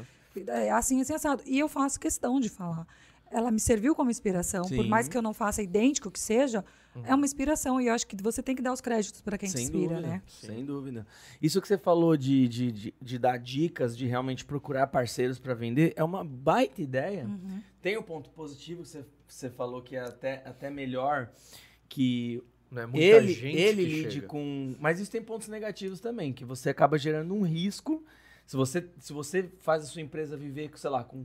é 0.47 0.71
assim, 0.71 1.01
assim, 1.01 1.13
assado. 1.13 1.43
E 1.45 1.59
eu 1.59 1.67
faço 1.67 1.99
questão 1.99 2.39
de 2.39 2.49
falar. 2.49 2.87
Ela 3.31 3.51
me 3.51 3.59
serviu 3.59 3.93
como 3.93 4.09
inspiração. 4.09 4.63
Por 4.63 4.83
Sim. 4.83 4.87
mais 4.87 5.07
que 5.07 5.15
eu 5.15 5.21
não 5.21 5.33
faça 5.33 5.61
idêntico 5.61 6.09
que 6.09 6.19
seja, 6.19 6.65
é 7.03 7.13
uma 7.13 7.25
inspiração. 7.25 7.79
E 7.79 7.87
eu 7.87 7.93
acho 7.93 8.07
que 8.07 8.15
você 8.21 8.41
tem 8.41 8.55
que 8.55 8.61
dar 8.61 8.73
os 8.73 8.81
créditos 8.81 9.21
para 9.21 9.37
quem 9.37 9.47
te 9.47 9.53
Sem 9.53 9.63
inspira, 9.65 9.95
dúvida, 9.95 10.07
né? 10.07 10.21
sem 10.27 10.65
dúvida. 10.65 11.07
Isso 11.39 11.61
que 11.61 11.67
você 11.67 11.77
falou 11.77 12.17
de, 12.17 12.47
de, 12.47 12.71
de, 12.71 12.93
de 12.99 13.19
dar 13.19 13.37
dicas, 13.37 13.95
de 13.95 14.07
realmente 14.07 14.43
procurar 14.43 14.87
parceiros 14.87 15.37
para 15.37 15.53
vender, 15.53 15.93
é 15.95 16.03
uma 16.03 16.23
baita 16.25 16.81
ideia. 16.81 17.25
Uhum. 17.25 17.61
Tem 17.81 17.97
o 17.97 18.03
ponto 18.03 18.31
positivo 18.31 18.81
que 18.81 18.89
você 18.89 19.05
você 19.29 19.49
falou 19.49 19.81
que 19.81 19.95
é 19.95 19.99
até, 19.99 20.41
até 20.45 20.69
melhor 20.69 21.29
que 21.87 22.41
Não 22.71 22.81
é 22.81 22.85
muita 22.85 22.99
ele, 23.05 23.33
gente 23.33 23.57
ele 23.57 23.85
que 23.85 23.91
lide 23.91 24.11
chega. 24.15 24.27
com. 24.27 24.75
Mas 24.79 24.99
isso 24.99 25.11
tem 25.11 25.21
pontos 25.21 25.47
negativos 25.47 25.99
também, 25.99 26.33
que 26.33 26.43
você 26.43 26.69
acaba 26.69 26.97
gerando 26.97 27.33
um 27.33 27.43
risco. 27.43 28.03
Se 28.49 28.57
você, 28.57 28.89
se 28.97 29.13
você 29.13 29.47
faz 29.59 29.83
a 29.83 29.85
sua 29.85 30.01
empresa 30.01 30.35
viver, 30.35 30.69
com, 30.69 30.77
sei 30.77 30.89
lá, 30.89 31.03
com 31.03 31.23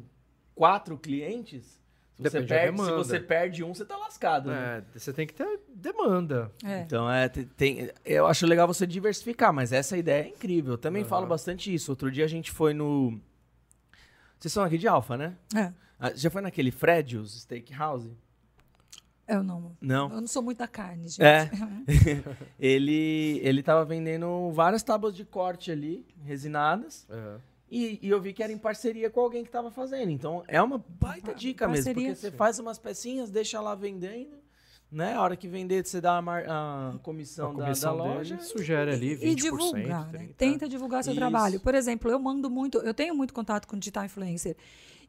quatro 0.55 0.99
clientes, 0.99 1.81
se 2.17 2.23
você, 2.23 2.43
perde, 2.43 2.83
se 2.83 2.91
você 2.93 3.19
perde 3.19 3.65
um, 3.65 3.73
você 3.75 3.83
tá 3.87 3.97
lascado. 3.97 4.51
né? 4.51 4.85
É, 4.95 4.99
você 4.99 5.11
tem 5.11 5.27
que 5.27 5.33
ter 5.33 5.59
demanda. 5.75 6.53
É. 6.63 6.83
Então, 6.83 7.11
é, 7.11 7.27
te- 7.31 7.47
tem, 7.47 7.91
eu 8.05 8.27
acho 8.27 8.45
legal 8.47 8.67
você 8.67 8.87
diversificar, 8.87 9.55
mas 9.55 9.73
essa 9.73 9.97
ideia 9.97 10.25
é 10.25 10.29
incrível. 10.29 10.75
Eu 10.75 10.79
também 10.79 11.01
Aham. 11.01 11.09
falo 11.09 11.27
bastante 11.27 11.73
isso. 11.73 11.91
Outro 11.91 12.11
dia 12.13 12.27
a 12.27 12.29
gente 12.29 12.51
foi 12.51 12.75
no. 12.75 13.19
Vocês 14.39 14.53
são 14.53 14.63
aqui 14.63 14.77
de 14.77 14.87
Alfa, 14.87 15.17
né? 15.17 15.35
É. 15.57 15.73
Ah, 15.99 16.13
Já 16.15 16.29
foi 16.29 16.43
naquele 16.43 16.71
Fred's 16.71 17.41
Steakhouse? 17.41 18.11
Eu 19.27 19.43
não. 19.43 19.77
Não. 19.81 20.11
Eu 20.13 20.21
não 20.21 20.27
sou 20.27 20.43
muito 20.43 20.59
da 20.59 20.69
carne, 20.69 21.09
gente. 21.09 21.23
É. 21.23 21.51
ele, 22.59 23.41
ele 23.43 23.63
tava 23.63 23.85
vendendo 23.85 24.51
várias 24.53 24.83
tábuas 24.83 25.15
de 25.15 25.25
corte 25.25 25.71
ali, 25.71 26.07
resinadas. 26.25 27.07
É. 27.11 27.37
E, 27.71 27.99
e 28.03 28.09
eu 28.11 28.21
vi 28.21 28.33
que 28.33 28.43
era 28.43 28.53
em 28.53 28.59
parceria 28.59 29.11
com 29.11 29.21
alguém 29.21 29.43
que 29.45 29.51
tava 29.51 29.71
fazendo. 29.71 30.11
Então 30.11 30.45
é 30.47 30.63
uma 30.63 30.79
baita 31.01 31.33
Pa- 31.33 31.39
dica 31.39 31.67
mesmo. 31.67 31.85
parceria. 31.85 32.09
Porque 32.11 32.21
você 32.21 32.31
faz 32.31 32.59
umas 32.59 32.79
pecinhas, 32.79 33.31
deixa 33.31 33.61
lá 33.61 33.75
vendendo. 33.75 34.37
Né? 34.93 35.15
A 35.15 35.23
hora 35.23 35.35
que 35.37 35.49
vender, 35.49 35.85
você 35.85 36.01
dá 36.01 36.19
a, 36.19 36.23
mar- 36.23 36.45
a 36.47 36.97
comissão, 37.03 37.51
A 37.51 37.55
da- 37.55 37.65
comissão 37.65 37.97
da, 37.97 38.03
dele 38.05 38.15
loja. 38.17 38.39
sugere 38.39 38.93
ali 38.93 39.17
20%. 39.17 39.23
E 39.23 39.35
divulgar, 39.35 40.13
né? 40.13 40.19
30%. 40.29 40.35
Tenta 40.37 40.69
divulgar 40.69 41.03
seu 41.03 41.13
Isso. 41.13 41.19
trabalho. 41.21 41.59
Por 41.59 41.75
exemplo, 41.75 42.09
eu 42.11 42.19
mando 42.21 42.49
muito, 42.49 42.79
eu 42.79 42.95
tenho 42.95 43.13
muito 43.15 43.35
contato 43.35 43.67
com 43.67 43.77
digital 43.77 44.05
influencer. 44.05 44.55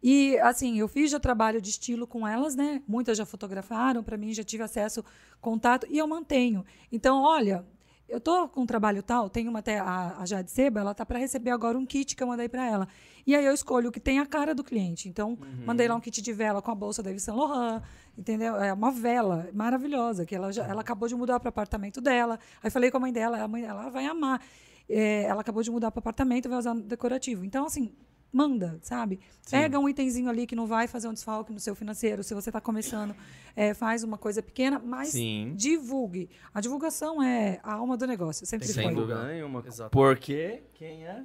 E 0.08 0.38
assim, 0.38 0.78
eu 0.78 0.88
fiz 0.88 1.10
já 1.10 1.20
trabalho 1.20 1.60
de 1.60 1.72
estilo 1.72 2.06
com 2.06 2.28
elas, 2.28 2.56
né? 2.56 2.80
Muitas 2.88 3.18
já 3.18 3.26
fotografaram 3.26 4.04
para 4.04 4.16
mim, 4.16 4.32
já 4.36 4.44
tive 4.44 4.62
acesso, 4.62 5.04
contato 5.42 5.88
e 5.90 5.98
eu 5.98 6.06
mantenho. 6.08 6.64
Então, 6.92 7.24
olha, 7.24 7.66
eu 8.08 8.22
tô 8.22 8.48
com 8.48 8.62
um 8.62 8.66
trabalho 8.68 9.02
tal, 9.02 9.32
tem 9.32 9.48
uma 9.48 9.58
até 9.58 9.80
a, 9.80 10.18
a 10.20 10.26
Jade 10.28 10.52
Seba, 10.52 10.82
ela 10.82 10.94
tá 10.94 11.04
para 11.04 11.18
receber 11.18 11.50
agora 11.50 11.76
um 11.76 11.88
kit 11.88 12.16
que 12.16 12.22
eu 12.22 12.28
mandei 12.28 12.48
para 12.48 12.70
ela. 12.70 12.88
E 13.26 13.36
aí 13.36 13.44
eu 13.44 13.52
escolho 13.52 13.90
o 13.90 13.92
que 13.92 14.00
tem 14.00 14.20
a 14.20 14.28
cara 14.28 14.54
do 14.54 14.64
cliente. 14.64 15.10
Então, 15.10 15.40
mandei 15.66 15.88
lá 15.88 15.96
um 15.96 16.00
kit 16.00 16.22
de 16.22 16.34
vela 16.34 16.62
com 16.62 16.70
a 16.70 16.76
bolsa 16.76 17.02
da 17.02 17.10
Yves 17.10 17.24
Saint 17.24 17.40
Laurent, 17.40 17.82
entendeu? 18.16 18.58
É 18.58 18.72
uma 18.72 18.92
vela 18.92 19.50
maravilhosa 19.56 20.24
que 20.24 20.36
ela 20.36 20.54
já, 20.54 20.68
ela 20.68 20.82
acabou 20.82 21.10
de 21.10 21.16
mudar 21.16 21.40
para 21.40 21.48
o 21.48 21.50
apartamento 21.50 22.00
dela. 22.00 22.38
Aí 22.62 22.70
falei 22.70 22.92
com 22.92 22.98
a 22.98 23.00
mãe 23.00 23.12
dela, 23.12 23.42
a 23.42 23.48
mãe 23.48 23.64
dela 23.64 23.90
vai 23.90 24.06
amar. 24.06 24.40
É, 24.88 25.24
ela 25.24 25.42
acabou 25.42 25.64
de 25.64 25.72
mudar 25.72 25.90
para 25.90 25.98
o 25.98 26.02
apartamento, 26.02 26.48
vai 26.48 26.60
usar 26.60 26.76
no 26.76 26.82
decorativo. 26.82 27.44
Então, 27.44 27.66
assim, 27.66 27.92
manda, 28.32 28.78
sabe? 28.82 29.20
Pega 29.50 29.80
um 29.80 29.88
itemzinho 29.88 30.30
ali 30.30 30.46
que 30.46 30.56
não 30.56 30.66
vai 30.66 30.88
fazer 30.88 31.08
um 31.08 31.14
desfalque 31.14 31.54
no 31.54 31.60
seu 31.60 31.76
financeiro. 31.76 32.24
Se 32.24 32.34
você 32.34 32.50
está 32.50 32.60
começando, 32.60 33.16
é, 33.56 33.74
faz 33.74 34.04
uma 34.04 34.18
coisa 34.18 34.42
pequena, 34.42 34.82
mas 34.84 35.10
Sim. 35.10 35.54
divulgue. 35.56 36.30
A 36.54 36.60
divulgação 36.60 37.22
é 37.22 37.60
a 37.64 37.74
alma 37.74 37.96
do 37.96 38.06
negócio, 38.06 38.46
sempre 38.46 38.68
Sem 38.68 38.86
foi. 38.86 38.96
dúvida 38.96 39.24
nenhuma. 39.28 39.64
Exatamente. 39.66 39.92
Porque 39.92 40.64
quem 40.74 41.06
é? 41.06 41.24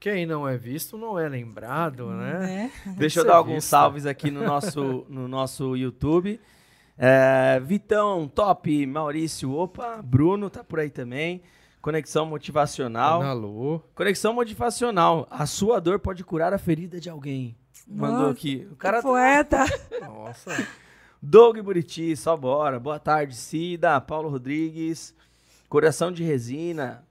Quem 0.00 0.24
não 0.26 0.48
é 0.48 0.56
visto 0.56 0.96
não 0.96 1.18
é 1.18 1.28
lembrado, 1.28 2.10
né? 2.10 2.38
Né? 2.38 2.72
Deixa 2.96 3.20
eu 3.20 3.24
dar 3.24 3.34
alguns 3.36 3.56
visto. 3.56 3.68
salves 3.68 4.06
aqui 4.06 4.30
no 4.30 4.44
nosso, 4.44 5.04
no 5.08 5.26
nosso 5.26 5.76
YouTube. 5.76 6.40
É, 6.96 7.60
Vitão, 7.60 8.28
top. 8.28 8.86
Maurício, 8.86 9.52
opa. 9.52 10.00
Bruno 10.02 10.48
tá 10.48 10.62
por 10.62 10.78
aí 10.78 10.90
também. 10.90 11.42
Conexão 11.88 12.26
motivacional. 12.26 13.34
Lu. 13.34 13.82
Conexão 13.94 14.34
motivacional. 14.34 15.26
A 15.30 15.46
sua 15.46 15.80
dor 15.80 15.98
pode 15.98 16.22
curar 16.22 16.52
a 16.52 16.58
ferida 16.58 17.00
de 17.00 17.08
alguém. 17.08 17.56
Mandou 17.86 18.18
Nossa, 18.24 18.32
aqui. 18.32 18.68
O 18.70 18.76
cara 18.76 18.98
tá- 18.98 19.08
Poeta. 19.08 19.64
Nossa. 20.02 20.68
Doug 21.22 21.56
Buriti, 21.60 22.14
só 22.14 22.36
bora. 22.36 22.78
Boa 22.78 22.98
tarde, 22.98 23.34
Cida. 23.34 23.98
Paulo 24.02 24.28
Rodrigues. 24.28 25.14
Coração 25.66 26.12
de 26.12 26.22
Resina. 26.22 27.02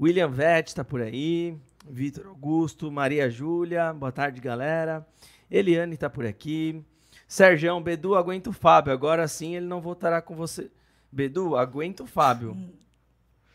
William 0.00 0.30
Vett 0.30 0.74
tá 0.74 0.82
por 0.82 1.02
aí. 1.02 1.54
Vitor 1.86 2.26
Augusto. 2.28 2.90
Maria 2.90 3.28
Júlia. 3.28 3.92
Boa 3.92 4.12
tarde, 4.12 4.40
galera. 4.40 5.06
Eliane 5.50 5.98
tá 5.98 6.08
por 6.08 6.24
aqui. 6.24 6.82
Sergião, 7.28 7.82
Bedu, 7.82 8.14
aguenta 8.14 8.48
o 8.48 8.54
Fábio. 8.54 8.94
Agora 8.94 9.28
sim 9.28 9.56
ele 9.56 9.66
não 9.66 9.82
voltará 9.82 10.22
com 10.22 10.34
você. 10.34 10.70
Bedu, 11.12 11.54
aguenta 11.54 12.02
o 12.02 12.06
Fábio. 12.06 12.56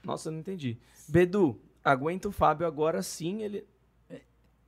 Nossa, 0.08 0.30
eu 0.30 0.32
não 0.34 0.40
entendi. 0.40 0.78
Bedu, 1.08 1.60
aguenta 1.84 2.28
o 2.30 2.32
Fábio 2.32 2.66
agora 2.66 3.02
sim 3.04 3.42
ele. 3.44 3.66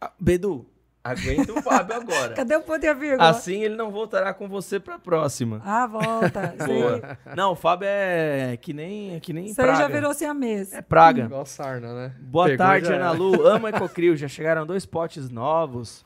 Ah, 0.01 0.11
Bedu, 0.19 0.65
aguenta 1.03 1.51
o 1.53 1.61
Fábio 1.61 1.95
agora. 1.95 2.33
Cadê 2.35 2.55
o 2.55 2.61
ponto 2.61 2.83
e 2.83 2.87
a 2.87 2.93
vírgula? 2.93 3.29
Assim 3.29 3.63
ele 3.63 3.75
não 3.75 3.89
voltará 3.89 4.33
com 4.33 4.47
você 4.47 4.79
pra 4.79 4.99
próxima. 4.99 5.61
Ah, 5.65 5.87
volta. 5.87 6.55
Aí- 6.59 6.67
Boa. 6.67 7.17
Não, 7.35 7.51
o 7.53 7.55
Fábio 7.55 7.87
é 7.89 8.57
que 8.61 8.73
nem, 8.73 9.15
é 9.15 9.19
que 9.19 9.31
nem 9.33 9.45
Isso 9.45 9.59
aí 9.61 9.67
praga. 9.67 9.81
já 9.83 9.87
virou 9.87 10.13
siamês. 10.13 10.73
É 10.73 10.81
praga. 10.81 11.23
Igual 11.23 11.45
sarna, 11.45 11.93
né? 11.93 12.15
Boa 12.19 12.45
Pegou, 12.45 12.57
tarde, 12.65 12.91
Ana. 12.93 13.11
Lu. 13.11 13.47
Ama 13.47 13.69
Ecocril. 13.69 14.15
Já 14.15 14.27
chegaram 14.27 14.65
dois 14.65 14.85
potes 14.85 15.29
novos. 15.29 16.05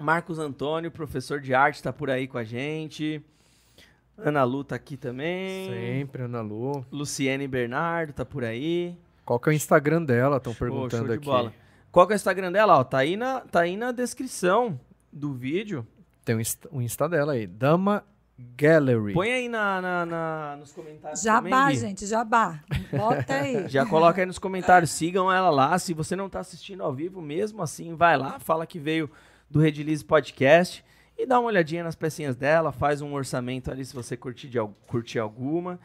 Marcos 0.00 0.38
Antônio, 0.38 0.90
professor 0.90 1.40
de 1.40 1.52
arte, 1.54 1.82
tá 1.82 1.92
por 1.92 2.08
aí 2.10 2.26
com 2.26 2.38
a 2.38 2.44
gente. 2.44 3.22
Ana 4.22 4.44
Lu 4.44 4.64
tá 4.64 4.76
aqui 4.76 4.96
também. 4.96 5.68
Sempre, 5.68 6.22
Ana 6.22 6.40
Lu. 6.40 6.84
Luciene 6.90 7.46
Bernardo 7.48 8.12
tá 8.12 8.24
por 8.24 8.44
aí. 8.44 8.96
Qual 9.24 9.38
que 9.38 9.48
é 9.48 9.52
o 9.52 9.54
Instagram 9.54 10.02
dela? 10.04 10.36
Estão 10.38 10.54
perguntando 10.54 10.98
show 10.98 11.06
de 11.06 11.12
aqui. 11.14 11.24
bola. 11.26 11.52
Qual 11.92 12.06
que 12.06 12.12
é 12.12 12.14
o 12.14 12.16
Instagram 12.16 12.52
dela? 12.52 12.78
Ó, 12.78 12.84
tá, 12.84 12.98
aí 12.98 13.16
na, 13.16 13.40
tá 13.40 13.60
aí 13.60 13.76
na 13.76 13.92
descrição 13.92 14.78
do 15.12 15.32
vídeo. 15.32 15.86
Tem 16.24 16.34
o 16.36 16.40
Insta, 16.40 16.68
o 16.70 16.80
Insta 16.82 17.08
dela 17.08 17.32
aí. 17.32 17.46
Dama 17.46 18.04
Gallery. 18.56 19.12
Põe 19.12 19.32
aí 19.32 19.48
na, 19.48 19.80
na- 19.82 20.06
na- 20.06 20.56
nos 20.58 20.72
comentários 20.72 21.20
também, 21.22 21.50
Jabá, 21.50 21.70
Gui. 21.70 21.76
gente, 21.76 22.06
jabá. 22.06 22.60
Bota 22.90 23.34
aí. 23.34 23.66
Já 23.68 23.84
coloca 23.84 24.20
aí 24.20 24.26
nos 24.26 24.38
comentários, 24.38 24.90
sigam 24.90 25.30
ela 25.30 25.50
lá. 25.50 25.78
Se 25.78 25.92
você 25.92 26.16
não 26.16 26.28
tá 26.28 26.40
assistindo 26.40 26.82
ao 26.82 26.92
vivo, 26.92 27.20
mesmo 27.20 27.62
assim, 27.62 27.94
vai 27.94 28.16
lá, 28.16 28.38
fala 28.40 28.66
que 28.66 28.78
veio 28.78 29.10
do 29.50 29.58
Redilize 29.60 30.04
Podcast 30.04 30.84
e 31.22 31.26
dá 31.26 31.38
uma 31.38 31.48
olhadinha 31.48 31.84
nas 31.84 31.94
pecinhas 31.94 32.36
dela, 32.36 32.72
faz 32.72 33.02
um 33.02 33.12
orçamento 33.12 33.70
ali 33.70 33.84
se 33.84 33.94
você 33.94 34.16
curtir, 34.16 34.48
de, 34.48 34.58
curtir 34.86 35.18
alguma. 35.18 35.78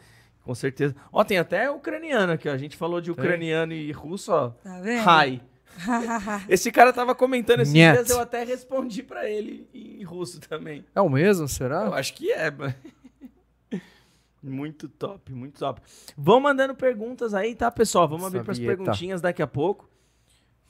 Com 0.43 0.53
certeza. 0.53 0.95
Ó, 1.11 1.23
tem 1.23 1.39
até 1.39 1.69
ucraniano 1.71 2.33
aqui, 2.33 2.47
ó. 2.47 2.53
A 2.53 2.57
gente 2.57 2.77
falou 2.77 3.01
de 3.01 3.11
ucraniano 3.11 3.71
tem. 3.71 3.81
e 3.81 3.91
russo, 3.91 4.31
ó. 4.31 4.49
Tá 4.49 4.79
vendo? 4.79 5.03
Hi. 5.03 5.41
Esse 6.47 6.71
cara 6.71 6.93
tava 6.93 7.13
comentando 7.13 7.61
esses 7.61 7.73
Net. 7.73 7.95
dias, 7.95 8.09
eu 8.09 8.19
até 8.19 8.43
respondi 8.43 9.03
para 9.03 9.29
ele 9.29 9.67
em 9.73 10.03
russo 10.03 10.39
também. 10.39 10.86
É 10.95 11.01
o 11.01 11.09
mesmo, 11.09 11.47
será? 11.47 11.86
Eu 11.86 11.93
acho 11.93 12.13
que 12.13 12.31
é. 12.31 12.49
muito 14.41 14.88
top, 14.88 15.33
muito 15.33 15.59
top. 15.59 15.81
Vão 16.15 16.39
mandando 16.39 16.75
perguntas 16.75 17.33
aí, 17.33 17.55
tá, 17.55 17.69
pessoal? 17.69 18.07
Vamos 18.07 18.25
abrir 18.25 18.43
para 18.43 18.53
as 18.53 18.59
perguntinhas 18.59 19.19
daqui 19.19 19.41
a 19.41 19.47
pouco. 19.47 19.89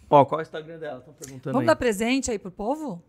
Ó, 0.09 0.23
qual 0.25 0.39
é 0.39 0.43
o 0.43 0.45
Instagram 0.45 0.79
dela? 0.79 0.99
Estão 0.99 1.13
perguntando 1.13 1.53
Vamos 1.53 1.61
aí. 1.61 1.67
dar 1.67 1.75
presente 1.75 2.31
aí 2.31 2.39
pro 2.39 2.51
povo? 2.51 3.03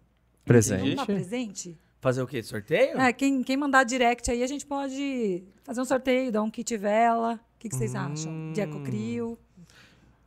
Presente. 0.47 0.81
Vamos 0.81 0.95
dar 0.97 1.07
presente? 1.07 1.79
Fazer 2.01 2.23
o 2.23 2.27
quê? 2.27 2.43
Sorteio? 2.43 2.99
É, 3.01 3.13
quem, 3.13 3.43
quem 3.43 3.57
mandar 3.57 3.85
direct 3.85 4.31
aí, 4.31 4.43
a 4.43 4.47
gente 4.47 4.65
pode 4.65 5.43
fazer 5.65 5.81
um 5.81 5.85
sorteio, 5.85 6.31
dar 6.31 6.43
um 6.43 6.51
kit 6.51 6.77
vela. 6.77 7.35
O 7.57 7.59
que, 7.59 7.69
que 7.69 7.75
vocês 7.75 7.95
Hum. 7.95 7.99
acham? 7.99 8.53
De 8.53 8.61
Ecocrio. 8.61 9.37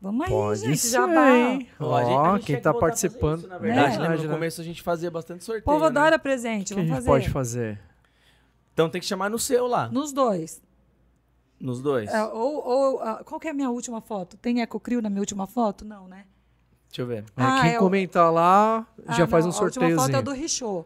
Vamos 0.01 0.25
aí, 0.25 0.29
Pode 0.31 0.59
gente. 0.61 0.77
ser, 0.77 0.89
Jabá. 0.91 1.29
hein? 1.31 1.67
Ó, 1.79 2.33
gente 2.35 2.45
quem 2.45 2.55
tá 2.61 2.71
fazer 2.73 2.79
participando. 2.81 3.39
isso, 3.39 3.47
na 3.47 3.57
verdade, 3.57 3.95
É. 3.95 3.99
lembra? 3.99 4.17
no 4.17 4.23
né? 4.23 4.33
começo 4.33 4.61
a 4.61 4.63
gente 4.63 4.81
fazia 4.81 5.09
bastante 5.11 5.41
O 5.41 5.43
sorteio. 5.45 5.63
povo 5.65 5.79
né? 5.79 5.85
adora 5.87 6.15
O 6.17 6.19
presente. 6.19 6.67
que 6.67 6.73
a 6.73 6.75
Vamos 6.75 6.87
gente 6.89 6.95
fazer. 6.97 7.07
pode 7.07 7.29
fazer? 7.29 7.79
Então 8.73 8.89
tem 8.89 8.99
que 9.01 9.07
chamar 9.07 9.29
no 9.29 9.37
seu 9.39 9.67
lá, 9.67 9.89
Nos 9.89 10.11
dois. 10.13 10.61
nos 11.59 11.81
dois. 11.81 12.09
É, 12.09 12.23
ou, 12.23 12.65
ou, 12.65 12.99
ah, 13.01 13.21
qual 13.25 13.39
que 13.39 13.47
é 13.47 13.51
a 13.51 13.53
minha 13.53 13.69
última 13.69 13.99
foto? 14.01 14.37
Tem 14.37 14.61
Ecocrio 14.61 15.01
na 15.01 15.09
minha 15.09 15.19
última 15.21 15.45
foto? 15.45 15.83
Não, 15.83 16.07
né? 16.07 16.25
Deixa 16.89 17.01
eu 17.01 17.05
ver. 17.07 17.19
É, 17.19 17.23
Ah, 17.37 17.61
quem 17.61 17.71
é 17.73 17.77
o- 17.77 17.79
comentar 17.79 18.31
lá 18.33 18.85
Ah, 19.07 19.13
já 19.13 19.27
faz 19.27 19.45
não, 19.45 19.51
um 19.51 19.55
A 19.55 19.61
última 19.61 19.89
foto 19.95 20.15
é 20.15 20.21
do 20.21 20.31
Richô. 20.31 20.85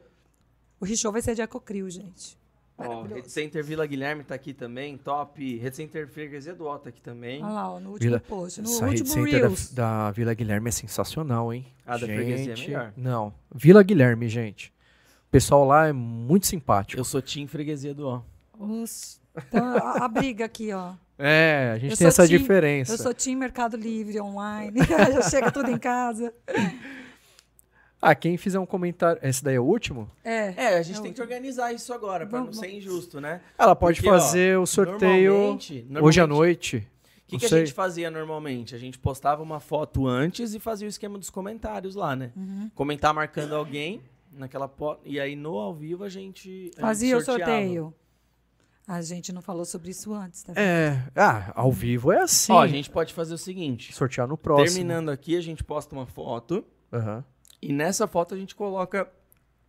O 0.79 0.85
Richô 0.85 1.11
vai 1.11 1.21
ser 1.21 1.33
de 1.35 1.41
Ecocrio, 1.41 1.89
gente. 1.89 2.37
Ó, 2.77 3.03
Rede 3.03 3.29
Center 3.31 3.63
Vila 3.63 3.85
Guilherme 3.85 4.23
tá 4.23 4.35
aqui 4.35 4.51
também, 4.53 4.97
top. 4.97 5.57
Rede 5.57 5.75
Center 5.75 6.07
Freguesia 6.07 6.53
do 6.55 6.65
Ó 6.65 6.77
tá 6.77 6.89
aqui 6.89 7.01
também. 7.01 7.41
Olha 7.43 7.53
lá, 7.53 7.69
ó, 7.71 7.79
no 7.79 7.91
último 7.91 8.09
Vila- 8.09 8.19
post. 8.19 8.61
No 8.61 8.67
Essa 8.69 8.85
último 8.87 9.07
center 9.07 9.41
Reels. 9.41 9.71
da, 9.71 10.05
da 10.07 10.11
Vila 10.11 10.33
Guilherme 10.33 10.67
é 10.69 10.71
sensacional, 10.71 11.53
hein? 11.53 11.65
Ah, 11.85 11.93
da 11.97 12.05
freguesia 12.07 12.53
é 12.53 12.57
melhor. 12.57 12.93
Não, 12.97 13.33
Vila 13.53 13.81
Guilherme, 13.83 14.27
gente. 14.27 14.73
O 15.27 15.31
pessoal 15.31 15.65
lá 15.65 15.87
é 15.87 15.93
muito 15.93 16.47
simpático. 16.47 16.99
Eu 16.99 17.05
sou 17.05 17.21
Tim 17.21 17.47
Freguesia 17.47 17.93
do 17.93 18.07
Ó. 18.07 18.21
Os- 18.59 19.21
Então, 19.35 19.65
a, 19.77 20.05
a 20.05 20.07
briga 20.07 20.45
aqui, 20.45 20.71
ó. 20.73 20.93
É, 21.17 21.71
a 21.75 21.77
gente 21.77 21.91
Eu 21.91 21.97
tem 21.97 22.07
essa 22.07 22.25
time- 22.27 22.39
diferença. 22.39 22.93
Eu 22.93 22.97
sou 22.97 23.13
Team 23.13 23.37
Mercado 23.37 23.77
Livre 23.77 24.19
online. 24.19 24.79
Já 24.85 25.21
chega 25.29 25.51
tudo 25.51 25.69
em 25.71 25.77
casa. 25.77 26.33
Ah, 28.01 28.13
quem 28.13 28.35
fizer 28.35 28.59
um 28.59 28.65
comentário. 28.65 29.19
Esse 29.23 29.43
daí 29.43 29.55
é 29.55 29.59
o 29.59 29.63
último? 29.63 30.09
É. 30.23 30.53
É, 30.57 30.77
a 30.77 30.81
gente 30.81 30.99
É 30.99 31.01
tem 31.01 31.11
o- 31.11 31.13
que 31.13 31.21
organizar 31.21 31.71
isso 31.71 31.93
agora, 31.93 32.25
pra 32.25 32.41
não 32.41 32.51
ser 32.51 32.69
injusto, 32.69 33.21
né? 33.21 33.41
Ela 33.57 33.75
pode 33.75 34.01
Porque, 34.01 34.09
ó, 34.09 34.19
fazer 34.19 34.57
o 34.59 34.65
sorteio 34.65 35.31
normalmente- 35.33 35.73
hoje 36.01 36.19
à 36.19 36.27
normalmente- 36.27 36.27
noite. 36.27 36.87
O 37.25 37.25
que, 37.35 37.37
que 37.39 37.45
a 37.45 37.59
gente 37.59 37.73
fazia 37.73 38.11
normalmente? 38.11 38.75
A 38.75 38.77
gente 38.77 38.99
postava 38.99 39.41
uma 39.41 39.59
foto 39.59 40.05
antes 40.05 40.53
e 40.53 40.59
fazia 40.59 40.85
o 40.85 40.89
esquema 40.89 41.17
dos 41.17 41.29
comentários 41.31 41.95
lá, 41.95 42.15
né? 42.15 42.31
Uhum. 42.35 42.69
Comentar 42.75 43.11
marcando 43.13 43.55
alguém, 43.55 44.01
naquela 44.31 44.67
po- 44.67 44.97
e 45.03 45.19
aí 45.19 45.35
no 45.35 45.57
ao 45.57 45.73
vivo 45.73 46.03
a 46.03 46.09
gente 46.09 46.49
a 46.49 46.51
gente 46.65 46.79
Fazia 46.81 47.17
o 47.17 47.21
sorteio. 47.21 47.93
A 48.87 49.01
gente 49.01 49.31
não 49.31 49.41
falou 49.41 49.63
sobre 49.63 49.91
isso 49.91 50.13
antes, 50.13 50.43
tá 50.43 50.51
vendo? 50.53 50.61
É, 50.63 51.03
ah, 51.15 51.51
ao 51.55 51.71
vivo 51.71 52.11
é 52.11 52.21
assim. 52.21 52.51
Ó, 52.51 52.61
a 52.61 52.67
gente 52.67 52.89
pode 52.89 53.13
fazer 53.13 53.33
o 53.33 53.37
seguinte, 53.37 53.93
sortear 53.93 54.27
no 54.27 54.37
próximo. 54.37 54.65
terminando 54.75 55.09
aqui 55.09 55.37
a 55.37 55.41
gente 55.41 55.63
posta 55.63 55.95
uma 55.95 56.05
foto 56.05 56.65
Aham. 56.91 57.23
e 57.61 57.71
nessa 57.71 58.07
foto 58.07 58.33
a 58.35 58.37
gente 58.37 58.53
coloca 58.55 59.09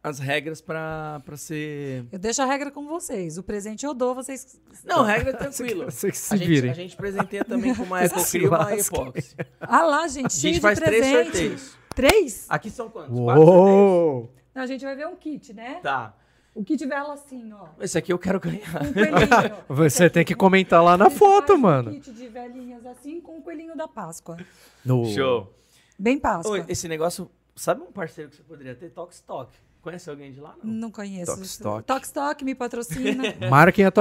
as 0.02 0.18
regras 0.18 0.60
pra 0.60 1.22
pra 1.24 1.36
ser 1.36 2.04
Eu 2.12 2.18
deixo 2.18 2.42
a 2.42 2.44
regra 2.44 2.70
com 2.72 2.86
vocês. 2.88 3.38
O 3.38 3.42
presente 3.44 3.86
eu 3.86 3.94
dou, 3.94 4.14
vocês. 4.16 4.60
Não, 4.84 5.02
regra 5.04 5.30
é 5.30 5.32
tranquilo. 5.32 5.84
Vocês 5.90 6.12
que 6.12 6.18
se 6.18 6.34
A 6.34 6.36
gente, 6.36 6.48
virem. 6.48 6.70
a 6.70 6.74
gente 6.74 6.96
presenteia 6.96 7.44
também 7.44 7.74
com 7.74 7.84
uma 7.84 8.02
ecocria 8.04 8.42
e 8.42 8.46
uma 8.48 8.74
epoxy. 8.76 9.36
Ah 9.60 9.82
lá, 9.82 10.08
gente, 10.08 10.26
A 10.26 10.28
cheio 10.30 10.54
gente 10.54 10.60
faz 10.62 10.78
de 10.78 10.84
três 10.84 11.06
presente. 11.06 11.24
sorteios. 11.30 11.78
Três? 11.94 12.46
Aqui 12.50 12.68
são 12.68 12.90
quantos? 12.90 13.16
Quatro 13.18 13.44
sorteios? 13.46 13.70
Uou! 13.70 14.34
Não, 14.54 14.62
a 14.62 14.66
gente 14.66 14.84
vai 14.84 14.94
ver 14.96 15.06
um 15.06 15.16
kit, 15.16 15.54
né? 15.54 15.78
Tá. 15.82 16.14
O 16.54 16.62
kit 16.64 16.86
vela 16.86 17.14
assim, 17.14 17.52
ó. 17.52 17.66
Esse 17.80 17.98
aqui 17.98 18.12
eu 18.12 18.18
quero 18.18 18.38
ganhar. 18.38 18.82
Um 18.82 18.92
coelhinho. 18.92 19.56
Você 19.68 20.08
tem 20.08 20.24
que 20.24 20.34
comentar 20.34 20.82
lá 20.82 20.96
na 20.96 21.10
foto, 21.10 21.58
mano. 21.58 21.90
Um 21.90 21.94
kit 21.94 22.12
de 22.12 22.28
velhinhas 22.28 22.86
assim 22.86 23.20
com 23.20 23.38
o 23.38 23.42
coelhinho 23.42 23.76
da 23.76 23.88
Páscoa. 23.88 24.36
No... 24.84 25.04
Show. 25.06 25.52
Bem 25.98 26.18
Páscoa. 26.18 26.52
Oi, 26.52 26.64
esse 26.68 26.86
negócio, 26.88 27.28
sabe 27.56 27.82
um 27.82 27.90
parceiro 27.90 28.30
que 28.30 28.36
você 28.36 28.42
poderia 28.42 28.74
ter? 28.74 28.90
Tox 28.90 29.20
Talk. 29.20 29.52
Conhece 29.84 30.08
alguém 30.08 30.32
de 30.32 30.40
lá? 30.40 30.54
Não. 30.62 30.72
Não 30.74 30.90
conheço. 30.90 31.36
Tokstok. 31.36 31.82
Tokstok 31.82 32.42
me 32.42 32.54
patrocina. 32.54 33.22
Marquem 33.50 33.84
a 33.84 33.88
um 33.88 33.92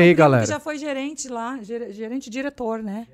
aí, 0.00 0.06
primo 0.06 0.18
galera. 0.18 0.42
Que 0.42 0.48
já 0.50 0.58
foi 0.58 0.76
gerente 0.76 1.28
lá, 1.28 1.62
ger- 1.62 1.92
gerente 1.92 2.28
diretor, 2.28 2.82
né? 2.82 3.06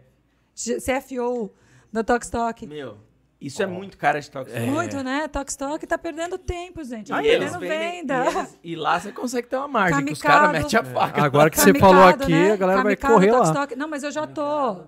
G- 0.55 0.79
CFO 0.81 1.51
da 1.93 2.03
Tokstok. 2.03 2.67
Meu, 2.67 2.97
isso 3.41 3.63
é 3.63 3.67
muito 3.67 3.99
cara 3.99 4.21
de 4.21 4.31
Tox 4.31 4.51
Talk. 4.53 4.67
Muito, 4.67 5.03
né? 5.03 5.29
Tokstok 5.29 5.87
tá 5.87 5.99
perdendo 5.99 6.39
tempo, 6.39 6.83
gente. 6.85 7.09
E 7.09 7.11
Tá 7.15 7.23
eles 7.25 7.51
perdendo 7.53 7.59
vendem- 7.61 8.01
venda. 8.01 8.25
E, 8.25 8.29
eles- 8.29 8.59
e 8.65 8.77
lá 8.77 8.99
você 8.99 9.13
consegue 9.13 9.47
ter 9.49 9.57
uma 9.57 9.69
margem, 9.69 10.05
que 10.05 10.13
os 10.13 10.23
caras 10.23 10.53
metem 10.53 10.79
a 10.81 10.85
faca. 10.85 11.23
Agora 11.23 11.51
que 11.51 11.61
você 11.61 11.75
falou 11.75 12.05
aqui, 12.05 12.33
a 12.51 12.57
galera 12.57 12.83
vai 12.83 12.97
Kamikado, 12.97 13.15
correr 13.15 13.33
lá. 13.33 13.69
Não, 13.77 13.89
mas 13.89 14.03
eu 14.03 14.11
já 14.11 14.27
tô. 14.27 14.85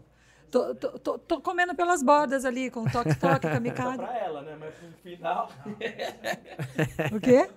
Tô, 0.51 0.75
tô, 0.75 0.99
tô- 0.99 1.19
tô 1.19 1.41
comendo 1.43 1.75
pelas 1.75 2.03
bordas 2.03 2.47
ali 2.47 2.71
com 2.71 2.83
Tokstok, 2.87 3.21
Só 3.21 3.39
Kamikado. 3.53 3.99
pra 3.99 4.17
ela, 4.17 4.41
né? 4.41 4.57
Mas 4.59 4.73
no 4.83 4.97
final. 5.03 5.51
O 7.15 7.21
quê? 7.21 7.51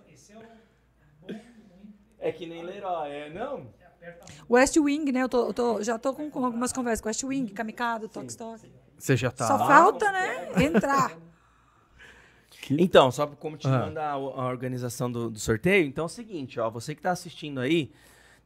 É 2.20 2.32
que 2.32 2.46
nem 2.46 2.64
Leroy, 2.64 3.10
é 3.10 3.30
não? 3.30 3.66
West 4.50 4.76
Wing, 4.78 5.12
né? 5.12 5.22
Eu, 5.24 5.30
tô, 5.30 5.48
eu 5.48 5.54
tô- 5.54 5.82
já 5.84 5.98
tô 5.98 6.14
com, 6.14 6.30
com 6.30 6.44
algumas 6.46 6.74
conversas 6.74 7.00
com 7.02 7.08
West 7.08 7.24
Wing, 7.24 7.48
Kamikado, 7.54 8.10
Tokstok. 8.10 8.70
Você 9.02 9.18
já 9.18 9.32
tá. 9.32 9.48
Só 9.48 9.58
falta, 9.58 10.12
né? 10.12 10.52
Entrar. 10.64 11.18
Então, 12.70 13.12
só 13.12 13.26
continuando 13.28 14.00
a, 14.00 14.12
a 14.12 14.46
organização 14.48 15.12
do, 15.12 15.30
do 15.32 15.40
sorteio, 15.40 15.86
então 15.88 16.04
é 16.04 16.06
o 16.06 16.10
seguinte, 16.10 16.60
ó, 16.60 16.70
você 16.70 16.94
que 16.96 17.02
tá 17.02 17.12
assistindo 17.12 17.60
aí, 17.60 17.92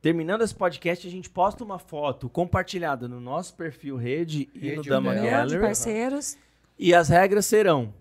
terminando 0.02 0.42
esse 0.42 0.56
podcast, 0.56 1.06
a 1.06 1.12
gente 1.12 1.30
posta 1.30 1.64
uma 1.64 1.78
foto 1.78 2.28
compartilhada 2.30 3.08
no 3.08 3.20
nosso 3.20 3.54
perfil 3.56 3.98
rede, 3.98 4.50
e 4.56 4.70
no 4.70 4.76
Rede 4.78 4.90
Dama 4.90 5.16
de 5.16 5.22
Gallery. 5.30 5.62
parceiros. 5.62 6.38
E 6.80 6.94
as 6.96 7.10
regras 7.10 7.46
serão: 7.46 7.94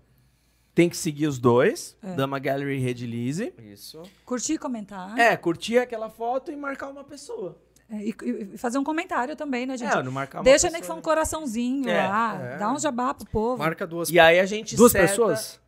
tem 0.73 0.89
que 0.89 0.97
seguir 0.97 1.27
os 1.27 1.37
dois, 1.37 1.95
É. 2.01 2.15
Dama 2.15 2.39
Gallery 2.39 2.77
e 2.77 2.79
Rede 2.79 3.05
Lise. 3.05 3.53
Isso. 3.59 4.01
Curtir 4.25 4.53
e 4.53 4.57
comentar. 4.57 5.19
É, 5.19 5.35
curtir 5.37 5.77
aquela 5.77 6.09
foto 6.09 6.51
e 6.51 6.55
marcar 6.55 6.87
uma 6.87 7.03
pessoa. 7.03 7.57
É, 7.89 7.97
e, 7.97 8.15
e 8.53 8.57
fazer 8.57 8.77
um 8.79 8.83
comentário 8.83 9.35
também, 9.35 9.65
né, 9.65 9.77
gente? 9.77 9.95
É, 9.95 10.01
não 10.01 10.11
marcar 10.11 10.39
uma 10.39 10.43
Deixa 10.43 10.67
pessoa. 10.67 10.71
nem 10.71 10.81
que 10.81 10.87
for 10.87 10.95
um 10.97 11.01
coraçãozinho 11.01 11.87
É, 11.89 12.07
lá. 12.07 12.39
é. 12.41 12.57
Dá 12.57 12.71
um 12.73 12.79
jabá 12.79 13.13
pro 13.13 13.25
povo. 13.27 13.57
Marca 13.59 13.85
duas. 13.85 14.09
E 14.09 14.19
aí 14.19 14.39
a 14.39 14.45
gente 14.45 14.75
Duas 14.75 14.91
seta- 14.91 15.07
pessoas? 15.07 15.59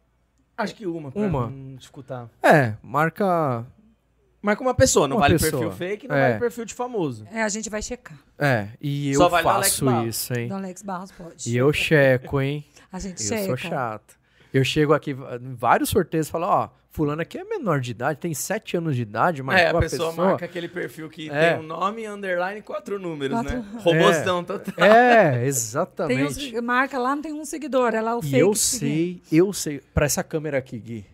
Acho 0.57 0.73
que 0.73 0.87
uma, 0.87 1.11
pra 1.11 1.21
Uma. 1.21 1.47
não 1.49 1.75
discutar. 1.75 2.27
É, 2.41 2.73
marca. 2.81 3.63
Marca 4.41 4.61
uma 4.61 4.73
pessoa, 4.73 5.07
não 5.07 5.17
Uma 5.17 5.21
vale 5.27 5.33
pessoa. 5.37 5.51
perfil 5.63 5.71
fake, 5.77 6.07
não 6.07 6.15
É. 6.15 6.27
vale 6.29 6.39
perfil 6.39 6.65
de 6.65 6.73
famoso. 6.73 7.27
É, 7.31 7.43
a 7.43 7.49
gente 7.49 7.69
vai 7.69 7.81
checar. 7.81 8.17
É, 8.39 8.69
e 8.81 9.11
eu 9.11 9.17
Só 9.19 9.27
Alex 9.27 9.43
faço 9.43 10.07
isso, 10.07 10.33
hein? 10.33 10.47
Do 10.47 10.55
Alex 10.55 10.81
Barros 10.81 11.11
pode. 11.11 11.47
E 11.51 11.55
eu 11.57 11.71
checo, 11.73 12.39
hein? 12.41 12.65
A 12.91 12.99
gente 12.99 13.21
Eu 13.21 13.27
checa. 13.27 13.45
sou 13.45 13.57
chato. 13.57 14.16
Eu 14.57 14.63
chego 14.63 14.93
aqui 14.93 15.11
em 15.11 15.53
vários 15.55 15.89
sorteios 15.89 16.27
e 16.27 16.31
falo, 16.31 16.45
ó, 16.47 16.69
fulano 16.89 17.21
aqui 17.21 17.37
é 17.37 17.43
menor 17.43 17.79
de 17.79 17.91
idade, 17.91 18.19
tem 18.19 18.33
sete 18.33 18.75
anos 18.75 18.95
de 18.95 19.03
idade, 19.03 19.43
mas 19.43 19.59
é, 19.61 19.67
a 19.69 19.77
pessoa, 19.79 20.11
marca 20.13 20.45
aquele 20.45 20.67
perfil 20.67 21.09
que 21.09 21.29
É. 21.29 21.53
tem 21.53 21.59
um 21.63 21.67
nome, 21.67 22.07
underline 22.07 22.59
e 22.59 22.61
quatro 22.63 22.97
números, 22.97 23.37
Quatro- 23.39 23.57
né? 23.59 23.65
Robôzão 23.79 24.43
total. 24.43 24.73
É, 24.83 25.31
Tem 25.37 25.43
exatamente. 25.47 26.55
uns, 26.55 26.61
marca 26.63 26.97
lá, 26.97 27.15
não 27.15 27.21
tem 27.21 27.33
um 27.33 27.45
seguidor. 27.45 27.93
Ela 27.93 28.11
é 28.11 28.15
o 28.15 28.19
E 28.19 28.23
fake. 28.23 28.37
eu 28.39 28.53
sei, 28.55 29.21
eu 29.31 29.53
sei, 29.53 29.79
pra 29.93 30.05
essa 30.05 30.23
câmera 30.23 30.57
aqui, 30.57 30.79
Gui, 30.79 31.05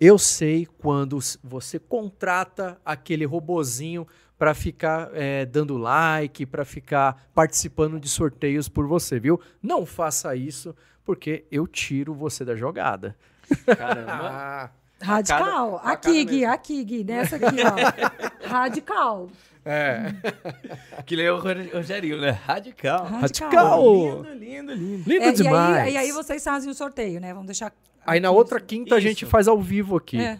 eu 0.00 0.18
sei 0.18 0.66
quando 0.78 1.18
você 1.44 1.78
contrata 1.78 2.78
aquele 2.84 3.24
robozinho 3.24 4.06
pra 4.38 4.54
ficar 4.54 5.10
é, 5.14 5.44
dando 5.44 5.76
like, 5.76 6.46
pra 6.46 6.64
ficar 6.64 7.28
participando 7.34 7.98
de 7.98 8.08
sorteios 8.08 8.68
por 8.68 8.86
você, 8.86 9.18
viu? 9.18 9.40
Não 9.62 9.84
faça 9.84 10.34
isso, 10.36 10.74
porque 11.08 11.46
eu 11.50 11.66
tiro 11.66 12.12
você 12.12 12.44
da 12.44 12.54
jogada. 12.54 13.16
Caramba. 13.64 14.70
Radical. 15.00 15.72
Facada- 15.78 15.92
aqui, 15.94 16.24
Gui, 16.26 16.44
aqui, 16.44 16.84
Gui. 16.84 17.02
Nessa 17.04 17.36
aqui, 17.36 17.56
ó. 17.62 18.44
Radical. 18.46 19.30
É. 19.64 20.12
Aquilo 20.98 21.22
é 21.22 21.32
o 21.32 21.38
Ro- 21.38 21.48
Rogerinho, 21.72 22.20
né? 22.20 22.30
Radical. 22.32 23.06
Radical. 23.06 23.82
Lindo, 23.82 24.34
lindo, 24.34 24.74
lindo. 24.74 25.08
Lindo 25.10 25.24
É, 25.24 25.28
e, 25.28 25.32
demais. 25.32 25.76
aí, 25.78 25.92
e 25.94 25.96
aí 25.96 26.12
vocês 26.12 26.44
fazem 26.44 26.70
o 26.70 26.74
sorteio, 26.74 27.20
né? 27.22 27.32
Vamos 27.32 27.46
deixar. 27.46 27.72
Aí 28.06 28.20
na 28.20 28.30
outra 28.30 28.58
isso. 28.58 28.66
quinta 28.66 28.94
a 28.96 29.00
gente 29.00 29.24
faz 29.24 29.48
ao 29.48 29.58
vivo 29.62 29.96
aqui 29.96 30.20
É, 30.20 30.38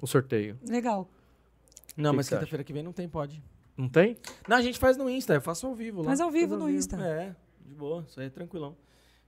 o 0.00 0.06
sorteio. 0.06 0.56
legal. 0.64 1.08
Não, 1.96 2.10
Que 2.10 2.16
mas 2.18 2.28
que 2.28 2.36
quinta-feira 2.36 2.62
que 2.62 2.72
vem 2.72 2.84
não 2.84 2.92
tem, 2.92 3.08
pode. 3.08 3.42
Não 3.76 3.88
tem? 3.88 4.16
Não, 4.46 4.56
a 4.58 4.62
gente 4.62 4.78
faz 4.78 4.96
no 4.96 5.10
Insta, 5.10 5.34
eu 5.34 5.40
faço 5.40 5.66
ao 5.66 5.74
vivo 5.74 5.98
lá. 6.02 6.04
Faz 6.06 6.20
ao 6.20 6.30
vivo 6.30 6.50
Faz 6.56 6.60
no 6.62 6.70
Insta. 6.70 6.96
É, 7.04 7.34
de 7.66 7.74
boa, 7.74 8.04
isso 8.08 8.20
aí 8.20 8.26
é 8.28 8.30
tranquilão. 8.30 8.76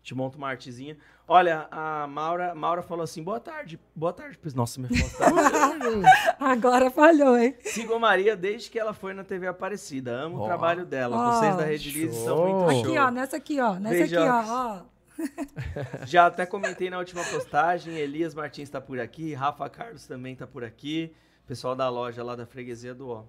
Te 0.07 0.15
monta 0.15 0.39
uma 0.39 0.49
artezinha. 0.49 0.97
Olha, 1.27 1.67
a 1.69 2.07
Maura, 2.07 2.55
Maura 2.55 2.81
falou 2.81 3.03
assim: 3.03 3.25
boa 3.25 3.41
tarde. 3.41 3.77
Boa 3.93 4.13
tarde. 4.13 4.39
Nossa, 4.55 4.81
me 4.81 4.87
falou. 4.87 6.03
Agora 6.39 6.93
falhou, 6.93 7.37
hein? 7.37 7.57
Sigo 7.65 7.95
a 7.95 7.99
Maria 7.99 8.37
desde 8.37 8.71
que 8.71 8.79
ela 8.79 8.95
foi 8.95 9.13
na 9.13 9.25
TV 9.25 9.49
Aparecida. 9.49 10.13
Amo 10.13 10.39
Ó. 10.39 10.43
o 10.45 10.47
trabalho 10.47 10.87
dela. 10.87 11.17
Ó. 11.17 11.33
Vocês 11.33 11.57
da 11.57 11.65
Rede 11.65 11.91
Liz 11.91 12.15
são 12.15 12.37
Show. 12.37 12.47
muito 12.67 12.87
Aqui, 12.87 12.95
show. 12.95 13.05
ó, 13.05 13.11
nessa 13.11 13.37
aqui, 13.37 13.61
ó. 13.61 13.75
Nessa 13.81 13.95
Beijos. 13.97 14.17
aqui, 14.17 14.29
ó. 14.29 14.55
ó. 14.55 14.83
Já 16.07 16.27
até 16.27 16.47
comentei 16.47 16.89
na 16.89 16.99
última 17.01 17.25
postagem. 17.25 17.97
Elias 17.97 18.33
Martins 18.33 18.71
tá 18.71 18.81
por 18.81 19.01
aqui. 19.01 19.35
Rafa 19.35 19.69
Carlos 19.69 20.07
também 20.07 20.37
tá 20.37 20.47
por 20.47 20.63
aqui. 20.63 21.13
Pessoal 21.49 21.75
da 21.75 21.89
loja 21.89 22.23
lá 22.23 22.37
da 22.37 22.47
freguesia 22.47 22.95
do 22.95 23.09
Ó. 23.09 23.25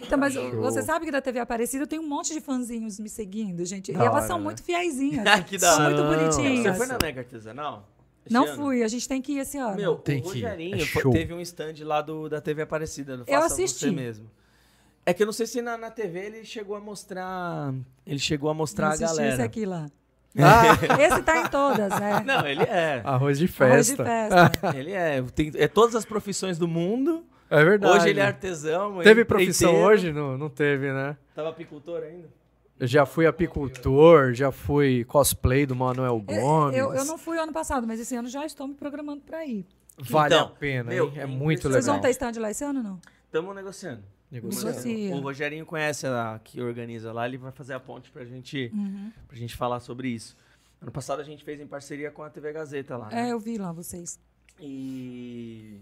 Então, 0.00 0.18
mas 0.18 0.32
Show. 0.32 0.60
você 0.60 0.82
sabe 0.82 1.04
que 1.06 1.10
da 1.12 1.20
TV 1.20 1.38
Aparecida 1.38 1.82
eu 1.84 1.86
tenho 1.86 2.02
um 2.02 2.08
monte 2.08 2.32
de 2.32 2.40
fãzinhos 2.40 2.98
me 2.98 3.08
seguindo, 3.08 3.64
gente. 3.64 3.90
E 3.90 3.94
Da 3.94 4.00
elas 4.04 4.14
hora, 4.16 4.26
são 4.26 4.38
né? 4.38 4.44
muito 4.44 4.62
fiaizinhas. 4.62 5.26
Ah, 5.26 5.40
que 5.44 5.58
da 5.58 5.72
são 5.72 5.84
hora. 5.84 5.94
muito 5.94 6.02
Não. 6.02 6.18
bonitinhas. 6.18 6.62
Você 6.62 6.74
foi 6.74 6.86
na 6.86 6.98
Mega 7.02 7.20
Artesanal? 7.20 7.88
esse 8.24 8.32
Não 8.32 8.44
ano? 8.46 8.56
fui, 8.56 8.82
a 8.82 8.88
gente 8.88 9.06
tem 9.08 9.20
que 9.20 9.32
ir 9.32 9.38
esse 9.40 9.58
ano. 9.58 9.76
Meu, 9.76 9.96
Tem 9.96 10.20
o 10.20 10.22
que 10.22 10.38
ir, 10.38 10.42
Rogerinho 10.44 10.76
é 10.76 10.86
fo- 10.86 11.00
show. 11.00 11.12
teve 11.12 11.34
um 11.34 11.40
stand 11.40 11.74
lá 11.82 12.00
do, 12.00 12.28
da 12.28 12.40
TV 12.40 12.62
Aparecida. 12.62 13.16
do 13.16 13.24
Eu 13.26 13.40
Faça 13.40 13.54
assisti. 13.54 13.86
Você 13.86 13.90
mesmo. 13.90 14.30
É 15.04 15.12
que 15.12 15.22
eu 15.22 15.26
não 15.26 15.32
sei 15.32 15.46
se 15.46 15.60
na, 15.60 15.76
na 15.76 15.90
TV 15.90 16.20
ele 16.20 16.44
chegou 16.44 16.76
a 16.76 16.80
mostrar. 16.80 17.74
Ele 18.06 18.18
chegou 18.20 18.48
a 18.48 18.54
mostrar 18.54 18.86
Não 18.86 18.92
a 18.92 18.94
assisti 18.94 19.16
galera. 19.16 19.32
esse 19.34 19.42
aqui 19.42 19.66
lá. 19.66 19.86
Ah, 20.34 20.62
Esse 20.98 21.22
tá 21.22 21.40
em 21.42 21.48
todas, 21.48 21.90
né? 22.00 22.22
Não, 22.24 22.46
ele 22.46 22.62
é. 22.62 23.02
arroz 23.04 23.38
de 23.38 23.44
Arroz 23.60 23.86
de 23.88 23.96
festa. 23.96 24.02
festa. 24.02 24.74
Ele 24.78 24.92
é. 24.92 25.20
Tem, 25.34 25.52
é 25.56 25.68
todas 25.68 25.94
as 25.94 26.06
profissões 26.06 26.56
do 26.56 26.66
mundo. 26.66 27.22
É 27.52 27.64
verdade. 27.64 27.96
Hoje 27.98 28.08
ele 28.10 28.20
é 28.20 28.24
artesão. 28.24 29.00
Teve 29.02 29.24
profissão 29.24 29.70
empreiteiro. 29.70 29.92
hoje? 29.94 30.12
Não, 30.12 30.38
não 30.38 30.48
teve, 30.48 30.92
né? 30.92 31.16
Tava 31.34 31.50
apicultor 31.50 32.02
ainda? 32.02 32.28
Eu 32.80 32.86
já 32.86 33.04
fui 33.06 33.26
apicultor, 33.26 34.32
já 34.32 34.50
fui 34.50 35.04
cosplay 35.04 35.66
do 35.66 35.76
Manuel 35.76 36.18
Gomes. 36.20 36.76
Eu, 36.76 36.92
eu 36.94 37.04
não 37.04 37.16
fui 37.18 37.38
ano 37.38 37.52
passado, 37.52 37.86
mas 37.86 38.00
esse 38.00 38.16
ano 38.16 38.28
já 38.28 38.44
estou 38.44 38.66
me 38.66 38.74
programando 38.74 39.20
para 39.22 39.44
ir. 39.46 39.64
Vale 39.98 40.34
Então, 40.34 40.46
a 40.46 40.50
pena, 40.50 40.90
meu, 40.90 41.08
hein? 41.08 41.12
É 41.16 41.20
é 41.20 41.26
muito 41.26 41.60
impressionante. 41.60 41.62
Vocês 41.74 41.84
legal. 41.86 41.94
vão 41.94 42.02
ter 42.02 42.10
stand 42.10 42.40
lá 42.40 42.50
esse 42.50 42.64
ano 42.64 42.78
ou 42.80 42.84
não? 42.84 43.00
Estamos 43.26 43.54
negociando. 43.54 44.02
Negociando. 44.30 44.66
Negocia. 44.68 45.14
O 45.14 45.20
Rogerinho 45.20 45.66
conhece 45.66 46.06
a 46.06 46.40
que 46.42 46.60
organiza 46.62 47.12
lá, 47.12 47.26
ele 47.28 47.36
vai 47.36 47.52
fazer 47.52 47.74
a 47.74 47.80
ponte 47.80 48.10
pra 48.10 48.24
gente, 48.24 48.70
Uhum. 48.74 49.12
pra 49.28 49.36
gente 49.36 49.54
falar 49.54 49.78
sobre 49.80 50.08
isso. 50.08 50.34
Ano 50.80 50.90
passado 50.90 51.20
a 51.20 51.24
gente 51.24 51.44
fez 51.44 51.60
em 51.60 51.66
parceria 51.66 52.10
com 52.10 52.22
a 52.22 52.30
TV 52.30 52.50
Gazeta 52.52 52.96
lá. 52.96 53.08
né? 53.10 53.28
É, 53.28 53.32
eu 53.32 53.38
vi 53.38 53.58
lá 53.58 53.70
vocês. 53.70 54.18
E. 54.58 55.78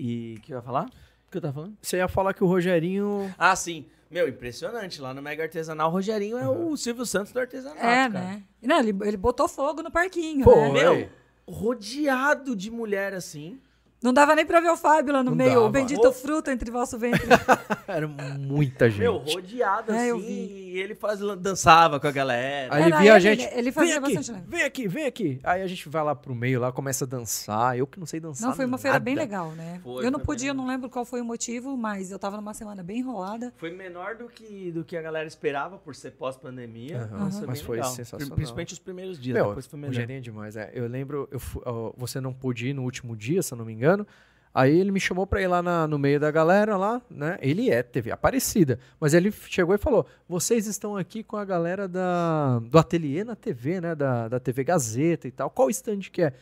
E. 0.00 0.36
O 0.38 0.40
que 0.40 0.52
eu 0.52 0.56
ia 0.58 0.62
falar? 0.62 0.86
O 0.86 1.30
que 1.30 1.36
eu 1.38 1.40
tava 1.42 1.54
falando? 1.54 1.76
Você 1.80 1.96
ia 1.98 2.08
falar 2.08 2.34
que 2.34 2.42
o 2.42 2.46
Rogerinho. 2.46 3.32
Ah, 3.38 3.54
sim. 3.54 3.84
Meu, 4.10 4.28
impressionante. 4.28 5.00
Lá 5.00 5.14
no 5.14 5.22
Mega 5.22 5.44
Artesanal, 5.44 5.88
o 5.88 5.92
Rogerinho 5.92 6.36
é 6.36 6.48
o 6.48 6.76
Silvio 6.76 7.06
Santos 7.06 7.32
do 7.32 7.38
artesanato. 7.38 7.78
é, 7.78 7.82
cara. 7.82 8.10
né? 8.10 8.42
Não, 8.60 8.78
ele, 8.80 8.92
ele 9.02 9.16
botou 9.16 9.46
fogo 9.46 9.82
no 9.82 9.90
parquinho, 9.90 10.44
Pô, 10.44 10.56
né? 10.56 10.70
Meu, 10.72 10.92
Oi. 10.94 11.08
rodeado 11.46 12.56
de 12.56 12.70
mulher 12.70 13.14
assim. 13.14 13.60
Não 14.02 14.14
dava 14.14 14.34
nem 14.34 14.46
pra 14.46 14.60
ver 14.60 14.70
o 14.70 14.76
Fábio 14.78 15.12
lá 15.12 15.22
no 15.22 15.30
Não 15.30 15.36
meio, 15.36 15.50
dava. 15.56 15.66
o 15.66 15.70
bendito 15.70 16.10
fruto 16.10 16.50
entre 16.50 16.70
vosso 16.70 16.98
ventre. 16.98 17.28
Era 17.86 18.08
muita 18.08 18.88
gente. 18.88 19.00
Meu, 19.00 19.18
rodeado 19.18 19.92
É, 19.92 20.10
eu 20.10 20.16
assim, 20.16 20.26
vi. 20.26 20.69
E 20.70 20.78
ele 20.78 20.94
faz, 20.94 21.20
dançava 21.38 21.98
com 22.00 22.06
a 22.06 22.10
galera. 22.10 22.74
Aí 22.74 22.82
ele 22.82 22.92
Era 22.92 22.98
via 23.00 23.12
a 23.12 23.16
ele, 23.16 23.20
gente. 23.24 23.42
ele- 23.48 23.58
ele 23.58 23.72
fazia 23.72 24.00
vem 24.00 24.04
aqui, 24.04 24.14
bastante, 24.16 24.38
né? 24.38 24.44
Vem 24.48 24.62
aqui, 24.62 24.88
vem 24.88 25.04
aqui. 25.06 25.40
Aí 25.42 25.62
a 25.62 25.66
gente 25.66 25.88
vai 25.88 26.02
lá 26.04 26.14
pro 26.14 26.34
meio, 26.34 26.60
lá 26.60 26.70
começa 26.72 27.04
a 27.04 27.08
dançar. 27.08 27.76
Eu 27.78 27.86
que 27.86 27.98
não 27.98 28.06
sei 28.06 28.20
dançar. 28.20 28.48
Não, 28.48 28.56
foi 28.56 28.64
uma 28.64 28.78
feira 28.78 28.94
nada. 28.94 29.04
bem 29.04 29.14
legal, 29.14 29.50
né? 29.52 29.80
Foi, 29.82 30.04
eu 30.06 30.10
não 30.10 30.20
podia, 30.20 30.50
eu 30.50 30.54
não 30.54 30.66
lembro 30.66 30.88
qual 30.88 31.04
foi 31.04 31.20
o 31.20 31.24
motivo, 31.24 31.76
mas 31.76 32.10
eu 32.10 32.18
tava 32.18 32.36
numa 32.36 32.54
semana 32.54 32.82
bem 32.82 32.98
enrolada. 32.98 33.52
Foi 33.56 33.70
menor 33.70 34.16
do 34.16 34.28
que, 34.28 34.70
do 34.72 34.84
que 34.84 34.96
a 34.96 35.02
galera 35.02 35.26
esperava 35.26 35.78
por 35.78 35.94
ser 35.94 36.12
pós-pandemia. 36.12 37.08
Aham, 37.12 37.18
Mas 37.24 37.38
foi 37.38 37.46
mas 37.46 37.58
bem 37.58 37.66
foi 37.66 37.76
legal. 37.78 37.90
sensacional. 37.92 38.34
Principalmente 38.36 38.72
os 38.72 38.78
primeiros 38.78 39.18
dias, 39.20 39.34
Meu, 39.36 39.46
depois 39.48 39.66
foi 39.66 39.78
o 39.78 39.80
melhor. 39.80 39.94
Rogerinho 39.94 40.18
é 40.18 40.20
demais. 40.20 40.56
É. 40.56 40.70
Eu 40.74 40.86
lembro, 40.86 41.28
eu 41.30 41.40
ó, 41.64 41.92
você 41.96 42.20
não 42.20 42.32
pôde 42.32 42.68
ir 42.68 42.72
no 42.74 42.82
último 42.82 43.16
dia, 43.16 43.42
se 43.42 43.52
eu 43.52 43.58
não 43.58 43.64
me 43.64 43.72
engano. 43.72 44.06
Aí 44.52 44.76
ele 44.80 44.90
me 44.90 44.98
chamou 44.98 45.26
pra 45.26 45.40
ir 45.40 45.46
lá 45.46 45.62
na- 45.62 45.86
no 45.86 45.96
meio 45.98 46.18
da 46.18 46.28
galera 46.30 46.76
lá, 46.76 47.00
né? 47.08 47.38
Ele 47.40 47.70
é 47.70 47.82
TV 47.84 48.10
Aparecida, 48.10 48.80
mas 48.98 49.14
ele 49.14 49.30
chegou 49.30 49.74
e 49.74 49.78
falou: 49.78 50.04
vocês 50.28 50.66
estão 50.66 50.96
aqui 50.96 51.22
com 51.22 51.36
a 51.36 51.44
galera 51.44 51.86
da, 51.86 52.58
do 52.58 52.76
ateliê 52.76 53.22
na 53.22 53.36
TV, 53.36 53.80
né? 53.80 53.94
Da, 53.94 54.26
da 54.28 54.40
TV 54.40 54.64
Gazeta 54.64 55.28
e 55.28 55.30
tal. 55.30 55.50
Qual 55.50 55.70
stand 55.70 56.00
que 56.12 56.22
é? 56.22 56.32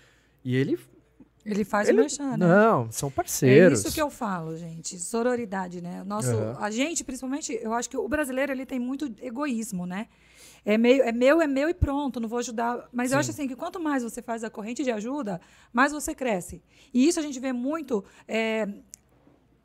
E 0.45 0.57
ele. 0.57 0.79
Ele 1.45 1.65
faz 1.65 1.89
ele 1.89 1.99
o 1.99 2.01
merchan, 2.03 2.37
né? 2.37 2.47
Não, 2.47 2.91
são 2.93 3.09
É 3.09 3.13
parceiros. 3.13 3.81
isso 3.81 3.93
que 3.95 4.01
eu 4.03 4.11
falo, 4.11 4.57
gente. 4.57 4.99
Sororidade, 4.99 5.81
né? 5.81 6.03
Nosso, 6.05 6.31
Aham. 6.31 6.57
A 6.61 6.71
gente, 6.71 7.03
principalmente, 7.05 7.59
eu 7.63 7.73
acho 7.73 7.89
que 7.89 7.97
o 7.97 8.07
brasileiro 8.09 8.53
ele 8.53 8.67
tem 8.67 8.79
muito 8.79 9.11
egoísmo, 9.23 9.87
né? 9.87 10.09
É, 10.65 10.77
meio, 10.77 11.03
é 11.03 11.13
meu, 11.13 11.41
é 11.41 11.47
meu 11.47 11.69
e 11.69 11.75
pronto, 11.75 12.21
não 12.21 12.29
vou 12.29 12.39
ajudar. 12.39 12.89
Mas 12.93 13.13
eu 13.13 13.19
acho 13.19 13.31
assim 13.31 13.47
que 13.49 13.57
quanto 13.57 13.81
mais 13.81 14.03
você 14.03 14.21
faz 14.21 14.45
a 14.45 14.51
corrente 14.51 14.83
de 14.83 14.91
ajuda, 14.91 15.41
mais 15.73 15.93
você 15.93 16.15
cresce. 16.15 16.63
E 16.93 17.07
isso 17.07 17.19
a 17.19 17.23
gente 17.23 17.39
vê 17.41 17.53
muito 17.53 18.05
é, 18.27 18.69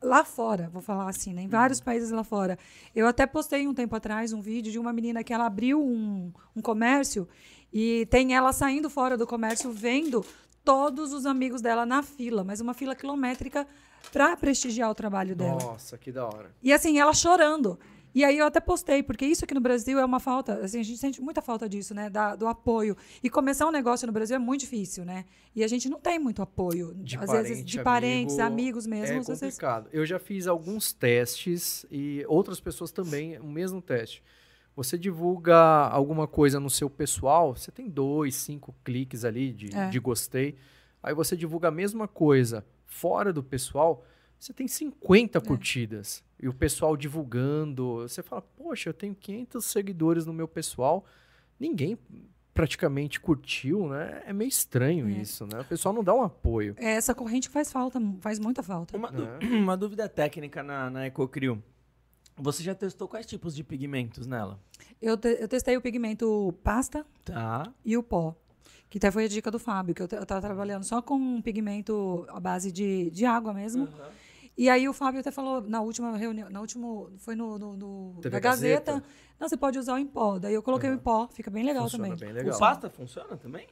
lá 0.04 0.24
fora, 0.24 0.68
vou 0.72 0.82
falar 0.82 1.08
assim, 1.08 1.32
né? 1.32 1.42
em 1.42 1.48
vários 1.48 1.80
países 1.80 2.10
lá 2.10 2.22
fora. 2.22 2.58
Eu 2.94 3.06
até 3.06 3.26
postei 3.26 3.66
um 3.66 3.74
tempo 3.74 3.96
atrás 3.96 4.32
um 4.32 4.40
vídeo 4.40 4.70
de 4.70 4.78
uma 4.78 4.92
menina 4.92 5.24
que 5.24 5.32
ela 5.32 5.46
abriu 5.46 5.82
um, 5.82 6.32
um 6.54 6.60
comércio 6.60 7.26
e 7.72 8.06
tem 8.06 8.34
ela 8.34 8.52
saindo 8.52 8.88
fora 8.88 9.16
do 9.16 9.26
comércio 9.26 9.70
vendo 9.70 10.24
todos 10.64 11.12
os 11.12 11.26
amigos 11.26 11.60
dela 11.60 11.84
na 11.84 12.02
fila, 12.02 12.44
mas 12.44 12.60
uma 12.60 12.72
fila 12.72 12.94
quilométrica 12.94 13.66
para 14.12 14.36
prestigiar 14.36 14.90
o 14.90 14.94
trabalho 14.94 15.34
dela. 15.34 15.58
Nossa, 15.60 15.98
que 15.98 16.12
da 16.12 16.26
hora. 16.26 16.54
E 16.62 16.72
assim, 16.72 16.98
ela 16.98 17.12
chorando. 17.12 17.78
E 18.14 18.24
aí 18.24 18.38
eu 18.38 18.46
até 18.46 18.60
postei, 18.60 19.02
porque 19.02 19.26
isso 19.26 19.44
aqui 19.44 19.52
no 19.54 19.60
Brasil 19.60 19.98
é 19.98 20.04
uma 20.04 20.20
falta, 20.20 20.60
assim, 20.60 20.78
a 20.78 20.82
gente 20.84 20.98
sente 20.98 21.20
muita 21.20 21.42
falta 21.42 21.68
disso, 21.68 21.92
né? 21.94 22.08
Da- 22.08 22.36
do 22.36 22.46
apoio. 22.46 22.96
E 23.22 23.28
começar 23.28 23.66
um 23.66 23.72
negócio 23.72 24.06
no 24.06 24.12
Brasil 24.12 24.36
é 24.36 24.38
muito 24.38 24.60
difícil, 24.60 25.04
né? 25.04 25.24
E 25.54 25.64
a 25.64 25.68
gente 25.68 25.88
não 25.88 25.98
tem 25.98 26.18
muito 26.18 26.40
apoio. 26.40 26.94
De 26.94 27.16
às 27.18 27.26
parente, 27.26 27.48
vezes, 27.48 27.64
de 27.64 27.78
amigo, 27.78 27.84
parentes, 27.84 28.38
amigos 28.38 28.86
É 28.86 28.90
mesmo. 28.90 29.16
vezes- 29.24 29.40
complicado. 29.40 29.88
Eu 29.92 30.06
já 30.06 30.18
fiz 30.20 30.46
alguns 30.46 30.92
testes 30.92 31.84
e 31.90 32.24
outras 32.28 32.60
pessoas 32.60 32.92
também, 32.92 33.38
o 33.40 33.46
mesmo 33.46 33.82
teste. 33.82 34.22
Você 34.76 34.96
divulga 34.98 35.56
alguma 35.88 36.26
coisa 36.26 36.58
no 36.58 36.68
seu 36.70 36.90
pessoal, 36.90 37.54
você 37.56 37.70
tem 37.70 37.88
dois, 37.88 38.34
cinco 38.34 38.74
cliques 38.84 39.24
ali 39.24 39.52
de, 39.52 39.74
É. 39.74 39.88
de 39.88 39.98
gostei. 40.00 40.56
Aí 41.02 41.14
você 41.14 41.36
divulga 41.36 41.68
a 41.68 41.70
mesma 41.70 42.08
coisa 42.08 42.64
fora 42.86 43.32
do 43.32 43.42
pessoal, 43.42 44.04
você 44.44 44.52
tem 44.52 44.68
50 44.68 45.40
curtidas. 45.40 46.22
E 46.40 46.46
o 46.48 46.52
pessoal 46.52 46.96
divulgando. 46.96 48.02
Você 48.02 48.22
fala, 48.22 48.42
poxa, 48.42 48.90
eu 48.90 48.94
tenho 48.94 49.14
500 49.14 49.64
seguidores 49.64 50.26
no 50.26 50.32
meu 50.32 50.46
pessoal. 50.46 51.04
Ninguém 51.58 51.96
praticamente 52.52 53.18
curtiu, 53.20 53.88
né? 53.88 54.22
É 54.26 54.32
meio 54.32 54.48
estranho 54.48 55.08
É. 55.08 55.12
isso, 55.12 55.46
né? 55.46 55.60
O 55.60 55.64
pessoal 55.64 55.94
não 55.94 56.04
dá 56.04 56.14
um 56.14 56.22
apoio. 56.22 56.74
É, 56.78 56.92
essa 56.92 57.14
corrente 57.14 57.48
faz 57.48 57.72
falta, 57.72 58.00
faz 58.20 58.38
muita 58.38 58.62
falta. 58.62 58.96
Uma, 58.96 59.08
É. 59.40 59.46
uma 59.56 59.76
dúvida 59.76 60.08
técnica 60.08 60.62
na, 60.62 60.90
na 60.90 61.06
EcoCrio. 61.06 61.62
Você 62.36 62.62
já 62.62 62.74
testou 62.74 63.08
quais 63.08 63.26
tipos 63.26 63.54
de 63.54 63.62
pigmentos 63.64 64.26
nela? 64.26 64.58
Eu, 65.00 65.16
te- 65.16 65.38
eu 65.40 65.48
testei 65.48 65.76
o 65.76 65.80
pigmento 65.80 66.52
pasta 66.62 67.06
Tá. 67.24 67.72
e 67.84 67.96
o 67.96 68.02
pó. 68.02 68.36
Que 68.90 68.98
até 68.98 69.10
foi 69.10 69.24
a 69.24 69.28
dica 69.28 69.50
do 69.50 69.58
Fábio, 69.58 69.94
que 69.94 70.02
eu, 70.02 70.06
te- 70.08 70.14
eu 70.16 70.26
tava 70.26 70.40
trabalhando 70.40 70.84
só 70.84 71.00
com 71.02 71.14
um 71.16 71.40
pigmento 71.42 72.24
à 72.28 72.38
base 72.38 72.70
de, 72.70 73.10
de 73.10 73.24
água 73.24 73.52
mesmo. 73.52 73.88
E 74.56 74.68
aí 74.70 74.88
o 74.88 74.92
Fábio 74.92 75.20
até 75.20 75.30
falou 75.32 75.60
na 75.62 75.80
última 75.80 76.16
reunião, 76.16 76.48
na 76.48 76.60
último, 76.60 77.10
foi 77.18 77.34
no, 77.34 77.58
no, 77.58 77.76
no- 77.76 78.14
na 78.22 78.38
Gazeta. 78.38 78.92
Gazeta. 78.92 79.04
Não, 79.40 79.48
você 79.48 79.56
pode 79.56 79.78
usar 79.78 79.94
o 79.94 79.98
em 79.98 80.06
pó. 80.06 80.38
Daí 80.38 80.54
eu 80.54 80.62
coloquei 80.62 80.88
o 80.90 80.94
em 80.94 80.98
pó, 80.98 81.28
fica 81.32 81.50
bem 81.50 81.64
legal 81.64 81.82
Funciona 81.84 82.04
também. 82.04 82.18
bem 82.20 82.32
legal. 82.32 82.54
O 82.54 82.58
pasta 82.60 82.88
funciona 82.88 83.36
também? 83.36 83.66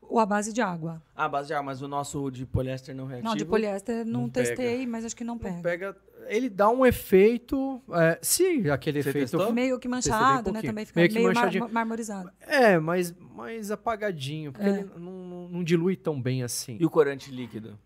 O 0.00 0.18
à 0.18 0.24
base 0.24 0.52
de 0.54 0.62
água. 0.62 1.02
Ah, 1.14 1.28
base 1.28 1.48
de 1.48 1.54
água, 1.54 1.64
mas 1.64 1.82
o 1.82 1.88
nosso 1.88 2.30
de 2.30 2.46
poliéster 2.46 2.94
não 2.94 3.04
reativo. 3.06 3.28
Não, 3.28 3.36
de 3.36 3.44
poliéster 3.44 4.06
não, 4.06 4.22
não 4.22 4.30
pega. 4.30 4.46
testei, 4.48 4.86
mas 4.86 5.04
acho 5.04 5.14
que 5.16 5.24
não 5.24 5.34
Não 5.34 5.38
pega. 5.40 5.60
pega. 5.60 5.96
Ele 6.28 6.48
dá 6.48 6.70
um 6.70 6.86
efeito. 6.86 7.82
é, 7.92 8.18
se 8.22 8.70
aquele 8.70 9.02
Você 9.02 9.08
efeito. 9.10 9.30
testou? 9.32 9.52
Meio 9.52 9.78
que 9.78 9.88
manchado, 9.88 10.50
né? 10.50 10.52
pouquinho. 10.52 10.72
Também 10.72 10.84
fica 10.86 11.00
Meio 11.00 11.12
meio, 11.12 11.26
que 11.28 11.34
mar- 11.34 11.44
manchadinho. 11.44 11.68
marmorizado. 11.72 12.30
É, 12.40 12.78
mas 12.78 13.12
mais 13.34 13.70
apagadinho. 13.70 14.52
Porque 14.52 14.66
É. 14.66 14.72
ele 14.80 14.90
não, 14.96 15.12
não- 15.26 15.48
não 15.48 15.64
dilui 15.64 15.96
tão 15.96 16.20
bem 16.20 16.42
assim. 16.42 16.76
E 16.80 16.86
o 16.86 16.90
corante 16.90 17.30
líquido? 17.30 17.78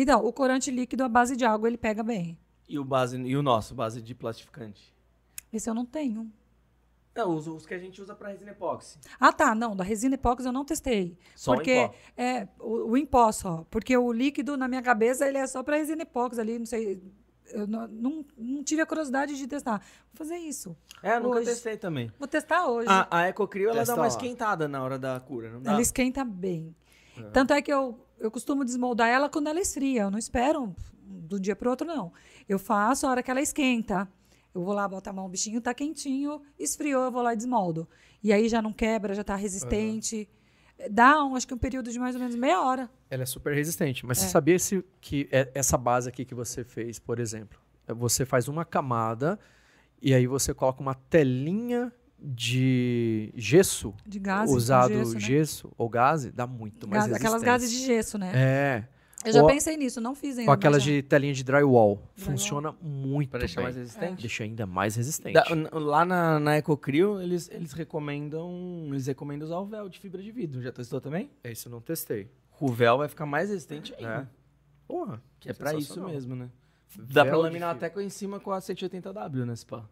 Então, 0.00 0.24
o 0.24 0.32
corante 0.32 0.70
líquido 0.70 1.02
à 1.02 1.08
base 1.08 1.36
de 1.36 1.44
água, 1.44 1.68
ele 1.68 1.76
pega 1.76 2.04
bem. 2.04 2.38
E 2.68 2.78
o, 2.78 2.84
base, 2.84 3.20
e 3.20 3.36
o 3.36 3.42
nosso, 3.42 3.74
base 3.74 4.00
de 4.00 4.14
plastificante? 4.14 4.94
Esse 5.52 5.68
eu 5.68 5.74
não 5.74 5.84
tenho. 5.84 6.30
Não, 7.16 7.34
os, 7.34 7.48
os 7.48 7.66
que 7.66 7.74
a 7.74 7.78
gente 7.78 8.00
usa 8.00 8.14
pra 8.14 8.28
resina 8.28 8.52
epóxi. 8.52 8.96
Ah, 9.18 9.32
tá. 9.32 9.56
Não, 9.56 9.74
da 9.74 9.82
resina 9.82 10.14
epóxi 10.14 10.46
eu 10.46 10.52
não 10.52 10.64
testei. 10.64 11.18
Só 11.34 11.54
porque 11.54 11.72
em 11.74 11.88
pó. 11.88 11.94
é 12.16 12.48
o, 12.60 12.90
o 12.90 12.96
em 12.96 13.04
pó 13.04 13.32
só. 13.32 13.66
Porque 13.68 13.96
o 13.96 14.12
líquido, 14.12 14.56
na 14.56 14.68
minha 14.68 14.82
cabeça, 14.82 15.26
ele 15.26 15.36
é 15.36 15.46
só 15.48 15.64
para 15.64 15.78
resina 15.78 16.02
epóxi 16.02 16.40
ali, 16.40 16.60
não 16.60 16.66
sei. 16.66 17.02
Eu 17.46 17.66
não, 17.66 17.88
não, 17.88 18.24
não 18.36 18.62
tive 18.62 18.82
a 18.82 18.86
curiosidade 18.86 19.36
de 19.36 19.48
testar. 19.48 19.78
Vou 20.12 20.26
fazer 20.26 20.36
isso. 20.36 20.76
É, 21.02 21.16
eu 21.16 21.22
nunca 21.22 21.38
Hoje. 21.38 21.46
testei 21.46 21.76
também. 21.76 22.12
Vou 22.20 22.28
testar 22.28 22.68
hoje. 22.68 22.86
A, 22.88 23.08
a 23.10 23.28
EcoCrio, 23.28 23.70
ela 23.70 23.78
Testa 23.78 23.94
dá 23.94 24.00
uma 24.00 24.02
lá. 24.02 24.08
esquentada 24.08 24.68
na 24.68 24.80
hora 24.80 24.96
da 24.96 25.18
cura, 25.18 25.50
não 25.50 25.60
dá? 25.60 25.72
Ela 25.72 25.80
esquenta 25.80 26.24
bem. 26.24 26.72
Tanto 27.32 27.52
é 27.52 27.60
que 27.60 27.72
eu, 27.72 27.98
eu 28.20 28.30
costumo 28.30 28.64
desmoldar 28.64 29.08
ela 29.08 29.28
quando 29.28 29.48
ela 29.48 29.60
esfria. 29.60 30.02
Eu 30.02 30.10
não 30.10 30.18
espero 30.18 30.74
do 31.02 31.38
dia 31.40 31.54
para 31.56 31.70
outro, 31.70 31.86
não. 31.86 32.12
Eu 32.48 32.58
faço 32.58 33.06
a 33.06 33.10
hora 33.10 33.22
que 33.22 33.30
ela 33.30 33.40
esquenta. 33.40 34.08
Eu 34.54 34.62
vou 34.64 34.72
lá, 34.74 34.88
boto 34.88 35.08
a 35.08 35.12
mão, 35.12 35.26
o 35.26 35.28
bichinho 35.28 35.60
tá 35.60 35.72
quentinho, 35.74 36.40
esfriou, 36.58 37.04
eu 37.04 37.12
vou 37.12 37.22
lá 37.22 37.32
e 37.34 37.36
desmoldo. 37.36 37.88
E 38.22 38.32
aí 38.32 38.48
já 38.48 38.60
não 38.62 38.72
quebra, 38.72 39.14
já 39.14 39.22
tá 39.22 39.36
resistente. 39.36 40.28
Dá, 40.90 41.22
um, 41.24 41.34
acho 41.36 41.46
que 41.46 41.54
um 41.54 41.58
período 41.58 41.90
de 41.92 41.98
mais 41.98 42.14
ou 42.14 42.20
menos 42.20 42.34
meia 42.36 42.62
hora. 42.62 42.90
Ela 43.10 43.22
é 43.24 43.26
super 43.26 43.54
resistente. 43.54 44.06
Mas 44.06 44.18
É. 44.18 44.22
você 44.22 44.28
sabia 44.30 44.58
se, 44.58 44.84
que 45.00 45.28
é- 45.30 45.50
essa 45.54 45.76
base 45.76 46.08
aqui 46.08 46.24
que 46.24 46.34
você 46.34 46.64
fez, 46.64 46.98
por 46.98 47.18
exemplo, 47.18 47.58
você 47.86 48.24
faz 48.24 48.48
uma 48.48 48.64
camada 48.64 49.38
e 50.00 50.14
aí 50.14 50.26
você 50.26 50.54
coloca 50.54 50.80
uma 50.80 50.94
telinha 50.94 51.92
de 52.20 53.32
gesso, 53.36 53.94
De 54.06 54.20
usado 54.48 54.92
gesso, 54.94 55.14
né? 55.14 55.20
gesso 55.20 55.72
ou 55.78 55.88
gás, 55.88 56.24
dá 56.32 56.46
muito 56.46 56.88
mais 56.88 57.06
Gás- 57.06 57.16
aquelas 57.16 57.42
gases 57.42 57.70
de 57.70 57.78
gesso, 57.84 58.18
né? 58.18 58.32
É. 58.34 58.84
Eu 59.24 59.32
já 59.32 59.42
Ou- 59.42 59.48
pensei 59.48 59.76
nisso, 59.76 60.00
não 60.00 60.14
fiz 60.14 60.38
ainda. 60.38 60.50
Ou 60.50 60.54
aquelas 60.54 60.80
de 60.82 61.02
telinha 61.02 61.34
de 61.34 61.42
drywall. 61.42 61.96
Drywall. 61.96 62.12
Funciona 62.14 62.72
muito 62.80 63.30
Pra 63.30 63.40
deixar 63.40 63.56
bem. 63.56 63.64
mais 63.64 63.76
resistente? 63.76 64.20
Deixa 64.22 64.44
ainda 64.44 64.64
mais 64.64 64.94
resistente. 64.94 65.34
Da- 65.34 65.44
lá 65.72 66.04
na, 66.04 66.38
na 66.38 66.56
EcoCrio, 66.56 67.20
eles, 67.20 67.50
eles 67.52 67.72
recomendam. 67.72 68.86
Eles 68.90 69.06
recomendam 69.08 69.46
usar 69.46 69.58
o 69.58 69.66
véu 69.66 69.88
de 69.88 69.98
fibra 69.98 70.22
de 70.22 70.30
vidro. 70.30 70.62
Já 70.62 70.70
testou 70.70 71.00
também? 71.00 71.30
Esse 71.42 71.66
eu 71.66 71.72
não 71.72 71.80
testei. 71.80 72.30
O 72.60 72.68
véu 72.72 72.98
vai 72.98 73.08
ficar 73.08 73.26
mais 73.26 73.48
resistente 73.50 73.92
ainda. 73.98 74.28
É. 74.32 74.38
Porra. 74.86 75.20
Que 75.40 75.50
é 75.50 75.52
pra 75.52 75.74
isso 75.74 76.00
mesmo, 76.04 76.36
né? 76.36 76.48
Dá 76.96 77.22
pra 77.22 77.32
Véu 77.32 77.36
de 77.40 77.42
laminar 77.48 77.74
até 77.74 77.90
com 77.90 78.00
em 78.00 78.08
cima 78.08 78.38
com 78.40 78.50
a 78.52 78.60
180W, 78.60 79.44
né, 79.44 79.54
Spa? 79.56 79.88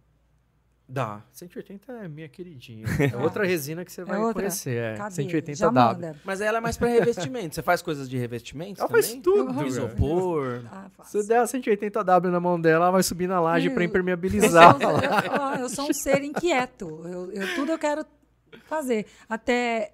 Dá. 0.89 1.20
180 1.32 1.93
é 1.93 2.09
minha 2.09 2.28
queridinha. 2.28 2.87
É 3.12 3.16
outra 3.16 3.45
resina 3.45 3.84
que 3.84 3.91
você 3.93 4.05
vai 4.05 4.18
outra. 4.18 4.34
conhecer. 4.34 4.76
É. 4.76 4.97
Cadê? 4.97 5.14
180 5.16 5.55
já 5.59 5.66
W. 5.70 5.95
manda. 6.07 6.20
Mas 6.24 6.41
ela 6.41 6.59
é 6.59 6.61
mais 6.61 6.76
pra 6.76 6.87
revestimento. 6.89 7.55
Você 7.57 7.62
faz 7.62 7.82
coisas 7.82 8.09
de 8.09 8.16
revestimento 8.16 8.80
Ela 8.80 8.89
também? 8.89 9.03
faz 9.03 9.14
tudo. 9.20 9.51
Uhum. 9.53 9.66
Isopor. 9.66 10.62
Ah. 10.70 10.89
Se 11.05 11.26
der 11.26 11.41
a 11.41 11.45
180W 11.45 12.30
na 12.30 12.39
mão 12.39 12.61
dela, 12.61 12.84
ela 12.84 12.91
vai 12.93 13.03
subir 13.03 13.26
na 13.26 13.41
laje 13.41 13.66
Eu- 13.68 13.74
pra 13.74 13.82
Eu 13.82 13.89
impermeabilizar. 13.89 14.76
sou, 14.80 14.91
eu, 15.57 15.61
eu 15.62 15.68
sou 15.68 15.91
um 15.91 15.93
ser 15.93 16.22
inquieto. 16.22 16.87
Eu, 17.05 17.32
eu- 17.32 17.55
tudo 17.57 17.72
eu 17.72 17.78
quero 17.78 18.07
fazer. 18.66 19.07
Até 19.28 19.93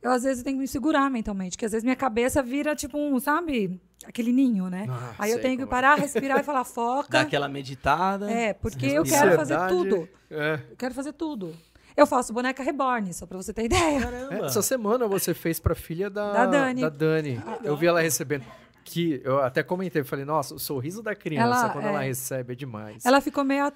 eu, 0.00 0.12
às 0.12 0.22
vezes, 0.22 0.44
tenho 0.44 0.56
que 0.56 0.60
me 0.60 0.68
segurar 0.68 1.10
mentalmente, 1.10 1.58
que 1.58 1.64
às 1.66 1.72
vezes 1.72 1.82
minha 1.82 1.96
cabeça 1.96 2.40
vira 2.44 2.76
tipo 2.76 2.96
um, 2.96 3.18
sabe, 3.18 3.80
aquele 4.06 4.32
ninho, 4.32 4.68
né? 4.68 4.86
Ah, 4.88 5.14
Aí 5.18 5.30
eu 5.30 5.40
tenho 5.40 5.56
que 5.56 5.62
é. 5.64 5.66
parar, 5.66 5.96
respirar 5.98 6.38
e 6.40 6.42
falar, 6.42 6.60
Dá 6.64 6.64
foca. 6.64 7.20
aquela 7.20 7.48
meditada. 7.48 8.30
É, 8.30 8.52
porque 8.54 8.86
eu 8.86 9.02
quero 9.04 9.36
fazer 9.36 9.58
tudo. 9.68 10.08
É. 10.30 10.60
Eu 10.70 10.76
quero 10.76 10.94
fazer 10.94 11.12
tudo. 11.12 11.54
Eu 11.96 12.06
faço 12.06 12.32
boneca 12.32 12.62
reborn, 12.62 13.12
só 13.12 13.26
pra 13.26 13.36
você 13.36 13.52
ter 13.52 13.64
ideia. 13.64 14.00
Caramba. 14.00 14.34
É, 14.34 14.46
Essa 14.46 14.62
semana 14.62 15.08
você 15.08 15.34
fez 15.34 15.58
pra 15.58 15.74
filha 15.74 16.08
da, 16.08 16.32
Da 16.32 16.46
Dani. 16.46 16.80
da 16.82 16.88
Dani. 16.88 17.42
Eu 17.64 17.76
vi 17.76 17.86
ela 17.86 18.00
recebendo. 18.00 18.44
Que 18.84 19.20
eu 19.22 19.42
até 19.42 19.62
comentei, 19.62 20.02
falei, 20.02 20.24
nossa, 20.24 20.54
o 20.54 20.58
sorriso 20.58 21.02
da 21.02 21.14
criança 21.14 21.44
Ela, 21.64 21.68
quando 21.70 21.84
é. 21.84 21.88
ela 21.88 22.00
recebe 22.00 22.52
é 22.54 22.56
demais. 22.56 23.04
Ela 23.04 23.20
ficou 23.20 23.44
meio. 23.44 23.70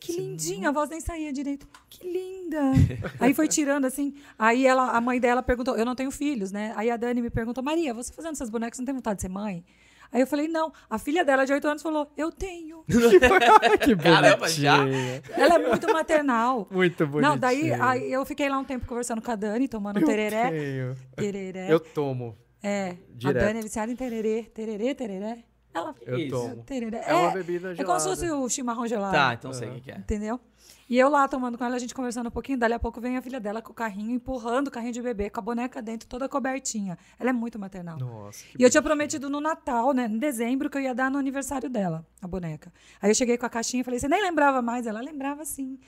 Que 0.00 0.12
lindinha, 0.12 0.68
a 0.68 0.72
voz 0.72 0.88
nem 0.88 1.00
saía 1.00 1.32
direito. 1.32 1.66
Que 1.90 2.06
linda. 2.06 2.60
aí 3.18 3.34
foi 3.34 3.48
tirando 3.48 3.84
assim. 3.84 4.14
Aí 4.38 4.66
ela, 4.66 4.90
a 4.90 5.00
mãe 5.00 5.18
dela 5.20 5.42
perguntou: 5.42 5.76
Eu 5.76 5.84
não 5.84 5.94
tenho 5.94 6.10
filhos, 6.10 6.52
né? 6.52 6.72
Aí 6.76 6.90
a 6.90 6.96
Dani 6.96 7.20
me 7.20 7.30
perguntou: 7.30 7.62
Maria, 7.62 7.92
você 7.92 8.12
fazendo 8.12 8.32
essas 8.32 8.50
bonecas, 8.50 8.78
não 8.78 8.86
tem 8.86 8.94
vontade 8.94 9.16
de 9.16 9.22
ser 9.22 9.28
mãe? 9.28 9.64
Aí 10.10 10.20
eu 10.20 10.26
falei, 10.26 10.48
não. 10.48 10.72
A 10.88 10.98
filha 10.98 11.24
dela 11.24 11.44
de 11.44 11.52
8 11.52 11.68
anos 11.68 11.82
falou, 11.82 12.10
eu 12.16 12.32
tenho. 12.32 12.82
que 12.88 13.96
Caramba, 13.96 14.48
já? 14.48 14.78
bonitinha. 14.78 15.22
Ela 15.36 15.54
é 15.56 15.58
muito 15.58 15.92
maternal. 15.92 16.66
Muito 16.72 17.06
bonitinho. 17.06 17.32
Não, 17.32 17.38
daí 17.38 17.72
aí 17.72 18.12
eu 18.12 18.24
fiquei 18.24 18.48
lá 18.48 18.58
um 18.58 18.64
tempo 18.64 18.86
conversando 18.86 19.20
com 19.20 19.30
a 19.30 19.36
Dani, 19.36 19.68
tomando 19.68 20.00
tereré. 20.04 20.50
Tenho. 20.50 20.94
Tereré. 21.14 21.72
Eu 21.72 21.80
tomo. 21.80 22.36
É, 22.62 22.96
Direto. 23.10 23.36
a 23.36 23.46
Dani 23.46 23.58
é 23.58 23.62
viciada 23.62 23.92
em 23.92 23.96
tererê. 23.96 24.44
Tererê, 24.54 24.94
tereré. 24.94 25.44
Ela 25.74 25.94
Eu 26.06 26.18
Isso. 26.18 26.30
tomo. 26.30 26.62
tereré. 26.64 27.02
É 27.06 27.14
uma 27.14 27.30
bebida 27.30 27.72
É 27.72 27.74
gelada. 27.76 27.84
como 27.84 28.00
se 28.00 28.08
fosse 28.08 28.30
o 28.30 28.48
chimarrão 28.48 28.86
gelado. 28.86 29.14
Tá, 29.14 29.34
então 29.34 29.52
sei 29.52 29.68
o 29.68 29.74
que 29.74 29.80
que 29.82 29.90
é. 29.92 29.98
Entendeu? 29.98 30.40
E 30.88 30.98
eu 30.98 31.10
lá 31.10 31.28
tomando 31.28 31.58
com 31.58 31.64
ela, 31.64 31.76
a 31.76 31.78
gente 31.78 31.94
conversando 31.94 32.28
um 32.28 32.30
pouquinho, 32.30 32.58
dali 32.58 32.72
a 32.72 32.78
pouco 32.78 32.98
vem 32.98 33.16
a 33.18 33.22
filha 33.22 33.38
dela 33.38 33.60
com 33.60 33.72
o 33.72 33.74
carrinho, 33.74 34.10
empurrando 34.10 34.68
o 34.68 34.70
carrinho 34.70 34.92
de 34.92 35.02
bebê, 35.02 35.28
com 35.28 35.38
a 35.38 35.42
boneca 35.42 35.82
dentro, 35.82 36.08
toda 36.08 36.26
cobertinha. 36.28 36.96
Ela 37.18 37.28
é 37.28 37.32
muito 37.32 37.58
maternal. 37.58 37.98
Nossa, 37.98 38.42
que 38.46 38.56
E 38.58 38.62
eu 38.64 38.70
tinha 38.70 38.82
prometido 38.82 39.28
no 39.28 39.38
Natal, 39.38 39.92
né, 39.92 40.06
em 40.06 40.18
dezembro, 40.18 40.70
que 40.70 40.78
eu 40.78 40.82
ia 40.82 40.94
dar 40.94 41.10
no 41.10 41.18
aniversário 41.18 41.68
dela, 41.68 42.06
a 42.22 42.26
boneca. 42.26 42.72
Aí 43.02 43.10
eu 43.10 43.14
cheguei 43.14 43.36
com 43.36 43.44
a 43.44 43.50
caixinha 43.50 43.82
e 43.82 43.84
falei, 43.84 44.00
você 44.00 44.08
nem 44.08 44.22
lembrava 44.22 44.62
mais? 44.62 44.86
Ela 44.86 45.00
lembrava 45.02 45.44
sim. 45.44 45.78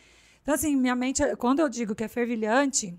Então, 0.42 0.54
assim, 0.54 0.76
minha 0.76 0.94
mente, 0.94 1.22
quando 1.36 1.60
eu 1.60 1.68
digo 1.68 1.94
que 1.94 2.04
é 2.04 2.08
fervilhante, 2.08 2.94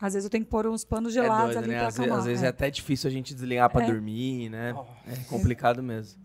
às 0.00 0.12
vezes 0.14 0.24
eu 0.24 0.30
tenho 0.30 0.44
que 0.44 0.50
pôr 0.50 0.66
uns 0.66 0.84
panos 0.84 1.16
É 1.16 1.22
gelados 1.22 1.54
doido, 1.54 1.58
ali 1.64 1.68
né? 1.68 1.78
pra 1.78 1.86
Às, 1.88 1.94
acalmar. 1.98 2.18
às 2.18 2.24
vezes 2.26 2.42
é. 2.42 2.46
é. 2.46 2.48
até 2.48 2.70
difícil 2.70 3.08
a 3.08 3.12
gente 3.12 3.34
desligar 3.34 3.70
pra 3.70 3.84
É. 3.84 3.86
dormir, 3.90 4.48
né? 4.50 4.74
É 5.06 5.16
complicado 5.28 5.82
mesmo. 5.82 6.20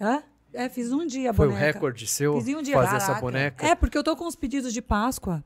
Hã? 0.00 0.22
É, 0.52 0.68
fiz 0.68 0.90
um 0.92 1.06
dia 1.06 1.30
a 1.30 1.34
Foi 1.34 1.46
o 1.46 1.50
boneca. 1.50 1.66
recorde 1.72 2.06
seu 2.06 2.40
Fiz 2.40 2.48
um 2.56 2.62
dia. 2.62 2.74
fazer 2.74 2.96
essa 2.96 3.06
Caraca. 3.06 3.20
boneca? 3.20 3.66
É, 3.66 3.74
porque 3.74 3.96
eu 3.96 4.02
tô 4.02 4.16
com 4.16 4.26
os 4.26 4.34
pedidos 4.34 4.72
de 4.72 4.82
Páscoa. 4.82 5.44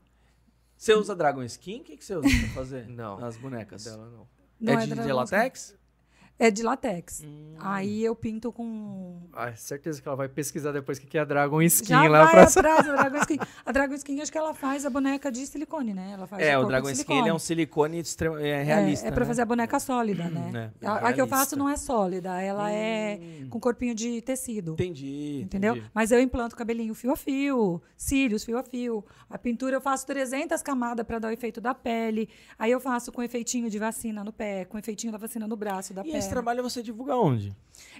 Você 0.76 0.94
usa 0.94 1.14
Dragon 1.14 1.42
Skin? 1.42 1.80
O 1.80 1.84
que, 1.84 1.96
que 1.96 2.04
você 2.04 2.16
usa 2.16 2.26
pra 2.28 2.48
fazer? 2.54 2.86
Não. 2.90 3.22
As 3.24 3.36
bonecas. 3.36 3.84
Dela 3.84 4.08
não. 4.10 4.26
Não 4.60 4.72
é 4.72 4.76
de, 4.76 4.88
de 4.88 4.94
Dragon 4.94 5.12
latex? 5.14 5.76
É 6.38 6.50
de 6.50 6.62
latex. 6.64 7.22
Hum. 7.24 7.54
Aí 7.60 8.04
eu 8.04 8.14
pinto 8.16 8.50
com. 8.50 9.20
Ah, 9.32 9.54
certeza 9.54 10.02
que 10.02 10.08
ela 10.08 10.16
vai 10.16 10.28
pesquisar 10.28 10.72
depois 10.72 10.98
o 10.98 11.00
que 11.00 11.06
que 11.06 11.16
é 11.16 11.20
a 11.20 11.24
Dragon 11.24 11.62
Skin 11.62 11.88
Já 11.88 12.08
lá 12.08 12.24
vai 12.24 12.32
pra 12.32 12.42
atrás 12.42 12.86
da 12.86 12.92
Dragon 12.96 13.18
Skin. 13.18 13.38
A 13.64 13.72
Dragon 13.72 13.94
Skin, 13.94 14.20
acho 14.20 14.32
que 14.32 14.38
ela 14.38 14.52
faz 14.52 14.84
a 14.84 14.90
boneca 14.90 15.30
de 15.30 15.46
silicone, 15.46 15.94
né? 15.94 16.10
Ela 16.12 16.26
faz 16.26 16.42
É, 16.42 16.58
o 16.58 16.64
Dragon 16.64 16.90
Skin 16.90 17.18
ele 17.18 17.28
é 17.28 17.34
um 17.34 17.38
silicone 17.38 18.00
extremo, 18.00 18.36
é 18.36 18.48
É, 18.48 18.62
realista. 18.62 19.06
É, 19.06 19.10
pra 19.12 19.20
né? 19.20 19.26
fazer 19.26 19.42
a 19.42 19.46
boneca 19.46 19.78
sólida, 19.78 20.24
né? 20.24 20.72
É, 20.80 20.86
a, 20.86 21.08
a 21.08 21.12
que 21.12 21.20
eu 21.20 21.26
faço 21.28 21.56
não 21.56 21.68
é 21.68 21.76
sólida, 21.76 22.40
ela 22.40 22.70
é 22.72 23.20
com 23.48 23.60
corpinho 23.60 23.94
de 23.94 24.20
tecido. 24.20 24.72
Entendi. 24.72 25.42
Entendeu? 25.44 25.74
entendi. 25.74 25.90
Mas 25.94 26.10
eu 26.10 26.20
implanto 26.20 26.56
cabelinho 26.56 26.94
fio 26.94 27.12
a 27.12 27.16
fio, 27.16 27.80
cílios 27.96 28.44
fio 28.44 28.58
a 28.58 28.64
fio. 28.64 29.04
A 29.30 29.38
pintura 29.38 29.76
eu 29.76 29.80
faço 29.80 30.04
300 30.06 30.60
camadas 30.62 31.06
para 31.06 31.20
dar 31.20 31.28
o 31.28 31.30
efeito 31.30 31.60
da 31.60 31.74
pele. 31.74 32.28
Aí 32.58 32.72
eu 32.72 32.80
faço 32.80 33.12
com 33.12 33.22
efeitinho 33.22 33.70
de 33.70 33.78
vacina 33.78 34.24
no 34.24 34.32
pé, 34.32 34.64
com 34.64 34.76
efeitinho 34.76 35.12
da 35.12 35.18
vacina 35.18 35.46
no 35.46 35.56
braço, 35.56 35.94
da 35.94 36.02
E 36.02 36.04
perna. 36.04 36.23
Esse 36.24 36.30
trabalho 36.32 36.62
você 36.62 36.82
divulga 36.82 37.16
onde? 37.16 37.54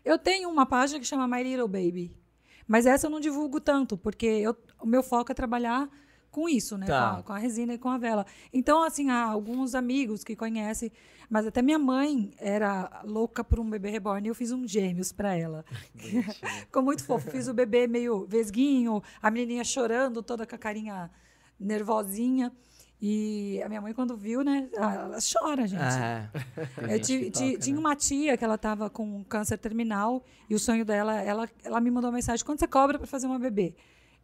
Eu 0.05 0.19
tenho 0.19 0.49
uma 0.49 0.67
página 0.67 0.99
que 1.01 1.07
chama 1.07 1.27
My 1.29 1.43
Little 1.43 1.69
Baby. 1.69 2.15
Mas 2.67 2.87
essa 2.87 3.07
eu 3.07 3.11
não 3.11 3.21
divulgo 3.21 3.61
tanto, 3.61 3.97
porque 3.97 4.27
eu- 4.27 4.57
o 4.81 4.87
meu 4.87 5.03
foco 5.03 5.31
é 5.31 5.35
trabalhar 5.35 5.89
com 6.31 6.49
isso, 6.49 6.77
né? 6.79 6.87
Tá. 6.87 7.11
Com, 7.15 7.19
a, 7.19 7.23
com 7.23 7.33
a 7.35 7.39
resina 7.39 7.75
e 7.75 7.79
com 7.79 7.89
a 7.89 7.99
vela. 7.99 8.27
Então, 8.53 8.83
assim, 8.83 9.11
há 9.11 9.23
alguns 9.25 9.75
amigos 9.75 10.25
que 10.25 10.35
conhecem, 10.35 10.91
mas 11.31 11.47
até 11.47 11.61
minha 11.63 11.79
mãe 11.79 12.33
era 12.39 13.03
louca 13.05 13.45
por 13.45 13.61
um 13.61 13.69
bebê 13.71 13.91
reborn 13.91 14.27
e 14.27 14.31
eu 14.31 14.35
fiz 14.35 14.51
um 14.51 14.67
gêmeos 14.67 15.13
para 15.13 15.35
ela. 15.37 15.65
Ficou 16.67 16.83
muito 16.83 17.05
fofo. 17.05 17.31
Fiz 17.31 17.47
o 17.49 17.55
bebê 17.55 17.87
meio 17.87 18.27
vesguinho, 18.27 19.03
a 19.23 19.31
menininha 19.31 19.63
chorando, 19.63 20.23
toda 20.23 20.47
com 20.47 20.55
a 20.55 20.59
carinha 20.59 21.11
nervosinha. 21.61 22.53
E 23.07 23.61
a 23.63 23.69
minha 23.69 23.83
mãe, 23.83 23.93
quando 23.93 24.17
viu, 24.17 24.43
né? 24.43 24.67
Ela 24.73 25.19
chora, 25.21 25.67
gente. 25.67 25.83
Ah, 25.83 26.31
Eu 26.89 26.99
ti- 27.01 27.31
ti- 27.31 27.59
tinha 27.59 27.79
uma 27.79 27.95
tia 27.95 28.35
que 28.35 28.43
ela 28.43 28.55
estava 28.55 28.89
com 28.89 29.23
câncer 29.25 29.59
terminal 29.59 30.25
e 30.49 30.55
o 30.55 30.59
sonho 30.59 30.87
dela, 30.87 31.21
ela, 31.21 31.47
ela 31.63 31.81
me 31.83 31.91
mandou 31.91 32.09
uma 32.09 32.17
mensagem: 32.17 32.43
quando 32.47 32.61
você 32.61 32.67
cobra 32.67 32.97
para 32.99 33.07
fazer 33.07 33.27
uma 33.27 33.39
bebê? 33.39 33.75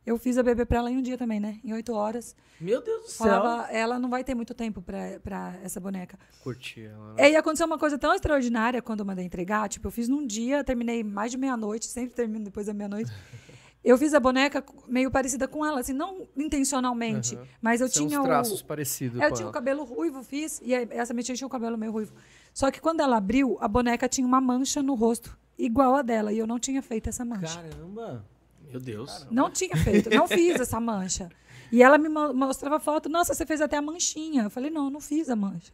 Eu 0.06 0.16
fiz 0.16 0.38
a 0.38 0.42
bebê 0.42 0.64
para 0.64 0.78
ela 0.78 0.90
em 0.90 0.96
um 0.96 1.02
dia 1.02 1.18
também, 1.18 1.38
né? 1.38 1.60
Em 1.62 1.74
oito 1.74 1.92
horas. 1.92 2.34
Meu 2.58 2.82
Deus 2.82 3.02
do 3.02 3.08
céu. 3.10 3.26
Falava, 3.26 3.70
ela 3.70 3.98
não 3.98 4.08
vai 4.08 4.24
ter 4.24 4.34
muito 4.34 4.54
tempo 4.54 4.80
para 4.80 5.58
essa 5.62 5.78
boneca. 5.78 6.18
Curti 6.42 6.80
ela. 6.86 7.12
né? 7.16 7.30
E 7.30 7.36
aconteceu 7.36 7.66
uma 7.66 7.76
coisa 7.78 7.98
tão 7.98 8.14
extraordinária 8.14 8.80
quando 8.80 9.00
eu 9.00 9.04
mandei 9.06 9.26
entregar. 9.26 9.68
Tipo, 9.68 9.88
eu 9.88 9.90
fiz 9.90 10.08
num 10.08 10.26
dia, 10.26 10.64
terminei 10.64 11.04
mais 11.04 11.30
de 11.30 11.36
meia-noite, 11.36 11.84
sempre 11.86 12.14
termino 12.14 12.46
depois 12.46 12.66
da 12.66 12.72
meia-noite. 12.72 13.10
Eu 13.82 13.96
fiz 13.96 14.12
a 14.12 14.20
boneca 14.20 14.62
meio 14.86 15.10
parecida 15.10 15.48
com 15.48 15.64
ela, 15.64 15.80
assim, 15.80 15.94
não 15.94 16.28
intencionalmente, 16.36 17.34
Uhum. 17.34 17.44
mas 17.62 17.80
eu 17.80 17.88
São 17.88 18.06
tinha 18.06 18.20
uns 18.20 18.24
o, 18.24 18.28
traços 18.28 18.62
parecidos 18.62 19.18
é, 19.20 19.24
eu 19.24 19.28
com 19.30 19.34
tinha 19.36 19.46
o 19.46 19.48
ela. 19.48 19.52
cabelo 19.54 19.84
ruivo, 19.84 20.22
fiz, 20.22 20.60
e 20.62 20.74
essa 20.74 21.14
minha 21.14 21.24
tia 21.24 21.34
tinha 21.34 21.46
o 21.46 21.50
cabelo 21.50 21.78
meio 21.78 21.90
ruivo. 21.90 22.12
Só 22.52 22.70
que 22.70 22.80
quando 22.80 23.00
ela 23.00 23.16
abriu, 23.16 23.56
a 23.60 23.66
boneca 23.66 24.06
tinha 24.08 24.26
uma 24.26 24.40
mancha 24.40 24.82
no 24.82 24.94
rosto, 24.94 25.36
igual 25.58 25.94
a 25.94 26.02
dela, 26.02 26.30
e 26.32 26.38
eu 26.38 26.46
não 26.46 26.58
tinha 26.58 26.82
feito 26.82 27.08
essa 27.08 27.24
mancha. 27.24 27.62
Caramba. 27.62 28.24
Meu 28.70 28.78
Deus. 28.78 29.26
Não 29.30 29.50
tinha 29.50 29.74
feito, 29.76 30.10
não 30.10 30.28
fiz 30.28 30.60
essa 30.60 30.78
mancha. 30.78 31.28
E 31.72 31.82
ela 31.82 31.96
me 31.98 32.08
mo- 32.08 32.34
mostrava 32.34 32.78
foto, 32.78 33.08
nossa, 33.08 33.32
você 33.34 33.46
fez 33.46 33.60
até 33.60 33.76
a 33.78 33.82
manchinha. 33.82 34.42
Eu 34.44 34.50
falei, 34.50 34.70
não, 34.70 34.84
eu 34.84 34.90
não 34.90 35.00
fiz 35.00 35.28
a 35.30 35.34
mancha. 35.36 35.72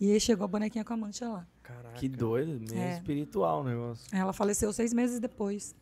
E 0.00 0.10
aí 0.12 0.20
chegou 0.20 0.44
a 0.44 0.48
bonequinha 0.48 0.84
com 0.84 0.92
a 0.92 0.96
mancha 0.96 1.28
lá. 1.28 1.46
Caraca. 1.62 1.94
Que 1.96 2.08
doido, 2.08 2.60
meio 2.70 2.80
É. 2.82 2.92
espiritual 2.94 3.60
o 3.60 3.64
negócio. 3.64 4.06
Ela 4.12 4.32
faleceu 4.32 4.72
seis 4.72 4.92
meses 4.92 5.18
depois. 5.20 5.74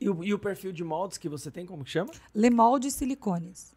E 0.00 0.10
o, 0.10 0.22
e 0.22 0.34
o 0.34 0.38
perfil 0.38 0.72
de 0.72 0.84
moldes 0.84 1.16
que 1.18 1.28
você 1.28 1.50
tem, 1.50 1.64
como 1.64 1.84
que 1.84 1.90
chama? 1.90 2.10
Lemolde 2.34 2.90
Silicones. 2.90 3.74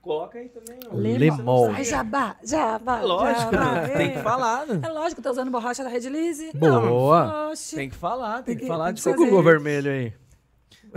Coloca 0.00 0.36
aí 0.36 0.48
também. 0.48 0.80
ó. 0.90 0.96
Lemolde. 0.96 1.76
Ai, 1.76 1.84
jabá, 1.84 2.36
jabá. 2.42 2.98
É 2.98 3.02
lógico, 3.02 3.52
jabá, 3.52 3.74
né? 3.74 3.88
Tem 3.88 4.06
é. 4.08 4.10
que 4.14 4.18
falar, 4.22 4.66
né? 4.66 4.80
É 4.84 4.88
lógico, 4.88 5.22
tá 5.22 5.30
usando 5.30 5.50
borracha 5.52 5.84
da 5.84 5.88
Red 5.88 6.08
Lise. 6.08 6.50
Boa. 6.56 7.50
Oxi. 7.50 7.76
Tem 7.76 7.88
que 7.88 7.94
falar, 7.94 8.42
tem 8.42 8.44
Tem 8.46 8.56
que 8.56 8.62
que- 8.62 8.66
falar 8.68 8.86
tem 8.86 8.94
de 8.94 8.98
que 8.98 9.02
Seu 9.04 9.12
fazer. 9.12 9.24
Google 9.24 9.42
vermelho 9.44 9.90
aí. 9.92 10.12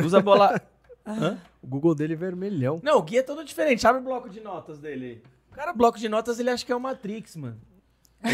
Usa 0.03 0.19
bola. 0.21 0.59
Hã? 1.05 1.39
O 1.61 1.67
Google 1.67 1.93
dele 1.93 2.13
é 2.13 2.15
vermelhão. 2.15 2.79
Não, 2.83 2.97
o 2.97 3.03
guia 3.03 3.19
é 3.19 3.23
todo 3.23 3.43
diferente. 3.45 3.85
Abre 3.85 4.01
o 4.01 4.03
bloco 4.03 4.27
de 4.27 4.39
notas 4.41 4.79
dele 4.79 5.05
aí. 5.05 5.21
O 5.51 5.55
cara, 5.55 5.71
bloco 5.71 5.99
de 5.99 6.09
notas, 6.09 6.39
ele 6.39 6.49
acha 6.49 6.65
que 6.65 6.71
é 6.71 6.75
o 6.75 6.79
Matrix, 6.79 7.35
mano. 7.35 7.57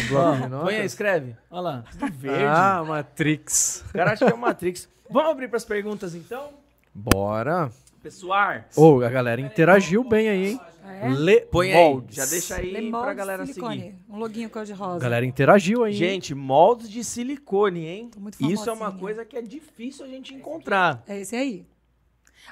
Bloco 0.08 0.36
de 0.36 0.42
Ó, 0.44 0.48
notas? 0.48 0.64
Põe 0.64 0.76
aí, 0.76 0.86
escreve. 0.86 1.36
Olha 1.50 1.60
lá, 1.60 1.84
tudo 1.90 2.12
verde. 2.12 2.44
Ah, 2.44 2.84
Matrix. 2.86 3.84
O 3.88 3.92
cara 3.92 4.12
acha 4.12 4.24
que 4.26 4.32
é 4.32 4.34
o 4.34 4.38
Matrix. 4.38 4.88
Vamos 5.10 5.30
abrir 5.30 5.48
pras 5.48 5.64
perguntas, 5.64 6.14
então? 6.14 6.50
Bora. 6.94 7.70
Pessoal, 8.02 8.62
Ô, 8.76 9.00
a 9.02 9.08
galera 9.08 9.40
interagiu 9.40 10.02
bem 10.02 10.28
aí, 10.28 10.46
hein? 10.52 10.60
É? 11.00 11.08
Le 11.08 11.40
põe 11.42 11.72
aí. 11.72 11.74
Moldes. 11.92 12.16
Já 12.16 12.26
deixa 12.26 12.56
aí 12.56 12.72
Lemolde 12.72 13.04
pra 13.06 13.14
galera 13.14 13.46
silicone. 13.46 13.80
seguir. 13.80 13.94
Um 14.10 14.18
loguinho 14.18 14.50
cor-de-rosa. 14.50 14.98
Galera 14.98 15.24
interagiu 15.24 15.84
aí. 15.84 15.92
hein? 15.92 15.98
Gente, 15.98 16.34
moldes 16.34 16.90
de 16.90 17.04
silicone, 17.04 17.86
hein? 17.86 18.10
Tô 18.12 18.18
muito 18.18 18.34
Isso 18.40 18.68
é 18.68 18.72
uma 18.72 18.86
famosinha. 18.86 19.00
coisa 19.00 19.24
que 19.24 19.36
é 19.36 19.42
difícil 19.42 20.04
a 20.04 20.08
gente 20.08 20.34
encontrar. 20.34 21.04
É 21.06 21.20
esse 21.20 21.36
aí. 21.36 21.64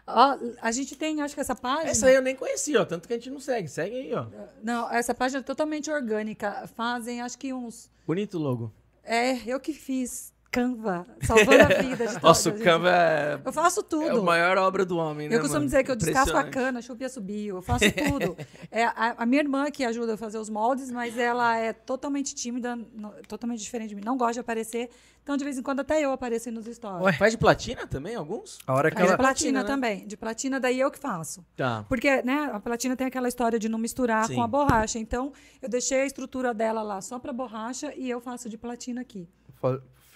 Ó, 0.06 0.38
a 0.60 0.72
gente 0.72 0.96
tem, 0.96 1.20
acho 1.20 1.34
que 1.34 1.40
essa 1.40 1.54
página. 1.54 1.90
Essa 1.90 2.06
aí 2.06 2.14
eu 2.14 2.22
nem 2.22 2.34
conhecia, 2.34 2.82
ó. 2.82 2.84
Tanto 2.84 3.06
que 3.06 3.14
a 3.14 3.16
gente 3.16 3.30
não 3.30 3.40
segue. 3.40 3.68
Segue 3.68 3.96
aí, 3.96 4.14
ó. 4.14 4.26
Não, 4.62 4.90
essa 4.90 5.14
página 5.14 5.40
é 5.40 5.42
totalmente 5.42 5.90
orgânica. 5.90 6.68
Fazem, 6.74 7.20
acho 7.20 7.38
que 7.38 7.52
uns. 7.52 7.90
Bonito 8.06 8.38
logo. 8.38 8.72
É, 9.02 9.36
eu 9.46 9.58
que 9.60 9.72
fiz. 9.72 10.32
Canva. 10.50 11.06
Salvando 11.22 11.62
a 11.62 11.80
vida 11.80 12.06
de 12.08 12.18
Nossa, 12.22 12.50
o. 12.50 12.58
Canva 12.58 12.90
é, 12.90 13.40
Eu 13.44 13.52
faço 13.52 13.82
tudo. 13.84 14.04
é 14.04 14.10
a 14.10 14.20
maior 14.20 14.58
obra 14.58 14.84
do 14.84 14.96
homem, 14.96 15.28
né, 15.28 15.36
Eu 15.36 15.40
costumo 15.40 15.60
mano? 15.60 15.66
dizer 15.66 15.84
que 15.84 15.90
eu 15.90 15.96
descasco 15.96 16.36
a 16.36 16.44
cana, 16.44 16.82
chupia 16.82 17.08
subiu, 17.08 17.56
eu 17.56 17.62
faço 17.62 17.84
tudo. 17.92 18.36
é, 18.70 18.84
a, 18.84 19.14
a 19.18 19.26
minha 19.26 19.40
irmã 19.42 19.70
que 19.70 19.84
ajuda 19.84 20.14
a 20.14 20.16
fazer 20.16 20.38
os 20.38 20.50
moldes, 20.50 20.90
mas 20.90 21.16
ela 21.16 21.56
é 21.56 21.72
totalmente 21.72 22.34
tímida, 22.34 22.74
no- 22.74 23.12
totalmente 23.28 23.60
diferente 23.62 23.90
de 23.90 23.94
mim, 23.94 24.02
não 24.04 24.16
gosta 24.16 24.34
de 24.34 24.40
aparecer. 24.40 24.90
Então, 25.22 25.36
de 25.36 25.44
vez 25.44 25.56
em 25.58 25.62
quando, 25.62 25.80
até 25.80 26.00
eu 26.04 26.10
apareço 26.10 26.50
nos 26.50 26.66
stories. 26.66 27.04
Ué, 27.04 27.12
Faz 27.12 27.32
de 27.32 27.38
platina 27.38 27.86
também, 27.86 28.16
alguns? 28.16 28.58
A 28.66 28.74
hora 28.74 28.90
que 28.90 28.96
de 28.96 29.02
ela... 29.02 29.16
platina 29.16 29.60
platina, 29.60 29.62
né? 29.62 29.66
também. 29.68 30.06
De 30.08 30.16
platina, 30.16 30.58
daí 30.58 30.80
eu 30.80 30.90
que 30.90 30.98
faço. 30.98 31.44
Tá. 31.56 31.84
Porque, 31.88 32.22
né, 32.22 32.50
a 32.52 32.58
platina 32.58 32.96
tem 32.96 33.06
aquela 33.06 33.28
história 33.28 33.58
de 33.58 33.68
não 33.68 33.78
misturar 33.78 34.26
Sim. 34.26 34.34
com 34.34 34.42
a 34.42 34.48
borracha. 34.48 34.98
Então, 34.98 35.32
eu 35.62 35.68
deixei 35.68 36.00
a 36.00 36.06
estrutura 36.06 36.52
dela 36.52 36.82
lá 36.82 37.00
só 37.00 37.18
para 37.20 37.32
borracha 37.32 37.92
e 37.94 38.10
eu 38.10 38.20
faço 38.20 38.48
de 38.48 38.58
platina 38.58 39.02
aqui. 39.02 39.28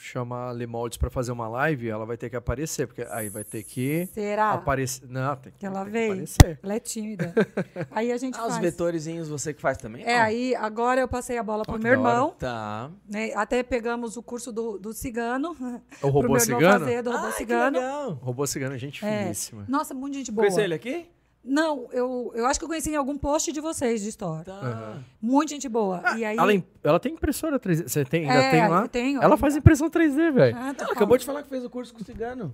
Chamar 0.05 0.49
a 0.49 0.51
Lemoldes 0.53 0.99
pra 0.99 1.09
fazer 1.11 1.33
uma 1.33 1.49
live, 1.49 1.89
ela 1.89 2.05
vai 2.05 2.17
ter 2.17 2.29
que 2.31 2.37
aparecer, 2.37 2.87
porque 2.87 3.03
aí 3.11 3.29
vai 3.29 3.43
ter 3.45 3.63
que 3.63 4.07
Será 4.13 4.53
aparecer. 4.53 5.09
Não, 5.09 5.35
tem 5.37 5.53
que, 5.57 5.65
ela 5.67 5.77
tem 5.77 5.85
que 5.87 5.91
veio? 5.91 6.13
aparecer. 6.13 6.59
Ela 6.63 6.75
é 6.75 6.81
tímida. 6.81 7.35
aí 7.91 8.13
a 8.13 8.17
gente 8.17 8.39
Ah, 8.39 8.43
os 8.47 8.51
faz. 8.53 8.59
vetorzinhos 8.63 9.29
você 9.29 9.53
que 9.55 9.61
faz 9.61 9.79
também? 9.79 10.05
É, 10.05 10.17
Não? 10.19 10.25
aí 10.25 10.55
agora 10.57 11.01
eu 11.01 11.09
passei 11.09 11.39
a 11.39 11.43
bola 11.43 11.65
pro 11.65 11.75
que 11.79 11.83
meu 11.83 11.93
irmão. 11.93 12.35
Tá. 12.39 12.91
né, 13.09 13.33
Até 13.35 13.63
pegamos 13.63 14.17
o 14.17 14.23
curso 14.23 14.53
do, 14.53 14.79
do 14.79 14.93
cigano. 14.93 15.55
O 16.03 16.11
pro 16.11 16.11
robô 16.11 16.39
cigano? 16.39 16.81
fazer 16.81 17.03
do 17.03 17.11
robô 17.11 17.25
Ai, 17.25 17.31
que 17.33 17.39
cigano. 17.39 17.79
legal. 17.79 18.09
O 18.11 18.13
robô 18.27 18.47
cigano 18.47 18.75
é 18.75 18.79
gente 18.79 19.05
É. 19.05 19.23
finíssima. 19.23 19.65
Nossa, 19.69 19.95
muito 19.95 20.15
gente 20.15 20.31
boa. 20.31 20.47
Conhece 20.47 20.61
ele 20.61 20.75
aqui? 20.75 21.07
Não, 21.47 21.89
eu, 21.93 22.33
eu 22.35 22.47
acho 22.47 22.59
que 22.59 22.65
eu 22.65 22.69
conheci 22.69 22.91
em 22.91 22.97
algum 22.97 23.19
post 23.19 23.53
de 23.53 23.61
vocês 23.61 24.01
de 24.01 24.09
Store. 24.09 24.45
Tá. 24.45 24.97
Muita 25.21 25.53
gente 25.53 25.69
boa. 25.69 26.03
e 26.17 26.25
aí, 26.25 26.37
Ela, 26.39 26.53
ela 26.83 26.99
tem 26.99 27.13
impressora 27.13 27.61
3D. 27.61 27.87
Você 27.87 28.03
tem, 28.05 28.23
ainda 28.31 28.43
É, 28.45 28.51
tem 28.51 28.69
lá? 28.69 28.83
eu 28.83 28.89
tenho, 28.89 29.17
ela 29.19 29.25
ainda. 29.27 29.37
faz 29.37 29.55
impressão 29.55 29.91
3D, 29.91 30.33
velho. 30.33 30.57
Ah, 30.59 30.73
tá 30.73 30.87
acabou 30.87 31.19
de 31.19 31.25
falar 31.27 31.43
que 31.43 31.51
fez 31.51 31.63
o 31.63 31.69
curso 31.69 31.93
com 31.93 32.01
o 32.01 32.05
cigano. 32.05 32.51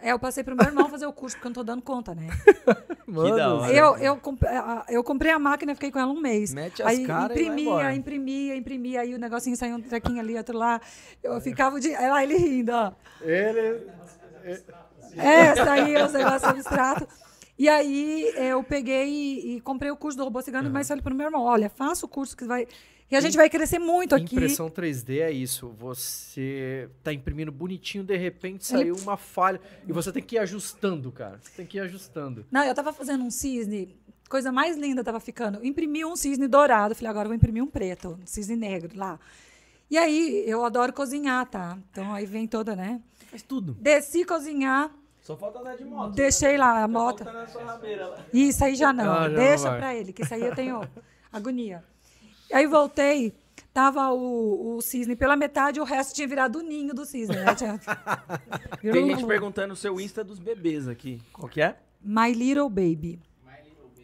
É? 0.00 0.08
É, 0.08 0.12
eu 0.12 0.18
passei 0.18 0.42
pro 0.42 0.56
meu 0.56 0.64
irmão 0.64 0.88
fazer 0.88 1.04
o 1.04 1.12
curso, 1.12 1.36
porque 1.36 1.46
eu 1.46 1.50
não 1.50 1.54
tô 1.54 1.62
dando 1.62 1.82
conta, 1.82 2.14
né? 2.14 2.28
Mano, 3.06 3.36
da 3.36 3.54
hora. 3.54 3.72
Eu, 3.72 3.96
eu, 3.98 4.20
eu 4.88 5.04
comprei 5.04 5.30
a 5.30 5.38
máquina 5.38 5.72
e 5.72 5.74
fiquei 5.74 5.90
com 5.92 5.98
ela 5.98 6.10
um 6.10 6.20
mês. 6.20 6.54
Mete 6.54 6.82
as 6.82 6.88
aí 6.88 7.06
caras 7.06 7.36
e 7.38 7.44
vai 7.44 7.60
embora. 7.60 7.94
imprimia, 7.94 7.94
imprimia, 7.94 8.56
imprimia, 8.56 9.00
aí 9.02 9.14
o 9.14 9.18
negocinho 9.18 9.56
saiu 9.56 9.76
um 9.76 9.80
trequinho 9.82 10.20
ali, 10.20 10.36
outro 10.38 10.56
lá. 10.56 10.80
Eu 11.22 11.38
ficava 11.42 11.78
de. 11.78 11.90
Lá 11.90 12.22
ele 12.24 12.36
rindo, 12.38 12.72
ó. 12.72 12.92
Ele... 13.20 13.86
É, 15.16 15.54
saiu 15.54 16.06
os 16.06 16.12
negócios 16.12 16.44
abstratos. 16.44 17.21
E 17.58 17.68
aí 17.68 18.32
eu 18.36 18.62
peguei 18.64 19.08
e, 19.08 19.56
e 19.56 19.60
comprei 19.60 19.90
o 19.90 19.96
curso 19.96 20.16
do 20.16 20.24
robô 20.24 20.40
cigano, 20.42 20.70
mas 20.70 20.88
falei 20.88 21.02
pro 21.02 21.14
meu 21.14 21.26
irmão: 21.26 21.42
olha, 21.42 21.68
faça 21.68 22.06
o 22.06 22.08
curso 22.08 22.36
que 22.36 22.44
vai. 22.44 22.66
E 23.10 23.16
a 23.16 23.20
gente 23.20 23.36
vai 23.36 23.50
crescer 23.50 23.78
muito 23.78 24.14
aqui. 24.14 24.34
Impressão 24.34 24.70
3D 24.70 25.20
é 25.20 25.30
isso. 25.30 25.68
Você 25.78 26.88
tá 27.02 27.12
imprimindo 27.12 27.52
bonitinho, 27.52 28.02
de 28.02 28.16
repente 28.16 28.72
Ele- 28.74 28.84
saiu 28.84 28.96
uma 28.96 29.18
falha. 29.18 29.60
E 29.86 29.92
você 29.92 30.10
tem 30.10 30.22
que 30.22 30.36
ir 30.36 30.38
ajustando, 30.38 31.12
cara. 31.12 31.38
Você 31.42 31.50
tem 31.54 31.66
que 31.66 31.76
ir 31.76 31.80
ajustando. 31.80 32.46
Não, 32.50 32.64
eu 32.64 32.74
tava 32.74 32.90
fazendo 32.90 33.22
um 33.22 33.30
cisne, 33.30 33.94
coisa 34.30 34.50
mais 34.50 34.78
linda 34.78 35.04
tava 35.04 35.20
ficando. 35.20 35.58
Eu 35.58 35.64
imprimi 35.64 36.06
um 36.06 36.16
cisne 36.16 36.48
dourado, 36.48 36.94
falei, 36.94 37.10
agora 37.10 37.26
eu 37.26 37.28
vou 37.28 37.36
imprimir 37.36 37.62
um 37.62 37.66
preto, 37.66 38.18
um 38.22 38.26
cisne 38.26 38.56
negro 38.56 38.96
lá. 38.96 39.20
E 39.90 39.98
aí, 39.98 40.44
eu 40.46 40.64
adoro 40.64 40.90
cozinhar, 40.90 41.44
tá? 41.50 41.78
Então 41.90 42.14
aí 42.14 42.24
vem 42.24 42.46
toda, 42.46 42.74
né? 42.74 43.02
Faz 43.30 43.42
tudo. 43.42 43.76
Desci 43.78 44.24
cozinhar, 44.24 44.90
Só 45.22 45.36
falta 45.36 45.60
andar 45.60 45.76
de 45.76 45.84
moto. 45.84 46.14
deixei 46.14 46.56
lá 46.58 46.78
a 46.78 46.80
Tá 46.82 46.88
moto. 46.88 47.18
faltando 47.24 47.38
na 47.38 47.46
sua 47.46 47.64
rabeira 47.64 48.06
lá. 48.08 48.18
Isso 48.32 48.64
aí 48.64 48.74
já 48.74 48.92
não. 48.94 49.12
Ah, 49.12 49.22
já 49.22 49.28
não 49.28 49.34
Deixa 49.36 49.70
vai. 49.70 49.78
pra 49.78 49.94
ele, 49.94 50.12
que 50.12 50.22
isso 50.22 50.34
aí 50.34 50.42
eu 50.42 50.54
tenho 50.54 50.80
agonia. 51.32 51.84
Aí 52.52 52.66
voltei, 52.66 53.32
tava 53.72 54.10
o, 54.10 54.76
o 54.76 54.82
cisne 54.82 55.14
pela 55.16 55.36
metade, 55.36 55.80
o 55.80 55.84
resto 55.84 56.14
tinha 56.14 56.26
virado 56.28 56.58
o 56.58 56.62
ninho 56.62 56.92
do 56.92 57.04
cisne. 57.06 57.36
Né? 57.36 57.54
Tinha- 57.54 57.80
Tem 58.82 59.06
gente 59.06 59.24
perguntando 59.24 59.72
o 59.72 59.76
seu 59.76 60.00
Insta 60.00 60.22
dos 60.24 60.38
bebês 60.38 60.86
aqui. 60.88 61.22
Qual 61.32 61.48
que 61.48 61.62
é? 61.62 61.76
My 62.04 62.32
Little 62.32 62.68
Baby. 62.68 63.20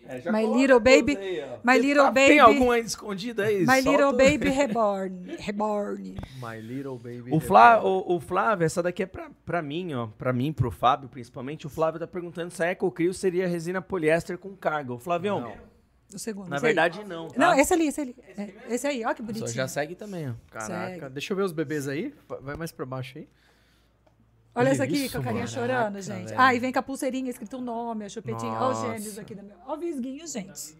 É, 0.08 0.32
My 0.32 0.46
Little 0.46 0.80
Baby- 0.80 1.16
aí. 1.18 1.44
My 1.62 1.72
Tem- 1.74 1.80
Little 1.82 2.04
tá- 2.06 2.12
Tem 2.12 2.38
Baby- 2.38 2.38
algum 2.40 2.70
aí 2.70 2.80
escondido 2.80 3.42
aí? 3.42 3.60
My 3.60 3.66
Solta 3.82 3.90
Little 3.90 4.08
o- 4.08 4.12
Baby 4.12 4.48
Reborn. 4.48 5.36
Reborn. 5.38 6.14
My 6.42 6.60
Little 6.60 6.96
Baby. 6.96 7.28
O, 7.30 7.38
Flá, 7.40 7.82
o, 7.84 8.16
o 8.16 8.20
Flávio, 8.20 8.64
essa 8.64 8.82
daqui 8.82 9.02
é 9.02 9.06
pra, 9.06 9.30
pra 9.44 9.60
mim, 9.60 9.92
ó. 9.94 10.06
Pra 10.06 10.32
mim, 10.32 10.52
pro 10.52 10.70
Fábio, 10.70 11.08
principalmente. 11.08 11.66
O 11.66 11.70
Flávio 11.70 12.00
tá 12.00 12.06
perguntando 12.06 12.50
se 12.50 12.62
a 12.62 12.70
EcoCrio 12.70 13.12
seria 13.12 13.46
resina 13.46 13.82
poliéster 13.82 14.38
com 14.38 14.56
carga. 14.56 14.94
O 14.94 14.98
Flavião, 14.98 15.40
Não. 15.40 15.68
O 16.14 16.18
segundo. 16.18 16.48
na 16.48 16.56
esse 16.56 16.64
aí. 16.64 16.72
verdade, 16.74 17.04
não. 17.04 17.28
Tá? 17.28 17.38
Não, 17.38 17.58
esse 17.58 17.74
ali, 17.74 17.88
esse 17.88 18.00
ali. 18.00 18.16
É, 18.36 18.48
esse 18.70 18.86
aí, 18.86 19.04
ó 19.04 19.12
que 19.12 19.20
Só 19.20 19.26
bonitinho. 19.26 19.48
já 19.50 19.68
segue 19.68 19.94
também, 19.94 20.30
ó. 20.30 20.32
Caraca, 20.50 20.94
Segue. 21.00 21.08
deixa 21.10 21.32
eu 21.34 21.36
ver 21.36 21.42
os 21.42 21.52
bebês 21.52 21.86
aí. 21.86 22.14
Va- 22.26 22.38
Vai 22.40 22.56
mais 22.56 22.72
pra 22.72 22.86
baixo 22.86 23.18
aí. 23.18 23.28
Olha 24.54 24.70
essa 24.70 24.84
aqui, 24.84 25.08
com 25.08 25.18
a 25.18 25.22
carinha 25.22 25.46
chorando, 25.46 25.68
Caraca, 25.94 26.02
gente. 26.02 26.24
velho. 26.26 26.40
Ah, 26.40 26.54
e 26.54 26.58
vem 26.58 26.72
com 26.72 26.78
a 26.78 26.82
pulseirinha 26.82 27.30
escrito 27.30 27.58
o 27.58 27.60
nome, 27.60 28.04
a 28.04 28.08
chupetinha. 28.08 28.52
Olha 28.52 28.72
os 28.72 28.80
gêmeos 28.80 29.18
aqui. 29.18 29.34
Da 29.34 29.42
minha... 29.42 29.54
Olha 29.66 29.76
o 29.76 29.80
visguinho, 29.80 30.26
gente. 30.26 30.76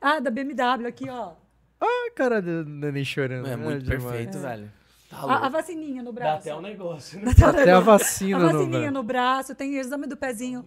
Ah, 0.00 0.20
da 0.20 0.30
BMW 0.30 0.86
aqui, 0.86 1.08
ó. 1.08 1.32
Ah, 1.80 2.10
cara 2.14 2.42
do 2.42 2.64
neném 2.64 3.04
chorando. 3.04 3.48
É 3.48 3.56
muito 3.56 3.82
demais. 3.84 4.02
perfeito, 4.04 4.38
velho. 4.38 4.70
Tá 5.08 5.16
A, 5.18 5.46
a 5.46 5.48
vacininha 5.48 6.02
no 6.02 6.12
Dá 6.12 6.20
braço. 6.20 6.38
até 6.48 6.54
um 6.54 6.60
negócio, 6.60 7.18
né? 7.20 7.32
Dá 7.38 7.48
até 7.48 7.58
um 7.58 7.62
Até 7.62 7.70
a 7.72 7.80
vacina, 7.80 8.36
A 8.36 8.40
no 8.40 8.46
vacininha 8.52 8.80
braço. 8.80 8.92
no 8.94 9.02
braço, 9.02 9.54
tem 9.54 9.76
exame 9.76 10.06
do 10.06 10.16
pezinho. 10.16 10.64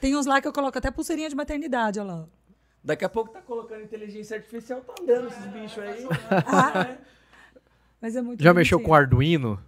Tem 0.00 0.16
uns 0.16 0.26
lá 0.26 0.40
que 0.40 0.48
eu 0.48 0.52
coloco 0.52 0.76
até 0.78 0.90
pulseirinha 0.90 1.28
de 1.28 1.34
maternidade, 1.36 2.00
olha 2.00 2.12
lá. 2.12 2.24
Daqui 2.82 3.04
a 3.04 3.08
pouco 3.08 3.30
tá 3.30 3.40
colocando 3.42 3.82
inteligência 3.82 4.36
artificial, 4.36 4.80
tá 4.80 4.94
andando 5.00 5.28
esses 5.28 5.44
bichos 5.46 5.82
aí. 5.82 6.06
Ah, 6.46 6.96
mas 8.00 8.16
é 8.16 8.22
muito 8.22 8.42
Já 8.42 8.54
mexeu 8.54 8.80
com 8.80 8.94
Arduino? 8.94 9.62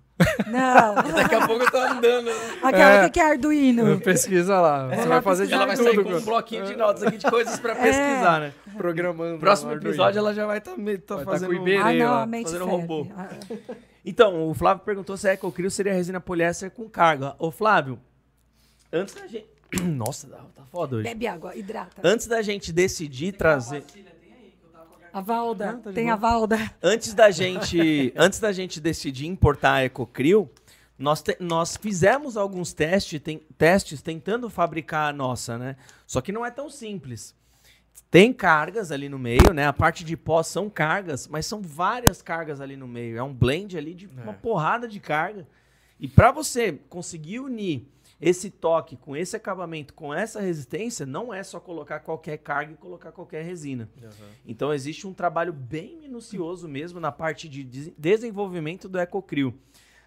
Não. 0.46 0.94
Daqui 1.14 1.34
a 1.34 1.46
pouco 1.46 1.70
tá 1.70 1.92
andando. 1.92 2.30
Aquela 2.62 3.04
É. 3.04 3.10
que 3.10 3.20
é 3.20 3.30
Arduino. 3.30 4.00
Pesquisa 4.00 4.60
lá. 4.60 4.88
Você 4.88 5.08
vai 5.08 5.22
fazer 5.22 5.46
de 5.46 5.54
Ela 5.54 5.66
vai 5.66 5.76
sair 5.76 6.02
com 6.02 6.10
um 6.10 6.20
bloquinho 6.20 6.64
de 6.64 6.76
notas 6.76 7.02
aqui 7.02 7.16
de 7.18 7.30
coisas 7.30 7.58
pra 7.58 7.74
pesquisar, 7.74 8.40
né? 8.40 8.52
Programando. 8.76 9.38
Próximo 9.38 9.72
episódio 9.72 10.18
ela 10.18 10.34
já 10.34 10.46
vai 10.46 10.58
estar 10.58 10.72
tá, 10.72 10.76
me- 10.76 10.98
tá 10.98 11.16
tá 11.18 11.24
fazendo... 11.24 11.48
com 11.50 11.54
Iberê. 11.56 11.76
Ah, 11.76 11.92
não, 11.92 12.10
lá, 12.12 12.26
fazendo 12.42 12.64
ferve. 12.66 12.70
robô. 12.70 13.06
Ah, 13.16 13.28
Então, 14.04 14.48
o 14.50 14.54
Flávio 14.54 14.82
perguntou 14.84 15.16
se 15.16 15.28
a 15.28 15.32
EcoCrio 15.34 15.70
seria 15.70 15.92
resina 15.92 16.20
poliéster 16.20 16.70
com 16.70 16.88
carga. 16.88 17.34
Ô, 17.38 17.50
Flávio, 17.50 17.98
antes 18.92 19.14
da 19.14 19.26
gente... 19.26 19.46
Nossa, 19.82 20.26
tá 20.26 20.38
tá 20.54 20.62
foda 20.70 20.96
hoje. 20.96 21.04
Bebe 21.08 21.26
água, 21.26 21.54
hidrata. 21.56 22.00
Antes 22.04 22.26
da 22.26 22.42
gente 22.42 22.72
decidir 22.72 23.32
trazer... 23.32 23.84
A 25.12 25.20
Valda, 25.20 25.70
Ah, 25.70 25.72
tá 25.74 25.92
tem 25.92 26.04
boa. 26.04 26.14
a 26.14 26.16
Valda. 26.16 26.70
Antes 26.82 27.12
da 27.14 27.30
gente, 27.30 28.12
antes 28.16 28.40
da 28.40 28.50
gente 28.52 28.80
decidir 28.80 29.26
importar 29.26 29.74
a 29.74 29.84
EcoCrio, 29.84 30.48
nós, 30.98 31.22
te- 31.22 31.36
nós 31.40 31.76
fizemos 31.76 32.36
alguns 32.36 32.72
testes, 32.72 33.20
tem- 33.20 33.42
testes 33.58 34.00
tentando 34.00 34.48
fabricar 34.48 35.10
a 35.10 35.12
nossa, 35.12 35.58
né? 35.58 35.76
Só 36.06 36.20
que 36.20 36.32
não 36.32 36.46
é 36.46 36.50
tão 36.50 36.70
simples. 36.70 37.34
Tem 38.10 38.32
cargas 38.32 38.90
ali 38.92 39.08
no 39.08 39.18
meio, 39.18 39.52
né? 39.54 39.66
A 39.66 39.72
parte 39.72 40.04
de 40.04 40.16
pó 40.16 40.42
são 40.42 40.68
cargas, 40.70 41.26
mas 41.28 41.44
são 41.46 41.60
várias 41.62 42.22
cargas 42.22 42.60
ali 42.60 42.76
no 42.76 42.86
meio. 42.86 43.16
É 43.18 43.22
um 43.22 43.32
blend 43.34 43.76
ali 43.76 43.94
de 43.94 44.06
uma 44.06 44.32
É. 44.32 44.34
porrada 44.34 44.86
de 44.86 45.00
carga. 45.00 45.46
E 45.98 46.06
para 46.08 46.30
você 46.30 46.72
conseguir 46.88 47.40
unir 47.40 47.86
esse 48.22 48.48
toque 48.50 48.96
com 48.96 49.16
esse 49.16 49.34
acabamento, 49.36 49.92
com 49.94 50.14
essa 50.14 50.40
resistência, 50.40 51.04
não 51.04 51.34
é 51.34 51.42
só 51.42 51.58
colocar 51.58 51.98
qualquer 52.00 52.38
carga 52.38 52.72
e 52.72 52.76
colocar 52.76 53.10
qualquer 53.10 53.44
resina. 53.44 53.88
Então 54.46 54.72
existe 54.72 55.06
um 55.06 55.12
trabalho 55.12 55.52
bem 55.52 55.98
minucioso 55.98 56.68
mesmo 56.68 57.00
na 57.00 57.10
parte 57.10 57.48
de 57.48 57.64
des- 57.64 57.92
desenvolvimento 57.98 58.88
do 58.88 58.98
EcoCrio. 59.00 59.52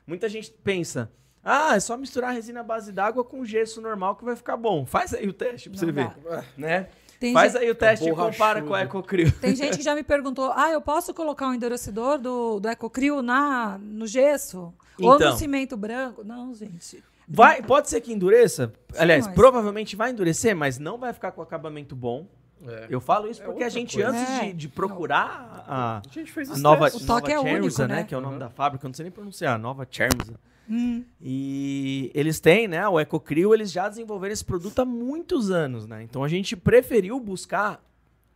Muita 0.08 0.30
gente 0.30 0.50
pensa, 0.64 1.12
ah, 1.44 1.76
é 1.76 1.80
só 1.80 1.98
misturar 1.98 2.34
resina 2.34 2.62
à 2.62 2.64
base 2.64 2.92
d'água 2.94 3.24
com 3.24 3.44
gesso 3.44 3.82
normal 3.82 4.16
que 4.16 4.24
vai 4.24 4.36
ficar 4.36 4.56
bom. 4.56 4.86
Faz 4.86 5.14
aí 5.14 5.28
o 5.28 5.34
teste 5.34 5.70
pra 5.70 5.78
Não 5.80 5.86
você 5.88 5.92
ver, 5.92 6.10
dá. 6.24 6.44
né? 6.58 6.88
Tem, 7.20 7.34
Faz 7.34 7.54
gente, 7.54 7.62
aí 7.64 7.72
o 7.72 7.76
teste 7.76 8.06
e 8.06 8.10
borrachudo. 8.10 8.32
compara 8.34 8.62
com 8.62 8.70
o 8.72 8.78
EcoCrio. 8.78 9.32
tem 9.40 9.56
gente 9.56 9.78
que 9.78 9.84
já 9.84 9.96
me 9.96 10.04
perguntou: 10.04 10.52
ah, 10.54 10.70
eu 10.70 10.82
posso 10.82 11.14
colocar 11.14 11.48
um 11.48 11.54
endurecedor 11.54 12.18
do, 12.18 12.60
do 12.60 12.68
EcoCrio 12.68 13.22
na, 13.22 13.78
no 13.78 14.06
gesso? 14.06 14.74
Ou 15.00 15.16
Então. 15.16 15.32
no 15.32 15.38
cimento 15.38 15.76
branco? 15.78 16.24
Não, 16.26 16.54
gente. 16.54 17.02
Vai, 17.28 17.62
pode 17.62 17.90
ser 17.90 18.02
que 18.02 18.14
endureça. 18.14 18.72
Aliás, 18.98 19.26
mas- 19.26 19.36
provavelmente 19.36 19.96
vai 19.96 20.12
endurecer, 20.12 20.56
mas 20.56 20.78
não 20.80 20.98
vai 20.98 21.12
ficar 21.14 21.32
com 21.32 21.42
acabamento 21.42 21.96
bom. 21.96 22.28
É. 22.68 22.88
Eu 22.90 23.02
falo 23.02 23.30
isso 23.30 23.42
É 23.42 23.46
porque 23.46 23.64
a 23.64 23.66
outra 23.66 23.80
gente, 23.80 23.96
coisa. 24.02 24.10
antes 24.18 24.30
É. 24.40 24.46
de, 24.48 24.54
de 24.54 24.68
procurar 24.70 25.66
a, 25.68 25.98
A 25.98 26.02
gente 26.12 26.32
fez 26.32 26.50
a 26.50 26.54
isso. 26.54 26.62
nova, 26.64 26.88
O 26.88 27.06
toque 27.06 27.32
é 27.32 27.36
nova 27.36 27.48
único, 27.50 27.64
Chermsa, 27.64 27.88
né? 27.88 28.04
que 28.04 28.16
é 28.16 28.18
o 28.18 28.22
nome 28.22 28.34
Uhum. 28.36 28.40
da 28.40 28.50
fábrica, 28.50 28.86
eu 28.86 28.90
não 28.90 28.94
sei 28.94 29.04
nem 29.04 29.12
pronunciar, 29.12 29.60
nova 29.60 29.86
Chermsa. 29.90 30.40
Hum. 30.70 31.04
E 31.22 32.10
eles 32.16 32.40
têm, 32.40 32.68
né? 32.68 32.88
O 32.88 33.00
EcoCrio, 33.00 33.54
eles 33.54 33.72
já 33.72 33.88
desenvolveram 33.88 34.34
esse 34.34 34.44
produto 34.46 34.80
há 34.80 34.86
muitos 34.86 35.52
anos, 35.52 35.86
né? 35.86 36.02
Então 36.02 36.24
a 36.24 36.28
gente 36.28 36.56
preferiu 36.56 37.20
buscar, 37.20 37.84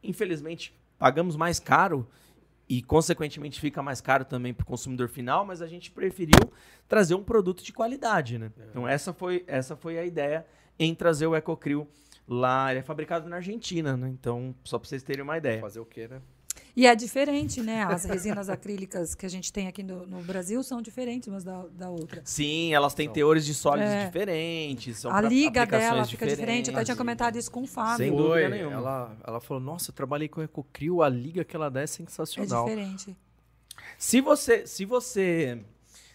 infelizmente, 0.03 0.75
pagamos 0.99 1.35
mais 1.35 1.59
caro 1.59 2.07
e, 2.69 2.83
consequentemente, 2.83 3.59
fica 3.59 3.81
mais 3.81 3.99
caro 3.99 4.23
também 4.23 4.53
para 4.53 4.63
o 4.63 4.67
consumidor 4.67 5.09
final, 5.09 5.43
mas 5.43 5.59
a 5.59 5.65
gente 5.65 5.89
preferiu 5.89 6.53
trazer 6.87 7.15
um 7.15 7.23
produto 7.23 7.63
de 7.63 7.73
qualidade, 7.73 8.37
né? 8.37 8.51
Então 8.69 8.87
essa 8.87 9.11
foi, 9.11 9.43
essa 9.47 9.75
foi 9.75 9.97
a 9.97 10.05
ideia 10.05 10.45
em 10.77 10.93
trazer 10.93 11.25
o 11.25 11.35
EcoCrio 11.35 11.87
lá. 12.27 12.69
Ele 12.69 12.81
é 12.81 12.83
fabricado 12.83 13.27
na 13.27 13.37
Argentina, 13.37 13.97
né? 13.97 14.07
Então, 14.09 14.53
só 14.63 14.77
para 14.77 14.87
vocês 14.87 15.01
terem 15.01 15.23
uma 15.23 15.35
ideia. 15.35 15.59
Fazer 15.59 15.79
o 15.79 15.85
quê, 15.85 16.07
né? 16.07 16.21
E 16.75 16.85
é 16.87 16.95
diferente, 16.95 17.61
né? 17.61 17.83
As 17.83 18.05
resinas 18.05 18.47
acrílicas 18.49 19.13
que 19.15 19.25
a 19.25 19.29
gente 19.29 19.51
tem 19.51 19.67
aqui 19.67 19.83
no, 19.83 20.05
no 20.05 20.21
Brasil 20.23 20.61
são 20.63 20.81
diferentes 20.81 21.27
umas 21.27 21.43
da, 21.43 21.65
da 21.71 21.89
outra. 21.89 22.21
Sim, 22.23 22.73
elas 22.73 22.93
têm 22.93 23.09
teores 23.09 23.45
de 23.45 23.53
sólidos 23.53 23.91
É. 23.91 24.05
diferentes. 24.05 24.97
São 24.99 25.11
a 25.11 25.19
liga 25.21 25.65
dela 25.65 26.05
fica 26.05 26.25
diferente. 26.27 26.69
Eu 26.69 26.75
até 26.75 26.85
tinha 26.85 26.95
comentado 26.97 27.35
isso 27.37 27.51
com 27.51 27.63
o 27.63 27.67
Fábio. 27.67 27.97
Sem 27.97 28.09
Foi. 28.11 28.17
dúvida 28.17 28.49
nenhuma. 28.49 28.73
Ela, 28.75 29.17
ela 29.27 29.39
falou, 29.41 29.61
nossa, 29.61 29.91
eu 29.91 29.95
trabalhei 29.95 30.27
com 30.27 30.41
EcoCrio, 30.41 31.01
a 31.01 31.09
liga 31.09 31.43
que 31.43 31.55
ela 31.55 31.69
dá 31.69 31.81
é 31.81 31.83
É 31.83 31.87
sensacional. 31.87 32.65
diferente. 32.65 33.15
Se 33.97 34.21
você, 34.21 34.65
se 34.65 34.85
você, 34.85 35.59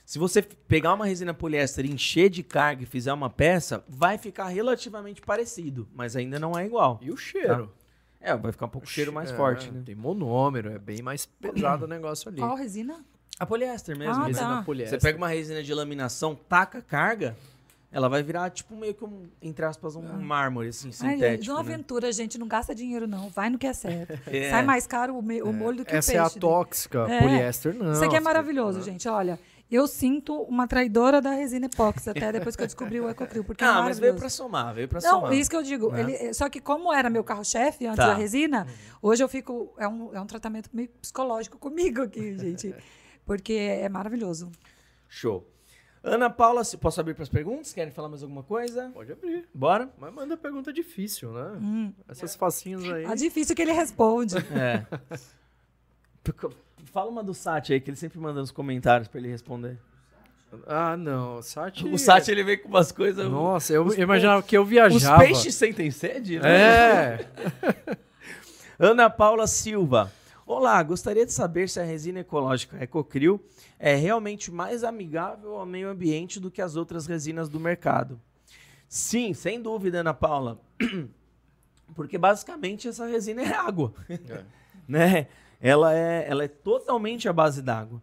se 0.07 0.19
você 0.19 0.41
pegar 0.43 0.95
uma 0.95 1.07
resina 1.07 1.35
poliéster, 1.35 1.85
encher 1.85 2.31
de 2.31 2.43
carga 2.43 2.83
e 2.83 2.87
fizer 2.87 3.13
uma 3.13 3.29
peça, 3.29 3.85
vai 3.89 4.17
ficar 4.17 4.47
relativamente 4.49 5.21
parecido, 5.21 5.87
mas 5.95 6.17
ainda 6.17 6.39
não 6.39 6.59
é 6.59 6.65
igual. 6.65 6.99
E 7.03 7.11
o 7.11 7.17
cheiro. 7.17 7.71
É, 8.25 8.37
vai 8.37 8.51
ficar 8.53 8.67
um 8.67 8.71
pouco 8.71 8.87
o 8.87 8.91
cheiro 8.91 9.13
mais 9.13 9.31
É, 9.31 9.37
forte, 9.37 9.71
né? 9.71 9.83
Tem 9.85 9.95
monômero, 9.95 10.71
é 10.71 10.79
bem 10.79 11.03
mais 11.03 11.27
pesado 11.27 11.85
o 11.85 11.89
negócio 11.89 12.29
ali. 12.31 12.39
Qual 12.41 12.57
resina? 12.57 13.05
A 13.39 13.45
poliéster 13.45 13.97
mesmo. 13.99 14.15
Ah, 14.15 14.19
né? 14.21 14.27
Resina 14.29 14.49
tá. 14.57 14.63
poliéster. 14.63 14.99
Você 15.01 15.07
pega 15.07 15.19
uma 15.19 15.29
resina 15.29 15.63
de 15.63 15.75
laminação, 15.75 16.35
taca 16.35 16.81
carga, 16.81 17.37
ela 17.93 18.09
vai 18.09 18.23
virar 18.23 18.49
tipo 18.51 18.75
meio 18.77 18.95
que 18.95 19.05
um, 19.05 19.29
entre 19.43 19.65
aspas, 19.65 19.95
um 19.95 20.03
mármore 20.03 20.69
assim, 20.69 20.87
Ai, 20.87 20.91
de 20.91 20.97
sintético. 21.15 21.53
uma 21.55 21.63
né? 21.63 21.73
aventura, 21.73 22.13
gente. 22.13 22.39
Não 22.39 22.49
gasta 22.49 22.75
dinheiro, 22.75 23.07
não. 23.07 23.29
Vai 23.29 23.51
no 23.51 23.59
que 23.59 23.67
é 23.67 23.73
certo. 23.73 24.19
É. 24.27 24.51
Sai 24.51 24.65
mais 24.65 24.87
caro 24.87 25.17
o, 25.19 25.23
me- 25.23 25.43
o 25.43 25.53
molho 25.53 25.79
do 25.79 25.85
que 25.85 25.95
Essa 25.95 26.13
o 26.13 26.15
é 26.17 26.21
peixe. 26.23 26.39
a 26.39 26.41
tóxica, 26.41 27.07
É. 27.09 27.21
poliéster 27.21 27.75
não. 27.75 27.93
Isso 27.93 28.05
aqui 28.05 28.17
é 28.17 28.21
maravilhoso, 28.21 28.83
gente. 28.83 29.07
Olha, 29.09 29.39
Eu 29.71 29.87
sinto 29.89 30.35
uma 30.43 30.69
traidora 30.69 31.21
da 31.21 31.31
resina 31.31 31.67
epóxi, 31.67 32.09
até 32.11 32.31
depois 32.31 32.55
que 32.55 32.63
eu 32.63 32.67
descobri 32.67 33.01
o 33.01 33.09
Ecocril, 33.09 33.43
porque 33.43 33.65
é 33.65 33.67
Ah, 33.67 33.83
mas 33.83 33.99
veio 33.99 34.15
pra 34.15 34.29
somar, 34.29 34.75
veio 34.75 34.87
pra 34.87 35.01
Não, 35.01 35.11
somar. 35.21 35.33
isso 35.33 35.51
que 35.51 35.57
eu 35.57 35.63
digo. 35.63 35.91
né? 35.91 36.01
ele- 36.01 36.35
só 36.35 36.49
que 36.49 36.61
como 36.61 36.93
era 36.93 37.09
meu 37.11 37.25
carro-chefe 37.25 37.87
antes 37.87 37.97
Tá. 37.97 38.09
da 38.09 38.15
resina, 38.15 38.67
hoje 39.03 39.25
eu 39.25 39.29
fico... 39.29 39.73
É 39.79 39.89
um, 39.89 40.15
é 40.15 40.21
um 40.21 40.27
tratamento 40.27 40.69
meio 40.73 40.89
psicológico 41.01 41.59
comigo 41.59 42.03
aqui, 42.03 42.37
gente. 42.39 42.75
Porque 43.25 43.53
é 43.55 43.89
maravilhoso. 43.89 44.53
Show. 45.09 45.49
Ana 46.03 46.29
Paula, 46.29 46.61
posso 46.79 47.01
abrir 47.01 47.15
pras 47.15 47.31
perguntas? 47.31 47.73
Querem 47.73 47.91
falar 47.91 48.11
mais 48.11 48.23
alguma 48.23 48.43
coisa? 48.43 48.91
Pode 48.93 49.11
abrir. 49.11 49.49
Bora? 49.55 49.89
Mas 49.99 50.13
manda 50.13 50.37
pergunta 50.37 50.71
difícil, 50.71 51.33
né? 51.33 51.59
Hum. 51.59 51.93
Essas 52.07 52.37
facinhas 52.37 52.85
aí. 52.85 53.05
É 53.07 53.15
difícil 53.15 53.57
que 53.57 53.63
ele 53.63 53.73
responde. 53.73 54.37
É. 54.37 54.85
Fala 56.93 57.11
uma 57.11 57.23
do 57.25 57.35
Sati 57.35 57.73
aí, 57.73 57.81
que 57.81 57.91
ele 57.91 57.97
sempre 57.97 58.19
manda 58.19 58.41
nos 58.41 58.51
comentários 58.51 59.09
pra 59.09 59.19
ele 59.19 59.29
responder. 59.29 59.79
Ah, 60.67 60.97
não. 60.97 61.43
Sati... 61.43 61.87
O 61.87 61.99
Sati, 61.99 62.31
ele 62.31 62.45
vem 62.45 62.59
com 62.59 62.69
umas 62.69 62.93
coisas... 62.93 63.29
Nossa, 63.29 63.73
eu 63.73 63.85
Os- 63.85 63.99
imaginava 63.99 64.43
que 64.43 64.57
eu 64.57 64.63
Os 64.63 64.69
viajava. 64.69 65.19
peixes 65.19 65.55
sentem 65.55 65.91
sede? 65.91 66.39
né? 66.39 66.49
É. 66.49 67.29
Ana 68.79 69.11
Paula 69.11 69.47
Silva. 69.47 70.13
Olá, 70.47 70.83
gostaria 70.83 71.25
de 71.25 71.33
saber 71.33 71.69
se 71.69 71.81
a 71.81 71.85
resina 71.85 72.21
ecológica 72.21 72.77
Ecocril 72.83 73.41
é 73.79 73.95
realmente 73.95 74.53
mais 74.53 74.85
amigável 74.85 75.57
ao 75.57 75.65
meio 75.67 75.89
ambiente 75.89 76.39
do 76.39 76.51
que 76.51 76.61
as 76.61 76.77
outras 76.77 77.07
resinas 77.07 77.49
do 77.49 77.59
mercado. 77.59 78.21
Sim, 78.89 79.33
sem 79.33 79.61
dúvida, 79.61 80.01
Ana 80.01 80.13
Paula. 80.15 80.61
Porque 81.95 82.19
basicamente 82.19 82.87
essa 82.89 83.07
resina 83.07 83.43
é 83.43 83.55
água. 83.55 83.93
né? 84.87 85.27
Ela 85.67 85.97
é, 85.97 86.27
ela 86.29 86.45
é 86.45 86.49
totalmente 86.49 87.27
à 87.27 87.33
base 87.33 87.63
d'água. 87.63 88.03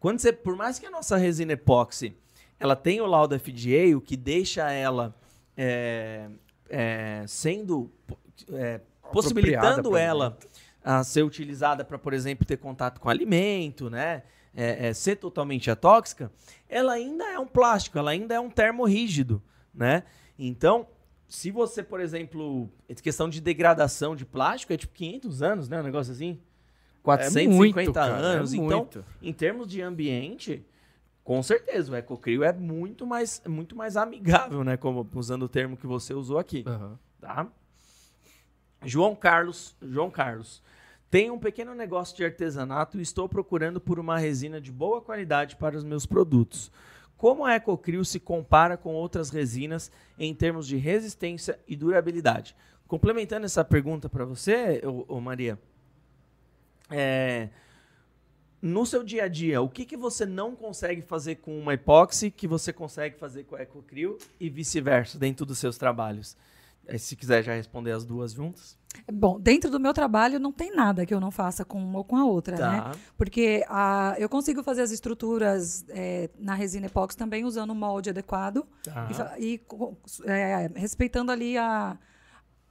Quando 0.00 0.18
você, 0.18 0.32
por 0.32 0.56
mais 0.56 0.78
que 0.78 0.86
a 0.86 0.90
nossa 0.90 1.18
resina 1.18 1.52
epóxi 1.52 2.16
ela 2.58 2.74
tenha 2.74 3.04
o 3.04 3.06
laudo 3.06 3.38
FDA, 3.38 3.94
o 3.94 4.00
que 4.00 4.16
deixa 4.16 4.70
ela 4.70 5.14
é, 5.54 6.30
é, 6.70 7.24
sendo 7.26 7.92
é, 8.52 8.80
possibilitando 9.12 9.94
ela 9.94 10.38
a 10.82 11.04
ser 11.04 11.22
utilizada 11.22 11.84
para, 11.84 11.98
por 11.98 12.14
exemplo, 12.14 12.46
ter 12.46 12.56
contato 12.56 12.98
com 12.98 13.10
alimento, 13.10 13.90
né? 13.90 14.22
É, 14.54 14.88
é, 14.88 14.94
ser 14.94 15.16
totalmente 15.16 15.70
atóxica, 15.70 16.30
ela 16.68 16.92
ainda 16.92 17.24
é 17.24 17.38
um 17.38 17.46
plástico, 17.46 17.98
ela 17.98 18.10
ainda 18.10 18.34
é 18.34 18.40
um 18.40 18.50
termo 18.50 18.84
rígido, 18.84 19.42
né? 19.74 20.02
Então, 20.38 20.86
se 21.26 21.50
você, 21.50 21.82
por 21.82 22.00
exemplo, 22.00 22.70
questão 23.02 23.28
de 23.28 23.40
degradação 23.40 24.14
de 24.14 24.24
plástico 24.24 24.72
é 24.72 24.76
tipo 24.76 24.94
500 24.94 25.42
anos, 25.42 25.68
né? 25.68 25.80
Um 25.80 25.84
negócio 25.84 26.12
assim. 26.12 26.38
450 27.02 27.54
é 27.54 27.56
muito, 27.56 27.92
cara, 27.92 28.14
anos. 28.14 28.52
é 28.52 28.56
então, 28.56 28.88
em 29.20 29.32
termos 29.32 29.66
de 29.66 29.82
ambiente, 29.82 30.64
com 31.24 31.42
certeza 31.42 31.92
o 31.92 31.96
EcoCrio 31.96 32.44
é 32.44 32.52
muito 32.52 33.06
mais, 33.06 33.42
muito 33.46 33.76
mais 33.76 33.96
amigável, 33.96 34.62
né? 34.64 34.76
Como 34.76 35.08
usando 35.14 35.42
o 35.42 35.48
termo 35.48 35.76
que 35.76 35.86
você 35.86 36.14
usou 36.14 36.38
aqui 36.38 36.64
Aham. 36.66 36.98
tá? 37.20 37.46
João 38.84 39.14
Carlos, 39.14 39.76
João 39.80 40.10
Carlos. 40.10 40.62
Tenho 41.10 41.34
um 41.34 41.38
pequeno 41.38 41.74
negócio 41.74 42.16
de 42.16 42.24
artesanato 42.24 42.98
e 42.98 43.02
estou 43.02 43.28
procurando 43.28 43.80
por 43.80 43.98
uma 43.98 44.18
resina 44.18 44.60
de 44.60 44.72
boa 44.72 45.00
qualidade 45.00 45.56
para 45.56 45.76
os 45.76 45.84
meus 45.84 46.06
produtos. 46.06 46.72
Como 47.16 47.44
a 47.44 47.54
EcoCrio 47.54 48.04
se 48.04 48.18
compara 48.18 48.76
com 48.76 48.94
outras 48.94 49.30
resinas 49.30 49.92
em 50.18 50.34
termos 50.34 50.66
de 50.66 50.76
resistência 50.76 51.58
e 51.68 51.76
durabilidade? 51.76 52.56
Complementando 52.88 53.46
essa 53.46 53.64
pergunta 53.64 54.08
para 54.08 54.24
você, 54.24 54.82
ô, 54.84 55.16
ô 55.16 55.20
Maria, 55.20 55.58
é, 56.92 57.48
no 58.60 58.86
seu 58.86 59.02
dia 59.02 59.24
a 59.24 59.28
dia, 59.28 59.60
o 59.60 59.68
que, 59.68 59.84
que 59.84 59.96
você 59.96 60.24
não 60.24 60.54
consegue 60.54 61.02
fazer 61.02 61.36
com 61.36 61.58
uma 61.58 61.74
epóxi 61.74 62.30
que 62.30 62.46
você 62.46 62.72
consegue 62.72 63.18
fazer 63.18 63.44
com 63.44 63.56
a 63.56 63.62
EcoCrio 63.62 64.16
e 64.38 64.48
vice-versa 64.48 65.18
dentro 65.18 65.44
dos 65.44 65.58
seus 65.58 65.76
trabalhos? 65.76 66.36
Aí, 66.88 66.98
se 66.98 67.14
quiser 67.16 67.42
já 67.42 67.54
responder 67.54 67.92
as 67.92 68.04
duas 68.04 68.32
juntas. 68.32 68.76
Bom, 69.10 69.40
dentro 69.40 69.70
do 69.70 69.80
meu 69.80 69.94
trabalho 69.94 70.38
não 70.38 70.52
tem 70.52 70.74
nada 70.74 71.06
que 71.06 71.14
eu 71.14 71.20
não 71.20 71.30
faça 71.30 71.64
com 71.64 71.82
uma 71.82 71.98
ou 71.98 72.04
com 72.04 72.16
a 72.16 72.24
outra, 72.24 72.56
né? 72.56 72.80
Tá. 72.82 72.92
Porque 73.16 73.64
a, 73.68 74.14
eu 74.18 74.28
consigo 74.28 74.62
fazer 74.62 74.82
as 74.82 74.90
estruturas 74.90 75.84
é, 75.88 76.28
na 76.38 76.54
resina 76.54 76.86
epóxi 76.86 77.16
também 77.16 77.44
usando 77.44 77.70
um 77.70 77.74
molde 77.76 78.10
adequado 78.10 78.66
Tá. 78.84 79.36
e 79.38 79.54
e, 79.54 79.60
é, 80.26 80.70
respeitando 80.74 81.32
ali 81.32 81.56
a, 81.56 81.96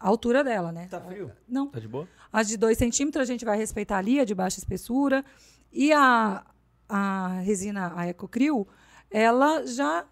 a 0.01 0.07
altura 0.07 0.43
dela, 0.43 0.71
né? 0.71 0.87
Tá 0.89 0.99
frio? 1.01 1.31
Não, 1.47 1.67
Tá 1.67 1.79
de 1.79 1.87
boa? 1.87 2.07
as 2.33 2.47
de 2.47 2.57
2 2.57 2.77
centímetros 2.77 3.21
a 3.21 3.31
gente 3.31 3.45
vai 3.45 3.57
respeitar 3.57 3.97
ali, 3.97 4.19
a 4.19 4.25
de 4.25 4.33
baixa 4.35 4.57
espessura. 4.59 5.23
E 5.71 5.91
a, 5.93 6.43
a 6.89 7.39
resina, 7.43 7.93
a 7.95 8.07
EcoCrio, 8.07 8.67
ela 9.09 9.65
já 9.65 10.05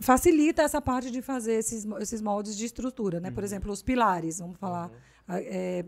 facilita 0.00 0.62
essa 0.62 0.80
parte 0.80 1.10
de 1.10 1.22
fazer 1.22 1.54
esses, 1.54 1.86
esses 2.00 2.20
moldes 2.20 2.56
de 2.56 2.64
estrutura, 2.64 3.20
né? 3.20 3.30
Por 3.30 3.44
exemplo, 3.44 3.70
os 3.72 3.82
pilares, 3.82 4.38
vamos 4.38 4.58
falar, 4.58 4.90
a- 5.28 5.40
é, 5.40 5.84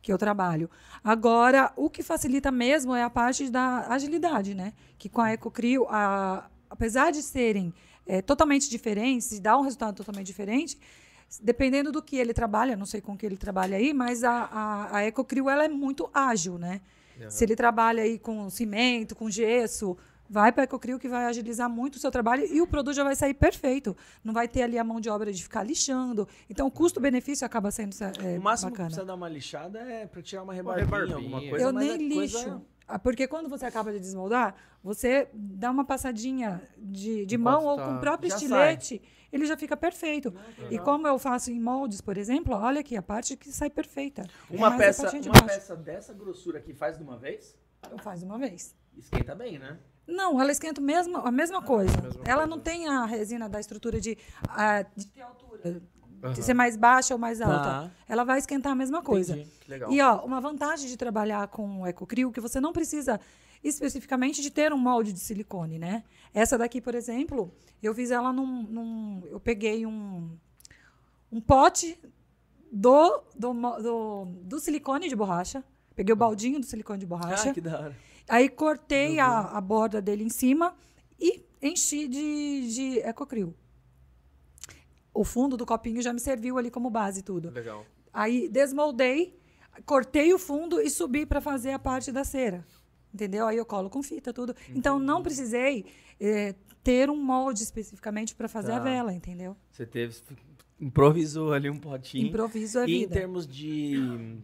que 0.00 0.12
eu 0.12 0.18
trabalho. 0.18 0.70
Agora, 1.02 1.72
o 1.76 1.90
que 1.90 2.02
facilita 2.02 2.50
mesmo 2.50 2.94
é 2.94 3.02
a 3.02 3.10
parte 3.10 3.50
da 3.50 3.88
agilidade, 3.88 4.54
né? 4.54 4.72
Que 4.96 5.08
com 5.08 5.20
a 5.20 5.32
EcoCrio, 5.32 5.86
a, 5.88 6.48
apesar 6.70 7.10
de 7.12 7.22
serem 7.22 7.72
é, 8.06 8.22
totalmente 8.22 8.70
diferentes 8.70 9.32
e 9.32 9.40
dar 9.40 9.58
um 9.58 9.62
resultado 9.62 9.94
totalmente 9.96 10.26
diferente, 10.26 10.78
dependendo 11.42 11.92
do 11.92 12.02
que 12.02 12.16
ele 12.16 12.32
trabalha, 12.32 12.76
não 12.76 12.86
sei 12.86 13.00
com 13.00 13.16
que 13.16 13.26
ele 13.26 13.36
trabalha 13.36 13.76
aí, 13.76 13.92
mas 13.92 14.24
a, 14.24 14.32
a, 14.50 14.96
a 14.98 15.04
EcoCrio 15.04 15.48
ela 15.50 15.64
é 15.64 15.68
muito 15.68 16.08
ágil, 16.12 16.58
né? 16.58 16.80
Se 17.28 17.44
ele 17.44 17.56
trabalha 17.56 18.02
aí 18.04 18.16
com 18.18 18.48
cimento, 18.48 19.14
com 19.16 19.28
gesso, 19.28 19.96
vai 20.30 20.52
para 20.52 20.62
a 20.62 20.64
EcoCrio 20.64 21.00
que 21.00 21.08
vai 21.08 21.24
agilizar 21.24 21.68
muito 21.68 21.96
o 21.96 21.98
seu 21.98 22.12
trabalho 22.12 22.44
e 22.46 22.60
o 22.60 22.66
produto 22.66 22.94
já 22.94 23.02
vai 23.02 23.16
sair 23.16 23.34
perfeito. 23.34 23.96
Não 24.22 24.32
vai 24.32 24.46
ter 24.46 24.62
ali 24.62 24.78
a 24.78 24.84
mão 24.84 25.00
de 25.00 25.10
obra 25.10 25.32
de 25.32 25.42
ficar 25.42 25.64
lixando. 25.64 26.28
Então, 26.48 26.68
o 26.68 26.70
custo-benefício 26.70 27.44
acaba 27.44 27.72
sendo 27.72 27.96
é, 28.22 28.38
o 28.38 28.40
máximo 28.42 28.70
que 28.70 28.74
bacana. 28.76 28.86
precisa 28.90 29.04
dar 29.04 29.14
uma 29.14 29.28
lixada 29.28 29.80
é 29.80 30.06
pra 30.06 30.22
tirar 30.22 30.44
uma 30.44 30.54
rebarbinha, 30.54 30.84
rebarbinha. 30.84 31.16
alguma 31.16 31.40
coisa. 31.40 31.64
Eu 31.64 31.72
mas 31.72 31.84
nem 31.84 31.92
é 31.94 31.98
coisa- 32.14 32.38
lixo. 32.38 32.62
Ah, 32.86 32.98
Porque 32.98 33.26
quando 33.26 33.48
você 33.50 33.66
acaba 33.66 33.92
de 33.92 33.98
desmoldar, 33.98 34.54
você 34.82 35.28
dá 35.34 35.70
uma 35.70 35.84
passadinha 35.84 36.62
de, 36.78 37.26
de 37.26 37.36
mão 37.36 37.64
ou 37.66 37.76
com 37.76 37.96
o 37.96 37.98
próprio 38.00 38.30
já 38.30 38.36
estilete, 38.36 39.02
ele 39.32 39.46
já 39.46 39.56
fica 39.56 39.76
perfeito. 39.76 40.32
E 40.70 40.78
como 40.78 41.06
eu 41.06 41.18
faço 41.18 41.50
em 41.50 41.60
moldes, 41.60 42.00
por 42.00 42.16
exemplo, 42.16 42.54
olha 42.54 42.80
aqui, 42.80 42.96
a 42.96 43.02
parte 43.02 43.36
que 43.36 43.50
sai 43.52 43.70
perfeita. 43.70 44.22
É 44.50 44.56
Uma, 44.56 44.68
a 44.68 44.76
peça, 44.76 45.08
de 45.20 45.28
uma 45.28 45.40
baixo. 45.40 45.46
peça 45.54 45.76
dessa 45.76 46.12
grossura 46.14 46.58
aqui 46.58 46.72
faz 46.74 46.96
de 46.96 47.02
uma 47.04 47.16
vez? 47.16 47.56
Eu 47.90 47.98
faço 47.98 48.24
uma 48.24 48.38
vez. 48.38 48.74
Esquenta 48.96 49.34
bem, 49.34 49.58
né? 49.58 49.78
Não, 50.06 50.40
ela 50.40 50.50
esquenta 50.50 50.80
mesmo, 50.80 51.18
a 51.18 51.30
mesma 51.30 51.62
coisa. 51.62 51.92
mesma 52.00 52.22
ela 52.24 52.42
coisa. 52.42 52.46
não 52.46 52.58
tem 52.58 52.88
a 52.88 53.04
resina 53.04 53.48
da 53.48 53.60
estrutura 53.60 54.00
de, 54.00 54.16
ah, 54.48 54.82
de 54.96 55.06
ter 55.06 55.20
altura, 55.20 55.82
Aham. 56.24 56.32
de 56.32 56.42
ser 56.42 56.54
mais 56.54 56.76
baixa 56.76 57.14
ou 57.14 57.20
mais 57.20 57.40
alta. 57.42 57.62
Tá. 57.62 57.90
Ela 58.08 58.24
vai 58.24 58.38
esquentar 58.38 58.72
a 58.72 58.74
mesma 58.74 59.02
coisa. 59.02 59.34
Entendi. 59.34 59.50
Que 59.60 59.70
legal. 59.70 59.92
E 59.92 60.00
ó, 60.00 60.24
uma 60.24 60.40
vantagem 60.40 60.88
de 60.88 60.96
trabalhar 60.96 61.46
com 61.48 61.82
o 61.82 61.86
EcoCrio 61.86 62.32
que 62.32 62.40
você 62.40 62.58
não 62.58 62.72
precisa 62.72 63.20
especificamente 63.62 64.40
de 64.42 64.50
ter 64.50 64.72
um 64.72 64.78
molde 64.78 65.12
de 65.12 65.20
silicone, 65.20 65.78
né? 65.78 66.04
Essa 66.32 66.56
daqui, 66.58 66.80
por 66.80 66.94
exemplo, 66.94 67.52
eu 67.82 67.94
fiz 67.94 68.10
ela 68.10 68.32
num, 68.32 68.62
num- 68.62 69.22
eu 69.30 69.40
peguei 69.40 69.84
um 69.86 70.30
um 71.30 71.40
pote 71.40 71.98
do 72.72 73.22
do, 73.36 73.52
do 73.82 74.24
do 74.42 74.58
silicone 74.60 75.08
de 75.08 75.16
borracha, 75.16 75.62
peguei 75.94 76.12
o 76.12 76.16
baldinho 76.16 76.60
do 76.60 76.66
silicone 76.66 77.00
de 77.00 77.06
borracha. 77.06 77.50
Ah, 77.50 77.54
que 77.54 77.60
da 77.60 77.78
hora. 77.80 77.96
Aí 78.28 78.48
cortei 78.48 79.18
a, 79.18 79.40
a 79.40 79.60
borda 79.60 80.00
dele 80.02 80.22
em 80.24 80.28
cima 80.30 80.74
e 81.18 81.42
enchi 81.62 82.06
de, 82.06 82.74
de 82.74 82.98
EcoCrio. 83.00 83.54
O 85.12 85.24
fundo 85.24 85.56
do 85.56 85.66
copinho 85.66 86.00
já 86.02 86.12
me 86.12 86.20
serviu 86.20 86.58
ali 86.58 86.70
como 86.70 86.90
base 86.90 87.22
tudo. 87.22 87.50
Legal. 87.50 87.84
Aí 88.12 88.48
desmoldei, 88.48 89.38
cortei 89.84 90.32
o 90.32 90.38
fundo 90.38 90.80
e 90.80 90.90
subi 90.90 91.24
para 91.26 91.40
fazer 91.40 91.72
a 91.72 91.78
parte 91.78 92.12
da 92.12 92.22
cera. 92.24 92.64
Entendeu? 93.12 93.46
Aí 93.46 93.56
eu 93.56 93.64
colo 93.66 93.88
com 93.90 94.02
fita, 94.02 94.32
tudo. 94.32 94.54
Então 94.74 94.98
não 94.98 95.22
precisei 95.22 95.86
eh, 96.20 96.54
ter 96.84 97.08
um 97.10 97.16
molde 97.22 97.62
especificamente 97.62 98.34
para 98.34 98.48
fazer 98.48 98.72
a 98.72 98.78
Tá. 98.78 98.84
vela, 98.84 99.12
entendeu? 99.12 99.56
Você 99.70 99.86
teve. 99.86 100.16
Improvisou 100.80 101.52
ali 101.52 101.68
um 101.68 101.76
potinho. 101.78 102.28
Improviso 102.28 102.78
é 102.80 102.86
e 102.86 102.96
em 102.96 103.00
vida. 103.00 103.14
termos 103.14 103.46
de. 103.46 104.38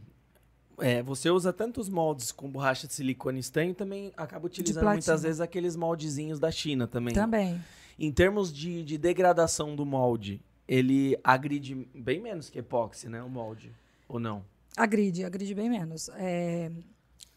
é, 0.79 1.03
você 1.03 1.31
usa 1.31 1.53
tantos 1.53 1.89
moldes 1.89 2.33
com 2.33 2.51
borracha 2.51 2.87
de 2.89 2.93
silicone 2.95 3.39
estanho 3.39 3.75
também 3.75 4.13
acaba 4.17 4.47
utilizando 4.47 4.85
muitas 4.89 5.23
vezes 5.23 5.41
aqueles 5.41 5.77
moldezinhos 5.77 6.41
da 6.41 6.51
China 6.51 6.87
também. 6.89 7.15
Também. 7.15 7.61
Em 7.97 8.11
termos 8.11 8.53
de, 8.53 8.83
de 8.83 8.99
degradação 8.99 9.77
do 9.77 9.87
molde, 9.87 10.43
ele 10.67 11.17
agride 11.23 11.75
bem 11.95 12.21
menos 12.21 12.51
que 12.51 12.59
epóxi, 12.59 13.09
né? 13.09 13.23
O 13.23 13.29
molde. 13.29 13.71
Ou 14.09 14.19
não? 14.19 14.45
Agride, 14.77 15.25
agride 15.25 15.55
bem 15.55 15.71
menos. 15.71 16.09
É, 16.17 16.69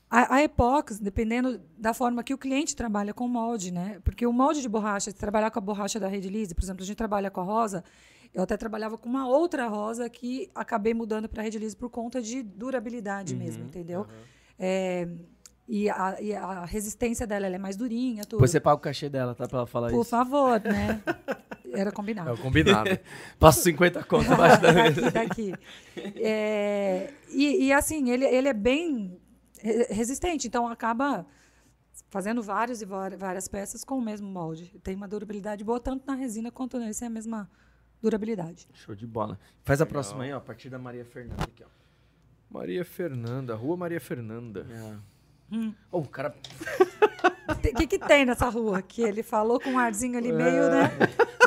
a, 0.09 0.35
a 0.35 0.43
epóxi, 0.43 1.01
dependendo 1.03 1.59
da 1.77 1.93
forma 1.93 2.23
que 2.23 2.33
o 2.33 2.37
cliente 2.37 2.75
trabalha 2.75 3.13
com 3.13 3.25
o 3.25 3.29
molde, 3.29 3.71
né? 3.71 3.99
Porque 4.03 4.25
o 4.25 4.31
molde 4.33 4.61
de 4.61 4.69
borracha, 4.69 5.11
se 5.11 5.17
trabalhar 5.17 5.51
com 5.51 5.59
a 5.59 5.61
borracha 5.61 5.99
da 5.99 6.07
Rede 6.07 6.29
Lise, 6.29 6.55
por 6.55 6.63
exemplo, 6.63 6.83
a 6.83 6.85
gente 6.85 6.95
trabalha 6.97 7.29
com 7.29 7.41
a 7.41 7.43
rosa, 7.43 7.83
eu 8.33 8.43
até 8.43 8.55
trabalhava 8.55 8.97
com 8.97 9.09
uma 9.09 9.27
outra 9.27 9.67
rosa 9.67 10.09
que 10.09 10.49
acabei 10.55 10.93
mudando 10.93 11.27
para 11.27 11.41
a 11.41 11.43
Rede 11.43 11.59
Lise 11.59 11.75
por 11.75 11.89
conta 11.89 12.21
de 12.21 12.41
durabilidade 12.43 13.35
mesmo, 13.35 13.63
entendeu? 13.65 14.05
É, 14.59 15.07
E 15.67 15.89
a, 15.89 16.15
e 16.21 16.33
a 16.33 16.63
resistência 16.63 17.27
dela 17.27 17.45
ela 17.45 17.55
é 17.55 17.59
mais 17.59 17.75
durinha, 17.75 18.23
tudo. 18.23 18.37
Depois 18.37 18.51
você 18.51 18.59
paga 18.61 18.75
o 18.77 18.79
cachê 18.79 19.09
dela, 19.09 19.35
tá? 19.35 19.45
Pra 19.47 19.57
ela 19.59 19.67
falar 19.67 19.89
Por 19.89 19.99
isso. 20.01 20.09
favor, 20.09 20.61
né? 20.61 21.01
Era 21.73 21.89
É 21.89 21.91
combinado. 21.91 22.31
o 22.33 22.37
combinado. 22.37 22.97
Passa 23.37 23.59
50 23.61 24.01
conto 24.05 24.31
abaixo 24.31 24.61
da 24.61 24.71
mesa. 24.71 25.11
daqui, 25.11 25.51
daqui. 25.51 26.13
É, 26.21 27.11
e, 27.29 27.65
e, 27.65 27.73
assim, 27.73 28.09
ele, 28.09 28.23
ele 28.25 28.47
é 28.47 28.53
bem 28.53 29.19
resistente, 29.61 30.47
então 30.47 30.67
acaba 30.67 31.25
fazendo 32.09 32.41
vários 32.41 32.81
e 32.81 32.85
várias 32.85 33.47
peças 33.47 33.83
com 33.83 33.97
o 33.97 34.01
mesmo 34.01 34.27
molde. 34.27 34.67
Tem 34.83 34.95
uma 34.95 35.07
durabilidade 35.07 35.63
boa, 35.63 35.79
tanto 35.79 36.05
na 36.05 36.15
resina 36.15 36.51
quanto 36.51 36.77
nesse 36.79 37.03
é 37.03 37.07
a 37.07 37.09
mesma 37.09 37.49
durabilidade. 38.01 38.67
Show 38.73 38.95
de 38.95 39.07
bola. 39.07 39.39
Faz 39.63 39.81
a 39.81 39.85
próxima 39.85 40.23
aí, 40.23 40.33
ó. 40.33 40.37
A 40.37 40.41
partir 40.41 40.69
da 40.69 40.77
Maria 40.77 41.05
Fernanda 41.05 41.43
aqui, 41.43 41.63
ó. 41.63 41.67
Maria 42.49 42.85
Fernanda, 42.85 43.55
Rua 43.55 43.75
Maria 43.75 43.99
Fernanda. 43.99 44.65
É. 44.69 44.97
Oh, 45.91 45.99
o 45.99 46.07
cara. 46.07 46.35
O 47.49 47.77
que, 47.77 47.87
que 47.87 47.99
tem 47.99 48.25
nessa 48.25 48.49
rua? 48.49 48.81
Que 48.81 49.01
ele 49.01 49.23
falou 49.23 49.59
com 49.59 49.71
um 49.71 49.79
arzinho 49.79 50.17
ali 50.17 50.31
meio, 50.33 50.69
né? 50.69 50.89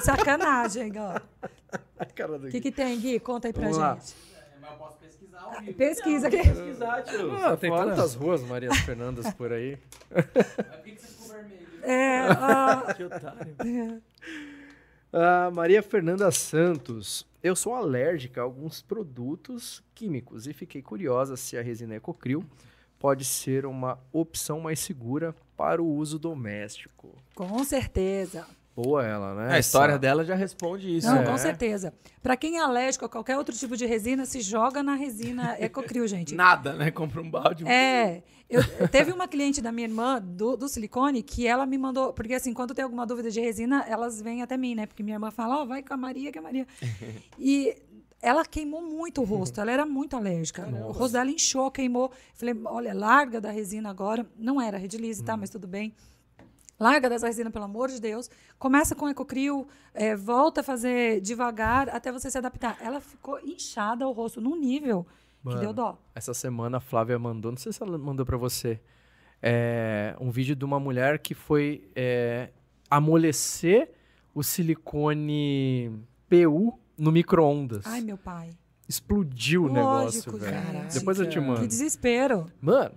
Sacanagem, 0.03 0.93
ó. 0.99 1.20
O 2.01 2.49
que, 2.49 2.61
que 2.61 2.73
tem, 2.73 2.99
Gui? 2.99 3.20
Conta 3.20 3.49
aí 3.49 3.53
pra 3.53 3.65
Vamos 3.65 3.77
lá. 3.77 3.95
gente. 3.97 4.15
Mas 4.59 4.70
eu 4.70 4.78
posso 4.78 4.97
pesquisar 4.97 4.99
ao 5.41 5.61
vivo. 5.61 5.75
Pesquisa 5.75 6.29
aqui. 6.29 6.37
Pesquisar, 6.39 7.03
tio. 7.03 7.33
Ah, 7.37 7.57
tem 7.57 7.71
Fora. 7.71 7.91
tantas 7.91 8.15
ruas 8.15 8.43
Marias 8.43 8.77
Fernandas 8.79 9.33
por 9.35 9.53
aí. 9.53 9.79
Mas 10.11 10.25
por 10.27 10.83
que 10.83 10.91
que 10.93 11.01
você 11.01 11.07
ficou 11.09 11.29
vermelho? 11.29 11.67
É, 11.83 12.21
ó, 12.91 12.95
Que 12.95 13.05
otário. 13.05 14.03
Ah, 15.12 15.51
Maria 15.53 15.83
Fernanda 15.83 16.31
Santos. 16.31 17.27
Eu 17.43 17.57
sou 17.57 17.75
alérgica 17.75 18.41
a 18.41 18.45
alguns 18.45 18.83
produtos 18.83 19.83
químicos 19.95 20.47
e 20.47 20.53
fiquei 20.53 20.83
curiosa 20.83 21.37
se 21.37 21.57
a 21.57 21.62
resina 21.62 21.97
Ecocril 21.97 22.45
pode 22.99 23.25
ser 23.25 23.65
uma 23.65 23.99
opção 24.12 24.61
mais 24.61 24.79
segura 24.79 25.35
para 25.57 25.83
o 25.83 25.87
uso 25.97 26.19
doméstico. 26.19 27.17
com 27.35 27.65
certeza. 27.65 28.47
Boa 28.74 29.05
ela, 29.05 29.34
né? 29.34 29.55
A 29.55 29.59
história 29.59 29.92
Essa- 29.92 29.98
dela 29.98 30.24
já 30.24 30.34
responde 30.34 30.97
isso. 30.97 31.06
Não, 31.06 31.16
né? 31.16 31.26
com 31.26 31.36
certeza. 31.36 31.92
Para 32.22 32.36
quem 32.36 32.59
é 32.59 32.60
alérgico 32.60 33.05
a 33.05 33.09
qualquer 33.09 33.36
outro 33.36 33.55
tipo 33.55 33.76
de 33.76 33.84
resina, 33.84 34.24
se 34.24 34.40
joga 34.40 34.82
na 34.82 34.94
resina 34.94 35.56
Ecocril, 35.60 36.06
gente. 36.06 36.34
Nada, 36.34 36.72
né? 36.74 36.90
Compra 36.90 37.20
um 37.20 37.30
balde. 37.30 37.66
É, 37.66 38.22
eu, 38.48 38.62
teve 38.88 39.12
uma 39.12 39.26
cliente 39.26 39.60
da 39.60 39.72
minha 39.72 39.86
irmã 39.86 40.20
do, 40.22 40.56
do 40.56 40.68
silicone 40.68 41.22
que 41.22 41.47
ela 41.47 41.66
me 41.66 41.76
mandou, 41.76 42.12
porque 42.12 42.34
assim, 42.34 42.55
quando 42.55 42.74
tem 42.74 42.84
alguma 42.84 43.05
dúvida 43.05 43.30
de 43.30 43.40
resina, 43.40 43.84
elas 43.88 44.22
vêm 44.22 44.42
até 44.42 44.56
mim, 44.56 44.74
né? 44.74 44.86
Porque 44.86 45.02
minha 45.02 45.16
irmã 45.16 45.30
fala, 45.30 45.62
ó, 45.62 45.64
vai 45.64 45.82
com 45.82 45.92
a 45.92 45.97
Maria, 45.97 46.30
que 46.30 46.38
é 46.38 46.40
a 46.40 46.44
Maria. 46.44 46.66
e 47.38 47.76
ela 48.22 48.44
queimou 48.44 48.82
muito 48.82 49.20
o 49.20 49.24
rosto, 49.24 49.60
ela 49.60 49.70
era 49.70 49.86
muito 49.86 50.16
alérgica. 50.16 50.66
O 50.66 50.92
rosto 50.92 51.14
dela 51.14 51.30
inchou, 51.30 51.70
queimou. 51.70 52.10
Falei, 52.34 52.55
olha, 52.66 52.94
larga 52.94 53.40
da 53.40 53.51
resina 53.51 53.88
agora. 53.90 54.26
Não 54.38 54.60
era 54.60 54.76
redilize, 54.76 55.24
tá? 55.24 55.36
Mas 55.36 55.48
tudo 55.48 55.66
bem. 55.66 55.94
Larga 56.81 57.11
dessa 57.11 57.27
resina, 57.27 57.51
pelo 57.51 57.66
amor 57.66 57.90
de 57.90 58.01
Deus. 58.01 58.31
Começa 58.59 58.94
com 58.94 59.07
Ecocril, 59.07 59.69
é, 59.93 60.16
volta 60.16 60.62
a 60.62 60.65
fazer 60.65 61.20
devagar 61.20 61.90
até 61.90 62.11
você 62.11 62.31
se 62.31 62.39
adaptar. 62.39 62.78
Ela 62.81 63.01
ficou 63.01 63.39
inchada 63.40 64.09
o 64.09 64.12
rosto 64.12 64.40
num 64.40 64.57
nível 64.57 65.07
Mano. 65.44 65.59
que 65.59 65.62
deu 65.62 65.74
dó. 65.74 65.98
Essa 66.15 66.32
semana 66.32 66.78
a 66.78 66.81
Flávia 66.81 67.19
mandou, 67.19 67.52
não 67.52 67.59
sei 67.59 67.70
se 67.70 67.82
ela 67.82 67.98
mandou 67.98 68.24
pra 68.24 68.39
você, 68.39 68.81
é, 69.43 70.16
um 70.19 70.31
vídeo 70.31 70.57
de 70.57 70.65
uma 70.65 70.81
mulher 70.81 71.19
que 71.19 71.35
foi 71.35 71.90
é, 71.94 72.48
amolecer 72.90 73.93
o 74.35 74.43
silicone 74.43 75.93
PU 76.31 76.78
no 76.97 77.12
micro-ondas. 77.12 77.86
Ai, 77.86 78.01
meu 78.01 78.16
pai. 78.16 78.51
Explodiu 78.89 79.65
o 79.65 79.66
Lógico, 79.66 80.32
negócio, 80.32 80.39
velho. 80.39 80.89
Depois 80.93 81.20
eu 81.20 81.28
te 81.28 81.39
mando. 81.39 81.61
Que 81.61 81.66
desespero. 81.66 82.51
Mano, 82.61 82.94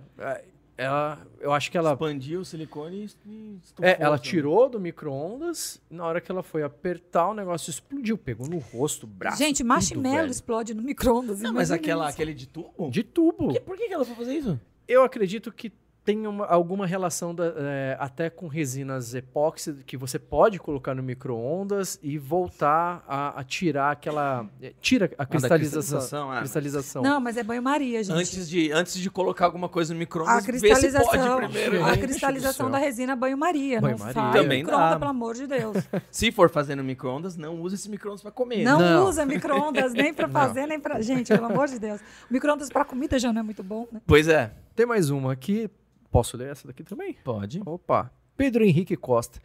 ela, 0.76 1.24
eu 1.40 1.52
acho 1.52 1.70
que 1.70 1.78
ela 1.78 1.92
Expandiu 1.92 2.40
o 2.40 2.44
silicone 2.44 3.08
e 3.24 3.58
estufou. 3.62 3.84
É, 3.84 3.96
ela 4.00 4.18
tirou 4.18 4.68
do 4.68 4.80
micro-ondas, 4.80 5.80
na 5.88 6.04
hora 6.04 6.20
que 6.20 6.30
ela 6.30 6.42
foi 6.42 6.62
apertar, 6.62 7.28
o 7.28 7.34
negócio 7.34 7.70
explodiu, 7.70 8.18
pegou 8.18 8.48
no 8.48 8.58
rosto, 8.58 9.06
braço. 9.06 9.38
Gente, 9.38 9.58
tudo, 9.58 9.68
marshmallow 9.68 10.18
velho. 10.18 10.30
explode 10.30 10.74
no 10.74 10.82
micro-ondas. 10.82 11.40
Não, 11.40 11.52
mas 11.52 11.70
aquela, 11.70 12.04
isso. 12.04 12.14
aquele 12.14 12.34
de 12.34 12.48
tubo? 12.48 12.90
De 12.90 13.04
tubo. 13.04 13.36
Por 13.36 13.52
que, 13.52 13.60
por 13.60 13.76
que 13.76 13.88
que 13.88 13.94
ela 13.94 14.04
foi 14.04 14.16
fazer 14.16 14.34
isso? 14.34 14.60
Eu 14.88 15.04
acredito 15.04 15.52
que 15.52 15.72
tem 16.04 16.26
uma- 16.26 16.44
alguma 16.46 16.86
relação 16.86 17.34
da- 17.34 17.54
é, 17.56 17.96
até 17.98 18.28
com 18.28 18.46
resinas 18.46 19.14
epóxi 19.14 19.72
que 19.86 19.96
você 19.96 20.18
pode 20.18 20.58
colocar 20.58 20.94
no 20.94 21.02
micro-ondas 21.02 21.98
e 22.02 22.18
voltar 22.18 23.02
a, 23.08 23.40
a 23.40 23.42
tirar 23.44 23.90
aquela. 23.92 24.46
é, 24.60 24.72
Tira 24.80 25.10
a 25.16 25.24
cristalização. 25.24 25.80
cristalização, 25.80 26.30
ah, 26.30 26.38
cristalização. 26.40 27.02
Não, 27.02 27.18
mas 27.20 27.36
é 27.38 27.42
banho-maria, 27.42 28.04
gente. 28.04 28.16
Antes 28.18 28.48
de, 28.48 28.70
antes 28.70 28.94
de 28.98 29.10
colocar 29.10 29.46
alguma 29.46 29.68
coisa 29.68 29.94
no 29.94 29.98
a 29.98 30.00
micro-ondas, 30.00 30.44
se 30.44 30.50
cristalização, 30.50 31.38
pode 31.40 31.52
primeiro. 31.52 31.84
a 31.84 31.96
cristalização 31.96 32.70
da 32.70 32.76
resina 32.78 33.16
banho-maria. 33.16 33.76
Não 33.80 33.88
Banho-maria. 33.88 34.12
faz 34.14 34.36
Também 34.36 34.58
micro-ondas, 34.62 34.98
pelo 34.98 35.10
amor 35.10 35.34
de 35.34 35.46
Deus. 35.46 35.76
Se 36.10 36.30
for 36.30 36.50
fazer 36.50 36.74
no 36.74 36.84
micro-ondas, 36.84 37.36
não 37.36 37.60
use 37.62 37.76
esse 37.76 37.88
micro-ondas 37.88 38.20
pra 38.22 38.30
comer. 38.30 38.62
Não, 38.62 38.78
Não. 38.78 39.06
usa 39.08 39.24
micro-ondas 39.24 39.92
nem 39.94 40.12
pra 40.12 40.28
fazer, 40.28 40.66
nem 40.66 40.78
pra... 40.78 41.00
Gente, 41.00 41.28
pelo 41.28 41.46
amor 41.46 41.66
de 41.68 41.78
Deus. 41.78 42.00
Micro-ondas 42.30 42.68
pra 42.68 42.84
comida 42.84 43.18
já 43.18 43.32
não 43.32 43.40
é 43.40 43.42
muito 43.42 43.62
bom, 43.62 43.86
né? 43.90 44.02
Pois 44.06 44.28
é. 44.28 44.52
Tem 44.76 44.84
mais 44.84 45.08
uma 45.08 45.32
aqui. 45.32 45.70
Posso 46.14 46.36
ler 46.36 46.52
essa 46.52 46.68
daqui 46.68 46.84
também? 46.84 47.14
Pode. 47.24 47.60
Opa. 47.66 48.08
Pedro 48.36 48.62
Henrique 48.62 48.96
Costa. 48.96 49.40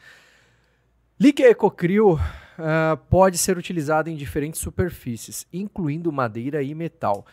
Líquido 1.20 1.50
Ecocril 1.50 2.20
ah, 2.60 2.96
pode 3.10 3.40
ser 3.40 3.58
utilizado 3.58 4.08
em 4.08 4.16
diferentes 4.16 4.62
superfícies, 4.62 5.48
incluindo 5.52 6.12
madeira 6.12 6.62
e 6.62 6.76
metal. 6.76 7.26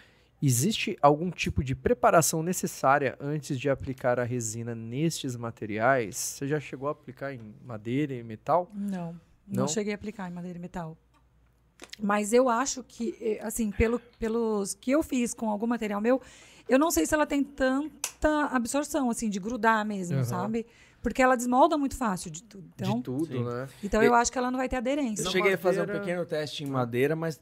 Existe 0.42 0.96
algum 1.02 1.30
tipo 1.30 1.62
de 1.62 1.74
preparação 1.74 2.42
necessária 2.42 3.14
antes 3.20 3.60
de 3.60 3.68
aplicar 3.68 4.18
a 4.18 4.24
resina 4.24 4.74
nestes 4.74 5.36
materiais? 5.36 6.16
Você 6.16 6.48
já 6.48 6.58
chegou 6.58 6.88
a 6.88 6.92
aplicar 6.92 7.34
em 7.34 7.54
madeira 7.62 8.14
e 8.14 8.22
metal? 8.22 8.70
Não, 8.72 9.12
não, 9.46 9.64
Não? 9.64 9.68
cheguei 9.68 9.92
a 9.92 9.96
aplicar 9.96 10.30
em 10.30 10.32
madeira 10.32 10.56
e 10.58 10.62
metal. 10.62 10.96
Mas 12.00 12.32
eu 12.32 12.48
acho 12.48 12.82
que, 12.82 13.14
eh, 13.20 13.38
assim, 13.42 13.70
pelo, 13.70 14.00
pelos 14.18 14.72
que 14.72 14.92
eu 14.92 15.02
fiz 15.02 15.34
com 15.34 15.50
algum 15.50 15.66
material 15.66 16.00
meu, 16.00 16.22
eu 16.66 16.78
não 16.78 16.90
sei 16.90 17.04
se 17.04 17.14
ela 17.14 17.26
tem 17.26 17.44
tanta 18.18 18.54
absorção, 18.54 19.10
assim, 19.10 19.28
de 19.28 19.38
grudar 19.38 19.84
mesmo, 19.84 20.16
Aham. 20.16 20.24
sabe? 20.24 20.66
Porque 21.02 21.22
ela 21.22 21.36
desmolda 21.36 21.78
muito 21.78 21.96
fácil 21.96 22.30
de 22.30 22.42
tudo. 22.42 22.68
Então, 22.74 22.96
de 22.96 23.02
tudo, 23.02 23.26
sim. 23.26 23.44
né? 23.44 23.68
então 23.84 24.02
eu 24.02 24.12
acho 24.12 24.32
que 24.32 24.38
ela 24.38 24.50
não 24.50 24.58
vai 24.58 24.68
ter 24.68 24.76
aderência. 24.76 25.22
Eu 25.22 25.30
cheguei 25.30 25.54
a 25.54 25.58
fazer 25.58 25.78
um 25.78 25.80
madeira- 25.82 26.00
pequeno 26.00 26.26
teste 26.26 26.64
em 26.64 26.66
madeira, 26.66 27.14
mas 27.14 27.40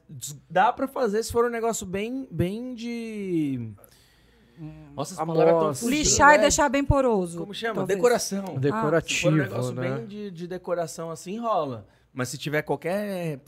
dá 0.49 0.71
pra 0.71 0.87
fazer 0.87 1.23
se 1.23 1.31
for 1.31 1.45
um 1.45 1.49
negócio 1.49 1.85
bem, 1.85 2.27
bem 2.29 2.75
de... 2.75 3.71
Nossa, 4.95 5.15
essa 5.15 5.25
palavra 5.25 5.51
é 5.51 5.73
tão 5.73 5.89
Lixar 5.89 6.33
e 6.33 6.37
né? 6.37 6.41
deixar 6.43 6.69
bem 6.69 6.83
poroso. 6.83 7.39
Como 7.39 7.53
chama? 7.53 7.75
talvez. 7.75 7.97
Decoração. 7.97 8.39
Se 8.39 8.45
for 8.45 8.57
um 8.57 8.59
Decorativo, 8.59 9.31
negócio 9.31 9.73
né? 9.73 9.95
bem 9.97 10.05
de, 10.05 10.31
de 10.31 10.47
decoração 10.47 11.11
assim, 11.11 11.39
rola. 11.39 11.87
Mas 12.13 12.29
se 12.29 12.37
tiver 12.37 12.61
qualquer 12.61 13.39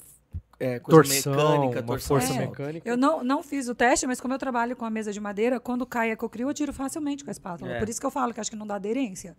é, 0.60 0.80
coisa 0.80 1.02
Torção, 1.02 1.34
mecânica, 1.34 1.80
uma 1.82 1.88
torção, 1.88 2.08
força 2.20 2.34
É. 2.34 2.40
mecânica. 2.48 2.90
Eu 2.90 2.98
não, 2.98 3.24
não 3.24 3.44
fiz 3.44 3.68
o 3.68 3.76
teste, 3.76 4.08
mas 4.08 4.20
como 4.20 4.34
eu 4.34 4.38
trabalho 4.40 4.76
com 4.76 4.86
a 4.86 4.90
mesa 4.90 5.12
de 5.14 5.20
madeira, 5.20 5.60
quando 5.60 5.86
cai 5.86 6.12
a 6.12 6.18
cocril, 6.18 6.48
eu 6.48 6.54
tiro 6.54 6.74
facilmente 6.74 7.24
com 7.24 7.30
a 7.30 7.32
espátula. 7.32 7.74
É. 7.74 7.80
Por 7.80 7.88
isso 7.90 8.00
que 8.00 8.06
eu 8.06 8.12
falo 8.12 8.34
que 8.34 8.40
acho 8.40 8.50
que 8.50 8.56
não 8.58 8.66
dá 8.68 8.76
aderência. 8.76 9.36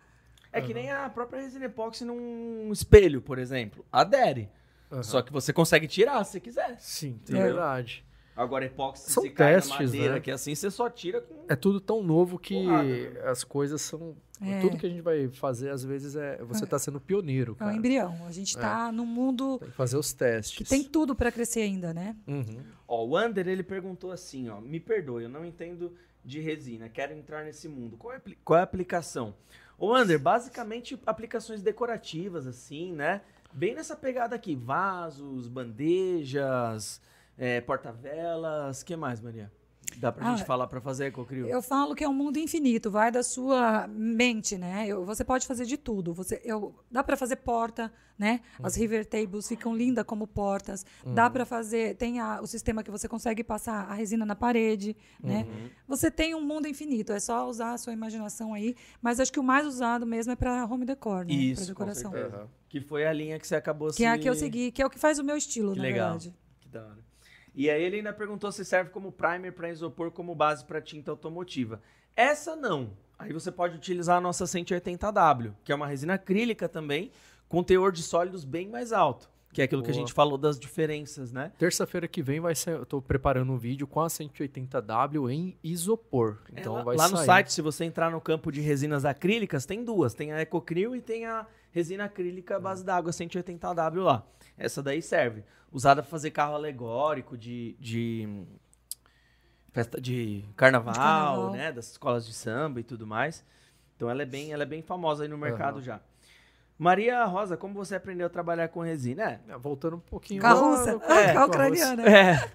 É 0.53 0.61
que 0.63 0.73
nem 0.73 0.91
a 0.91 1.09
própria 1.11 1.43
resina 1.43 1.67
epóxi 1.67 2.05
num 2.05 2.71
espelho, 2.73 3.21
por 3.21 3.39
exemplo. 3.39 3.85
Adere. 3.93 4.49
Aham. 4.91 5.03
Só 5.03 5.21
que 5.21 5.31
você 5.31 5.53
consegue 5.53 5.87
tirar 5.87 6.25
se 6.25 6.41
quiser. 6.41 6.77
Sim, 6.79 7.21
É. 7.29 7.33
verdade. 7.33 8.05
Agora, 8.39 8.65
epóxi, 8.65 9.11
São 9.11 9.25
se 9.25 9.31
cai 9.31 9.55
na 9.55 9.61
testes, 9.61 9.79
madeira, 9.81 10.15
né? 10.15 10.21
que 10.21 10.31
assim, 10.31 10.55
você 10.55 10.71
só 10.71 10.89
tira 10.89 11.21
com... 11.21 11.35
É 11.49 11.57
tudo 11.57 11.81
tão 11.81 12.05
novo 12.05 12.39
que 12.39 12.55
Porrada. 12.55 13.31
as 13.31 13.43
coisas 13.43 13.83
são. 13.83 14.15
É. 14.41 14.61
Tudo 14.61 14.77
que 14.79 14.87
a 14.87 14.89
gente 14.89 15.01
vai 15.01 15.27
fazer, 15.29 15.71
às 15.71 15.83
vezes, 15.83 16.15
é 16.15 16.39
você 16.45 16.65
tá 16.65 16.79
sendo 16.79 17.01
pioneiro, 17.01 17.51
É 17.53 17.55
um 17.55 17.57
cara. 17.57 17.75
embrião. 17.75 18.17
A 18.27 18.31
gente 18.31 18.51
está 18.57 18.93
num 18.93 19.05
mundo 19.05 19.59
Tem 19.59 19.69
que 19.69 19.75
fazer 19.75 19.97
os 19.97 20.13
testes. 20.13 20.57
que 20.57 20.63
tem 20.63 20.85
tudo 20.85 21.17
para 21.17 21.33
crescer 21.33 21.63
ainda, 21.63 21.93
né? 21.93 22.15
Uhum. 22.29 22.61
Ó, 22.87 23.05
o 23.05 23.17
Ander, 23.17 23.49
ele 23.49 23.65
perguntou 23.65 24.13
assim, 24.13 24.49
ó, 24.49 24.61
me 24.61 24.79
perdoe, 24.79 25.25
eu 25.25 25.29
não 25.29 25.45
entendo 25.45 25.93
de 26.25 26.39
resina, 26.39 26.89
quero 26.89 27.13
entrar 27.15 27.45
nesse 27.45 27.69
mundo. 27.69 27.97
Qual 27.97 28.15
é, 28.15 28.21
qual 28.45 28.57
é 28.59 28.61
a 28.61 28.65
aplicação? 28.65 29.35
Ô, 29.77 29.93
Ander, 29.93 30.21
basicamente 30.21 30.97
aplicações 31.05 31.61
decorativas, 31.61 32.47
assim, 32.47 32.93
né? 32.93 33.21
Bem 33.53 33.75
nessa 33.75 33.97
pegada 33.97 34.37
aqui, 34.37 34.55
vasos, 34.55 35.49
bandejas, 35.49 37.01
é, 37.39 37.61
porta-velas, 37.61 38.83
que 38.83 38.97
mais, 38.97 39.21
Maria? 39.21 39.51
Dá 39.97 40.13
pra 40.13 40.29
Ah, 40.29 40.37
gente 40.37 40.45
falar 40.47 40.67
pra 40.67 40.83
fazer 40.83 41.07
ecocrio? 41.07 41.47
Eu 41.49 41.63
falo 41.63 41.95
que 41.95 42.05
é 42.05 42.09
um 42.09 42.13
mundo 42.13 42.37
infinito, 42.39 42.91
vai 42.91 43.11
da 43.11 43.23
sua 43.23 43.89
mente, 43.89 44.59
né? 44.59 44.87
Eu- 44.87 45.03
você 45.05 45.25
pode 45.25 45.47
fazer 45.47 45.65
de 45.65 45.79
tudo. 45.79 46.13
Você, 46.13 46.41
eu, 46.45 46.75
dá 46.91 47.03
para 47.03 47.17
fazer 47.17 47.37
porta, 47.37 47.91
né? 48.19 48.43
As 48.63 48.77
river 48.77 49.07
tables 49.07 49.49
ficam 49.49 49.75
lindas 49.75 50.05
como 50.05 50.27
portas. 50.27 50.85
Dá 51.15 51.31
para 51.31 51.47
fazer, 51.47 51.97
tem 51.97 52.21
a- 52.21 52.39
o 52.43 52.47
sistema 52.47 52.83
que 52.83 52.91
você 52.91 53.09
consegue 53.09 53.43
passar 53.43 53.87
a 53.91 53.95
resina 53.95 54.27
na 54.27 54.37
parede, 54.37 54.95
né? 55.23 55.47
Você 55.89 56.11
tem 56.11 56.35
um 56.35 56.43
mundo 56.43 56.69
infinito, 56.69 57.11
é 57.11 57.19
só 57.19 57.49
usar 57.49 57.73
a 57.73 57.79
sua 57.79 57.95
imaginação 57.95 58.53
aí. 58.53 58.77
Mas 59.01 59.19
acho 59.19 59.33
que 59.33 59.41
o 59.41 59.45
mais 59.45 59.67
usado 59.67 60.05
mesmo 60.05 60.33
é 60.33 60.37
para 60.37 60.67
home 60.67 60.85
decor, 60.85 61.25
né? 61.25 61.33
Isso, 61.33 61.75
para 61.75 61.93
decoração. 61.93 62.13
Que 62.69 62.79
foi 62.79 63.07
a 63.07 63.13
linha 63.13 63.39
que 63.39 63.47
você 63.49 63.57
acabou 63.57 63.89
Que 63.91 64.05
é 64.05 64.09
a 64.11 64.15
se- 64.17 64.19
que 64.21 64.29
eu 64.29 64.35
segui, 64.35 64.71
que 64.71 64.83
é 64.83 64.87
o 64.87 64.91
que 64.91 64.99
faz 64.99 65.19
o 65.19 65.25
meu 65.25 65.37
estilo, 65.37 65.73
Que 65.73 65.79
na 65.79 65.83
legal. 65.83 66.11
verdade. 66.11 66.37
Que 66.61 66.69
da 66.69 66.83
hora. 66.85 67.08
E 67.59 67.69
aí 67.69 67.83
ele 67.83 67.97
ainda 67.97 68.13
perguntou 68.13 68.53
se 68.53 68.65
serve 68.65 68.91
como 68.91 69.11
primer 69.11 69.53
para 69.53 69.69
isopor 69.69 70.13
como 70.13 70.33
base 70.33 70.65
para 70.65 70.81
tinta 70.81 71.11
automotiva. 71.11 71.83
Essa 72.15 72.55
não. 72.55 72.93
Aí 73.19 73.33
você 73.33 73.51
pode 73.51 73.75
utilizar 73.75 74.19
a 74.19 74.21
nossa 74.21 74.45
180W, 74.45 75.53
que 75.65 75.73
é 75.73 75.75
uma 75.75 75.89
resina 75.89 76.15
acrílica 76.15 76.69
também, 76.69 77.11
com 77.49 77.65
teor 77.65 77.91
de 77.91 78.01
sólidos 78.01 78.45
bem 78.45 78.69
mais 78.69 78.93
alto. 78.93 79.29
Que 79.53 79.61
é 79.61 79.65
aquilo 79.65 79.83
que 79.83 79.91
a 79.91 79.93
Boa. 79.93 80.01
gente 80.07 80.13
falou 80.13 80.39
das 80.39 80.57
diferenças, 80.57 81.33
né? 81.33 81.51
Terça-feira 81.59 82.07
que 82.07 82.23
vem 82.23 82.39
vai 82.39 82.55
ser. 82.55 82.75
Eu 82.75 82.87
tô 82.87 83.03
preparando 83.03 83.51
um 83.51 83.57
vídeo 83.59 83.89
com 83.89 84.01
a 84.03 84.07
180W 84.07 85.29
em 85.33 85.57
isopor. 85.65 86.39
Então 86.53 86.75
É, 86.75 86.79
lá, 86.79 86.85
vai 86.85 86.97
lá 86.97 87.09
no 87.09 87.17
sair. 87.17 87.27
site, 87.27 87.53
se 87.55 87.63
você 87.63 87.85
entrar 87.85 88.11
no 88.11 88.21
campo 88.21 88.53
de 88.53 88.61
resinas 88.61 89.05
acrílicas, 89.05 89.67
tem 89.67 89.83
duas. 89.83 90.15
Tem 90.15 90.33
a 90.33 90.41
Ecocryl 90.43 90.95
e 90.95 91.01
tem 91.01 91.27
a 91.27 91.45
resina 91.73 92.05
acrílica 92.05 92.61
base 92.61 92.85
d'água 92.85 93.11
180W 93.11 94.03
lá. 94.03 94.25
Essa 94.59 94.83
daí 94.83 95.01
serve. 95.01 95.45
Usada 95.71 96.03
para 96.03 96.11
fazer 96.11 96.31
carro 96.31 96.55
alegórico 96.55 97.37
de, 97.37 97.77
de 97.79 98.45
festa 99.73 100.01
de 100.01 100.45
carnaval, 100.57 100.93
De 100.95 100.99
carnaval. 100.99 101.51
né? 101.53 101.73
Das 101.73 101.91
escolas 101.91 102.27
de 102.27 102.33
samba 102.33 102.81
e 102.81 102.83
tudo 102.83 103.07
mais. 103.07 103.45
Então 103.97 104.09
ela 104.09 104.23
é 104.23 104.27
bem, 104.27 104.53
ela 104.53 104.63
é 104.63 104.67
bem 104.67 104.83
famosa 104.83 105.25
aí 105.25 105.29
no 105.29 105.37
mercado 105.39 105.77
Aham. 105.77 105.83
já. 105.85 106.01
Maria 106.79 107.25
Rosa, 107.25 107.57
como 107.57 107.75
você 107.75 107.97
aprendeu 107.97 108.27
a 108.29 108.31
trabalhar 108.31 108.69
com 108.69 108.81
resina? 108.81 109.41
É, 109.49 109.53
É, 109.53 109.59
Voltando 109.59 109.97
um 109.97 110.01
pouquinho. 110.01 110.41
Com 110.41 110.47
a 110.47 110.53
russa, 110.53 110.99
com 110.99 111.13
a 111.13 111.45
ucraniana. 111.45 112.03
é. 112.09 112.51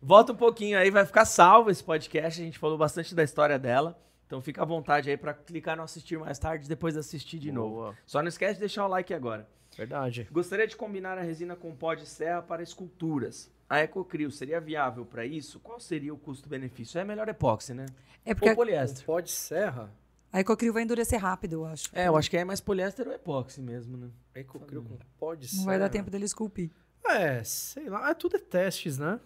Volta 0.00 0.32
um 0.32 0.36
pouquinho 0.36 0.78
aí, 0.78 0.90
vai 0.90 1.04
ficar 1.04 1.24
salvo 1.24 1.68
esse 1.70 1.82
podcast. 1.84 2.40
A 2.40 2.44
gente 2.44 2.58
falou 2.58 2.78
bastante 2.78 3.14
da 3.14 3.22
história 3.24 3.58
dela. 3.58 3.98
Então 4.26 4.40
fica 4.40 4.62
à 4.62 4.64
vontade 4.64 5.10
aí 5.10 5.16
pra 5.16 5.34
clicar 5.34 5.76
no 5.76 5.82
assistir 5.82 6.16
mais 6.16 6.38
tarde, 6.38 6.68
depois 6.68 6.96
assistir 6.96 7.38
de 7.40 7.50
novo. 7.50 7.74
Boa. 7.74 7.94
Só 8.06 8.22
não 8.22 8.28
esquece 8.28 8.54
de 8.54 8.60
deixar 8.60 8.84
o 8.86 8.88
like 8.88 9.12
agora. 9.12 9.48
Verdade. 9.80 10.28
Gostaria 10.30 10.66
de 10.66 10.76
combinar 10.76 11.16
a 11.16 11.22
resina 11.22 11.56
com 11.56 11.74
pó 11.74 11.94
de 11.94 12.04
serra 12.06 12.42
para 12.42 12.62
esculturas. 12.62 13.50
A 13.66 13.80
Ecocrio 13.80 14.30
seria 14.30 14.60
viável 14.60 15.06
para 15.06 15.24
isso? 15.24 15.58
Qual 15.60 15.80
seria 15.80 16.12
o 16.12 16.18
custo-benefício? 16.18 16.98
É 17.00 17.04
melhor 17.04 17.26
epóxi, 17.30 17.72
né? 17.72 17.86
É 18.22 18.34
porque 18.34 18.50
Ou 18.50 18.56
poliéster. 18.56 19.06
Pó 19.06 19.20
de 19.20 19.30
serra. 19.30 19.90
a 20.30 20.38
Ecocrio 20.38 20.70
vai 20.74 20.82
endurecer 20.82 21.18
rápido, 21.18 21.54
eu 21.54 21.64
acho. 21.64 21.88
É, 21.94 22.08
eu 22.08 22.16
acho 22.18 22.28
que 22.28 22.36
é 22.36 22.44
mais 22.44 22.60
poliéster 22.60 23.08
ou 23.08 23.14
epóxi 23.14 23.62
mesmo, 23.62 23.96
né? 23.96 24.10
Ecocrio 24.34 24.82
com 24.82 24.98
pó 25.18 25.34
de 25.34 25.48
serra. 25.48 25.58
Não 25.60 25.64
vai 25.66 25.78
dar 25.78 25.88
tempo 25.88 26.10
dele 26.10 26.26
esculpir. 26.26 26.70
É, 27.02 27.42
sei 27.42 27.88
lá. 27.88 28.10
É, 28.10 28.12
tudo 28.12 28.36
é 28.36 28.38
testes, 28.38 28.98
né? 28.98 29.18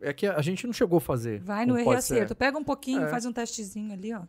É 0.00 0.14
que 0.14 0.26
a 0.26 0.40
gente 0.40 0.66
não 0.66 0.72
chegou 0.72 0.96
a 0.96 1.00
fazer. 1.00 1.40
Vai 1.40 1.66
no 1.66 1.78
erro 1.78 1.90
acerto. 1.90 2.34
Pega 2.34 2.56
um 2.56 2.64
pouquinho, 2.64 3.02
É. 3.02 3.08
faz 3.08 3.26
um 3.26 3.32
testezinho 3.34 3.92
ali, 3.92 4.14
ó. 4.14 4.22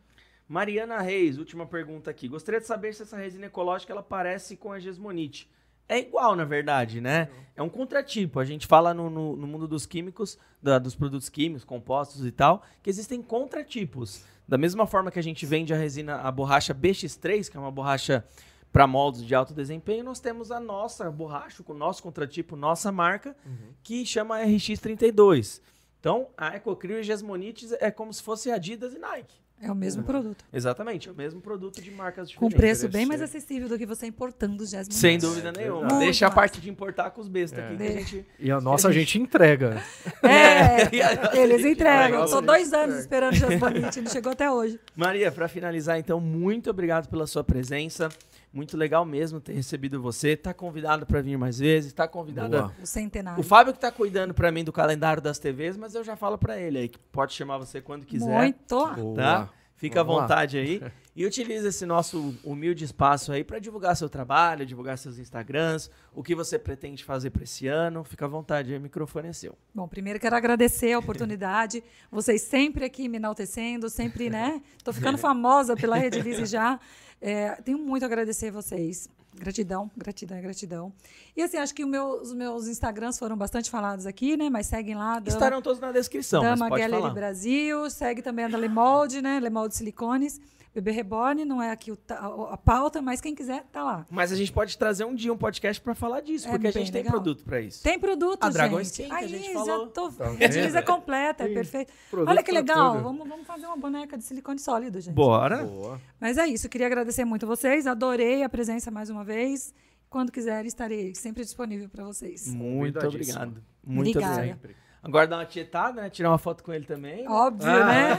Mariana 0.48 1.00
Reis, 1.02 1.38
última 1.38 1.66
pergunta 1.66 2.10
aqui. 2.12 2.28
Gostaria 2.28 2.60
de 2.62 2.68
saber 2.68 2.94
se 2.94 3.02
essa 3.04 3.18
resina 3.18 3.48
ecológica 3.48 3.92
ela 3.92 4.04
parece 4.04 4.56
com 4.56 4.72
a 4.72 4.80
gesmonite. 4.80 5.50
É 5.88 6.00
igual, 6.00 6.36
na 6.36 6.46
verdade, 6.46 7.00
né? 7.02 7.30
É 7.56 7.62
um 7.62 7.70
contratipo. 7.70 8.40
A 8.40 8.46
gente 8.46 8.66
fala 8.66 8.94
no, 8.94 9.10
no- 9.10 9.36
no 9.36 9.46
mundo 9.48 9.68
dos 9.68 9.86
químicos, 9.86 10.38
da- 10.62 10.80
dos 10.80 10.96
produtos 10.96 11.30
químicos, 11.30 11.64
compostos 11.64 12.26
e 12.26 12.32
tal, 12.32 12.64
que 12.82 12.90
existem 12.90 13.22
contratipos. 13.22 14.24
Da 14.48 14.58
mesma 14.58 14.86
forma 14.88 15.12
que 15.12 15.20
a 15.20 15.24
gente 15.24 15.46
vende 15.46 15.74
a 15.74 15.78
resina, 15.78 16.18
a 16.18 16.32
borracha 16.32 16.74
BX3, 16.74 17.50
que 17.50 17.58
é 17.58 17.60
uma 17.60 17.72
borracha 17.72 18.24
para 18.72 18.86
moldes 18.88 19.24
de 19.24 19.34
alto 19.34 19.54
desempenho, 19.54 20.04
nós 20.04 20.20
temos 20.20 20.52
a 20.52 20.60
nossa 20.60 21.10
borracha, 21.10 21.64
com 21.64 21.74
o 21.74 21.78
nosso 21.78 22.04
contratipo, 22.04 22.56
nossa 22.56 22.92
marca, 22.92 23.36
que 23.84 24.06
chama 24.06 24.40
RX32. 24.40 25.62
Então, 26.00 26.28
a 26.38 26.56
Ecocrio 26.56 27.00
e 27.00 27.04
Gesmonites 27.04 27.72
é 27.74 27.90
como 27.90 28.12
se 28.14 28.22
fosse 28.22 28.52
Adidas 28.52 28.94
e 28.94 29.00
Nike. 29.00 29.36
É 29.62 29.72
o 29.72 29.76
mesmo 29.76 30.04
produto. 30.04 30.44
Exatamente, 30.54 31.08
é 31.10 31.12
o 31.12 31.16
mesmo 31.16 31.40
produto 31.42 31.82
de 31.82 31.90
marcas 31.90 32.34
Com 32.36 32.48
diferentes. 32.50 32.58
preço 32.80 32.88
bem 32.92 33.06
mais 33.06 33.20
interessante. 33.22 33.38
acessível 33.44 33.70
do 33.70 33.78
que 33.78 33.86
você 33.86 34.06
importando 34.06 34.62
os 34.62 34.70
Jasmine. 34.70 34.94
Sem 35.00 35.18
dúvida 35.18 35.52
nenhuma. 35.52 35.80
verdade. 35.82 36.00
Deixa 36.06 36.26
a 36.26 36.30
Muito 36.30 36.36
parte 36.36 36.62
de 36.62 36.70
importar 36.70 37.10
com 37.12 37.22
os 37.22 37.28
bestas 37.28 37.60
É. 37.60 37.68
aqui 37.68 37.78
que 37.78 37.84
a 37.84 37.92
gente. 37.92 38.26
E 38.40 38.52
a 38.52 38.60
nossa 38.62 38.90
a 38.90 38.92
gente 38.92 39.18
entrega. 39.18 39.82
É, 40.22 40.90
eles 41.40 41.66
entregam. 41.66 42.28
Gente. 42.28 42.46
dois 42.46 42.74
anos 42.74 43.00
esperando 43.00 43.34
o 43.34 43.38
Jasmonite, 43.38 44.02
não 44.02 44.12
chegou 44.12 44.32
até 44.34 44.52
hoje. 44.52 44.80
Maria, 44.96 45.32
para 45.32 45.48
finalizar, 45.48 45.98
então, 45.98 46.20
muito 46.20 46.70
obrigado 46.70 47.08
pela 47.08 47.26
sua 47.26 47.44
presença. 47.44 48.10
Muito 48.56 48.78
legal 48.78 49.04
mesmo 49.04 49.42
ter 49.42 49.52
recebido 49.52 50.02
você. 50.02 50.38
Tá 50.38 50.54
convidado 50.54 51.06
para 51.06 51.22
vir 51.22 51.38
mais 51.38 51.60
vezes. 51.60 51.92
Tá 51.92 52.08
convidado. 52.08 52.58
Boa. 52.58 52.72
O 52.82 52.86
centenário. 52.88 53.38
O 53.38 53.44
Fábio 53.44 53.74
que 53.74 53.80
tá 53.80 53.92
cuidando 53.92 54.34
para 54.34 54.50
mim 54.50 54.64
do 54.64 54.72
calendário 54.72 55.22
das 55.22 55.38
TVs, 55.38 55.76
mas 55.76 55.94
eu 55.94 56.06
já 56.06 56.16
falo 56.16 56.38
para 56.38 56.58
ele 56.58 56.78
aí 56.78 56.88
que 56.88 56.98
pode 56.98 57.34
chamar 57.34 57.58
você 57.58 57.82
quando 57.82 58.06
quiser. 58.06 58.26
Muito. 58.26 58.96
Boa. 58.96 59.16
Tá? 59.16 59.50
Fica 59.76 60.04
Vamos 60.04 60.16
à 60.16 60.22
lá. 60.22 60.28
vontade 60.28 60.58
aí. 60.58 60.82
E 61.18 61.26
utilize 61.26 61.66
esse 61.66 61.86
nosso 61.86 62.36
humilde 62.44 62.84
espaço 62.84 63.32
aí 63.32 63.42
para 63.42 63.58
divulgar 63.58 63.96
seu 63.96 64.10
trabalho, 64.10 64.66
divulgar 64.66 64.98
seus 64.98 65.18
Instagrams, 65.18 65.90
o 66.14 66.22
que 66.22 66.36
você 66.36 66.60
pretende 66.60 67.06
fazer 67.06 67.30
para 67.30 67.44
esse 67.44 67.68
ano. 67.68 68.04
Fica 68.04 68.26
à 68.26 68.28
vontade 68.28 68.74
aí, 68.74 68.78
o 68.78 68.82
microfone 68.82 69.30
é 69.30 69.32
seu. 69.32 69.58
Bom, 69.74 69.88
primeiro 69.88 70.20
quero 70.20 70.36
agradecer 70.36 70.92
a 70.92 71.00
oportunidade. 71.00 71.82
Vocês 72.12 72.42
sempre 72.42 72.84
aqui 72.84 73.08
me 73.08 73.16
enaltecendo, 73.16 73.90
sempre, 73.90 74.30
né? 74.30 74.62
Tô 74.84 74.92
ficando 74.92 75.16
famosa 75.18 75.74
pela 75.74 75.96
Rede 75.96 76.20
Lise 76.20 76.46
já. 76.48 76.78
É, 77.22 77.52
tenho 77.62 77.78
muito 77.78 78.04
a 78.04 78.08
agradecer 78.08 78.50
a 78.50 78.52
vocês. 78.52 79.08
Gratidão, 79.38 79.92
gratidão, 79.98 80.42
gratidão. 80.42 80.94
E 81.36 81.42
assim, 81.42 81.58
acho 81.58 81.74
que 81.76 81.86
meu- 81.86 82.22
os 82.22 82.34
meus 82.34 82.68
Instagrams 82.68 83.20
foram 83.20 83.36
bastante 83.38 83.70
falados 83.70 84.06
aqui, 84.06 84.38
né? 84.38 84.50
Mas 84.50 84.68
seguem 84.68 84.96
lá. 84.96 85.20
Dama, 85.20 85.28
Estarão 85.28 85.62
todos 85.62 85.80
na 85.80 85.92
descrição, 85.92 86.42
Dama 86.42 86.56
mas 86.58 86.70
pode 86.70 86.82
Gallery 86.82 87.02
falar. 87.02 87.14
Brasil. 87.14 87.90
Segue 87.90 88.22
também 88.22 88.46
a 88.46 88.48
da 88.48 88.58
Lemolde, 88.58 89.22
né? 89.22 89.40
Lemolde 89.40 89.76
Silicones. 89.76 90.40
Bebê 90.76 90.92
Reborn, 90.92 91.46
não 91.46 91.62
é 91.64 91.72
aqui 91.72 91.90
o 91.90 91.98
a 92.10 92.58
pauta, 92.58 93.02
mas 93.02 93.22
quem 93.22 93.34
quiser, 93.34 93.64
tá 93.72 93.82
lá. 93.82 94.06
Mas 94.12 94.32
a 94.32 94.36
gente 94.36 94.52
pode 94.52 94.78
trazer 94.78 95.06
um 95.06 95.16
dia 95.16 95.32
um 95.32 95.38
podcast 95.38 95.82
para 95.82 95.96
falar 95.96 96.20
disso, 96.20 96.48
É 96.48 96.52
porque 96.52 96.68
a 96.68 96.72
gente 96.72 96.92
tem 96.92 97.02
legal. 97.02 97.14
produto 97.14 97.46
para 97.46 97.62
isso. 97.62 97.82
Tem 97.82 97.98
produto, 97.98 98.44
A 98.44 98.48
gente. 98.48 98.54
Dragon 98.56 98.82
Skin, 98.82 99.06
que 99.06 99.12
a 99.12 99.16
Aí, 99.16 99.28
gente 99.30 99.46
já 99.48 99.54
falou. 99.54 99.88
Tô... 99.88 100.12
Tá 100.12 100.32
utiliza 100.32 100.70
vendo? 100.82 100.86
completa, 100.86 101.44
é 101.44 101.46
Tem 101.48 101.56
perfeito. 101.56 101.94
produto 102.12 102.30
Olha 102.30 102.44
que 102.44 102.52
pra 102.52 102.60
legal. 102.60 103.02
Vamos, 103.02 103.28
vamos 103.28 103.48
fazer 103.48 103.66
uma 103.68 103.78
boneca 103.78 104.18
de 104.18 104.24
silicone 104.26 104.60
sólido, 104.60 105.00
gente. 105.00 105.16
Bora. 105.16 105.64
Boa. 105.64 106.02
Mas 106.20 106.38
é 106.38 106.46
isso. 106.46 106.68
Queria 106.68 106.88
agradecer 106.88 107.24
muito 107.24 107.46
a 107.46 107.48
vocês. 107.48 107.88
Adorei 107.88 108.44
a 108.44 108.50
presença 108.50 108.92
mais 108.92 109.10
uma 109.10 109.24
vez. 109.24 109.74
Quando 110.10 110.32
quiser, 110.32 110.66
estarei 110.66 111.16
sempre 111.16 111.44
disponível 111.44 111.88
para 111.90 112.04
vocês. 112.04 112.54
Muito 112.54 113.00
obrigado. 113.06 113.64
Muito 113.84 114.10
Obrigada. 114.10 114.42
obrigado. 114.42 114.85
Agora 115.06 115.28
dá 115.28 115.38
uma 115.38 115.46
tietada, 115.46 116.02
né? 116.02 116.10
Tirar 116.10 116.30
uma 116.32 116.38
foto 116.40 116.64
com 116.64 116.74
ele 116.74 116.84
também. 116.86 117.28
Óbvio, 117.30 117.70
Ah. 117.70 117.86
né? 117.86 118.12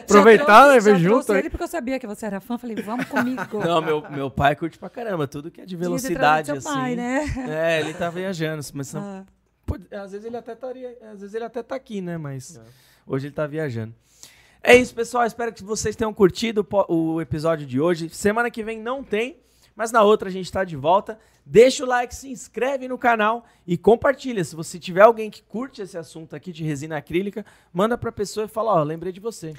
Aproveitar, 0.00 0.68
né? 0.68 0.80
Ver 0.80 0.96
junto 0.98 1.32
aí. 1.32 1.38
ele 1.40 1.50
porque 1.50 1.62
eu 1.64 1.68
sabia 1.68 1.98
que 2.00 2.06
você 2.06 2.24
era 2.26 2.40
fã. 2.40 2.56
Falei, 2.56 2.76
vamos 2.76 3.04
comigo. 3.06 3.42
Não, 3.64 3.82
meu, 3.82 4.10
meu 4.10 4.30
pai 4.30 4.56
curte 4.56 4.78
pra 4.78 4.88
caramba, 4.88 5.26
tudo 5.28 5.50
que 5.50 5.60
é 5.60 5.66
de 5.66 5.76
velocidade, 5.76 6.46
trazido 6.46 6.66
assim. 6.68 6.78
pai, 6.80 6.96
né? 6.96 7.24
É, 7.48 7.80
ele 7.80 7.92
tá 7.92 8.08
viajando, 8.08 8.62
mas 8.72 8.88
são- 8.88 9.02
Ah, 9.02 9.24
pode- 9.66 9.86
às 9.94 10.12
vezes 10.12 10.26
ele 10.26 10.36
até 10.36 10.52
estaria, 10.54 10.96
às 11.12 11.20
vezes 11.20 11.34
ele 11.34 11.44
até 11.44 11.62
tá 11.62 11.74
aqui, 11.74 12.00
né? 12.00 12.16
Mas 12.16 12.56
É. 12.56 12.60
hoje 13.06 13.26
ele 13.26 13.34
tá 13.34 13.46
viajando. 13.46 13.94
É 14.62 14.74
isso, 14.74 14.94
pessoal. 14.94 15.26
Espero 15.26 15.52
que 15.52 15.62
vocês 15.62 15.94
tenham 15.94 16.14
curtido 16.14 16.66
o 16.88 17.20
episódio 17.20 17.66
de 17.66 17.78
hoje. 17.78 18.08
Semana 18.08 18.50
que 18.50 18.62
vem 18.64 18.80
não 18.80 19.04
tem, 19.04 19.36
mas 19.76 19.90
na 19.92 20.02
outra 20.02 20.28
a 20.28 20.32
gente 20.32 20.50
tá 20.50 20.64
de 20.64 20.76
volta. 20.76 21.18
Deixa 21.46 21.84
o 21.84 21.86
like, 21.86 22.14
se 22.14 22.28
inscreve 22.30 22.88
no 22.88 22.96
canal 22.96 23.44
e 23.66 23.76
compartilha. 23.76 24.42
Se 24.44 24.56
você 24.56 24.78
tiver 24.78 25.02
alguém 25.02 25.30
que 25.30 25.42
curte 25.42 25.82
esse 25.82 25.96
assunto 25.98 26.34
aqui 26.34 26.52
de 26.52 26.64
resina 26.64 26.96
acrílica, 26.96 27.44
manda 27.72 27.98
pra 27.98 28.10
pessoa 28.12 28.46
e 28.46 28.48
fala, 28.48 28.72
ó, 28.72 28.82
lembrei 28.82 29.12
de 29.12 29.20
você. 29.20 29.52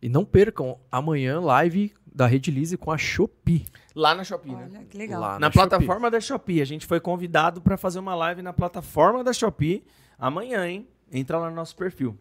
E 0.00 0.08
não 0.08 0.24
percam 0.24 0.78
amanhã 0.90 1.40
live 1.40 1.92
da 2.04 2.26
Rede 2.26 2.50
Lise 2.50 2.76
com 2.76 2.90
a 2.90 2.98
Shopee. 2.98 3.64
Lá 3.94 4.14
na 4.14 4.24
Shopee, 4.24 4.52
né? 4.54 4.68
olha, 4.70 4.84
que 4.84 4.98
legal. 4.98 5.20
Lá 5.20 5.32
Na, 5.34 5.38
na 5.40 5.46
Shopee. 5.50 5.68
plataforma 5.68 6.10
da 6.10 6.20
Shopee. 6.20 6.60
A 6.60 6.64
gente 6.64 6.86
foi 6.86 7.00
convidado 7.00 7.60
pra 7.62 7.76
fazer 7.76 7.98
uma 8.00 8.14
live 8.14 8.42
na 8.42 8.52
plataforma 8.52 9.22
da 9.24 9.32
Shopee 9.32 9.84
amanhã, 10.18 10.66
hein? 10.68 10.88
Entra 11.10 11.38
lá 11.38 11.48
no 11.50 11.56
nosso 11.56 11.74
perfil. 11.76 12.16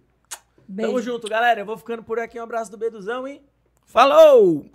Beijo. 0.68 0.92
Tamo 0.92 1.02
junto, 1.02 1.28
galera. 1.28 1.62
Eu 1.62 1.66
vou 1.66 1.78
ficando 1.78 2.04
por 2.04 2.18
aqui. 2.20 2.40
Um 2.40 2.44
abraço 2.44 2.70
do 2.72 2.78
Beduzão 2.78 3.28
e 3.28 3.42
falou! 3.86 4.66